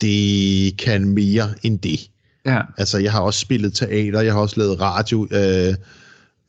det 0.00 0.78
kan 0.78 1.08
mere 1.08 1.54
end 1.62 1.78
det. 1.78 2.10
Ja. 2.46 2.62
Altså, 2.76 2.98
jeg 2.98 3.12
har 3.12 3.20
også 3.20 3.40
spillet 3.40 3.74
teater, 3.74 4.20
jeg 4.20 4.32
har 4.32 4.40
også 4.40 4.60
lavet 4.60 4.80
radio, 4.80 5.28
øh, 5.30 5.74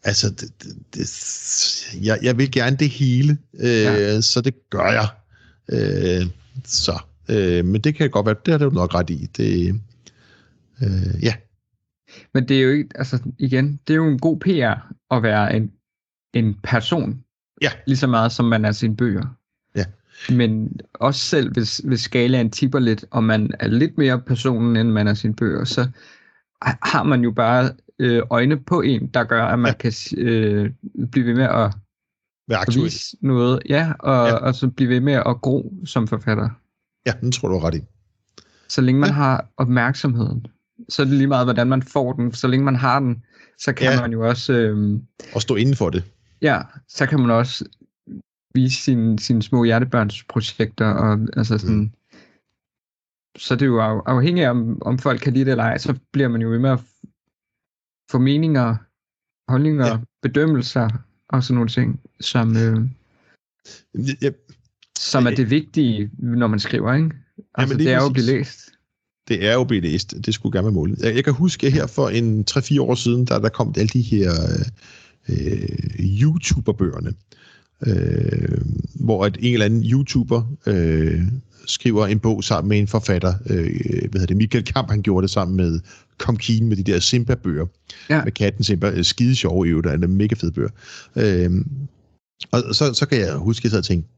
altså, 0.04 0.30
det, 0.30 0.52
det, 0.64 0.76
det, 0.94 2.06
jeg, 2.06 2.20
jeg 2.22 2.38
vil 2.38 2.52
gerne 2.52 2.78
det 2.78 2.90
hele, 2.90 3.38
øh, 3.60 3.70
ja. 3.70 4.22
så 4.22 4.42
det 4.42 4.70
gør 4.70 4.92
jeg. 4.92 5.08
Øh, 5.72 6.28
så, 6.66 7.00
øh, 7.30 7.66
men 7.66 7.82
det 7.82 7.96
kan 7.96 8.10
godt 8.10 8.26
være, 8.26 8.36
det 8.46 8.52
har 8.52 8.58
du 8.58 8.70
nok 8.70 8.96
ret 8.96 9.10
i. 9.10 9.30
Det, 9.38 9.82
øh, 10.82 11.24
ja. 11.24 11.34
Men 12.34 12.48
det 12.48 12.58
er 12.58 12.62
jo 12.62 12.70
ikke, 12.70 12.90
altså 12.96 13.20
igen, 13.38 13.80
det 13.88 13.94
er 13.94 13.98
jo 13.98 14.08
en 14.08 14.20
god 14.20 14.40
PR 14.40 14.94
at 15.16 15.24
være 15.24 15.56
en, 15.56 15.72
en 16.34 16.60
person. 16.64 17.24
Ja. 17.62 17.72
Lige 17.88 17.98
så 17.98 18.08
meget 18.08 18.32
som 18.32 18.46
man 18.46 18.66
er 18.66 18.72
sine 18.72 18.96
bøger. 18.96 19.26
Ja. 19.76 19.86
Men 20.30 20.80
også 20.94 21.22
selv, 21.22 21.54
hvis, 21.54 21.78
hvis 21.78 22.02
skalaen 22.02 22.52
tipper 22.52 22.80
lidt, 22.80 23.06
og 23.12 23.24
man 23.24 23.52
er 23.60 23.68
lidt 23.68 23.98
mere 23.98 24.22
personen, 24.22 24.78
end 24.78 24.90
man 24.90 25.08
er 25.08 25.14
sine 25.14 25.36
bøger, 25.36 25.64
så 25.64 25.90
har 26.62 27.04
man 27.04 27.22
jo 27.22 27.32
bare 27.32 27.72
øh, 28.00 28.24
øjne 28.30 28.60
på 28.60 28.82
en, 28.82 29.08
der 29.08 29.24
gør, 29.24 29.46
at 29.46 29.60
man 29.60 29.72
ja. 29.72 29.78
kan 29.78 29.94
øh, 30.18 30.72
blive 31.12 31.26
ved 31.26 31.36
med 31.36 31.44
at 31.44 31.74
Være 32.48 32.84
vise 32.84 33.18
noget, 33.22 33.62
ja 33.70 33.94
og, 34.00 34.28
ja. 34.28 34.36
og 34.36 34.56
så 34.56 34.68
blive 34.68 34.90
ved 34.90 35.00
med 35.00 35.14
at 35.14 35.42
gro 35.42 35.74
som 35.86 36.08
forfatter. 36.08 36.50
Ja, 37.06 37.14
den 37.22 37.32
tror 37.32 37.47
du 37.47 37.56
er 37.56 37.64
ret 37.64 37.76
i. 37.76 37.82
Så 38.68 38.82
længe 38.82 39.02
man 39.02 39.10
ja. 39.10 39.16
har 39.16 39.50
opmærksomheden, 39.58 40.47
så 40.89 41.02
er 41.02 41.06
det 41.06 41.14
lige 41.14 41.28
meget, 41.28 41.45
hvordan 41.45 41.68
man 41.68 41.84
får 41.84 42.14
den. 42.14 42.34
Så 42.34 42.47
længe 42.47 42.66
man 42.66 42.76
har 42.76 43.00
den, 43.00 43.24
så 43.58 43.74
kan 43.74 43.91
ja. 43.91 44.02
man 44.02 44.12
jo 44.12 44.28
også... 44.28 44.54
Øh, 44.54 45.00
og 45.36 45.41
stå 45.41 45.56
inden 45.56 45.76
for 45.76 45.89
det. 45.89 46.04
Ja, 46.41 46.62
så 46.88 47.06
kan 47.06 47.20
man 47.20 47.32
også 47.32 47.66
vise 48.54 48.82
sine, 48.84 49.20
sine 49.20 49.43
små 49.43 49.64
hjertebørnsprojekter, 49.64 50.86
og 50.86 51.20
altså 51.38 51.58
sådan... 51.58 51.76
Mm. 51.76 51.91
Så 53.38 53.56
det 53.56 53.62
er 53.62 53.66
jo 53.66 53.82
afhængigt 54.06 54.45
af, 54.45 54.50
om, 54.50 54.82
om 54.82 55.00
folk 55.00 55.22
kan 55.22 55.34
lide 55.34 55.45
det 55.45 55.52
eller 55.52 55.64
ej, 55.64 55.78
så 55.78 56.00
bliver 56.12 56.28
man 56.28 56.41
jo 56.41 56.50
ved 56.50 56.60
med 56.60 56.70
at 56.70 56.80
få 58.12 58.20
meninger, 58.20 58.76
holdninger, 59.52 59.88
ja. 59.88 59.97
bedømmelser 60.22 60.89
og 61.30 61.43
sådan 61.43 61.56
nogle 61.56 61.70
ting, 61.70 62.02
som, 62.20 62.58
øh, 62.58 62.89
ja. 64.22 64.30
Som 65.00 65.28
er 65.28 65.32
det 65.32 65.50
vigtige, 65.50 66.10
når 66.20 66.47
man 66.47 66.60
skriver, 66.60 66.93
ikke? 66.93 67.10
Altså, 67.56 67.76
ja, 67.78 67.84
det 67.84 67.91
er 67.91 67.97
jo 67.97 68.06
at 68.06 68.14
blive 68.14 68.26
læst. 68.26 68.60
Det 69.28 69.45
er 69.45 69.54
jo 69.54 69.64
blive 69.64 69.82
læst. 69.82 70.14
Det 70.26 70.34
skulle 70.34 70.58
gerne 70.58 70.66
være 70.66 70.74
målet. 70.74 71.00
Jeg, 71.00 71.16
jeg 71.16 71.24
kan 71.24 71.34
huske 71.34 71.70
her 71.70 71.88
for 71.88 72.10
en 72.10 72.45
3-4 72.52 72.82
år 72.82 72.95
siden, 72.95 73.26
der 73.26 73.39
der 73.39 73.50
kom 73.50 73.74
alle 73.78 73.88
de 73.88 74.02
her 74.02 74.32
øh, 75.30 75.70
YouTuber-bøgerne, 76.00 77.14
øh, 77.88 78.62
hvor 78.95 79.26
at 79.26 79.38
en 79.39 79.54
eller 79.54 79.66
anden 79.66 79.84
YouTuber 79.84 80.43
øh, 80.66 81.22
skriver 81.66 82.08
en 82.08 82.20
bog 82.20 82.43
sammen 82.43 82.70
med 82.70 82.80
en 82.80 82.88
forfatter. 82.88 83.34
Øh, 83.50 84.10
hvad 84.10 84.20
hedder 84.20 84.26
det? 84.26 84.38
Michael 84.38 84.64
Kamp, 84.64 84.89
han 84.89 85.02
gjorde 85.02 85.24
det 85.24 85.30
sammen 85.30 85.58
med 85.58 85.80
Kom 86.18 86.38
Keen 86.38 86.68
med 86.68 86.78
de 86.78 86.84
der 86.84 87.00
Simba-bøger. 87.00 87.66
Ja. 88.10 88.24
Med 88.24 88.32
katten 88.32 88.64
Simba. 88.64 88.89
Øh, 88.89 89.04
skide 89.04 89.36
sjove 89.36 89.68
øvrigt, 89.68 90.04
er 90.04 90.08
mega 90.08 90.36
fede 90.36 90.52
bøger. 90.52 90.70
Øh, 91.16 91.66
og 92.52 92.76
så, 92.76 92.93
så 92.93 93.06
kan 93.06 93.20
jeg 93.20 93.34
huske, 93.34 93.66
at 93.66 93.74
jeg 93.74 93.84
tænkte, 93.84 94.10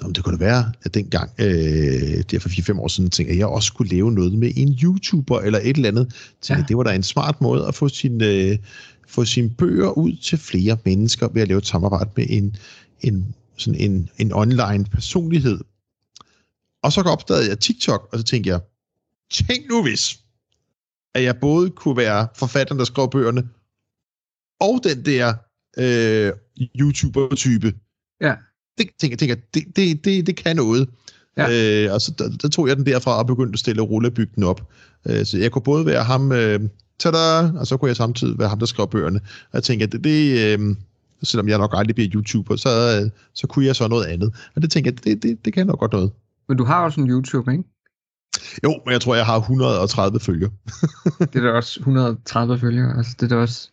Nå, 0.00 0.10
det 0.10 0.24
kunne 0.24 0.38
da 0.38 0.44
være, 0.44 0.72
at 0.82 0.94
dengang, 0.94 1.30
øh, 1.38 2.22
der 2.30 2.38
for 2.38 2.48
4-5 2.48 2.80
år 2.80 2.88
siden, 2.88 3.10
tænkte, 3.10 3.32
at 3.32 3.38
jeg 3.38 3.46
også 3.46 3.66
skulle 3.66 3.96
lave 3.96 4.12
noget 4.12 4.32
med 4.32 4.52
en 4.56 4.78
YouTuber 4.82 5.40
eller 5.40 5.58
et 5.62 5.76
eller 5.76 5.88
andet. 5.88 6.34
Tænkte, 6.42 6.60
ja. 6.60 6.66
Det 6.68 6.76
var 6.76 6.82
da 6.82 6.94
en 6.94 7.02
smart 7.02 7.40
måde 7.40 7.66
at 7.66 7.74
få 7.74 7.88
sin, 7.88 8.22
øh, 8.22 8.58
få 9.08 9.24
sine 9.24 9.50
bøger 9.50 9.98
ud 9.98 10.16
til 10.16 10.38
flere 10.38 10.78
mennesker 10.84 11.28
ved 11.28 11.42
at 11.42 11.48
lave 11.48 11.58
et 11.58 11.66
samarbejde 11.66 12.10
med 12.16 12.26
en, 12.28 12.56
en, 13.00 13.34
sådan 13.56 13.80
en, 13.80 14.08
en 14.18 14.32
online 14.32 14.84
personlighed. 14.84 15.60
Og 16.82 16.92
så 16.92 17.00
opdagede 17.00 17.48
jeg 17.48 17.58
TikTok, 17.58 18.08
og 18.12 18.18
så 18.18 18.24
tænkte 18.24 18.50
jeg, 18.50 18.60
tænk 19.32 19.68
nu 19.68 19.82
hvis, 19.82 20.18
at 21.14 21.22
jeg 21.22 21.36
både 21.40 21.70
kunne 21.70 21.96
være 21.96 22.28
forfatteren, 22.36 22.78
der 22.78 22.84
skrev 22.84 23.10
bøgerne, 23.10 23.48
og 24.60 24.80
den 24.84 25.04
der 25.04 25.34
øh, 25.78 26.32
YouTuber-type. 26.80 27.74
Ja. 28.20 28.34
Det 28.78 28.86
tænker 29.00 29.26
jeg, 29.26 29.36
det, 29.54 29.76
det, 29.76 30.04
det, 30.04 30.26
det 30.26 30.36
kan 30.36 30.56
noget. 30.56 30.88
Ja. 31.36 31.84
Øh, 31.84 31.94
og 31.94 32.00
så 32.00 32.14
der, 32.18 32.28
der 32.42 32.48
tog 32.48 32.68
jeg 32.68 32.76
den 32.76 32.86
derfra 32.86 33.18
og 33.18 33.26
begyndte 33.26 33.52
at 33.52 33.58
stille 33.58 33.82
og 33.82 33.90
rulle 33.90 34.08
og 34.08 34.14
bygge 34.14 34.32
den 34.34 34.42
op. 34.42 34.70
Øh, 35.08 35.26
så 35.26 35.38
jeg 35.38 35.50
kunne 35.50 35.62
både 35.62 35.86
være 35.86 36.04
ham, 36.04 36.32
øh, 36.32 36.60
tada, 36.98 37.58
og 37.58 37.66
så 37.66 37.76
kunne 37.76 37.88
jeg 37.88 37.96
samtidig 37.96 38.38
være 38.38 38.48
ham, 38.48 38.58
der 38.58 38.66
skrev 38.66 38.88
bøgerne. 38.88 39.20
Og 39.24 39.54
jeg 39.54 39.62
tænkte, 39.62 39.84
at 39.84 39.92
det, 39.92 40.04
det 40.04 40.58
øh, 40.58 40.76
selvom 41.22 41.48
jeg 41.48 41.58
nok 41.58 41.70
aldrig 41.74 41.94
bliver 41.94 42.10
YouTuber, 42.14 42.56
så, 42.56 43.00
øh, 43.02 43.10
så 43.34 43.46
kunne 43.46 43.66
jeg 43.66 43.76
så 43.76 43.88
noget 43.88 44.04
andet. 44.04 44.34
Og 44.56 44.62
det 44.62 44.70
tænkte 44.70 44.88
jeg, 44.88 45.04
det, 45.04 45.22
det, 45.22 45.44
det 45.44 45.52
kan 45.52 45.66
nok 45.66 45.78
godt 45.78 45.92
noget. 45.92 46.10
Men 46.48 46.58
du 46.58 46.64
har 46.64 46.84
også 46.84 47.00
en 47.00 47.10
YouTube, 47.10 47.52
ikke? 47.52 47.64
Jo, 48.64 48.80
men 48.84 48.92
jeg 48.92 49.00
tror, 49.00 49.14
jeg 49.14 49.26
har 49.26 49.36
130 49.36 50.20
følgere. 50.20 50.50
det 51.32 51.36
er 51.36 51.40
da 51.40 51.50
også 51.50 51.80
130 51.80 52.58
følgere, 52.58 52.96
altså 52.96 53.16
det 53.20 53.32
er 53.32 53.36
da 53.36 53.42
også... 53.42 53.68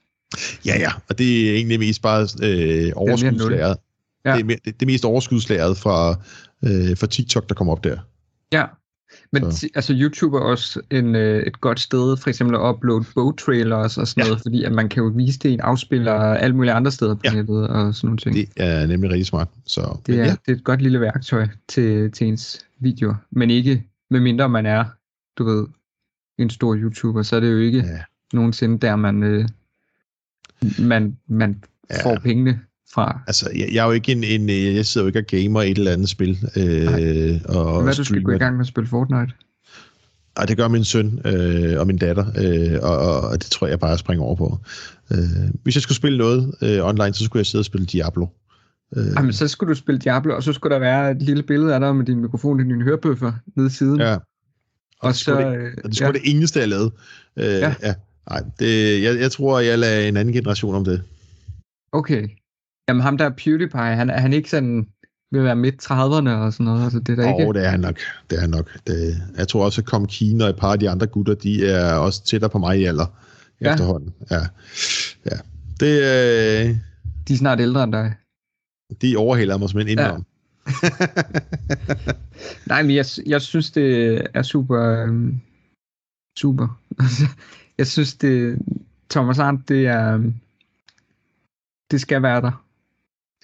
Ja, 0.66 0.78
ja, 0.80 0.92
og 1.10 1.18
det 1.18 1.50
er 1.50 1.56
egentlig 1.56 1.80
mest 1.80 2.02
bare 2.02 2.28
øh, 2.44 2.92
overskudslæret. 2.96 3.78
Ja. 4.26 4.34
Det, 4.34 4.40
er 4.40 4.46
mere, 4.46 4.58
det, 4.66 4.80
det 4.80 4.88
mest 4.88 5.06
overskudslæret 5.06 5.78
fra, 5.78 6.10
øh, 6.64 6.98
fra 6.98 7.08
TikTok, 7.08 7.50
der 7.50 7.56
kommer 7.56 7.72
op 7.74 7.84
der. 7.84 7.98
Ja, 8.52 8.66
men 9.32 9.52
så. 9.52 9.70
altså 9.76 9.94
YouTube 9.98 10.38
er 10.38 10.42
også 10.42 10.82
en, 10.90 11.16
øh, 11.16 11.44
et 11.44 11.62
godt 11.62 11.80
sted, 11.80 12.18
for 12.18 12.30
eksempel 12.30 12.56
at 12.56 12.62
uploade 12.62 13.06
bogtrailers 13.16 13.98
og 13.98 14.08
sådan 14.08 14.24
ja. 14.24 14.28
noget, 14.28 14.42
fordi 14.42 14.64
at 14.64 14.72
man 14.72 14.90
kan 14.90 15.04
jo 15.04 15.12
vise 15.16 15.40
det 15.40 15.50
i 15.50 15.54
en 15.54 15.62
afspiller 15.62 16.14
alle 16.14 16.56
mulige 16.56 16.74
andre 16.74 16.92
steder 16.92 17.16
på 17.16 17.22
ja. 17.24 17.34
nettet 17.34 17.68
og 17.68 17.96
sådan 17.96 18.08
nogle 18.08 18.18
ting. 18.18 18.36
Det 18.36 18.50
er 18.56 18.88
nemlig 18.88 19.10
rigtig 19.10 19.26
smart. 19.26 19.48
Så, 19.66 19.98
det, 20.06 20.20
er, 20.20 20.24
ja. 20.24 20.30
det 20.32 20.52
er 20.52 20.56
et 20.56 20.64
godt 20.64 20.82
lille 20.82 21.00
værktøj 21.00 21.48
til, 21.68 22.12
til 22.12 22.28
ens 22.28 22.66
videoer, 22.80 23.16
men 23.32 23.50
ikke 23.50 23.84
medmindre 24.10 24.50
man 24.50 24.66
er, 24.66 24.86
du 25.38 25.44
ved, 25.44 25.68
en 26.38 26.50
stor 26.50 26.76
YouTuber, 26.76 27.24
så 27.24 27.36
er 27.36 27.40
det 27.40 27.52
jo 27.52 27.58
ikke 27.58 27.78
ja. 27.78 28.00
nogensinde 28.34 28.80
der, 28.80 28.96
man, 28.96 29.24
øh, 29.24 29.48
man, 30.80 31.18
man 31.28 31.64
ja. 31.90 32.10
får 32.10 32.20
pengene 32.20 32.60
fra. 32.94 33.22
Altså, 33.28 33.50
jeg, 33.56 33.70
jeg 33.72 33.82
er 33.82 33.86
jo 33.86 33.92
ikke 33.92 34.12
en, 34.12 34.24
en, 34.24 34.50
jeg 34.50 34.86
sidder 34.86 35.06
jo 35.06 35.08
ikke 35.08 35.20
og 35.20 35.26
gamer 35.26 35.62
et 35.62 35.78
eller 35.78 35.92
andet 35.92 36.10
spil. 36.10 36.38
Øh, 36.56 37.42
og 37.46 37.84
Hvad 37.84 37.94
du 37.94 38.04
skal 38.04 38.22
gå 38.22 38.32
i 38.32 38.38
gang 38.38 38.56
med 38.56 38.62
at 38.62 38.68
spille 38.68 38.88
Fortnite? 38.88 39.34
Ej, 40.38 40.46
det 40.46 40.58
gør 40.58 40.68
min 40.68 40.84
søn 40.84 41.22
øh, 41.26 41.80
og 41.80 41.88
min 41.88 41.98
datter, 41.98 42.26
øh, 42.38 42.80
og, 42.82 43.22
og 43.22 43.44
det 43.44 43.52
tror 43.52 43.68
jeg 43.68 43.80
bare, 43.80 43.98
springer 43.98 44.26
over 44.26 44.36
på. 44.36 44.58
Øh, 45.12 45.18
hvis 45.64 45.76
jeg 45.76 45.82
skulle 45.82 45.96
spille 45.96 46.18
noget 46.18 46.56
øh, 46.62 46.86
online, 46.86 47.14
så 47.14 47.24
skulle 47.24 47.40
jeg 47.40 47.46
sidde 47.46 47.62
og 47.62 47.66
spille 47.66 47.86
Diablo. 47.86 48.28
Øh. 48.96 49.06
Jamen, 49.16 49.34
så 49.34 49.48
skulle 49.48 49.70
du 49.70 49.76
spille 49.76 50.00
Diablo, 50.00 50.36
og 50.36 50.44
så 50.44 50.54
skulle 50.54 50.74
der 50.74 50.80
være 50.80 51.12
et 51.12 51.22
lille 51.22 51.44
billede 51.44 51.74
af 51.74 51.80
dig 51.80 51.96
med 51.96 52.06
din 52.06 52.22
mikrofon 52.22 52.60
og 52.60 52.66
din 52.66 52.82
hørebøffer 52.82 53.32
nede 53.56 53.68
i 53.68 53.72
siden. 53.72 54.00
Ja. 54.00 54.14
Og, 54.14 54.22
og 55.00 55.16
så, 55.16 55.38
det, 55.38 55.58
øh, 55.58 55.72
og 55.84 55.90
det 55.90 55.96
skulle 55.96 56.08
ja. 56.08 56.12
det 56.12 56.22
eneste, 56.24 56.60
jeg 56.60 56.68
lavede. 56.68 56.92
Øh, 57.38 57.46
ja. 57.46 57.76
ja. 57.84 57.94
Nej, 58.30 58.44
det, 58.60 59.04
jeg, 59.04 59.20
jeg 59.20 59.32
tror, 59.32 59.60
jeg 59.60 59.80
lader 59.80 60.08
en 60.08 60.18
anden 60.18 60.34
generation 60.34 60.76
om 60.76 60.86
det. 60.86 61.02
Okay. 61.92 62.30
Jamen 62.90 63.02
ham 63.02 63.18
der 63.18 63.30
PewDiePie, 63.30 63.96
han, 63.96 64.10
er 64.10 64.20
han 64.20 64.34
ikke 64.34 64.50
sådan 64.50 64.88
vil 65.32 65.44
være 65.44 65.56
midt 65.56 65.92
30'erne 65.92 66.30
og 66.30 66.54
sådan 66.54 66.66
noget? 66.66 66.84
Altså, 66.84 67.00
det 67.00 67.10
er 67.20 67.24
der 67.24 67.34
oh, 67.34 67.42
ikke... 67.42 67.54
det 67.54 67.66
er 67.66 67.70
han 67.70 67.80
nok. 67.80 68.00
Det 68.30 68.36
er 68.36 68.42
han 68.42 68.50
nok. 68.50 68.78
Det, 68.88 69.22
jeg 69.38 69.48
tror 69.48 69.66
også, 69.66 69.82
at 69.82 69.86
Kom 69.86 70.08
Kina 70.08 70.44
og 70.44 70.50
et 70.50 70.56
par 70.56 70.72
af 70.72 70.80
de 70.80 70.90
andre 70.90 71.08
gutter, 71.08 71.34
de 71.34 71.68
er 71.68 71.94
også 71.94 72.24
tættere 72.24 72.50
på 72.50 72.58
mig 72.58 72.80
i 72.80 72.86
alder 72.86 73.06
ja. 73.62 73.72
efterhånden. 73.72 74.14
Ja. 74.32 74.42
ja. 75.26 75.38
Det, 75.80 75.98
øh... 75.98 76.76
De 77.28 77.34
er 77.34 77.38
snart 77.38 77.62
ældre 77.62 77.84
end 77.84 77.92
dig. 77.92 78.14
De 79.02 79.18
overhælder 79.18 79.58
mig 79.58 79.70
som 79.70 79.80
en 79.80 79.88
indom. 79.88 80.26
Ja. 80.84 80.90
Nej, 82.66 82.82
men 82.82 82.96
jeg, 82.96 83.06
jeg 83.26 83.42
synes, 83.42 83.72
det 83.72 84.22
er 84.34 84.42
super... 84.42 85.04
Um, 85.04 85.42
super. 86.40 86.80
jeg 87.78 87.88
synes, 87.88 88.16
det... 88.16 88.60
Thomas 89.10 89.40
Arndt, 89.40 89.70
det 89.70 89.88
er... 89.88 90.32
Det 91.92 92.02
skal 92.02 92.22
være 92.22 92.42
der. 92.42 92.63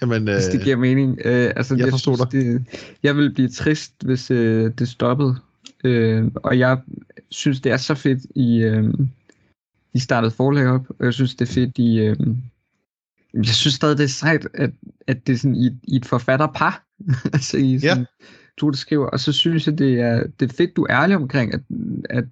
Jamen, 0.02 0.24
hvis 0.24 0.46
det 0.46 0.60
øh, 0.60 0.64
giver 0.64 0.76
mening. 0.76 1.12
Uh, 1.12 1.32
altså, 1.32 1.76
jeg, 1.76 1.84
jeg 1.84 1.92
forstår 1.92 2.16
dig. 2.16 2.32
Det, 2.32 2.66
jeg 3.04 3.18
vil 3.18 3.34
blive 3.34 3.50
trist, 3.50 3.94
hvis 4.06 4.32
uh, 4.32 4.38
det 4.80 4.90
stoppede. 4.90 5.36
Uh, 5.86 6.32
og 6.36 6.60
jeg 6.60 6.78
synes, 7.30 7.62
det 7.62 7.72
er 7.72 7.78
så 7.78 7.96
fedt, 7.96 8.26
I, 8.36 8.66
uh, 8.66 9.06
I 9.94 10.00
startede 10.00 10.32
forlag 10.32 10.68
op. 10.68 10.90
Og 10.90 11.06
jeg 11.06 11.14
synes, 11.14 11.36
det 11.36 11.50
er 11.50 11.54
fedt, 11.54 11.78
I... 11.78 12.10
Uh, 12.10 12.38
jeg 13.34 13.46
synes 13.46 13.74
stadig, 13.74 13.98
det 13.98 14.04
er 14.04 14.08
sejt, 14.08 14.48
at, 14.54 14.72
at 15.08 15.28
det 15.28 15.34
er 15.34 15.38
sådan 15.38 15.56
i, 15.56 15.68
i 15.84 15.96
et 15.96 16.06
forfatterpar. 16.06 16.86
altså 17.34 17.58
i 17.58 17.80
sådan, 17.80 17.98
ja. 17.98 18.06
du, 18.58 18.70
der 18.70 18.76
skriver. 18.76 19.08
Og 19.08 19.20
så 19.20 19.32
synes 19.32 19.68
jeg, 19.68 19.78
det 19.78 20.00
er, 20.00 20.24
det 20.40 20.52
er 20.52 20.56
fedt, 20.56 20.76
du 20.76 20.84
er 20.84 21.02
ærlig 21.02 21.16
omkring, 21.16 21.54
at, 21.54 21.62
at, 22.10 22.26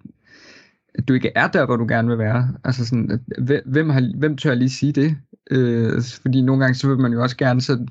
at 0.96 1.08
du 1.08 1.14
ikke 1.14 1.32
er 1.36 1.48
der, 1.48 1.66
hvor 1.66 1.76
du 1.76 1.86
gerne 1.88 2.08
vil 2.08 2.18
være. 2.18 2.54
Altså 2.64 2.86
sådan, 2.86 3.12
at, 3.12 3.62
hvem, 3.66 3.90
har, 3.90 4.18
hvem 4.18 4.38
tør 4.38 4.54
lige 4.54 4.70
sige 4.70 4.92
det? 4.92 5.18
Øh, 5.52 6.02
fordi 6.22 6.42
nogle 6.42 6.64
gange, 6.64 6.76
så 6.76 6.88
vil 6.88 6.98
man 6.98 7.14
jo 7.14 7.22
også 7.22 7.38
gerne 7.38 7.62
sådan 7.62 7.88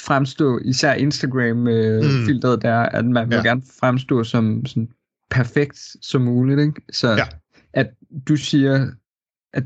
fremstå, 0.00 0.58
især 0.58 0.94
Instagram-filteret 0.94 2.52
øh, 2.52 2.56
mm. 2.56 2.60
der, 2.60 2.78
at 2.78 3.04
man 3.04 3.28
vil 3.28 3.36
ja. 3.36 3.42
gerne 3.42 3.62
fremstå 3.80 4.24
som 4.24 4.66
sådan 4.66 4.92
perfekt 5.30 5.96
som 6.02 6.22
muligt. 6.22 6.60
Ikke? 6.60 6.82
Så 6.92 7.10
ja. 7.10 7.26
at 7.72 7.90
du 8.28 8.36
siger, 8.36 8.92
at 9.52 9.64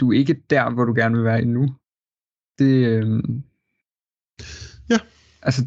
du 0.00 0.12
er 0.12 0.18
ikke 0.18 0.42
der, 0.50 0.70
hvor 0.70 0.84
du 0.84 0.94
gerne 0.94 1.16
vil 1.16 1.24
være 1.24 1.42
endnu. 1.42 1.74
Det, 2.58 2.86
øh, 2.86 3.22
ja. 4.90 4.98
Altså, 5.42 5.66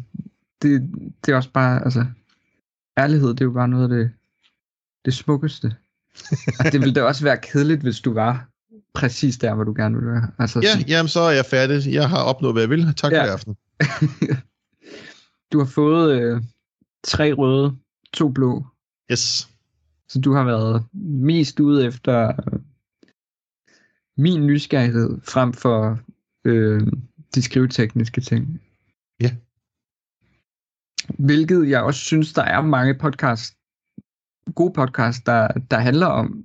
det, 0.62 0.90
det 1.26 1.32
er 1.32 1.36
også 1.36 1.52
bare, 1.52 1.84
altså, 1.84 2.06
ærlighed, 2.98 3.28
det 3.28 3.40
er 3.40 3.44
jo 3.44 3.52
bare 3.52 3.68
noget 3.68 3.82
af 3.82 3.88
det, 3.88 4.10
det 5.04 5.14
smukkeste. 5.14 5.76
og 6.58 6.64
det 6.72 6.80
ville 6.80 6.94
da 6.94 7.02
også 7.02 7.24
være 7.24 7.38
kedeligt, 7.42 7.82
hvis 7.82 8.00
du 8.00 8.12
var 8.12 8.48
præcis 8.94 9.38
der, 9.38 9.54
hvor 9.54 9.64
du 9.64 9.74
gerne 9.76 9.98
vil 9.98 10.06
være. 10.06 10.30
Altså, 10.38 10.60
ja, 10.62 10.84
jamen 10.88 11.08
så 11.08 11.20
er 11.20 11.30
jeg 11.30 11.44
færdig. 11.44 11.92
Jeg 11.92 12.08
har 12.08 12.22
opnået, 12.22 12.54
hvad 12.54 12.62
jeg 12.62 12.70
vil. 12.70 12.94
Tak 12.96 13.12
ja. 13.12 13.22
for 13.22 13.26
i 13.26 13.30
aften. 13.30 13.56
du 15.52 15.58
har 15.58 15.66
fået 15.66 16.20
øh, 16.20 16.42
tre 17.04 17.32
røde, 17.32 17.76
to 18.12 18.28
blå. 18.28 18.66
Yes. 19.12 19.48
Så 20.08 20.20
du 20.20 20.32
har 20.32 20.44
været 20.44 20.84
mest 21.02 21.60
ude 21.60 21.86
efter 21.86 22.28
øh, 22.28 22.58
min 24.16 24.46
nysgerrighed 24.46 25.20
frem 25.24 25.52
for 25.52 25.98
øh, 26.44 26.86
de 27.34 27.42
skrivetekniske 27.42 28.20
ting. 28.20 28.60
Ja. 29.20 29.30
Hvilket 31.18 31.68
jeg 31.68 31.82
også 31.82 32.00
synes, 32.00 32.32
der 32.32 32.42
er 32.42 32.62
mange 32.62 32.94
podcast, 32.94 33.54
gode 34.54 34.72
podcasts, 34.72 35.24
der, 35.24 35.48
der 35.70 35.78
handler 35.78 36.06
om, 36.06 36.44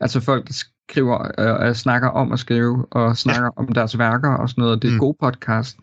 altså 0.00 0.20
folk, 0.20 0.48
der 0.48 0.52
skriver 0.90 1.30
øh, 1.38 1.68
øh, 1.68 1.74
snakker 1.74 2.08
om 2.08 2.32
at 2.32 2.38
skrive, 2.38 2.86
og 2.90 3.16
snakker 3.16 3.44
ja. 3.44 3.50
om 3.56 3.68
deres 3.68 3.98
værker 3.98 4.30
og 4.30 4.48
sådan 4.48 4.62
noget, 4.62 4.82
det 4.82 4.88
er 4.88 4.92
mm. 4.92 4.98
gode 4.98 5.16
podcast. 5.20 5.78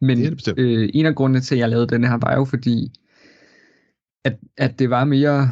Men 0.00 0.18
det 0.18 0.46
det 0.46 0.58
øh, 0.58 0.88
en 0.94 1.06
af 1.06 1.14
grundene 1.14 1.40
til, 1.40 1.54
at 1.54 1.58
jeg 1.58 1.68
lavede 1.68 1.86
denne 1.86 2.08
her, 2.08 2.18
var 2.22 2.34
jo 2.34 2.44
fordi, 2.44 2.92
at, 4.24 4.38
at 4.56 4.78
det 4.78 4.90
var 4.90 5.04
mere 5.04 5.50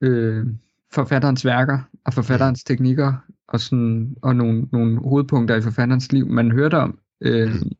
øh, 0.00 0.46
forfatterens 0.92 1.44
værker 1.44 1.78
og 2.04 2.14
forfatterens 2.14 2.64
mm. 2.64 2.74
teknikker, 2.74 3.12
og, 3.48 3.60
sådan, 3.60 4.16
og 4.22 4.36
nogle, 4.36 4.68
nogle 4.72 4.98
hovedpunkter 4.98 5.56
i 5.56 5.62
forfatterens 5.62 6.12
liv, 6.12 6.26
man 6.26 6.50
hørte 6.50 6.74
om. 6.74 6.98
Øh, 7.20 7.50
mm. 7.52 7.70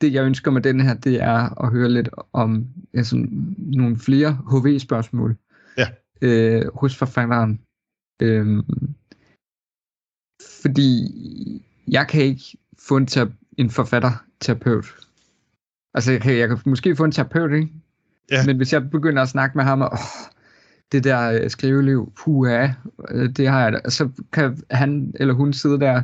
Det, 0.00 0.12
jeg 0.12 0.24
ønsker 0.24 0.50
med 0.50 0.62
den 0.62 0.80
her, 0.80 0.94
det 0.94 1.22
er 1.22 1.64
at 1.64 1.70
høre 1.70 1.88
lidt 1.88 2.08
om 2.32 2.66
altså, 2.94 3.26
nogle 3.58 3.98
flere 3.98 4.38
HV-spørgsmål 4.50 5.36
ja. 5.78 5.86
øh, 6.22 6.64
hos 6.74 6.96
forfatteren. 6.96 7.60
Øh, 8.22 8.62
fordi 10.62 11.12
jeg 11.88 12.08
kan 12.08 12.22
ikke 12.22 12.58
få 12.88 12.96
en, 12.96 13.08
en 13.58 13.70
forfatter-terapeut. 13.70 14.86
Altså, 15.94 16.12
jeg 16.12 16.20
kan, 16.20 16.38
jeg 16.38 16.48
kan 16.48 16.58
måske 16.66 16.96
få 16.96 17.04
en 17.04 17.12
terapeut, 17.12 17.52
ikke? 17.52 17.68
Ja. 18.30 18.46
Men 18.46 18.56
hvis 18.56 18.72
jeg 18.72 18.90
begynder 18.90 19.22
at 19.22 19.28
snakke 19.28 19.58
med 19.58 19.64
ham, 19.64 19.80
og, 19.80 19.92
oh, 19.92 19.98
det 20.92 21.04
der 21.04 21.32
øh, 21.32 21.50
skriveliv, 21.50 22.12
puha, 22.16 22.68
øh, 23.10 23.28
det 23.28 23.48
har 23.48 23.62
jeg. 23.62 23.80
Så 23.88 24.08
kan 24.32 24.62
han 24.70 25.12
eller 25.14 25.34
hun 25.34 25.52
sidde 25.52 25.80
der, 25.80 26.02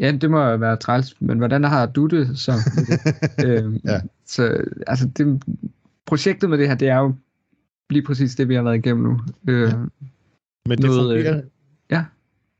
ja, 0.00 0.12
det 0.12 0.30
må 0.30 0.56
være 0.56 0.76
træls, 0.76 1.20
men 1.20 1.38
hvordan 1.38 1.64
har 1.64 1.86
du 1.86 2.06
det 2.06 2.38
så? 2.38 2.52
øhm, 3.46 3.80
ja. 3.84 4.00
Så 4.26 4.64
altså, 4.86 5.08
det, 5.08 5.42
projektet 6.06 6.50
med 6.50 6.58
det 6.58 6.68
her, 6.68 6.74
det 6.74 6.88
er 6.88 6.98
jo 6.98 7.14
lige 7.90 8.02
præcis 8.02 8.34
det, 8.34 8.48
vi 8.48 8.54
har 8.54 8.62
været 8.62 8.76
igennem 8.76 9.04
nu. 9.04 9.20
Øh, 9.48 9.60
ja. 9.60 9.76
Men 10.66 10.78
det 10.78 10.86
noget, 10.86 11.16
fungerer, 11.16 11.36
øh, 11.36 11.42
ja. 11.90 12.04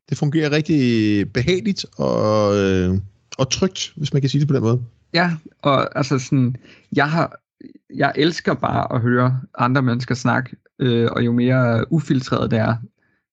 Det 0.09 0.19
fungerer 0.19 0.51
rigtig 0.51 1.33
behageligt 1.33 1.87
og, 1.97 2.57
øh, 2.57 2.99
og 3.39 3.51
trygt, 3.51 3.93
hvis 3.97 4.13
man 4.13 4.23
kan 4.23 4.31
sige 4.31 4.41
det 4.41 4.49
på 4.49 4.55
den 4.55 4.63
måde. 4.63 4.83
Ja, 5.15 5.37
og 5.63 5.99
altså 5.99 6.19
sådan, 6.19 6.57
jeg 6.97 7.11
har, 7.11 7.41
jeg 7.95 8.13
elsker 8.17 8.55
bare 8.55 8.95
at 8.95 9.01
høre 9.01 9.41
andre 9.59 9.83
mennesker 9.83 10.15
snakke, 10.15 10.57
øh, 10.79 11.09
og 11.13 11.25
jo 11.25 11.33
mere 11.33 11.93
ufiltreret 11.93 12.51
det 12.51 12.59
er, 12.59 12.77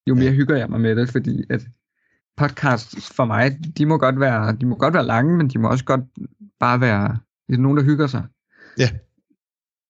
jo 0.08 0.16
mere 0.16 0.26
ja. 0.26 0.32
hygger 0.32 0.58
jeg 0.58 0.70
mig 0.70 0.82
med 0.82 0.96
det, 0.96 1.10
fordi 1.10 1.44
at 1.50 1.68
podcasts 2.38 3.10
for 3.16 3.26
mig, 3.26 3.58
de 3.78 3.86
må 3.86 3.98
godt 3.98 4.20
være, 4.20 4.58
de 4.62 4.66
må 4.66 4.76
godt 4.76 4.94
være 4.94 5.06
lange, 5.06 5.38
men 5.38 5.48
de 5.50 5.60
må 5.60 5.70
også 5.70 5.86
godt 5.86 6.02
bare 6.60 6.82
være 6.82 7.18
det 7.48 7.56
er 7.56 7.60
nogen, 7.60 7.78
der 7.78 7.84
hygger 7.84 8.08
sig. 8.08 8.24
Ja. 8.78 8.90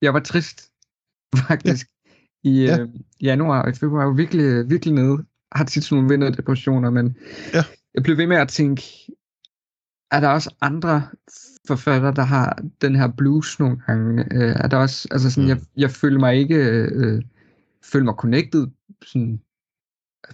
Jeg 0.02 0.14
var 0.14 0.20
trist, 0.20 0.72
faktisk, 1.48 1.88
ja. 2.44 2.50
i 2.50 2.66
ja. 2.66 2.80
Øh, 2.80 2.90
januar 3.22 3.62
og 3.62 3.70
i 3.70 3.74
februar. 3.74 4.02
Jeg 4.02 4.08
var 4.08 4.14
virkelig, 4.14 4.70
virkelig 4.70 4.94
nede. 4.94 5.26
Har 5.52 5.64
tit 5.64 5.84
sådan 5.84 5.96
nogle 5.96 6.10
vinterdepressioner, 6.10 6.90
men 6.90 7.18
ja. 7.54 7.64
jeg 7.94 8.04
blev 8.04 8.18
ved 8.18 8.28
med 8.28 8.38
at 8.38 8.48
tænke, 8.48 8.84
er 10.12 10.20
der 10.20 10.30
også 10.30 10.56
andre 10.62 11.04
forfatter, 11.68 12.12
der 12.12 12.24
har 12.24 12.64
den 12.82 12.96
her 12.96 13.08
blues 13.18 13.60
nogle 13.60 13.78
gange. 13.88 14.26
Øh, 14.32 14.56
er 14.56 14.68
der 14.68 14.78
også, 14.78 15.08
altså 15.12 15.32
sådan, 15.32 15.44
mm. 15.44 15.50
jeg, 15.50 15.60
jeg 15.78 15.92
føler 15.92 16.20
mig 16.20 16.36
ikke, 16.36 16.56
øh, 16.56 17.22
føler 17.84 18.06
mig 18.06 18.14
connected, 18.14 18.68
sådan, 19.06 19.40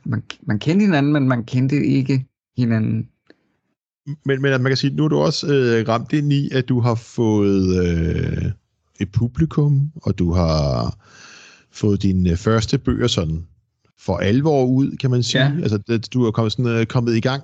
man, 0.05 0.23
man 0.41 0.59
kendte 0.59 0.83
hinanden, 0.85 1.13
men 1.13 1.27
man 1.27 1.45
kendte 1.45 1.85
ikke 1.85 2.25
hinanden. 2.57 3.09
Men, 4.25 4.41
men 4.41 4.41
man 4.41 4.65
kan 4.65 4.77
sige, 4.77 4.95
nu 4.95 5.03
er 5.03 5.07
du 5.07 5.17
også 5.17 5.47
øh, 5.47 5.87
ramt 5.87 6.13
ind 6.13 6.33
i, 6.33 6.49
at 6.51 6.69
du 6.69 6.79
har 6.79 6.95
fået 6.95 7.85
øh, 7.85 8.51
et 8.99 9.11
publikum, 9.11 9.91
og 9.95 10.19
du 10.19 10.33
har 10.33 10.97
fået 11.71 12.03
dine 12.03 12.37
første 12.37 12.77
bøger 12.77 13.07
sådan 13.07 13.47
for 14.01 14.17
alvor 14.17 14.65
ud, 14.65 14.97
kan 14.97 15.11
man 15.11 15.23
sige. 15.23 15.43
Ja. 15.43 15.51
Altså, 15.61 15.77
det, 15.77 16.13
du 16.13 16.25
er 16.25 16.31
kommet, 16.31 16.51
sådan, 16.51 16.67
øh, 16.67 16.85
kommet 16.85 17.15
i 17.15 17.19
gang. 17.19 17.43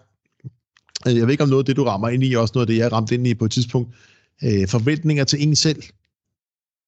Øh, 1.07 1.15
jeg 1.15 1.21
ved 1.21 1.31
ikke, 1.31 1.43
om 1.43 1.49
noget 1.49 1.61
af 1.61 1.65
det, 1.65 1.75
du 1.75 1.83
rammer 1.83 2.09
ind 2.09 2.23
i, 2.23 2.33
også 2.33 2.51
noget 2.55 2.67
af 2.67 2.67
det, 2.67 2.77
jeg 2.77 2.91
ramte 2.91 3.15
ind 3.15 3.27
i 3.27 3.33
på 3.33 3.45
et 3.45 3.51
tidspunkt. 3.51 3.95
Øh, 4.43 4.67
forventninger 4.67 5.23
til 5.23 5.47
en 5.47 5.55
selv. 5.55 5.83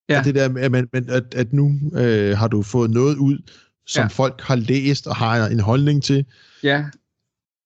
Ja. 0.09 0.19
At 0.19 0.25
det 0.25 0.35
der, 0.35 0.49
at, 0.59 0.71
man, 0.71 0.87
at, 0.93 1.35
at 1.35 1.53
nu 1.53 1.79
øh, 1.93 2.37
har 2.37 2.47
du 2.47 2.61
fået 2.61 2.91
noget 2.91 3.15
ud, 3.15 3.37
som 3.87 4.01
ja. 4.01 4.07
folk 4.07 4.41
har 4.41 4.55
læst 4.55 5.07
og 5.07 5.15
har 5.15 5.47
en 5.47 5.59
holdning 5.59 6.03
til. 6.03 6.25
Ja, 6.63 6.85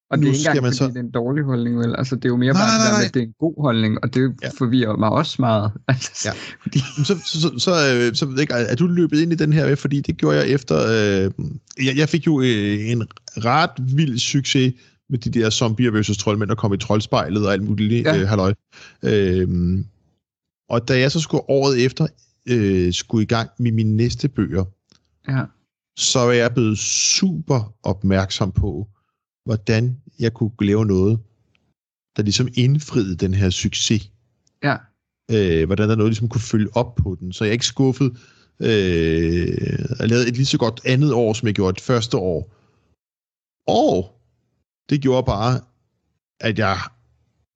og 0.10 0.18
det 0.18 0.28
er 0.28 0.34
ikke 0.34 0.50
engang, 0.50 0.74
så... 0.74 0.88
det 0.88 0.96
er 0.96 1.00
en 1.00 1.12
dårlig 1.12 1.44
holdning, 1.44 1.80
vel? 1.80 1.96
Altså, 1.96 2.16
det 2.16 2.26
er 2.26 2.30
jo 2.30 2.38
mere 2.38 2.54
nej, 2.54 2.62
bare, 2.62 2.78
nej, 2.78 2.88
nej, 2.88 2.98
nej. 2.98 3.06
at 3.06 3.14
det 3.14 3.20
er 3.20 3.26
en 3.26 3.34
god 3.40 3.62
holdning, 3.62 4.04
og 4.04 4.14
det 4.14 4.36
ja. 4.44 4.50
forvirrer 4.58 4.98
mig 4.98 5.10
også 5.10 5.36
meget. 5.40 5.72
Altså, 5.88 6.30
ja. 6.30 6.32
fordi... 6.64 6.80
Så, 6.80 7.18
så, 7.26 7.42
så, 7.42 7.50
så, 7.58 7.72
øh, 7.72 8.16
så, 8.16 8.36
ikke, 8.40 8.54
er 8.54 8.76
du 8.76 8.88
løbet 8.88 9.20
ind 9.20 9.32
i 9.32 9.36
den 9.36 9.54
her, 9.54 9.76
fordi 9.76 10.02
det 10.02 10.18
gjorde 10.18 10.38
jeg 10.38 10.48
efter... 10.48 10.76
Øh, 10.78 11.32
jeg, 11.86 11.98
jeg 11.98 12.10
fik 12.10 12.28
jo 12.28 12.42
øh, 12.42 12.92
en 12.92 13.08
ret 13.38 13.98
vild 13.98 14.20
succes 14.20 14.74
med 15.10 15.20
de 15.20 15.30
der 15.30 15.50
zombier 15.50 15.92
versus 15.92 16.18
troldmænd, 16.18 16.50
der 16.50 16.56
kom 16.56 16.74
i 16.74 16.78
troldspejlet 16.78 17.46
og 17.48 17.54
alt 17.54 17.64
muligt 17.64 18.06
ja. 18.06 18.18
øh, 18.18 18.28
halløj. 18.28 18.54
Øh, 19.04 19.48
og 20.70 20.88
da 20.88 21.00
jeg 21.00 21.12
så 21.12 21.20
skulle 21.20 21.50
året 21.50 21.86
efter 21.86 22.08
øh, 22.50 22.94
skulle 22.94 23.24
i 23.24 23.28
gang 23.28 23.50
med 23.60 23.72
mine 23.72 23.96
næste 23.96 24.30
bøger, 24.30 24.66
ja. 25.28 25.44
så 25.98 26.20
er 26.20 26.32
jeg 26.32 26.54
blevet 26.54 26.78
super 26.78 27.74
opmærksom 27.84 28.52
på, 28.52 28.88
hvordan 29.46 30.02
jeg 30.20 30.34
kunne 30.34 30.52
lave 30.62 30.86
noget, 30.86 31.20
der 32.18 32.24
ligesom 32.24 32.48
indfriede 32.54 33.16
den 33.16 33.34
her 33.34 33.50
succes. 33.50 34.12
Ja. 34.64 34.78
Øh, 35.32 35.66
hvordan 35.66 35.90
der 35.90 35.96
noget 35.96 36.10
ligesom 36.10 36.30
kunne 36.30 36.42
følge 36.42 36.70
op 36.76 36.96
på 36.96 37.18
den, 37.20 37.34
så 37.34 37.44
jeg 37.44 37.54
ikke 37.54 37.66
skuffet. 37.66 38.18
Øh, 38.60 39.48
jeg 40.00 40.10
lavede 40.10 40.28
et 40.28 40.36
lige 40.36 40.46
så 40.46 40.58
godt 40.58 40.82
andet 40.86 41.14
år, 41.14 41.34
som 41.34 41.48
jeg 41.48 41.56
gjorde 41.56 41.76
et 41.76 41.82
første 41.82 42.18
år. 42.18 42.54
Og 43.68 44.20
det 44.90 45.02
gjorde 45.02 45.26
bare, 45.26 45.62
at 46.40 46.60
jeg 46.60 46.78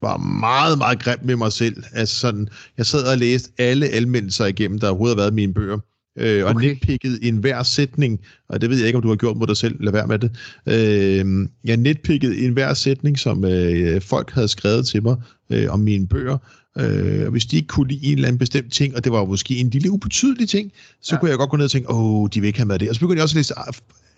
var 0.01 0.17
meget, 0.17 0.77
meget 0.77 0.99
grim 1.03 1.19
med 1.23 1.35
mig 1.35 1.53
selv. 1.53 1.83
Altså 1.93 2.15
sådan, 2.15 2.47
jeg 2.77 2.85
sad 2.85 3.11
og 3.11 3.17
læste 3.17 3.51
alle 3.57 3.89
anmeldelser 3.89 4.45
igennem, 4.45 4.79
der 4.79 4.89
overhovedet 4.89 5.17
har 5.17 5.21
været 5.23 5.31
i 5.31 5.35
mine 5.35 5.53
bøger 5.53 5.79
øh, 6.17 6.45
og 6.45 6.49
okay. 6.49 6.67
netpikket 6.67 7.19
i 7.21 7.27
enhver 7.27 7.63
sætning, 7.63 8.19
og 8.49 8.61
det 8.61 8.69
ved 8.69 8.77
jeg 8.77 8.87
ikke, 8.87 8.97
om 8.97 9.01
du 9.01 9.09
har 9.09 9.15
gjort 9.15 9.37
mod 9.37 9.47
dig 9.47 9.57
selv, 9.57 9.83
lad 9.83 9.91
være 9.91 10.07
med 10.07 10.19
det. 10.19 10.31
Øh, 10.67 11.47
jeg 11.63 11.77
netpikket 11.77 12.33
i 12.33 12.45
enhver 12.45 12.73
sætning, 12.73 13.19
som 13.19 13.45
øh, 13.45 14.01
folk 14.01 14.31
havde 14.31 14.47
skrevet 14.47 14.87
til 14.87 15.03
mig 15.03 15.15
øh, 15.49 15.69
om 15.69 15.79
mine 15.79 16.07
bøger, 16.07 16.37
Øh, 16.79 17.25
og 17.25 17.31
hvis 17.31 17.45
de 17.45 17.55
ikke 17.55 17.67
kunne 17.67 17.87
lide 17.87 18.05
en 18.05 18.13
eller 18.13 18.27
anden 18.27 18.39
bestemt 18.39 18.73
ting, 18.73 18.95
og 18.95 19.03
det 19.03 19.11
var 19.11 19.25
måske 19.25 19.57
en 19.57 19.69
lille 19.69 19.91
ubetydelig 19.91 20.49
ting, 20.49 20.71
så 21.01 21.15
ja. 21.15 21.19
kunne 21.19 21.29
jeg 21.29 21.37
godt 21.37 21.49
gå 21.49 21.57
ned 21.57 21.65
og 21.65 21.71
tænke, 21.71 21.89
åh, 21.91 22.29
de 22.33 22.41
vil 22.41 22.47
ikke 22.47 22.59
have 22.59 22.67
med 22.67 22.79
det. 22.79 22.89
Og 22.89 22.95
så 22.95 23.01
begyndte 23.01 23.17
jeg 23.17 23.23
også 23.23 23.33
at 23.33 23.37
læse 23.37 23.53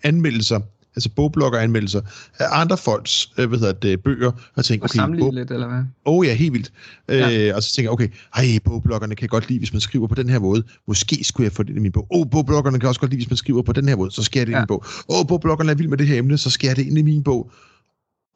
anmeldelser 0.02 0.60
altså 0.96 1.10
bogbloggeranmeldelser 1.16 2.00
af 2.38 2.46
andre 2.50 2.76
folks 2.76 3.32
øh, 3.38 3.48
hvad 3.48 3.58
hedder 3.58 3.72
det, 3.72 4.02
bøger, 4.02 4.32
og 4.54 4.64
tænkte, 4.64 4.84
okay, 4.84 4.96
sammenligne 4.96 5.26
bog... 5.26 5.34
lidt, 5.34 5.50
eller 5.50 5.68
hvad? 5.68 5.82
Oh 6.04 6.26
ja, 6.26 6.34
helt 6.34 6.52
vildt. 6.52 6.72
Ja. 7.08 7.48
Øh, 7.48 7.56
og 7.56 7.62
så 7.62 7.72
tænker 7.74 7.90
jeg, 7.90 7.92
okay, 7.92 8.08
ej, 8.36 8.58
bogbloggerne 8.64 9.14
kan 9.14 9.28
godt 9.28 9.48
lide, 9.48 9.58
hvis 9.58 9.72
man 9.72 9.80
skriver 9.80 10.06
på 10.06 10.14
den 10.14 10.28
her 10.28 10.38
måde. 10.38 10.62
Måske 10.86 11.24
skulle 11.24 11.44
jeg 11.44 11.52
få 11.52 11.62
det 11.62 11.76
i 11.76 11.78
min 11.78 11.92
bog. 11.92 12.06
Åh, 12.10 12.20
oh, 12.20 12.30
bogbloggerne 12.30 12.78
kan 12.78 12.88
også 12.88 13.00
godt 13.00 13.10
lide, 13.10 13.18
hvis 13.18 13.30
man 13.30 13.36
skriver 13.36 13.62
på 13.62 13.72
den 13.72 13.88
her 13.88 13.96
måde, 13.96 14.10
så 14.10 14.22
jeg 14.34 14.46
det 14.46 14.52
ja. 14.52 14.58
i 14.58 14.60
min 14.60 14.66
bog. 14.66 14.84
Åh, 15.08 15.20
oh, 15.20 15.26
bogbloggerne 15.26 15.70
er 15.70 15.74
vild 15.74 15.88
med 15.88 15.98
det 15.98 16.06
her 16.06 16.18
emne, 16.18 16.38
så 16.38 16.58
jeg 16.62 16.76
det 16.76 16.86
ind 16.86 16.98
i 16.98 17.02
min 17.02 17.22
bog. 17.22 17.50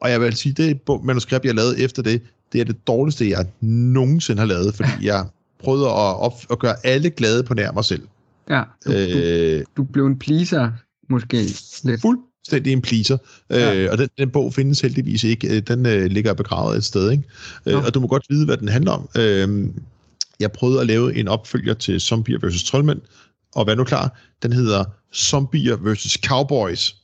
Og 0.01 0.11
jeg 0.11 0.21
vil 0.21 0.35
sige, 0.35 0.53
det 0.53 0.81
manuskript, 1.03 1.45
jeg 1.45 1.55
lavede 1.55 1.79
efter 1.79 2.01
det, 2.01 2.21
det 2.53 2.61
er 2.61 2.65
det 2.65 2.87
dårligste, 2.87 3.29
jeg 3.29 3.45
nogensinde 3.61 4.39
har 4.39 4.47
lavet, 4.47 4.75
fordi 4.75 4.89
jeg 5.11 5.25
prøvede 5.59 5.85
at, 5.85 5.91
op, 5.93 6.33
at 6.51 6.59
gøre 6.59 6.75
alle 6.83 7.09
glade 7.09 7.43
på 7.43 7.53
nær 7.53 7.71
mig 7.71 7.85
selv. 7.85 8.07
Ja, 8.49 8.63
du, 8.85 8.91
øh, 8.91 9.59
du, 9.59 9.65
du 9.77 9.83
blev 9.83 10.05
en 10.05 10.19
pleaser, 10.19 10.71
måske 11.09 11.37
lidt. 11.83 12.01
Fuld, 12.01 12.19
fuldstændig 12.45 12.73
en 12.73 12.81
pleaser. 12.81 13.17
Ja. 13.49 13.75
Øh, 13.75 13.91
og 13.91 13.97
den, 13.97 14.09
den 14.17 14.29
bog 14.31 14.53
findes 14.53 14.81
heldigvis 14.81 15.23
ikke. 15.23 15.55
Øh, 15.55 15.61
den 15.61 15.85
øh, 15.85 16.05
ligger 16.05 16.33
begravet 16.33 16.77
et 16.77 16.83
sted. 16.83 17.11
Ikke? 17.11 17.23
Øh, 17.65 17.85
og 17.85 17.93
du 17.93 17.99
må 17.99 18.07
godt 18.07 18.25
vide, 18.29 18.45
hvad 18.45 18.57
den 18.57 18.67
handler 18.67 18.91
om. 18.91 19.09
Øh, 19.17 19.69
jeg 20.39 20.51
prøvede 20.51 20.81
at 20.81 20.87
lave 20.87 21.15
en 21.15 21.27
opfølger 21.27 21.73
til 21.73 22.01
Zombier 22.01 22.39
vs. 22.47 22.63
Trollmænd, 22.63 23.01
og 23.55 23.67
vær 23.67 23.75
nu 23.75 23.83
klar, 23.83 24.19
den 24.43 24.53
hedder 24.53 24.83
Zombier 25.13 25.75
vs. 25.75 26.17
Cowboys. 26.25 26.95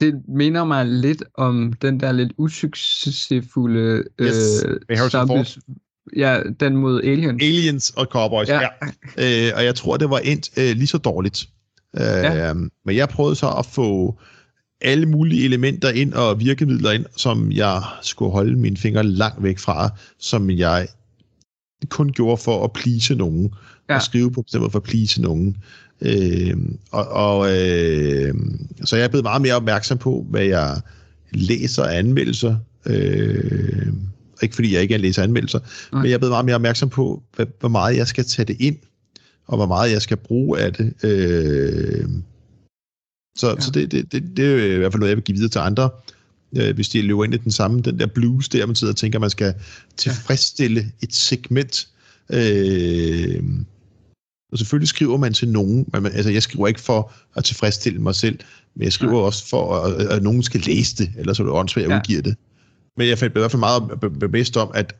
Det 0.00 0.14
minder 0.28 0.64
mig 0.64 0.86
lidt 0.86 1.22
om 1.34 1.72
den 1.82 2.00
der 2.00 2.12
lidt 2.12 2.32
usuccesfulde 2.38 4.04
yes, 4.20 4.64
øh, 4.90 5.10
zombies, 5.10 5.58
Ja, 6.16 6.40
den 6.60 6.76
mod 6.76 7.02
Aliens. 7.02 7.42
Aliens 7.42 7.90
og 7.90 8.06
Cowboys, 8.06 8.48
ja. 8.48 8.60
ja. 8.60 8.68
Øh, 9.18 9.52
og 9.56 9.64
jeg 9.64 9.74
tror, 9.74 9.96
det 9.96 10.10
var 10.10 10.18
endt 10.18 10.58
øh, 10.58 10.76
lige 10.76 10.86
så 10.86 10.98
dårligt. 10.98 11.48
Ja. 11.98 12.50
Øh, 12.50 12.56
men 12.84 12.96
jeg 12.96 13.08
prøvede 13.08 13.36
så 13.36 13.48
at 13.48 13.66
få 13.66 14.18
alle 14.80 15.06
mulige 15.06 15.44
elementer 15.44 15.90
ind 15.90 16.12
og 16.12 16.40
virkemidler 16.40 16.90
ind, 16.90 17.04
som 17.16 17.52
jeg 17.52 17.82
skulle 18.02 18.32
holde 18.32 18.56
mine 18.56 18.76
fingre 18.76 19.02
langt 19.02 19.42
væk 19.42 19.58
fra, 19.58 19.90
som 20.18 20.50
jeg 20.50 20.88
kun 21.88 22.12
gjorde 22.12 22.36
for 22.36 22.64
at 22.64 22.72
plise 22.72 23.14
nogen, 23.14 23.54
ja. 23.88 23.94
og 23.94 24.02
skrive 24.02 24.30
på 24.30 24.42
bestemt 24.42 24.72
for 24.72 24.78
at 24.78 24.82
plise 24.82 25.22
nogen. 25.22 25.56
Øh, 26.00 26.56
og, 26.90 27.08
og 27.08 27.58
øh, 27.58 28.34
så 28.84 28.96
jeg 28.96 29.04
er 29.04 29.08
blevet 29.08 29.24
meget 29.24 29.42
mere 29.42 29.54
opmærksom 29.54 29.98
på, 29.98 30.26
hvad 30.30 30.44
jeg 30.44 30.80
læser 31.32 31.84
af 31.84 31.98
anmeldelser. 31.98 32.56
Øh, 32.86 33.92
ikke 34.42 34.54
fordi 34.54 34.74
jeg 34.74 34.82
ikke 34.82 34.98
læser 34.98 35.22
anmeldelser, 35.22 35.58
Nej. 35.92 36.02
men 36.02 36.08
jeg 36.08 36.14
er 36.14 36.18
blevet 36.18 36.32
meget 36.32 36.44
mere 36.44 36.54
opmærksom 36.54 36.88
på, 36.88 37.22
hvad, 37.36 37.46
hvor 37.60 37.68
meget 37.68 37.96
jeg 37.96 38.06
skal 38.06 38.24
tage 38.24 38.46
det 38.46 38.56
ind 38.60 38.76
og 39.46 39.56
hvor 39.56 39.66
meget 39.66 39.92
jeg 39.92 40.02
skal 40.02 40.16
bruge 40.16 40.58
af 40.58 40.72
det. 40.72 40.94
Øh, 41.04 42.08
så 43.36 43.48
ja. 43.48 43.60
så 43.60 43.70
det, 43.70 43.92
det, 43.92 44.12
det, 44.12 44.36
det 44.36 44.44
er 44.44 44.74
i 44.74 44.78
hvert 44.78 44.92
fald 44.92 45.00
noget, 45.00 45.10
jeg 45.10 45.16
vil 45.16 45.24
give 45.24 45.36
videre 45.36 45.50
til 45.50 45.58
andre, 45.58 45.90
øh, 46.56 46.74
hvis 46.74 46.88
de 46.88 47.02
løber 47.02 47.24
ind 47.24 47.34
i 47.34 47.36
den 47.36 47.52
samme, 47.52 47.80
den 47.80 47.98
der 47.98 48.06
blues 48.06 48.48
der, 48.48 48.66
man 48.66 48.76
sidder 48.76 48.92
og 48.92 48.96
tænker, 48.96 49.18
at 49.18 49.20
man 49.20 49.30
skal 49.30 49.54
tilfredsstille 49.96 50.80
ja. 50.80 50.86
et 51.02 51.14
segment. 51.14 51.88
Øh, 52.30 53.42
og 54.52 54.58
selvfølgelig 54.58 54.88
skriver 54.88 55.16
man 55.16 55.32
til 55.32 55.48
nogen, 55.48 55.86
men 55.92 56.06
altså 56.06 56.30
jeg 56.30 56.42
skriver 56.42 56.66
ikke 56.66 56.80
for 56.80 57.12
at 57.36 57.44
tilfredsstille 57.44 57.98
mig 57.98 58.14
selv, 58.14 58.38
men 58.74 58.84
jeg 58.84 58.92
skriver 58.92 59.18
ja. 59.18 59.26
også 59.26 59.48
for, 59.48 59.74
at, 59.74 60.06
at 60.06 60.22
nogen 60.22 60.42
skal 60.42 60.60
læse 60.60 60.96
det, 60.96 61.10
ellers 61.18 61.40
er 61.40 61.44
det 61.44 61.52
åndssvagt, 61.52 61.84
at 61.84 61.90
jeg 61.90 61.94
ja. 61.94 62.00
udgiver 62.00 62.22
det. 62.22 62.36
Men 62.96 63.08
jeg 63.08 63.18
fandt 63.18 63.36
i 63.36 63.38
hvert 63.38 63.50
fald 63.50 63.60
meget 63.60 64.00
bevidst 64.20 64.56
om, 64.56 64.70
at, 64.74 64.96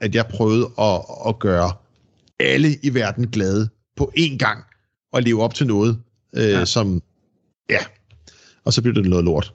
at 0.00 0.14
jeg 0.14 0.26
prøvede 0.26 0.70
at, 0.78 1.00
at 1.28 1.38
gøre 1.38 1.72
alle 2.40 2.76
i 2.82 2.94
verden 2.94 3.26
glade 3.26 3.68
på 3.98 4.12
én 4.18 4.38
gang 4.38 4.64
og 5.12 5.22
leve 5.22 5.42
op 5.42 5.54
til 5.54 5.66
noget, 5.66 6.02
øh, 6.36 6.42
ja. 6.42 6.64
som, 6.64 7.02
ja, 7.70 7.80
og 8.64 8.72
så 8.72 8.82
bliver 8.82 8.94
det 8.94 9.10
noget 9.10 9.24
lort. 9.24 9.54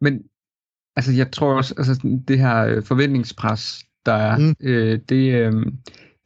Men, 0.00 0.22
altså 0.96 1.12
jeg 1.12 1.32
tror 1.32 1.56
også, 1.56 1.74
altså 1.78 2.20
det 2.28 2.38
her 2.38 2.64
øh, 2.64 2.82
forventningspres, 2.82 3.84
der 4.06 4.12
er, 4.12 4.38
mm. 4.38 4.54
øh, 4.60 4.98
det, 5.08 5.34
øh, 5.34 5.52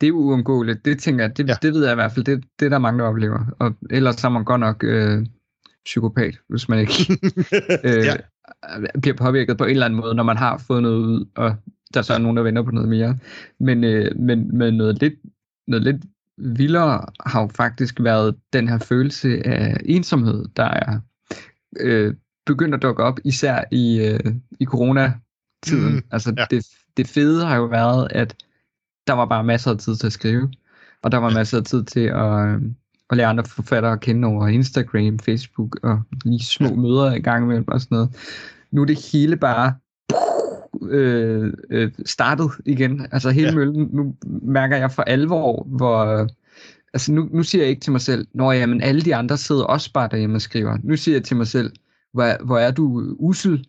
det 0.01 0.07
er 0.07 0.13
uundgåeligt. 0.13 0.85
Det 0.85 0.99
tænker 1.01 1.25
jeg, 1.25 1.37
det, 1.37 1.49
ja. 1.49 1.55
det 1.63 1.75
ved 1.75 1.85
jeg 1.85 1.93
i 1.93 1.95
hvert 1.95 2.13
fald, 2.13 2.25
det, 2.25 2.45
det 2.61 2.67
er 2.67 2.71
der 2.71 2.79
mange, 2.79 2.99
der 2.99 3.09
oplever. 3.09 3.57
Og 3.59 3.75
ellers 3.91 4.25
er 4.25 4.29
man 4.29 4.45
godt 4.45 4.61
nok 4.61 4.85
øh, 4.85 5.27
psykopat, 5.85 6.39
hvis 6.49 6.69
man 6.69 6.79
ikke 6.79 6.95
øh, 7.85 8.05
ja. 8.05 8.17
bliver 9.01 9.17
påvirket 9.17 9.59
på 9.59 9.65
en 9.65 9.71
eller 9.71 9.87
anden 9.87 10.01
måde, 10.01 10.15
når 10.15 10.23
man 10.23 10.37
har 10.37 10.59
fået 10.59 10.83
noget 10.83 10.97
ud, 10.97 11.27
og 11.37 11.57
der 11.95 12.03
så 12.03 12.15
er 12.15 12.19
nogen, 12.19 12.37
der 12.37 12.43
venter 12.43 12.63
på 12.63 12.71
noget 12.71 12.89
mere. 12.89 13.19
Men, 13.61 13.85
øh, 13.85 14.19
men, 14.19 14.59
men 14.59 14.75
noget 14.75 15.01
lidt, 15.01 15.15
noget 15.67 15.85
lidt 15.85 16.05
vildere 16.39 17.07
har 17.27 17.41
jo 17.41 17.49
faktisk 17.57 18.01
været 18.01 18.37
den 18.53 18.69
her 18.69 18.79
følelse 18.79 19.47
af 19.47 19.77
ensomhed, 19.85 20.45
der 20.57 20.65
er 20.65 21.01
øh, 21.81 22.15
begyndt 22.47 22.75
at 22.75 22.83
dukke 22.83 23.03
op, 23.03 23.19
især 23.25 23.65
i, 23.71 24.01
øh, 24.01 24.35
i 24.61 24.65
coronatiden. 24.65 25.95
Mm, 25.95 26.03
altså 26.11 26.35
ja. 26.39 26.45
det, 26.51 26.67
det 26.97 27.09
fede 27.09 27.47
har 27.47 27.57
jo 27.57 27.65
været, 27.65 28.09
at 28.11 28.37
der 29.07 29.13
var 29.13 29.25
bare 29.25 29.45
masser 29.45 29.71
af 29.71 29.79
tid 29.79 29.97
til 29.97 30.07
at 30.07 30.13
skrive, 30.13 30.53
og 31.03 31.13
der 31.13 31.19
var 31.19 31.31
masser 31.31 31.59
af 31.59 31.65
tid 31.65 31.85
til 31.85 32.01
at, 32.01 32.49
øh, 32.49 32.63
at 33.11 33.17
lære 33.17 33.29
andre 33.29 33.45
forfattere 33.45 33.93
at 33.93 34.01
kende 34.01 34.29
over 34.29 34.49
Instagram, 34.49 35.19
Facebook 35.19 35.79
og 35.83 36.03
lige 36.25 36.45
små 36.45 36.75
møder 36.75 37.15
i 37.15 37.21
gang 37.21 37.47
med 37.47 37.65
og 37.69 37.81
sådan 37.81 37.97
noget. 37.97 38.17
Nu 38.71 38.83
er 38.83 38.87
det 38.87 39.11
hele 39.13 39.37
bare 39.37 39.75
øh, 40.83 41.53
øh, 41.71 41.93
startet 42.07 42.51
igen. 42.65 43.07
Altså 43.13 43.31
hele 43.31 43.49
ja. 43.49 43.55
møllen, 43.55 43.89
nu 43.93 44.15
mærker 44.27 44.77
jeg 44.77 44.93
for 44.93 45.03
alvor, 45.03 45.63
hvor... 45.67 46.29
Altså 46.95 47.13
nu, 47.13 47.29
nu 47.33 47.43
siger 47.43 47.63
jeg 47.63 47.71
ikke 47.71 47.81
til 47.81 47.93
mig 47.93 48.01
selv, 48.01 48.27
når 48.35 48.53
jamen 48.53 48.83
alle 48.83 49.01
de 49.01 49.15
andre 49.15 49.37
sidder 49.37 49.65
også 49.65 49.93
bare 49.93 50.09
derhjemme 50.11 50.37
og 50.37 50.41
skriver. 50.41 50.79
Nu 50.83 50.97
siger 50.97 51.15
jeg 51.15 51.25
til 51.25 51.37
mig 51.37 51.47
selv, 51.47 51.73
hvor, 52.13 52.45
hvor 52.45 52.59
er 52.59 52.71
du 52.71 53.17
usel, 53.19 53.67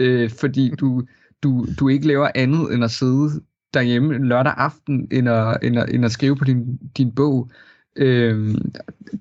øh, 0.00 0.30
fordi 0.30 0.72
du, 0.80 1.02
du, 1.42 1.66
du 1.80 1.88
ikke 1.88 2.06
laver 2.06 2.28
andet 2.34 2.74
end 2.74 2.84
at 2.84 2.90
sidde 2.90 3.42
derhjemme 3.74 4.18
lørdag 4.18 4.52
aften, 4.56 5.08
end 5.10 5.28
at, 5.28 5.58
end 5.62 5.78
at, 5.78 5.94
end 5.94 6.04
at 6.04 6.12
skrive 6.12 6.36
på 6.36 6.44
din, 6.44 6.76
din 6.96 7.12
bog. 7.12 7.50
Øh, 7.96 8.54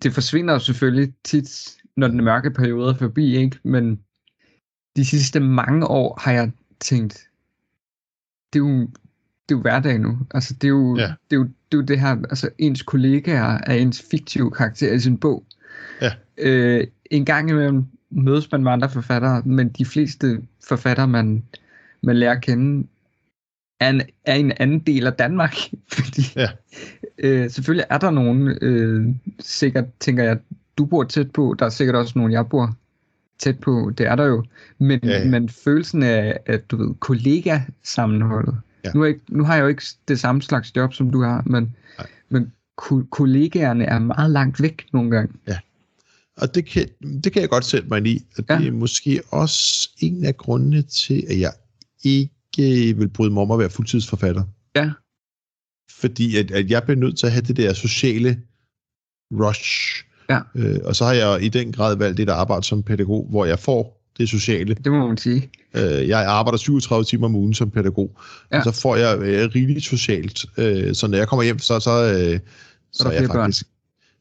det 0.04 0.14
forsvinder 0.14 0.54
jo 0.54 0.60
selvfølgelig 0.60 1.14
tit, 1.24 1.78
når 1.98 2.08
den 2.08 2.24
mørke 2.24 2.52
periode 2.52 2.90
er 2.90 2.98
forbi, 2.98 3.38
ikke? 3.38 3.60
men 3.64 4.00
de 4.96 5.06
sidste 5.06 5.40
mange 5.40 5.88
år 5.88 6.20
har 6.22 6.32
jeg 6.32 6.52
tænkt, 6.82 7.30
det 8.54 8.60
er 8.60 8.64
jo, 8.64 8.80
det 9.50 9.56
er 9.56 9.58
jo 9.58 9.62
hverdag 9.62 10.00
nu. 10.00 10.18
Altså, 10.34 10.54
det 10.54 10.64
er 10.64 10.70
jo, 10.70 10.98
Ja. 10.98 11.04
det, 11.04 11.36
er 11.36 11.38
jo, 11.38 11.44
det 11.44 11.52
er 11.72 11.78
jo 11.78 11.82
det 11.82 12.00
her, 12.00 12.10
altså 12.30 12.50
ens 12.58 12.82
kollegaer 12.82 13.60
er 13.68 13.74
ens 13.74 14.04
fiktive 14.12 14.52
karakter 14.52 14.94
i 14.94 15.00
sin 15.00 15.18
bog. 15.18 15.44
Ja. 16.02 16.12
Øh, 16.38 16.88
en 17.12 17.26
gang 17.26 17.50
imellem 17.50 17.86
mødes 18.10 18.52
man 18.52 18.64
med 18.64 18.72
andre 18.72 18.90
forfattere, 18.90 19.42
men 19.46 19.70
de 19.70 19.86
fleste 19.86 20.42
forfattere, 20.68 21.08
man, 21.08 21.44
man 22.04 22.18
lærer 22.18 22.32
at 22.36 22.42
kende, 22.42 22.88
er 23.80 23.90
en, 23.90 24.02
er 24.26 24.36
en 24.36 24.52
anden 24.60 24.80
del 24.80 25.08
af 25.08 25.14
Danmark. 25.14 25.54
Fordi 25.94 26.22
Ja. 26.36 26.48
øh, 27.18 27.50
selvfølgelig 27.50 27.86
er 27.90 27.98
der 27.98 28.12
nogen, 28.12 28.58
øh, 28.62 29.16
sikkert 29.40 29.86
tænker 30.00 30.24
jeg, 30.24 30.40
du 30.78 30.86
bor 30.86 31.04
tæt 31.04 31.32
på, 31.32 31.56
der 31.60 31.66
er 31.66 31.70
sikkert 31.70 31.96
også 31.96 32.14
nogen, 32.16 32.32
jeg 32.32 32.50
bor 32.50 32.76
tæt 33.42 33.60
på, 33.60 33.92
det 33.98 34.06
er 34.08 34.16
der 34.16 34.26
jo. 34.26 34.44
Men, 34.80 35.00
Ja, 35.04 35.10
ja. 35.20 35.30
men 35.30 35.50
følelsen 35.50 36.04
af, 36.04 36.40
at 36.46 36.72
du 36.72 36.78
ved, 36.78 36.96
kollega-sammenholdet. 37.00 38.56
Ja. 38.86 38.92
Nu, 38.94 39.02
er 39.04 39.08
ikke- 39.08 39.22
nu 39.30 39.44
har 39.44 39.56
jeg 39.56 39.62
jo 39.64 39.68
ikke 39.68 39.84
det 40.08 40.20
samme 40.20 40.42
slags 40.42 40.76
job, 40.76 40.94
som 40.94 41.12
du 41.12 41.22
har, 41.24 41.44
men, 41.46 41.76
Nej. 41.98 42.08
men 42.30 42.52
ko- 42.78 43.04
kollegaerne 43.12 43.84
er 43.86 44.00
meget 44.00 44.32
langt 44.32 44.62
væk 44.62 44.86
nogle 44.94 45.12
gange. 45.12 45.34
Og 46.38 46.56
det 46.56 46.66
kan, 46.66 46.88
det 47.24 47.34
kan 47.34 47.42
jeg 47.42 47.50
godt 47.50 47.66
sætte 47.66 47.88
mig 47.90 47.98
ind 47.98 48.08
i. 48.08 48.26
Og 48.38 48.50
det 48.50 48.64
Ja. 48.64 48.68
er 48.68 48.72
måske 48.72 49.22
også 49.30 49.90
en 50.00 50.26
af 50.26 50.38
grundene 50.38 50.82
til, 50.82 51.24
at 51.30 51.40
jeg 51.40 51.52
ikke 52.04 52.94
vil 52.98 53.08
bryde 53.10 53.32
mig 53.34 53.42
om 53.42 53.52
at 53.52 53.60
være 53.60 53.70
fuldtidsforfatter. 53.70 54.44
Ja. 54.76 54.92
Fordi 55.92 56.38
at, 56.38 56.52
at 56.52 56.70
jeg 56.72 56.84
bliver 56.84 56.98
nødt 57.00 57.18
til 57.18 57.26
at 57.26 57.32
have 57.32 57.42
det 57.42 57.58
der 57.58 57.74
sociale 57.74 58.42
rush. 59.32 60.04
Ja. 60.30 60.40
Øh, 60.56 60.80
og 60.86 60.96
så 60.96 61.06
har 61.06 61.14
jeg 61.14 61.44
i 61.44 61.50
den 61.50 61.72
grad 61.72 61.96
valgt 61.96 62.18
det 62.18 62.28
der 62.28 62.34
arbejde 62.34 62.64
som 62.64 62.84
pædagog, 62.84 63.28
hvor 63.30 63.46
jeg 63.46 63.60
får 63.60 64.02
det 64.18 64.30
sociale. 64.30 64.74
Det 64.84 64.92
må 64.92 65.08
man 65.08 65.18
sige. 65.18 65.50
Øh, 65.74 66.08
jeg 66.08 66.26
arbejder 66.26 66.58
37 66.58 67.04
timer 67.06 67.26
om 67.28 67.36
ugen 67.36 67.54
som 67.54 67.72
pædagog, 67.72 68.20
Ja. 68.52 68.58
og 68.58 68.64
så 68.64 68.82
får 68.82 68.96
jeg 68.96 69.20
øh, 69.20 69.50
rigeligt 69.56 69.86
socialt. 69.86 70.46
Øh, 70.58 70.96
så 70.96 71.08
når 71.08 71.18
jeg 71.18 71.28
kommer 71.28 71.44
hjem, 71.44 71.60
så, 71.60 71.80
så, 71.80 71.90
øh, 71.92 72.40
så, 72.92 73.04
der 73.04 73.10
er 73.10 73.14
jeg 73.14 73.20
flere 73.20 73.28
børn. 73.34 73.44
faktisk... 73.46 73.66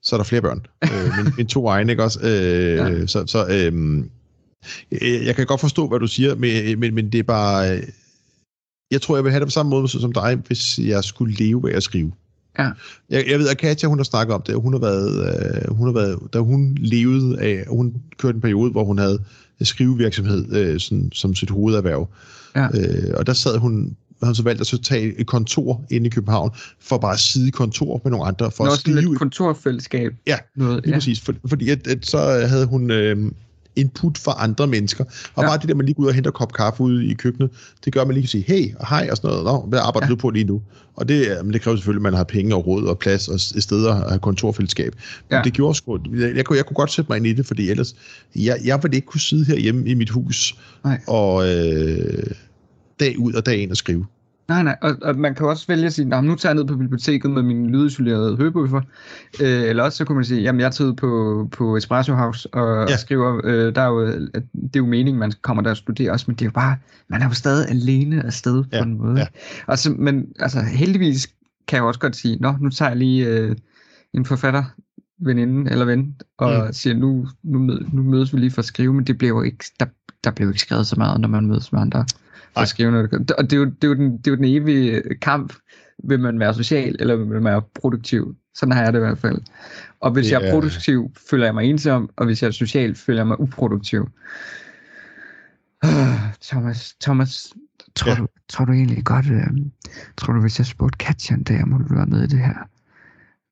Så 0.03 0.17
er 0.17 0.19
der 0.19 0.25
flere 0.25 0.43
børn. 0.43 0.67
øh, 0.85 1.25
min, 1.25 1.33
min 1.37 1.47
to 1.47 1.67
egne, 1.69 1.93
ikke 1.93 2.03
også? 2.05 2.21
Øh, 2.23 2.77
Ja. 2.77 3.07
Så, 3.07 3.27
så 3.27 3.47
øh, 3.47 4.03
jeg, 5.27 5.37
kan 5.37 5.47
godt 5.47 5.61
forstå, 5.61 5.89
hvad 5.89 5.99
du 5.99 6.07
siger, 6.07 6.35
men, 6.35 6.81
men, 6.81 6.95
men 6.95 7.13
det 7.13 7.19
er 7.19 7.23
bare... 7.23 7.77
Øh, 7.77 7.83
jeg 8.91 9.03
tror, 9.03 9.17
jeg 9.17 9.25
vil 9.25 9.33
have 9.33 9.41
det 9.41 9.47
på 9.47 9.51
samme 9.51 9.71
måde 9.71 9.89
som 9.89 10.13
dig, 10.13 10.39
hvis 10.47 10.79
jeg 10.79 11.05
skulle 11.05 11.35
leve 11.35 11.73
af 11.73 11.77
at 11.77 11.83
skrive. 11.83 12.13
Ja. 12.59 12.71
Jeg, 13.11 13.25
jeg 13.31 13.39
ved, 13.39 13.49
at 13.49 13.59
Katja, 13.59 13.89
hun 13.89 13.99
har 13.99 14.05
snakket 14.05 14.35
om 14.35 14.43
det. 14.43 14.55
Hun 14.55 14.73
har 14.73 14.81
været, 14.81 15.27
øh, 15.69 15.75
hun 15.77 15.87
har 15.87 15.93
været, 15.95 16.19
da 16.33 16.39
hun 16.39 16.75
levede 16.81 17.41
af, 17.41 17.65
hun 17.69 17.95
kørte 18.19 18.35
en 18.37 18.41
periode, 18.41 18.71
hvor 18.71 18.85
hun 18.85 18.99
havde 18.99 19.19
skrivevirksomhed 19.63 20.53
øh, 20.57 20.81
sådan, 20.81 21.11
som 21.13 21.35
sit 21.35 21.51
hovederhverv. 21.51 22.09
Ja. 22.57 22.65
Øh, 22.67 23.15
og 23.17 23.27
der 23.27 23.33
sad 23.33 23.59
hun, 23.59 23.97
har 24.23 24.33
så 24.33 24.43
valgt 24.43 24.61
at 24.61 24.67
så 24.67 24.79
tage 24.79 25.21
et 25.21 25.27
kontor 25.27 25.85
inde 25.91 26.07
i 26.07 26.11
København, 26.11 26.51
for 26.81 26.99
bare 26.99 27.13
at 27.13 27.19
sidde 27.21 27.49
i 27.49 27.51
kontor 27.51 28.01
med 28.05 28.11
nogle 28.11 28.27
andre, 28.27 28.51
for 28.51 28.65
Nå, 28.65 28.71
at 28.71 28.79
sådan 28.79 28.93
skrive. 28.93 29.09
lidt 29.09 29.19
kontorfællesskab. 29.19 30.13
Ja, 30.27 30.37
noget. 30.57 30.77
Lige 30.85 30.91
Ja. 30.91 30.97
præcis, 30.97 31.21
for, 31.21 31.35
fordi 31.49 31.71
at, 31.71 31.87
at 31.87 32.07
så 32.07 32.19
havde 32.49 32.67
hun 32.67 32.91
øh, 32.91 33.33
input 33.77 34.19
fra 34.19 34.35
andre 34.39 34.67
mennesker. 34.67 35.05
Og 35.35 35.43
Ja. 35.43 35.49
bare 35.49 35.59
det 35.59 35.69
der, 35.69 35.75
man 35.75 35.87
lige 35.87 35.95
går 35.95 36.03
ud 36.03 36.09
og 36.09 36.15
henter 36.15 36.31
en 36.31 36.35
kop 36.35 36.53
kaffe 36.53 36.83
ude 36.83 37.07
i 37.07 37.15
køkkenet, 37.15 37.51
det 37.85 37.93
gør, 37.93 38.01
at 38.01 38.07
man 38.07 38.15
lige 38.15 38.23
kan 38.23 38.29
sige, 38.29 38.45
hey 38.49 38.75
og 38.79 38.89
hej 38.89 39.09
og 39.11 39.17
sådan 39.17 39.31
noget. 39.31 39.45
Nå, 39.45 39.67
hvad 39.69 39.79
arbejder 39.79 40.07
Ja. 40.07 40.11
du 40.11 40.17
på 40.17 40.31
lige 40.31 40.45
nu? 40.45 40.63
Og 40.97 41.09
det, 41.09 41.27
men 41.45 41.53
det 41.53 41.61
kræver 41.63 41.77
selvfølgelig, 41.77 41.99
at 42.01 42.03
man 42.03 42.15
har 42.15 42.25
penge 42.25 42.55
og 42.55 42.67
råd 42.67 42.85
og 42.85 42.99
plads 42.99 43.29
og 43.29 43.41
s- 43.41 43.55
steder 43.59 43.95
og 43.95 44.11
have 44.11 44.19
kontorfællesskab. 44.21 44.95
Men 45.31 45.37
Ja. 45.37 45.43
det 45.45 45.53
gjorde 45.53 45.75
sgu, 45.75 45.99
jeg, 46.19 46.37
jeg, 46.37 46.45
kunne, 46.45 46.57
jeg 46.57 46.67
kunne 46.67 46.75
godt 46.75 46.93
sætte 46.93 47.13
mig 47.13 47.17
ind 47.17 47.27
i 47.27 47.33
det, 47.33 47.47
fordi 47.47 47.71
ellers, 47.71 47.95
jeg, 48.37 48.59
jeg 48.65 48.83
ville 48.83 48.97
ikke 48.97 49.07
kunne 49.07 49.21
sidde 49.21 49.45
herhjemme 49.45 49.87
i 49.89 49.95
mit 49.95 50.11
hus 50.11 50.55
Nej. 50.85 51.01
og 51.07 51.49
øh, 51.49 52.23
dag 53.01 53.19
ud 53.19 53.33
og 53.33 53.47
dag 53.47 53.57
ind 53.59 53.71
og 53.71 53.77
skrive. 53.77 54.07
Nej, 54.51 54.63
nej, 54.63 54.77
og, 54.83 54.97
og 55.03 55.17
man 55.17 55.35
kan 55.35 55.47
også 55.47 55.65
vælge 55.69 55.87
at 55.87 55.93
sige, 55.93 56.09
"Nå, 56.09 56.17
men 56.21 56.31
nu 56.31 56.37
tager 56.37 56.51
jeg 56.55 56.63
ned 56.63 56.65
på 56.69 56.77
biblioteket 56.77 57.31
med 57.31 57.43
mine 57.43 57.69
lydisolerede 57.69 58.37
hørebøffer, 58.37 58.81
øh, 59.43 59.63
eller 59.63 59.83
også 59.83 59.99
så 59.99 60.05
kunne 60.05 60.15
man 60.17 60.25
sige, 60.25 60.43
jamen 60.43 60.61
jeg 60.61 60.73
tager 60.73 60.89
ud 60.91 60.95
på, 60.95 61.49
på 61.53 61.77
Espresso 61.77 62.15
House 62.15 62.55
og, 62.55 62.75
ja. 62.75 62.81
Ja. 62.81 62.83
og 62.95 62.99
skriver, 62.99 63.41
øh, 63.45 63.75
der 63.75 63.81
er 63.83 63.87
jo, 63.89 64.07
det 64.07 64.77
er 64.77 64.79
jo 64.79 64.87
meningen, 64.87 65.19
man 65.19 65.33
kommer 65.43 65.63
der 65.63 65.71
og 65.71 65.77
studerer 65.77 66.13
også, 66.13 66.25
men 66.29 66.35
det 66.37 66.43
er 66.43 66.47
jo 66.47 66.51
bare, 66.51 66.77
man 67.09 67.23
er 67.23 67.27
jo 67.29 67.33
stadig 67.35 67.69
alene 67.69 68.27
afsted 68.27 68.63
på 68.63 68.69
Ja, 68.73 68.83
en 68.83 68.99
måde. 68.99 69.19
ja. 69.19 69.27
Og 69.67 69.79
så, 69.79 69.91
men 69.99 70.27
altså 70.41 70.61
heldigvis 70.61 71.27
kan 71.69 71.77
jeg 71.77 71.83
jo 71.83 71.89
også 71.89 72.01
godt 72.01 72.17
sige, 72.17 72.37
nå, 72.41 72.55
nu 72.61 72.71
tager 72.71 72.89
jeg 72.91 72.99
lige 72.99 73.27
øh, 73.27 73.57
en 74.15 74.25
forfatter, 74.25 74.65
veninde 75.23 75.71
eller 75.71 75.85
ven, 75.85 76.15
og 76.39 76.61
mm. 76.61 76.67
Mm. 76.67 76.73
siger, 76.73 76.95
nu, 76.95 77.27
nu, 77.43 77.59
mød, 77.59 77.81
nu 77.93 78.03
mødes 78.03 78.35
vi 78.35 78.39
lige 78.41 78.51
for 78.51 78.59
at 78.59 78.65
skrive, 78.67 78.95
men 78.95 79.05
det 79.05 79.19
bliver 79.19 79.29
jo 79.35 79.43
ikke, 79.43 79.65
der, 79.81 79.87
der 80.25 80.31
bliver 80.31 80.47
jo 80.47 80.51
ikke 80.51 80.61
skrevet 80.61 80.87
så 80.87 80.97
meget, 80.97 81.21
når 81.21 81.29
man 81.29 81.47
mødes 81.47 81.73
med 81.73 81.81
andre 81.81 82.05
for 82.55 82.91
noget. 82.91 83.31
Og 83.39 83.45
det 83.45 83.53
er, 83.53 83.57
jo, 83.57 83.65
det, 83.65 83.85
er 83.85 83.89
jo 83.89 83.95
den, 83.95 84.19
det 84.19 84.27
er 84.27 84.31
jo 84.31 84.37
den 84.37 84.45
evige 84.45 85.03
kamp. 85.23 85.53
Vil 86.05 86.21
man 86.21 86.41
være 86.41 86.55
social, 86.55 86.97
eller 86.99 87.17
vil 87.17 87.27
man 87.27 87.45
være 87.45 87.63
produktiv? 87.75 88.37
Sådan 88.55 88.73
har 88.73 88.83
jeg 88.83 88.93
det 88.93 88.99
i 88.99 89.01
hvert 89.01 89.19
fald. 89.19 89.39
Og 90.01 90.11
hvis 90.11 90.27
Det 90.27 90.33
jeg 90.33 90.43
er 90.49 90.53
produktiv, 90.53 91.11
føler 91.31 91.45
jeg 91.45 91.55
mig 91.55 91.65
ensom, 91.65 92.11
og 92.17 92.27
hvis 92.27 92.43
jeg 92.43 92.49
er 92.49 92.53
social, 92.53 92.95
føler 92.95 93.19
jeg 93.21 93.27
mig 93.27 93.41
uproduktiv. 93.41 94.09
Ah, 95.83 96.19
Thomas, 96.43 96.95
Thomas, 97.01 97.53
tror, 97.97 98.11
Ja. 98.11 98.17
du, 98.17 98.27
tror 98.49 98.65
du 98.65 98.73
egentlig 98.73 99.05
godt, 99.05 99.27
øh, 99.27 99.47
tror 100.17 100.33
du, 100.33 100.41
hvis 100.41 100.59
jeg 100.59 100.67
spurgte 100.67 100.97
Katja 100.99 101.35
en 101.37 101.43
dag, 101.43 101.63
om 101.63 101.71
hun 101.73 101.83
ville 101.83 101.97
være 101.97 102.07
med 102.07 102.23
i 102.23 102.27
det 102.27 102.39
her 102.39 102.69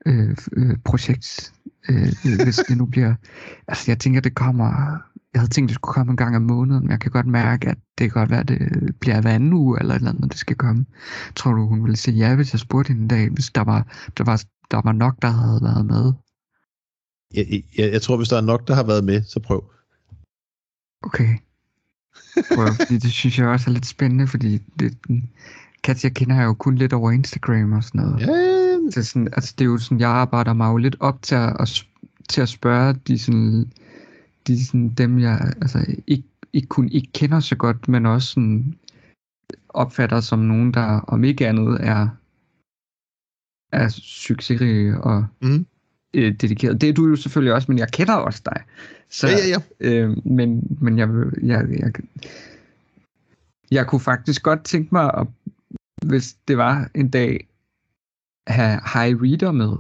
øh, 0.06 0.36
øh, 0.52 0.76
projekt, 0.84 1.52
øh, 1.88 2.02
øh, 2.02 2.44
hvis 2.44 2.56
det 2.56 2.76
nu 2.76 2.86
bliver, 2.86 3.14
altså 3.68 3.84
jeg 3.90 3.98
tænker, 3.98 4.20
det 4.20 4.34
kommer, 4.34 4.98
jeg 5.32 5.40
havde 5.40 5.50
tænkt, 5.50 5.68
det 5.68 5.74
skulle 5.74 5.92
komme 5.92 6.10
en 6.10 6.16
gang 6.16 6.36
om 6.36 6.42
måneden, 6.42 6.82
men 6.82 6.90
jeg 6.90 7.00
kan 7.00 7.10
godt 7.10 7.26
mærke, 7.26 7.68
at 7.68 7.78
det 7.98 8.12
kan 8.12 8.20
godt 8.20 8.30
være, 8.30 8.40
at 8.40 8.48
det 8.48 8.96
bliver 9.00 9.20
hver 9.20 9.30
anden 9.30 9.52
uge, 9.52 9.80
eller 9.80 9.94
et 9.94 9.98
eller 9.98 10.10
andet, 10.10 10.20
når 10.20 10.28
det 10.28 10.38
skal 10.38 10.56
komme. 10.56 10.86
Tror 11.36 11.52
du, 11.52 11.66
hun 11.66 11.84
ville 11.84 11.96
sige 11.96 12.16
ja, 12.16 12.34
hvis 12.34 12.52
jeg 12.52 12.60
spurgte 12.60 12.88
hende 12.88 13.02
en 13.02 13.08
dag, 13.08 13.28
hvis 13.30 13.50
der 13.50 13.64
var, 13.64 13.86
der 14.18 14.24
var, 14.24 14.44
der 14.70 14.80
var 14.84 14.92
nok, 14.92 15.22
der 15.22 15.28
havde 15.28 15.60
været 15.62 15.86
med? 15.86 16.12
Jeg, 17.34 17.62
jeg, 17.78 17.92
jeg 17.92 18.02
tror, 18.02 18.16
hvis 18.16 18.28
der 18.28 18.36
er 18.36 18.40
nok, 18.52 18.68
der 18.68 18.74
har 18.74 18.84
været 18.84 19.04
med, 19.04 19.22
så 19.22 19.40
prøv. 19.40 19.64
Okay. 21.02 21.38
Prøv, 22.54 22.66
fordi 22.80 22.98
det 22.98 23.12
synes 23.12 23.38
jeg 23.38 23.46
også 23.48 23.70
er 23.70 23.74
lidt 23.74 23.86
spændende, 23.86 24.26
fordi 24.26 24.58
det, 24.78 24.98
Katja 25.84 26.08
kender 26.08 26.36
jeg 26.36 26.44
jo 26.44 26.54
kun 26.54 26.74
lidt 26.74 26.92
over 26.92 27.10
Instagram 27.10 27.72
og 27.72 27.84
sådan 27.84 28.00
noget. 28.00 28.20
Ja, 28.20 28.26
Det 28.86 28.96
er, 28.96 29.02
sådan, 29.02 29.28
altså 29.32 29.54
det 29.58 29.64
er 29.64 29.68
jo 29.68 29.78
sådan, 29.78 30.00
jeg 30.00 30.10
arbejder 30.10 30.52
mig 30.52 30.68
jo 30.68 30.76
lidt 30.76 30.96
op 31.00 31.22
til 31.22 31.34
at, 31.34 31.56
at, 31.60 31.84
til 32.28 32.40
at 32.40 32.48
spørge 32.48 32.94
de, 32.94 33.18
sådan, 33.18 33.72
de 34.56 34.66
sådan, 34.66 34.88
dem, 34.88 35.18
jeg 35.18 35.52
altså, 35.62 35.94
ikke, 36.06 36.28
ikke 36.52 36.68
kun 36.68 36.88
ikke 36.88 37.12
kender 37.12 37.40
så 37.40 37.56
godt, 37.56 37.88
men 37.88 38.06
også 38.06 38.28
sådan, 38.28 38.78
opfatter 39.68 40.20
som 40.20 40.38
nogen, 40.38 40.74
der 40.74 41.00
om 41.00 41.24
ikke 41.24 41.48
andet 41.48 41.78
er, 41.80 42.08
er 43.72 43.88
succesrige 43.88 45.00
og 45.00 45.26
Mhm. 45.42 45.66
øh, 46.14 46.32
dedikeret. 46.32 46.80
Det 46.80 46.88
er 46.88 46.92
du 46.92 47.06
jo 47.06 47.16
selvfølgelig 47.16 47.54
også, 47.54 47.70
men 47.70 47.78
jeg 47.78 47.88
kender 47.92 48.14
også 48.14 48.42
dig. 48.44 48.62
Så, 49.10 49.26
ja, 49.28 49.32
ja, 49.34 49.60
ja. 49.80 50.02
Øh, 50.04 50.26
men, 50.26 50.76
men 50.80 50.98
jeg, 50.98 51.08
jeg, 51.42 51.66
jeg, 51.70 51.92
jeg 53.70 53.86
kunne 53.86 54.00
faktisk 54.00 54.42
godt 54.42 54.64
tænke 54.64 54.88
mig, 54.92 55.14
at, 55.14 55.26
hvis 56.06 56.34
det 56.48 56.58
var 56.58 56.90
en 56.94 57.10
dag, 57.10 57.48
have 58.46 58.80
High 58.94 59.22
Reader 59.22 59.52
med. 59.52 59.76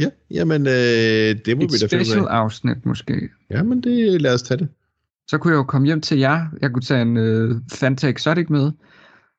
Ja, 0.00 0.08
jamen, 0.30 0.66
øh, 0.66 0.72
det 0.72 1.56
må 1.56 1.62
Et 1.64 1.72
vi 1.72 1.78
da 1.78 1.86
finde 1.86 2.04
special 2.04 2.18
af. 2.24 2.26
afsnit 2.36 2.86
måske. 2.86 3.28
Jamen, 3.50 3.80
det, 3.80 4.20
lad 4.22 4.34
os 4.34 4.42
tage 4.42 4.58
det. 4.58 4.68
Så 5.28 5.38
kunne 5.38 5.50
jeg 5.52 5.58
jo 5.58 5.62
komme 5.64 5.86
hjem 5.86 6.00
til 6.00 6.18
jer. 6.18 6.46
Jeg 6.60 6.70
kunne 6.72 6.82
tage 6.82 7.02
en 7.02 7.16
øh, 7.16 7.56
Fanta 7.72 8.08
Exotic 8.08 8.48
med. 8.50 8.72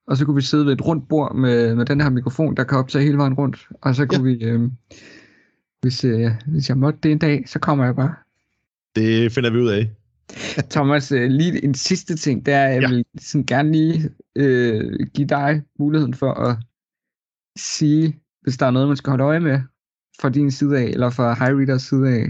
Og 0.08 0.18
så 0.18 0.26
kunne 0.26 0.36
vi 0.36 0.42
sidde 0.42 0.66
ved 0.66 0.74
et 0.74 0.86
rundt 0.86 1.08
bord 1.10 1.36
med, 1.36 1.76
med 1.76 1.86
den 1.86 2.02
her 2.02 2.10
mikrofon, 2.10 2.56
der 2.58 2.64
kan 2.64 2.78
optage 2.78 3.04
hele 3.04 3.18
vejen 3.18 3.34
rundt. 3.34 3.68
Og 3.82 3.96
så 3.96 4.06
kunne 4.06 4.24
vi, 4.24 4.44
øh, 4.44 4.70
hvis, 5.82 6.04
øh, 6.04 6.32
hvis 6.48 6.70
jeg 6.70 6.78
måtte 6.78 7.00
det 7.04 7.12
en 7.12 7.18
dag, 7.20 7.44
så 7.48 7.60
kommer 7.60 7.86
jeg 7.86 7.96
bare. 7.96 8.14
Det 8.96 9.32
finder 9.32 9.50
vi 9.50 9.58
ud 9.58 9.70
af. 9.70 9.92
Thomas, 10.72 11.12
øh, 11.12 11.30
lige 11.32 11.64
en 11.64 11.74
sidste 11.74 12.16
ting, 12.16 12.46
det 12.46 12.54
er, 12.54 12.64
at 12.68 12.74
jeg 12.74 12.82
Ja. 12.82 12.90
vil 12.90 13.06
sådan 13.20 13.46
gerne 13.46 13.72
lige 13.72 14.10
øh, 14.36 15.00
give 15.14 15.28
dig 15.28 15.62
muligheden 15.80 16.14
for 16.14 16.34
at 16.34 16.58
sige, 17.58 18.20
hvis 18.42 18.58
der 18.58 18.66
er 18.66 18.72
noget, 18.72 18.88
man 18.88 18.98
skal 18.98 19.10
holde 19.12 19.24
øje 19.24 19.40
med 19.40 19.60
fra 20.22 20.30
din 20.30 20.52
side 20.52 20.78
af, 20.78 20.84
eller 20.86 21.10
fra 21.10 21.34
High 21.34 21.58
Readers 21.58 21.82
side 21.84 22.10
af. 22.10 22.26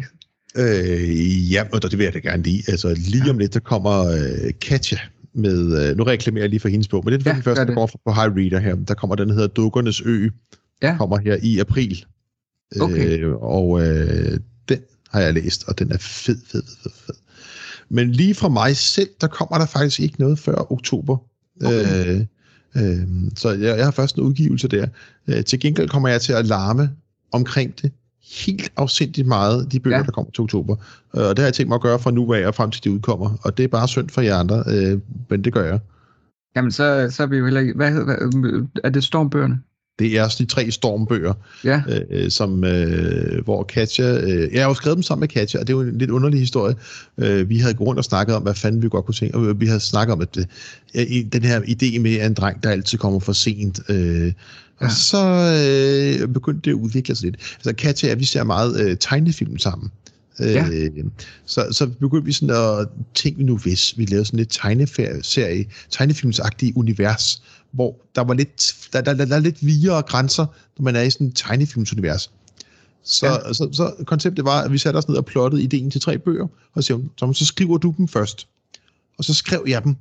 Øh, 0.58 1.52
ja, 1.52 1.64
og 1.74 1.82
det 1.82 1.98
vil 1.98 2.04
jeg 2.04 2.14
da 2.14 2.20
gerne 2.20 2.44
lige. 2.44 2.64
Altså, 2.68 2.94
lige 2.94 3.30
om 3.32 3.38
lidt, 3.38 3.54
der 3.54 3.60
kommer 3.60 4.06
øh, 4.06 4.54
Katja 4.62 4.98
med, 5.34 5.90
øh, 5.90 5.98
nu 5.98 6.04
reklamerer 6.04 6.44
jeg 6.44 6.50
lige 6.50 6.60
for 6.60 6.70
hendes 6.70 6.88
bog, 6.88 7.06
men 7.06 7.14
det 7.14 7.28
er 7.28 7.30
Ja, 7.30 7.36
den 7.36 7.44
første, 7.44 7.66
der 7.66 7.74
går 7.74 7.90
på 8.06 8.12
High 8.14 8.36
Reader 8.36 8.60
her. 8.60 8.76
Der 8.76 8.94
kommer 8.94 9.16
den, 9.16 9.28
der 9.30 9.34
hedder 9.34 9.48
Dukkernes 9.48 10.02
Ø, 10.06 10.30
Ja. 10.82 10.96
kommer 10.98 11.18
her 11.18 11.38
i 11.42 11.60
april. 11.60 12.06
Okay. 12.82 13.20
Øh, 13.20 13.34
og 13.36 13.82
øh, 13.88 14.40
den 14.70 14.80
har 15.12 15.20
jeg 15.20 15.34
læst, 15.34 15.64
og 15.68 15.80
den 15.80 15.92
er 15.92 15.98
fed, 15.98 16.38
fed, 16.52 16.64
fed, 16.64 16.80
fed, 16.84 16.92
fed. 17.06 17.16
Men 17.90 18.12
lige 18.12 18.36
fra 18.36 18.50
mig 18.50 18.78
selv, 18.78 19.10
der 19.22 19.28
kommer 19.28 19.58
der 19.58 19.66
faktisk 19.66 20.00
ikke 20.00 20.16
noget 20.20 20.40
før 20.40 20.72
oktober. 20.72 21.18
Okay. 21.66 22.16
Øh, 22.20 22.26
Øh, 22.78 23.08
så 23.36 23.52
jeg, 23.52 23.78
jeg 23.78 23.86
har 23.86 23.92
først 23.92 24.16
en 24.16 24.24
udgivelse 24.24 24.68
der. 24.68 24.88
Øh, 25.28 25.44
til 25.44 25.60
gengæld 25.60 25.90
kommer 25.90 26.10
jeg 26.10 26.22
til 26.22 26.34
at 26.34 26.46
larme 26.46 26.92
omkring 27.34 27.82
det 27.82 27.92
helt 28.46 28.72
afsindigt 28.78 29.28
meget, 29.28 29.72
de 29.72 29.80
bøger, 29.80 29.98
ja. 29.98 30.04
der 30.04 30.12
kommer 30.12 30.32
til 30.32 30.42
oktober. 30.42 30.76
Øh, 31.16 31.24
og 31.24 31.30
det 31.30 31.40
har 31.40 31.46
jeg 31.46 31.54
tænkt 31.54 31.68
mig 31.68 31.76
at 31.76 31.82
gøre 31.82 32.00
fra 32.00 32.12
nu 32.12 32.34
af 32.34 32.48
og 32.48 32.56
frem 32.56 32.72
til 32.72 32.84
de 32.84 32.92
udkommer. 32.92 33.38
Og 33.42 33.58
det 33.58 33.64
er 33.64 33.68
bare 33.68 33.88
synd 33.88 34.10
for 34.10 34.22
jer 34.22 34.38
andre, 34.38 34.64
øh, 34.68 35.00
men 35.30 35.44
det 35.44 35.54
gør 35.54 35.66
jeg. 35.66 35.80
Jamen, 36.56 36.72
så, 36.72 37.08
så 37.12 37.24
er 37.24 37.28
vi 37.28 37.38
jo 37.38 37.46
heller 37.46 37.62
ikke... 37.62 37.74
Hvad, 37.74 37.92
hvad, 37.92 38.66
er 38.84 38.90
det 38.90 39.04
stormbøgerne? 39.04 39.60
Det 40.00 40.18
er 40.18 40.36
de 40.38 40.46
tre 40.46 40.72
stormbøger, 40.72 41.34
ja. 41.64 41.82
øh, 42.10 42.30
som, 42.32 42.64
øh, 42.64 43.44
hvor 43.44 43.64
Katja... 43.64 44.22
Øh, 44.22 44.54
jeg 44.54 44.62
har 44.62 44.70
jo 44.70 44.74
skrevet 44.74 44.96
dem 44.96 45.04
sammen 45.04 45.20
med 45.20 45.28
Katja, 45.28 45.60
og 45.60 45.68
det 45.68 45.74
er 45.74 45.78
jo 45.78 45.84
en 45.84 45.98
lidt 45.98 46.10
underlig 46.10 46.40
historie. 46.40 46.76
Øh, 47.18 47.50
vi 47.50 47.58
havde 47.58 47.74
gået 47.74 47.88
rundt 47.88 47.98
og 47.98 48.04
snakket 48.04 48.36
om, 48.36 48.44
hvad 48.44 48.54
fanden 48.54 48.82
vi 48.82 48.90
godt 48.90 49.06
kunne 49.06 49.16
tænke, 49.16 49.38
og 49.38 49.60
vi 49.62 49.66
havde 49.66 49.80
snakket 49.80 50.14
om, 50.14 50.22
at 50.22 50.38
øh, 50.96 51.24
den 51.34 51.44
her 51.44 51.62
idé 51.62 52.00
med 52.00 52.26
en 52.26 52.34
dreng, 52.34 52.64
der 52.64 52.70
altid 52.70 52.98
kommer 52.98 53.20
for 53.20 53.34
sent, 53.34 53.80
øh, 53.90 54.34
og 54.78 54.88
ja. 54.88 54.94
så 54.94 55.26
øh, 56.22 56.28
begyndte 56.28 56.62
det 56.62 56.72
at 56.78 56.82
udvikle 56.82 57.16
sig 57.16 57.26
lidt. 57.26 57.36
Altså 57.56 57.74
Katja 57.74 58.12
og 58.12 58.20
vi 58.20 58.26
ser 58.26 58.44
meget 58.44 58.82
øh, 58.82 58.98
tegnefilm 59.00 59.58
sammen. 59.58 59.92
Ja. 60.40 60.68
Øh, 60.72 60.90
så, 61.46 61.68
så 61.72 61.88
begyndte 61.88 62.26
vi 62.26 62.32
sådan 62.32 62.56
at 62.56 62.88
tænke 63.14 63.44
nu, 63.44 63.58
hvis 63.58 63.98
vi 63.98 64.06
lavede 64.06 64.26
sådan 64.26 64.38
lidt 64.38 64.50
tegneserie, 64.52 65.66
tegnefilmsagtig 65.90 66.78
univers, 66.78 67.42
hvor 67.72 67.96
der 68.16 68.24
var 68.24 68.34
lidt, 68.34 68.76
der, 68.94 69.02
der, 69.02 69.14
der, 69.14 69.26
der 69.26 69.36
er 69.36 69.40
lidt 69.40 69.66
videre 69.66 70.02
grænser, 70.02 70.46
når 70.78 70.84
man 70.84 70.96
er 70.96 71.02
i 71.02 71.10
sådan 71.10 71.28
et 71.28 71.36
tegnefilmsunivers. 71.36 72.32
Så, 73.04 73.28
ja. 73.28 73.54
så, 73.54 73.70
så 73.72 74.04
konceptet 74.06 74.46
var, 74.46 74.62
at 74.62 74.72
vi 74.72 74.78
satte 74.78 74.98
os 74.98 75.08
ned 75.08 75.18
og 75.18 75.26
plottede 75.26 75.64
ideen 75.64 75.92
til 75.92 76.02
tre 76.02 76.18
bøger, 76.18 76.48
og 76.74 76.84
siger, 76.84 77.00
så, 77.18 77.34
så 77.34 77.46
skriver 77.46 77.78
du 77.78 77.94
dem 77.98 78.08
først. 78.08 78.48
Og 79.18 79.24
så 79.24 79.34
skrev 79.34 79.64
jeg 79.68 79.84
dem, 79.84 79.96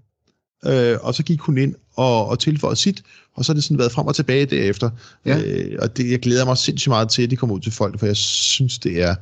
øh, 0.67 0.99
og 1.01 1.15
så 1.15 1.23
gik 1.23 1.41
hun 1.41 1.59
ind 1.59 1.75
og, 1.97 2.27
og 2.27 2.39
tilføjede 2.39 2.77
sit, 2.77 3.03
og 3.35 3.45
så 3.45 3.53
har 3.53 3.55
det 3.55 3.65
sådan 3.65 3.79
været 3.79 3.93
frem 3.93 4.07
og 4.07 4.15
tilbage 4.15 4.47
derefter. 4.47 4.91
Ja. 5.27 5.41
Øh, 5.43 5.79
og 5.83 5.97
det, 5.97 6.11
jeg 6.11 6.21
glæder 6.21 6.45
mig 6.45 6.59
sindssygt 6.59 6.91
meget 6.91 7.09
til, 7.09 7.23
at 7.23 7.31
de 7.31 7.37
kommer 7.37 7.57
ud 7.57 7.61
til 7.61 7.73
folk, 7.73 7.99
for 7.99 8.07
jeg 8.07 8.17
synes, 8.17 8.79
det 8.79 9.03
er 9.03 9.15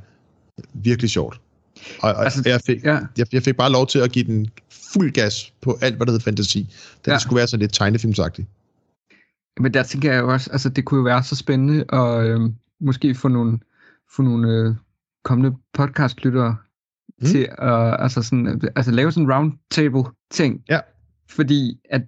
virkelig 0.75 1.11
sjovt. 1.11 1.41
Og, 2.03 2.12
og 2.12 2.25
altså, 2.25 2.43
jeg, 2.47 2.61
fik, 2.67 2.85
ja. 2.85 2.99
jeg, 3.19 3.27
jeg 3.35 3.43
fik 3.43 3.57
bare 3.57 3.73
lov 3.73 3.87
til 3.87 3.99
at 3.99 4.12
give 4.12 4.25
den 4.25 4.47
fuld 4.93 5.12
gas 5.12 5.53
på 5.61 5.79
alt, 5.81 5.97
hvad 5.97 6.07
der 6.07 6.12
hedder 6.12 6.25
fantasi. 6.25 6.75
Da 7.07 7.11
ja. 7.11 7.15
det 7.15 7.23
skulle 7.23 7.37
være 7.37 7.47
sådan 7.47 7.61
lidt 7.61 7.73
tegnefilmsagtigt. 7.73 8.49
Men 9.61 9.75
der 9.75 9.83
tænker 9.83 10.12
jeg 10.12 10.21
jo 10.21 10.33
også, 10.33 10.51
altså 10.51 10.69
det 10.69 10.85
kunne 10.85 10.99
jo 10.99 11.05
være 11.05 11.23
så 11.23 11.37
spændende 11.37 11.85
at 11.93 12.27
øh, 12.27 12.41
måske 12.81 13.15
få 13.15 13.29
nogle, 13.29 13.59
få 14.17 14.23
nogle 14.23 14.49
øh, 14.49 14.75
kommende 15.25 15.57
podcastlyttere 15.75 16.57
mm. 17.21 17.27
til 17.27 17.49
at 17.59 17.97
altså 18.03 18.23
sådan, 18.23 18.61
altså 18.77 18.93
lave 18.93 19.12
sådan 19.12 19.25
en 19.25 19.33
roundtable 19.33 20.05
ting. 20.31 20.62
Ja. 20.69 20.81
Fordi 21.31 21.81
at 21.90 22.02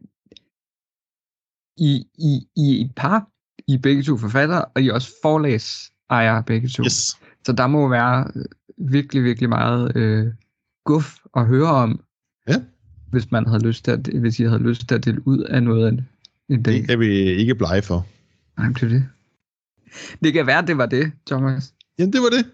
i, 1.76 2.06
i, 2.18 2.48
i 2.56 2.80
et 2.80 2.92
par, 2.96 3.28
I 3.66 3.78
begge 3.78 4.02
to 4.02 4.16
forfattere, 4.16 4.64
og 4.64 4.82
I 4.82 4.88
også 4.88 5.12
forlæs 5.22 5.92
ejer 6.10 6.42
begge 6.42 6.68
to. 6.68 6.84
Yes. 6.84 7.20
Så 7.44 7.52
der 7.52 7.66
må 7.66 7.88
være 7.88 8.30
virkelig, 8.78 9.24
virkelig 9.24 9.48
meget 9.48 9.96
øh, 9.96 10.32
guf 10.84 11.16
at 11.36 11.46
høre 11.46 11.70
om. 11.70 12.00
Ja. 12.48 12.62
Hvis 13.10 13.30
man 13.30 13.46
havde 13.46 13.66
lyst 13.66 13.84
til 13.84 13.90
at, 13.90 14.06
hvis 14.06 14.40
I 14.40 14.42
havde 14.44 14.62
lyst 14.62 14.88
til 14.88 14.94
at 14.94 15.04
dele 15.04 15.28
ud 15.28 15.38
af 15.38 15.62
noget 15.62 15.86
af 15.86 15.90
en 16.48 16.62
dag. 16.62 16.74
Det 16.74 16.88
kan 16.88 17.00
vi 17.00 17.06
ikke 17.18 17.54
blege 17.54 17.82
for. 17.82 18.06
Nej, 18.58 18.68
det 18.68 18.82
er 18.82 18.88
det. 18.88 19.08
Det 20.24 20.32
kan 20.32 20.46
være, 20.46 20.66
det 20.66 20.78
var 20.78 20.86
det, 20.86 21.12
Thomas. 21.26 21.74
Jamen, 21.98 22.12
det 22.12 22.20
var 22.20 22.28
det. 22.28 22.46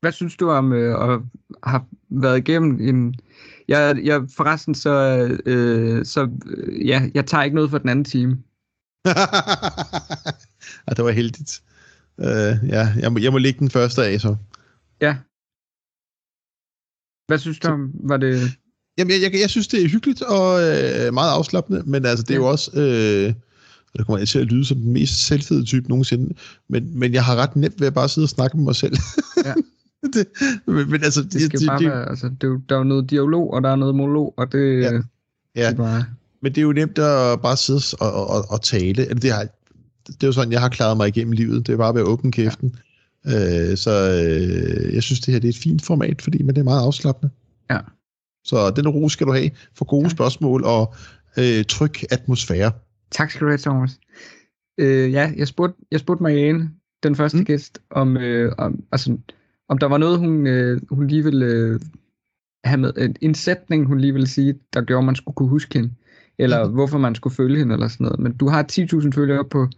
Hvad 0.00 0.12
synes 0.12 0.36
du 0.36 0.50
om 0.50 0.72
øh, 0.72 1.12
at 1.12 1.20
have 1.64 1.82
været 2.08 2.38
igennem 2.38 2.80
en... 2.80 3.14
Jeg, 3.72 3.98
jeg 4.04 4.22
forresten 4.36 4.74
så... 4.74 4.90
Øh, 5.46 6.04
så 6.04 6.28
øh, 6.46 6.88
ja, 6.88 7.02
jeg 7.14 7.26
tager 7.26 7.44
ikke 7.44 7.54
noget 7.54 7.70
for 7.70 7.78
den 7.78 7.88
anden 7.88 8.04
time. 8.04 8.38
ja, 10.86 10.92
det 10.96 11.04
var 11.04 11.10
heldigt. 11.10 11.62
Uh, 12.18 12.68
ja, 12.68 12.94
jeg 13.00 13.12
må, 13.12 13.18
jeg 13.18 13.32
må 13.32 13.38
lægge 13.38 13.58
den 13.58 13.70
første 13.70 14.04
af, 14.04 14.20
så. 14.20 14.36
Ja. 15.00 15.16
Hvad 17.26 17.38
synes 17.38 17.58
du 17.58 17.68
om, 17.68 17.90
var 17.94 18.16
det... 18.16 18.50
Jamen, 18.98 19.10
jeg, 19.10 19.22
jeg, 19.22 19.40
jeg 19.40 19.50
synes, 19.50 19.68
det 19.68 19.82
er 19.82 19.88
hyggeligt 19.88 20.22
og 20.22 20.60
øh, 20.60 21.14
meget 21.14 21.30
afslappende, 21.30 21.82
men 21.86 22.06
altså, 22.06 22.22
det 22.22 22.30
er 22.30 22.34
ja. 22.34 22.44
jo 22.44 22.50
også... 22.50 22.70
Øh, 22.74 23.34
det 23.96 24.06
kommer 24.06 24.18
jeg 24.18 24.28
til 24.28 24.38
at 24.38 24.46
lyde 24.46 24.64
som 24.64 24.76
den 24.76 24.92
mest 24.92 25.26
selvfede 25.26 25.64
type 25.64 25.88
nogensinde, 25.88 26.34
men, 26.68 26.98
men 26.98 27.14
jeg 27.14 27.24
har 27.24 27.36
ret 27.36 27.56
nemt 27.56 27.80
ved 27.80 27.86
at 27.86 27.94
bare 27.94 28.08
sidde 28.08 28.24
og 28.24 28.28
snakke 28.28 28.56
med 28.56 28.64
mig 28.64 28.76
selv. 28.76 28.96
Ja. 29.44 29.54
det, 30.14 30.26
men, 30.66 30.90
men 30.90 31.04
altså, 31.04 31.22
det 31.22 31.42
skal 31.42 31.60
det, 31.60 31.66
bare 31.68 31.78
det, 31.78 31.90
være, 31.90 32.08
altså, 32.08 32.30
det 32.40 32.44
er 32.44 32.60
der 32.68 32.74
er 32.74 32.78
jo 32.78 32.84
noget 32.84 33.10
dialog, 33.10 33.52
og 33.52 33.62
der 33.62 33.70
er 33.70 33.76
noget 33.76 33.94
monolog, 33.94 34.34
og 34.36 34.52
det, 34.52 34.82
ja. 34.82 34.92
ja. 35.56 35.68
det 35.68 35.76
bare... 35.76 36.04
Men 36.42 36.52
det 36.52 36.58
er 36.58 36.62
jo 36.62 36.72
nemt 36.72 36.98
at 36.98 37.40
bare 37.40 37.56
sidde 37.56 37.80
og, 38.00 38.26
og, 38.26 38.44
og, 38.48 38.62
tale. 38.62 39.04
Det, 39.04 39.32
har, 39.32 39.46
det 40.06 40.22
er 40.22 40.26
jo 40.26 40.32
sådan, 40.32 40.52
jeg 40.52 40.60
har 40.60 40.68
klaret 40.68 40.96
mig 40.96 41.08
igennem 41.08 41.32
livet. 41.32 41.66
Det 41.66 41.72
er 41.72 41.76
bare 41.76 41.94
ved 41.94 42.00
at 42.00 42.06
åbne 42.06 42.32
kæften. 42.32 42.76
Ja. 43.26 43.70
Øh, 43.70 43.76
så 43.76 43.90
øh, 43.90 44.94
jeg 44.94 45.02
synes, 45.02 45.20
det 45.20 45.32
her 45.32 45.40
det 45.40 45.48
er 45.48 45.52
et 45.52 45.58
fint 45.62 45.84
format, 45.84 46.22
fordi 46.22 46.42
men 46.42 46.54
det 46.54 46.60
er 46.60 46.64
meget 46.64 46.82
afslappende. 46.82 47.32
Ja. 47.70 47.78
Så 48.44 48.70
den 48.70 48.88
ro 48.88 49.08
skal 49.08 49.26
du 49.26 49.32
have 49.32 49.50
for 49.74 49.84
gode 49.84 50.02
ja. 50.02 50.08
spørgsmål 50.08 50.64
og 50.64 50.94
øh, 51.38 51.64
tryg 51.64 51.92
atmosfære. 52.10 52.72
Tak 53.10 53.30
skal 53.30 53.40
du 53.40 53.50
have, 53.50 53.58
Thomas. 53.58 53.98
Øh, 54.78 55.12
ja, 55.12 55.32
jeg 55.36 55.48
spurgte, 55.48 55.76
jeg 55.90 56.00
spurgte 56.00 56.22
Marianne, 56.22 56.70
den 57.02 57.16
første 57.16 57.38
mm. 57.38 57.44
gæst, 57.44 57.78
om, 57.90 58.16
øh, 58.16 58.52
om, 58.58 58.82
altså, 58.92 59.16
om 59.72 59.78
der 59.78 59.86
var 59.86 59.98
noget, 59.98 60.18
hun, 60.18 60.46
øh, 60.46 60.80
hun 60.90 61.06
lige 61.06 61.24
ville 61.24 61.46
øh, 61.46 61.80
have 62.64 62.80
med, 62.80 63.14
en 63.20 63.34
sætning, 63.34 63.86
hun 63.86 63.98
lige 64.00 64.12
ville 64.12 64.28
sige, 64.28 64.54
der 64.74 64.82
gjorde, 64.82 64.98
at 64.98 65.06
man 65.06 65.16
skulle 65.16 65.34
kunne 65.34 65.48
huske 65.48 65.78
hende, 65.78 65.94
eller 66.38 66.68
mm. 66.68 66.74
hvorfor 66.74 66.98
man 66.98 67.14
skulle 67.14 67.34
følge 67.34 67.58
hende, 67.58 67.74
eller 67.74 67.88
sådan 67.88 68.04
noget. 68.04 68.20
Men 68.20 68.36
du 68.36 68.48
har 68.48 68.66
10.000 68.72 69.10
følgere 69.10 69.44
på 69.44 69.68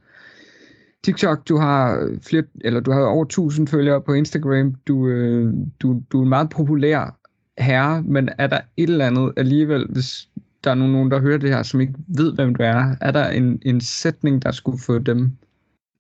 TikTok, 1.05 1.49
du 1.49 1.57
har 1.57 2.09
flere, 2.23 2.43
eller 2.61 2.81
du 2.81 2.93
har 2.93 3.01
over 3.01 3.25
1000 3.25 3.69
følgere 3.69 4.01
på 4.01 4.13
Instagram, 4.13 4.75
du, 4.89 5.09
øh, 5.09 5.55
du, 5.81 6.03
du 6.13 6.19
er 6.19 6.23
en 6.23 6.29
meget 6.29 6.51
populær 6.51 7.19
herre, 7.59 8.03
men 8.03 8.29
er 8.39 8.47
der 8.47 8.61
et 8.77 8.91
eller 8.91 9.07
andet 9.07 9.33
alligevel, 9.37 9.87
hvis 9.91 10.29
der 10.65 10.71
er 10.71 10.75
nogen, 10.75 11.11
der 11.11 11.21
hører 11.21 11.39
det 11.39 11.51
her, 11.51 11.63
som 11.63 11.81
ikke 11.81 11.95
ved, 12.07 12.35
hvem 12.35 12.55
du 12.55 12.63
er, 12.63 12.97
er 13.01 13.11
der 13.11 13.29
en, 13.29 13.59
en 13.63 13.81
sætning, 13.81 14.43
der 14.43 14.53
skulle 14.53 14.79
få 14.79 14.99
dem 14.99 15.33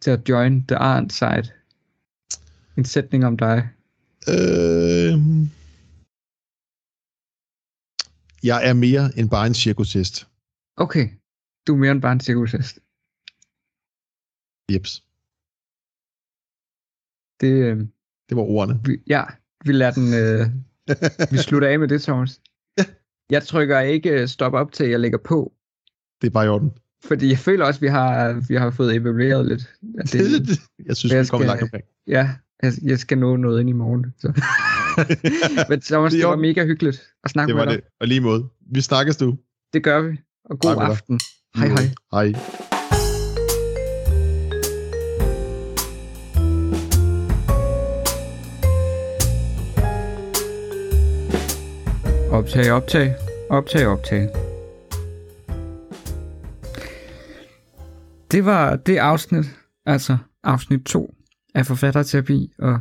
til 0.01 0.11
at 0.11 0.29
join 0.29 0.65
the 0.67 0.77
Arnt 0.77 1.13
side? 1.13 1.51
En 2.77 2.85
sætning 2.85 3.27
om 3.27 3.37
dig? 3.37 3.69
Øh... 4.29 5.15
Jeg 8.43 8.69
er 8.69 8.73
mere 8.73 9.19
end 9.19 9.31
bare 9.31 9.47
en 9.47 9.55
cirkushest. 9.55 10.29
Okay, 10.77 11.09
du 11.67 11.75
er 11.75 11.79
mere 11.79 11.93
end 11.93 12.03
bare 12.03 12.13
en 12.13 12.21
cirkushest. 12.21 12.79
Jeps. 14.73 15.05
Det, 17.41 17.53
øh, 17.53 17.79
det 18.29 18.37
var 18.37 18.43
ordene. 18.43 18.81
Vi, 18.85 19.03
ja, 19.07 19.25
vi 19.65 19.73
lader 19.73 19.93
den... 19.93 20.15
Øh, 20.15 20.47
vi 21.33 21.37
slutter 21.37 21.69
af 21.69 21.79
med 21.79 21.89
det, 21.89 22.03
Thomas. 22.03 22.41
Ja. 22.79 22.85
Jeg 23.31 23.43
trykker 23.43 23.81
ikke 23.81 24.11
øh, 24.11 24.29
stop 24.29 24.53
op 24.53 24.73
til, 24.73 24.89
jeg 24.89 25.01
lægger 25.01 25.19
på. 25.19 25.53
Det 26.21 26.27
er 26.27 26.31
bare 26.31 26.47
i 26.47 26.49
orden. 26.49 26.73
Fordi 27.05 27.29
jeg 27.29 27.39
føler 27.39 27.65
også, 27.65 27.79
at 27.79 27.83
vi 27.83 27.89
har, 27.89 28.43
vi 28.49 28.55
har 28.55 28.71
fået 28.71 28.97
evalueret 28.97 29.47
lidt. 29.47 29.75
Det, 30.13 30.61
jeg 30.87 30.97
synes, 30.97 31.13
jeg 31.13 31.23
vi 31.23 31.29
kommer 31.29 31.47
langt 31.47 31.63
omkring. 31.63 31.85
Ja, 32.07 32.35
jeg, 32.63 32.73
jeg 32.83 32.99
skal 32.99 33.19
nå 33.19 33.37
noget 33.37 33.61
ind 33.61 33.69
i 33.69 33.73
morgen. 33.73 34.15
Så. 34.19 34.29
Men 35.71 35.81
Thomas, 35.81 36.13
det, 36.13 36.21
det 36.21 36.29
var 36.29 36.37
mega 36.37 36.65
hyggeligt 36.65 37.03
at 37.25 37.31
snakke 37.31 37.49
det 37.49 37.57
var 37.57 37.65
med 37.65 37.73
dig. 37.73 37.83
Det. 37.83 37.91
Og 38.01 38.09
lige 38.09 38.21
måde. 38.21 38.49
Vi 38.73 38.81
snakkes 38.81 39.17
du. 39.17 39.37
Det 39.73 39.85
gør 39.85 40.01
vi. 40.01 40.17
Og 40.45 40.59
god 40.59 40.75
hej 40.75 40.85
aften. 40.85 41.21
Hej 41.57 41.69
hej. 41.69 41.91
Hej. 42.13 42.35
Optag, 52.31 52.73
optag, 52.73 53.15
optag, 53.51 53.87
optag. 53.87 54.29
Det 58.31 58.45
var 58.45 58.77
det 58.77 58.97
afsnit, 58.97 59.45
altså 59.87 60.17
afsnit 60.45 60.85
2 60.87 61.14
af 61.55 61.67
forfatterterapi, 61.67 62.53
og 62.59 62.81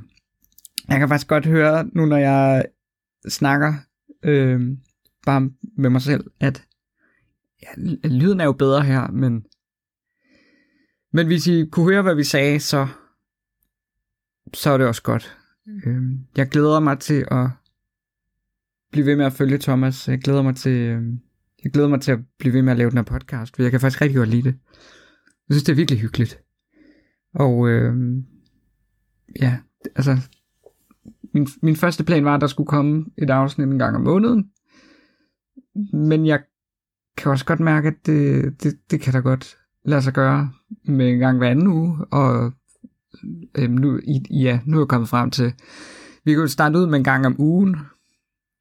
jeg 0.90 1.00
kan 1.00 1.08
faktisk 1.08 1.28
godt 1.28 1.46
høre 1.46 1.90
nu, 1.94 2.06
når 2.06 2.18
jeg 2.18 2.66
snakker 3.28 3.74
øh, 4.24 4.78
bare 5.26 5.50
med 5.78 5.90
mig 5.90 6.02
selv, 6.02 6.32
at 6.40 6.66
ja, 7.62 7.68
lyden 8.10 8.40
er 8.40 8.46
jo 8.46 8.52
bedre 8.52 8.82
her, 8.82 9.08
men 9.08 9.46
men 11.16 11.28
hvis 11.28 11.48
I 11.48 11.66
kunne 11.72 11.92
høre, 11.92 12.02
hvad 12.02 12.16
vi 12.16 12.24
sagde, 12.24 12.60
så 12.60 12.88
så 14.54 14.70
er 14.70 14.78
det 14.78 14.88
også 14.88 15.04
godt. 15.04 15.38
Øh, 15.86 16.02
jeg 16.38 16.48
glæder 16.48 16.80
mig 16.80 17.00
til 17.00 17.26
at 17.32 17.50
blive 18.92 19.06
ved 19.06 19.16
med 19.16 19.26
at 19.26 19.34
følge 19.34 19.58
Thomas. 19.58 20.08
Jeg 20.08 20.20
glæder 20.20 20.42
mig 20.42 20.56
til, 20.56 20.72
øh, 20.72 21.04
jeg 21.64 21.72
glæder 21.72 21.88
mig 21.88 22.02
til 22.02 22.12
at 22.12 22.20
blive 22.40 22.54
ved 22.54 22.62
med 22.62 22.72
at 22.72 22.78
lave 22.78 22.90
den 22.90 22.98
her 22.98 23.04
podcast, 23.04 23.56
for 23.56 23.64
jeg 23.64 23.72
kan 23.72 23.80
faktisk 23.80 24.02
rigtig 24.02 24.18
godt 24.18 24.30
lide 24.30 24.44
det. 24.44 24.56
Jeg 25.50 25.56
synes, 25.56 25.64
det 25.64 25.72
er 25.72 25.76
virkelig 25.76 26.00
hyggeligt. 26.00 26.40
Og 27.34 27.70
øh, 27.70 28.24
ja, 29.42 29.58
altså, 29.96 30.18
min, 31.34 31.48
min 31.62 31.76
første 31.76 32.04
plan 32.04 32.26
var, 32.26 32.36
at 32.36 32.42
der 32.42 32.48
skulle 32.48 32.68
komme 32.68 33.06
et 33.18 33.30
afsnit 33.30 33.68
en 33.68 33.80
gang 33.80 33.96
om 33.96 34.02
måneden. 34.02 34.50
Men 35.94 36.26
jeg 36.26 36.40
kan 37.18 37.32
også 37.32 37.46
godt 37.46 37.60
mærke, 37.60 37.88
at 37.88 38.06
det, 38.06 38.64
det, 38.64 38.74
det 38.92 39.02
kan 39.02 39.14
da 39.14 39.20
godt 39.20 39.58
lade 39.86 40.02
sig 40.02 40.14
gøre 40.14 40.52
med 40.86 41.10
en 41.10 41.20
gang 41.20 41.38
hver 41.38 41.50
anden 41.50 41.68
uge, 41.68 42.06
og 42.12 42.52
øhm, 43.58 43.74
nu, 43.74 44.00
ja, 44.32 44.60
nu 44.66 44.78
er 44.78 44.82
jeg 44.82 44.88
kommet 44.88 45.10
frem 45.10 45.32
til, 45.32 45.54
vi 46.26 46.34
kan 46.34 46.48
starte 46.48 46.80
ud 46.80 46.88
med 46.88 46.98
en 46.98 47.04
gang 47.04 47.26
om 47.26 47.36
ugen, 47.40 47.78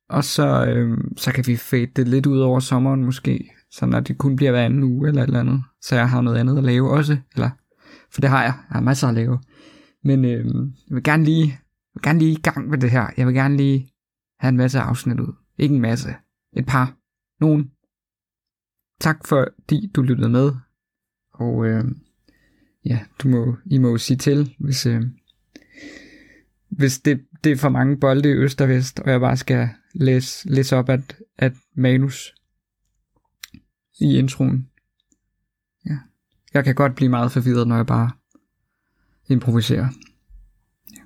og 0.09 0.25
så, 0.25 0.67
øhm, 0.67 1.17
så 1.17 1.33
kan 1.33 1.47
vi 1.47 1.57
fade 1.57 1.87
det 1.87 2.09
lidt 2.09 2.27
ud 2.27 2.39
over 2.39 2.61
sommeren 2.61 3.05
måske, 3.05 3.51
så 3.71 3.87
når 3.87 4.01
det 4.01 4.19
kun 4.19 4.37
bliver 4.37 4.51
hver 4.51 4.65
anden 4.65 4.83
uge 4.83 5.09
eller 5.09 5.23
et 5.23 5.27
eller 5.27 5.41
andet, 5.41 5.63
så 5.81 5.97
jeg 5.97 6.11
har 6.11 6.21
noget 6.21 6.39
andet 6.39 6.59
at 6.59 6.65
lave 6.65 6.91
også, 6.91 7.17
eller, 7.35 7.51
for 8.11 8.21
det 8.21 8.31
har 8.31 8.43
jeg, 8.43 8.55
jeg 8.71 8.75
har 8.75 8.81
masser 8.81 9.09
at 9.09 9.15
lave. 9.15 9.39
Men 10.03 10.25
øh, 10.25 10.45
jeg 10.89 10.95
vil 10.95 11.03
gerne 11.03 11.25
lige, 11.25 11.47
jeg 11.47 11.95
vil 11.95 12.03
gerne 12.03 12.19
lige 12.19 12.33
i 12.33 12.41
gang 12.41 12.69
med 12.69 12.79
det 12.79 12.91
her. 12.91 13.07
Jeg 13.17 13.27
vil 13.27 13.35
gerne 13.35 13.57
lige 13.57 13.93
have 14.39 14.49
en 14.49 14.57
masse 14.57 14.81
afsnit 14.81 15.21
ud. 15.21 15.35
Ikke 15.59 15.75
en 15.75 15.81
masse. 15.81 16.15
Et 16.53 16.67
par. 16.67 16.97
Nogen. 17.41 17.71
Tak 19.01 19.27
fordi 19.27 19.91
du 19.95 20.03
lyttede 20.03 20.29
med. 20.29 20.53
Og 21.33 21.67
øh, 21.67 21.85
ja, 22.85 23.01
du 23.19 23.29
må, 23.29 23.57
I 23.67 23.79
må 23.79 23.99
sige 23.99 24.17
til, 24.17 24.55
hvis, 24.59 24.87
øh, 24.87 25.03
hvis 26.69 27.01
det, 27.01 27.27
det 27.45 27.53
er 27.53 27.57
for 27.57 27.69
mange 27.69 27.97
bolde 27.97 28.29
i 28.29 28.33
øst 28.33 28.61
og 28.61 28.69
vest, 28.69 29.01
og 29.01 29.11
jeg 29.11 29.21
bare 29.21 29.37
skal 29.37 29.69
læse, 29.95 30.49
læse 30.49 30.77
op 30.77 30.89
at, 30.89 31.17
at 31.39 31.53
manus 31.75 32.35
i 34.01 34.19
introen. 34.19 34.69
Ja. 35.87 35.99
Jeg 36.55 36.65
kan 36.65 36.75
godt 36.75 36.95
blive 36.95 37.09
meget 37.09 37.33
forvirret, 37.33 37.69
når 37.69 37.77
jeg 37.77 37.87
bare 37.87 38.11
improvisere. 39.33 39.89
Ja. 40.93 41.03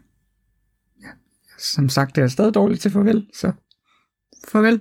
ja. 1.03 1.15
Som 1.59 1.89
sagt, 1.89 2.17
det 2.17 2.25
er 2.25 2.29
stadig 2.29 2.55
dårligt 2.55 2.83
til 2.83 2.91
farvel, 2.91 3.27
så 3.35 3.53
farvel. 4.49 4.81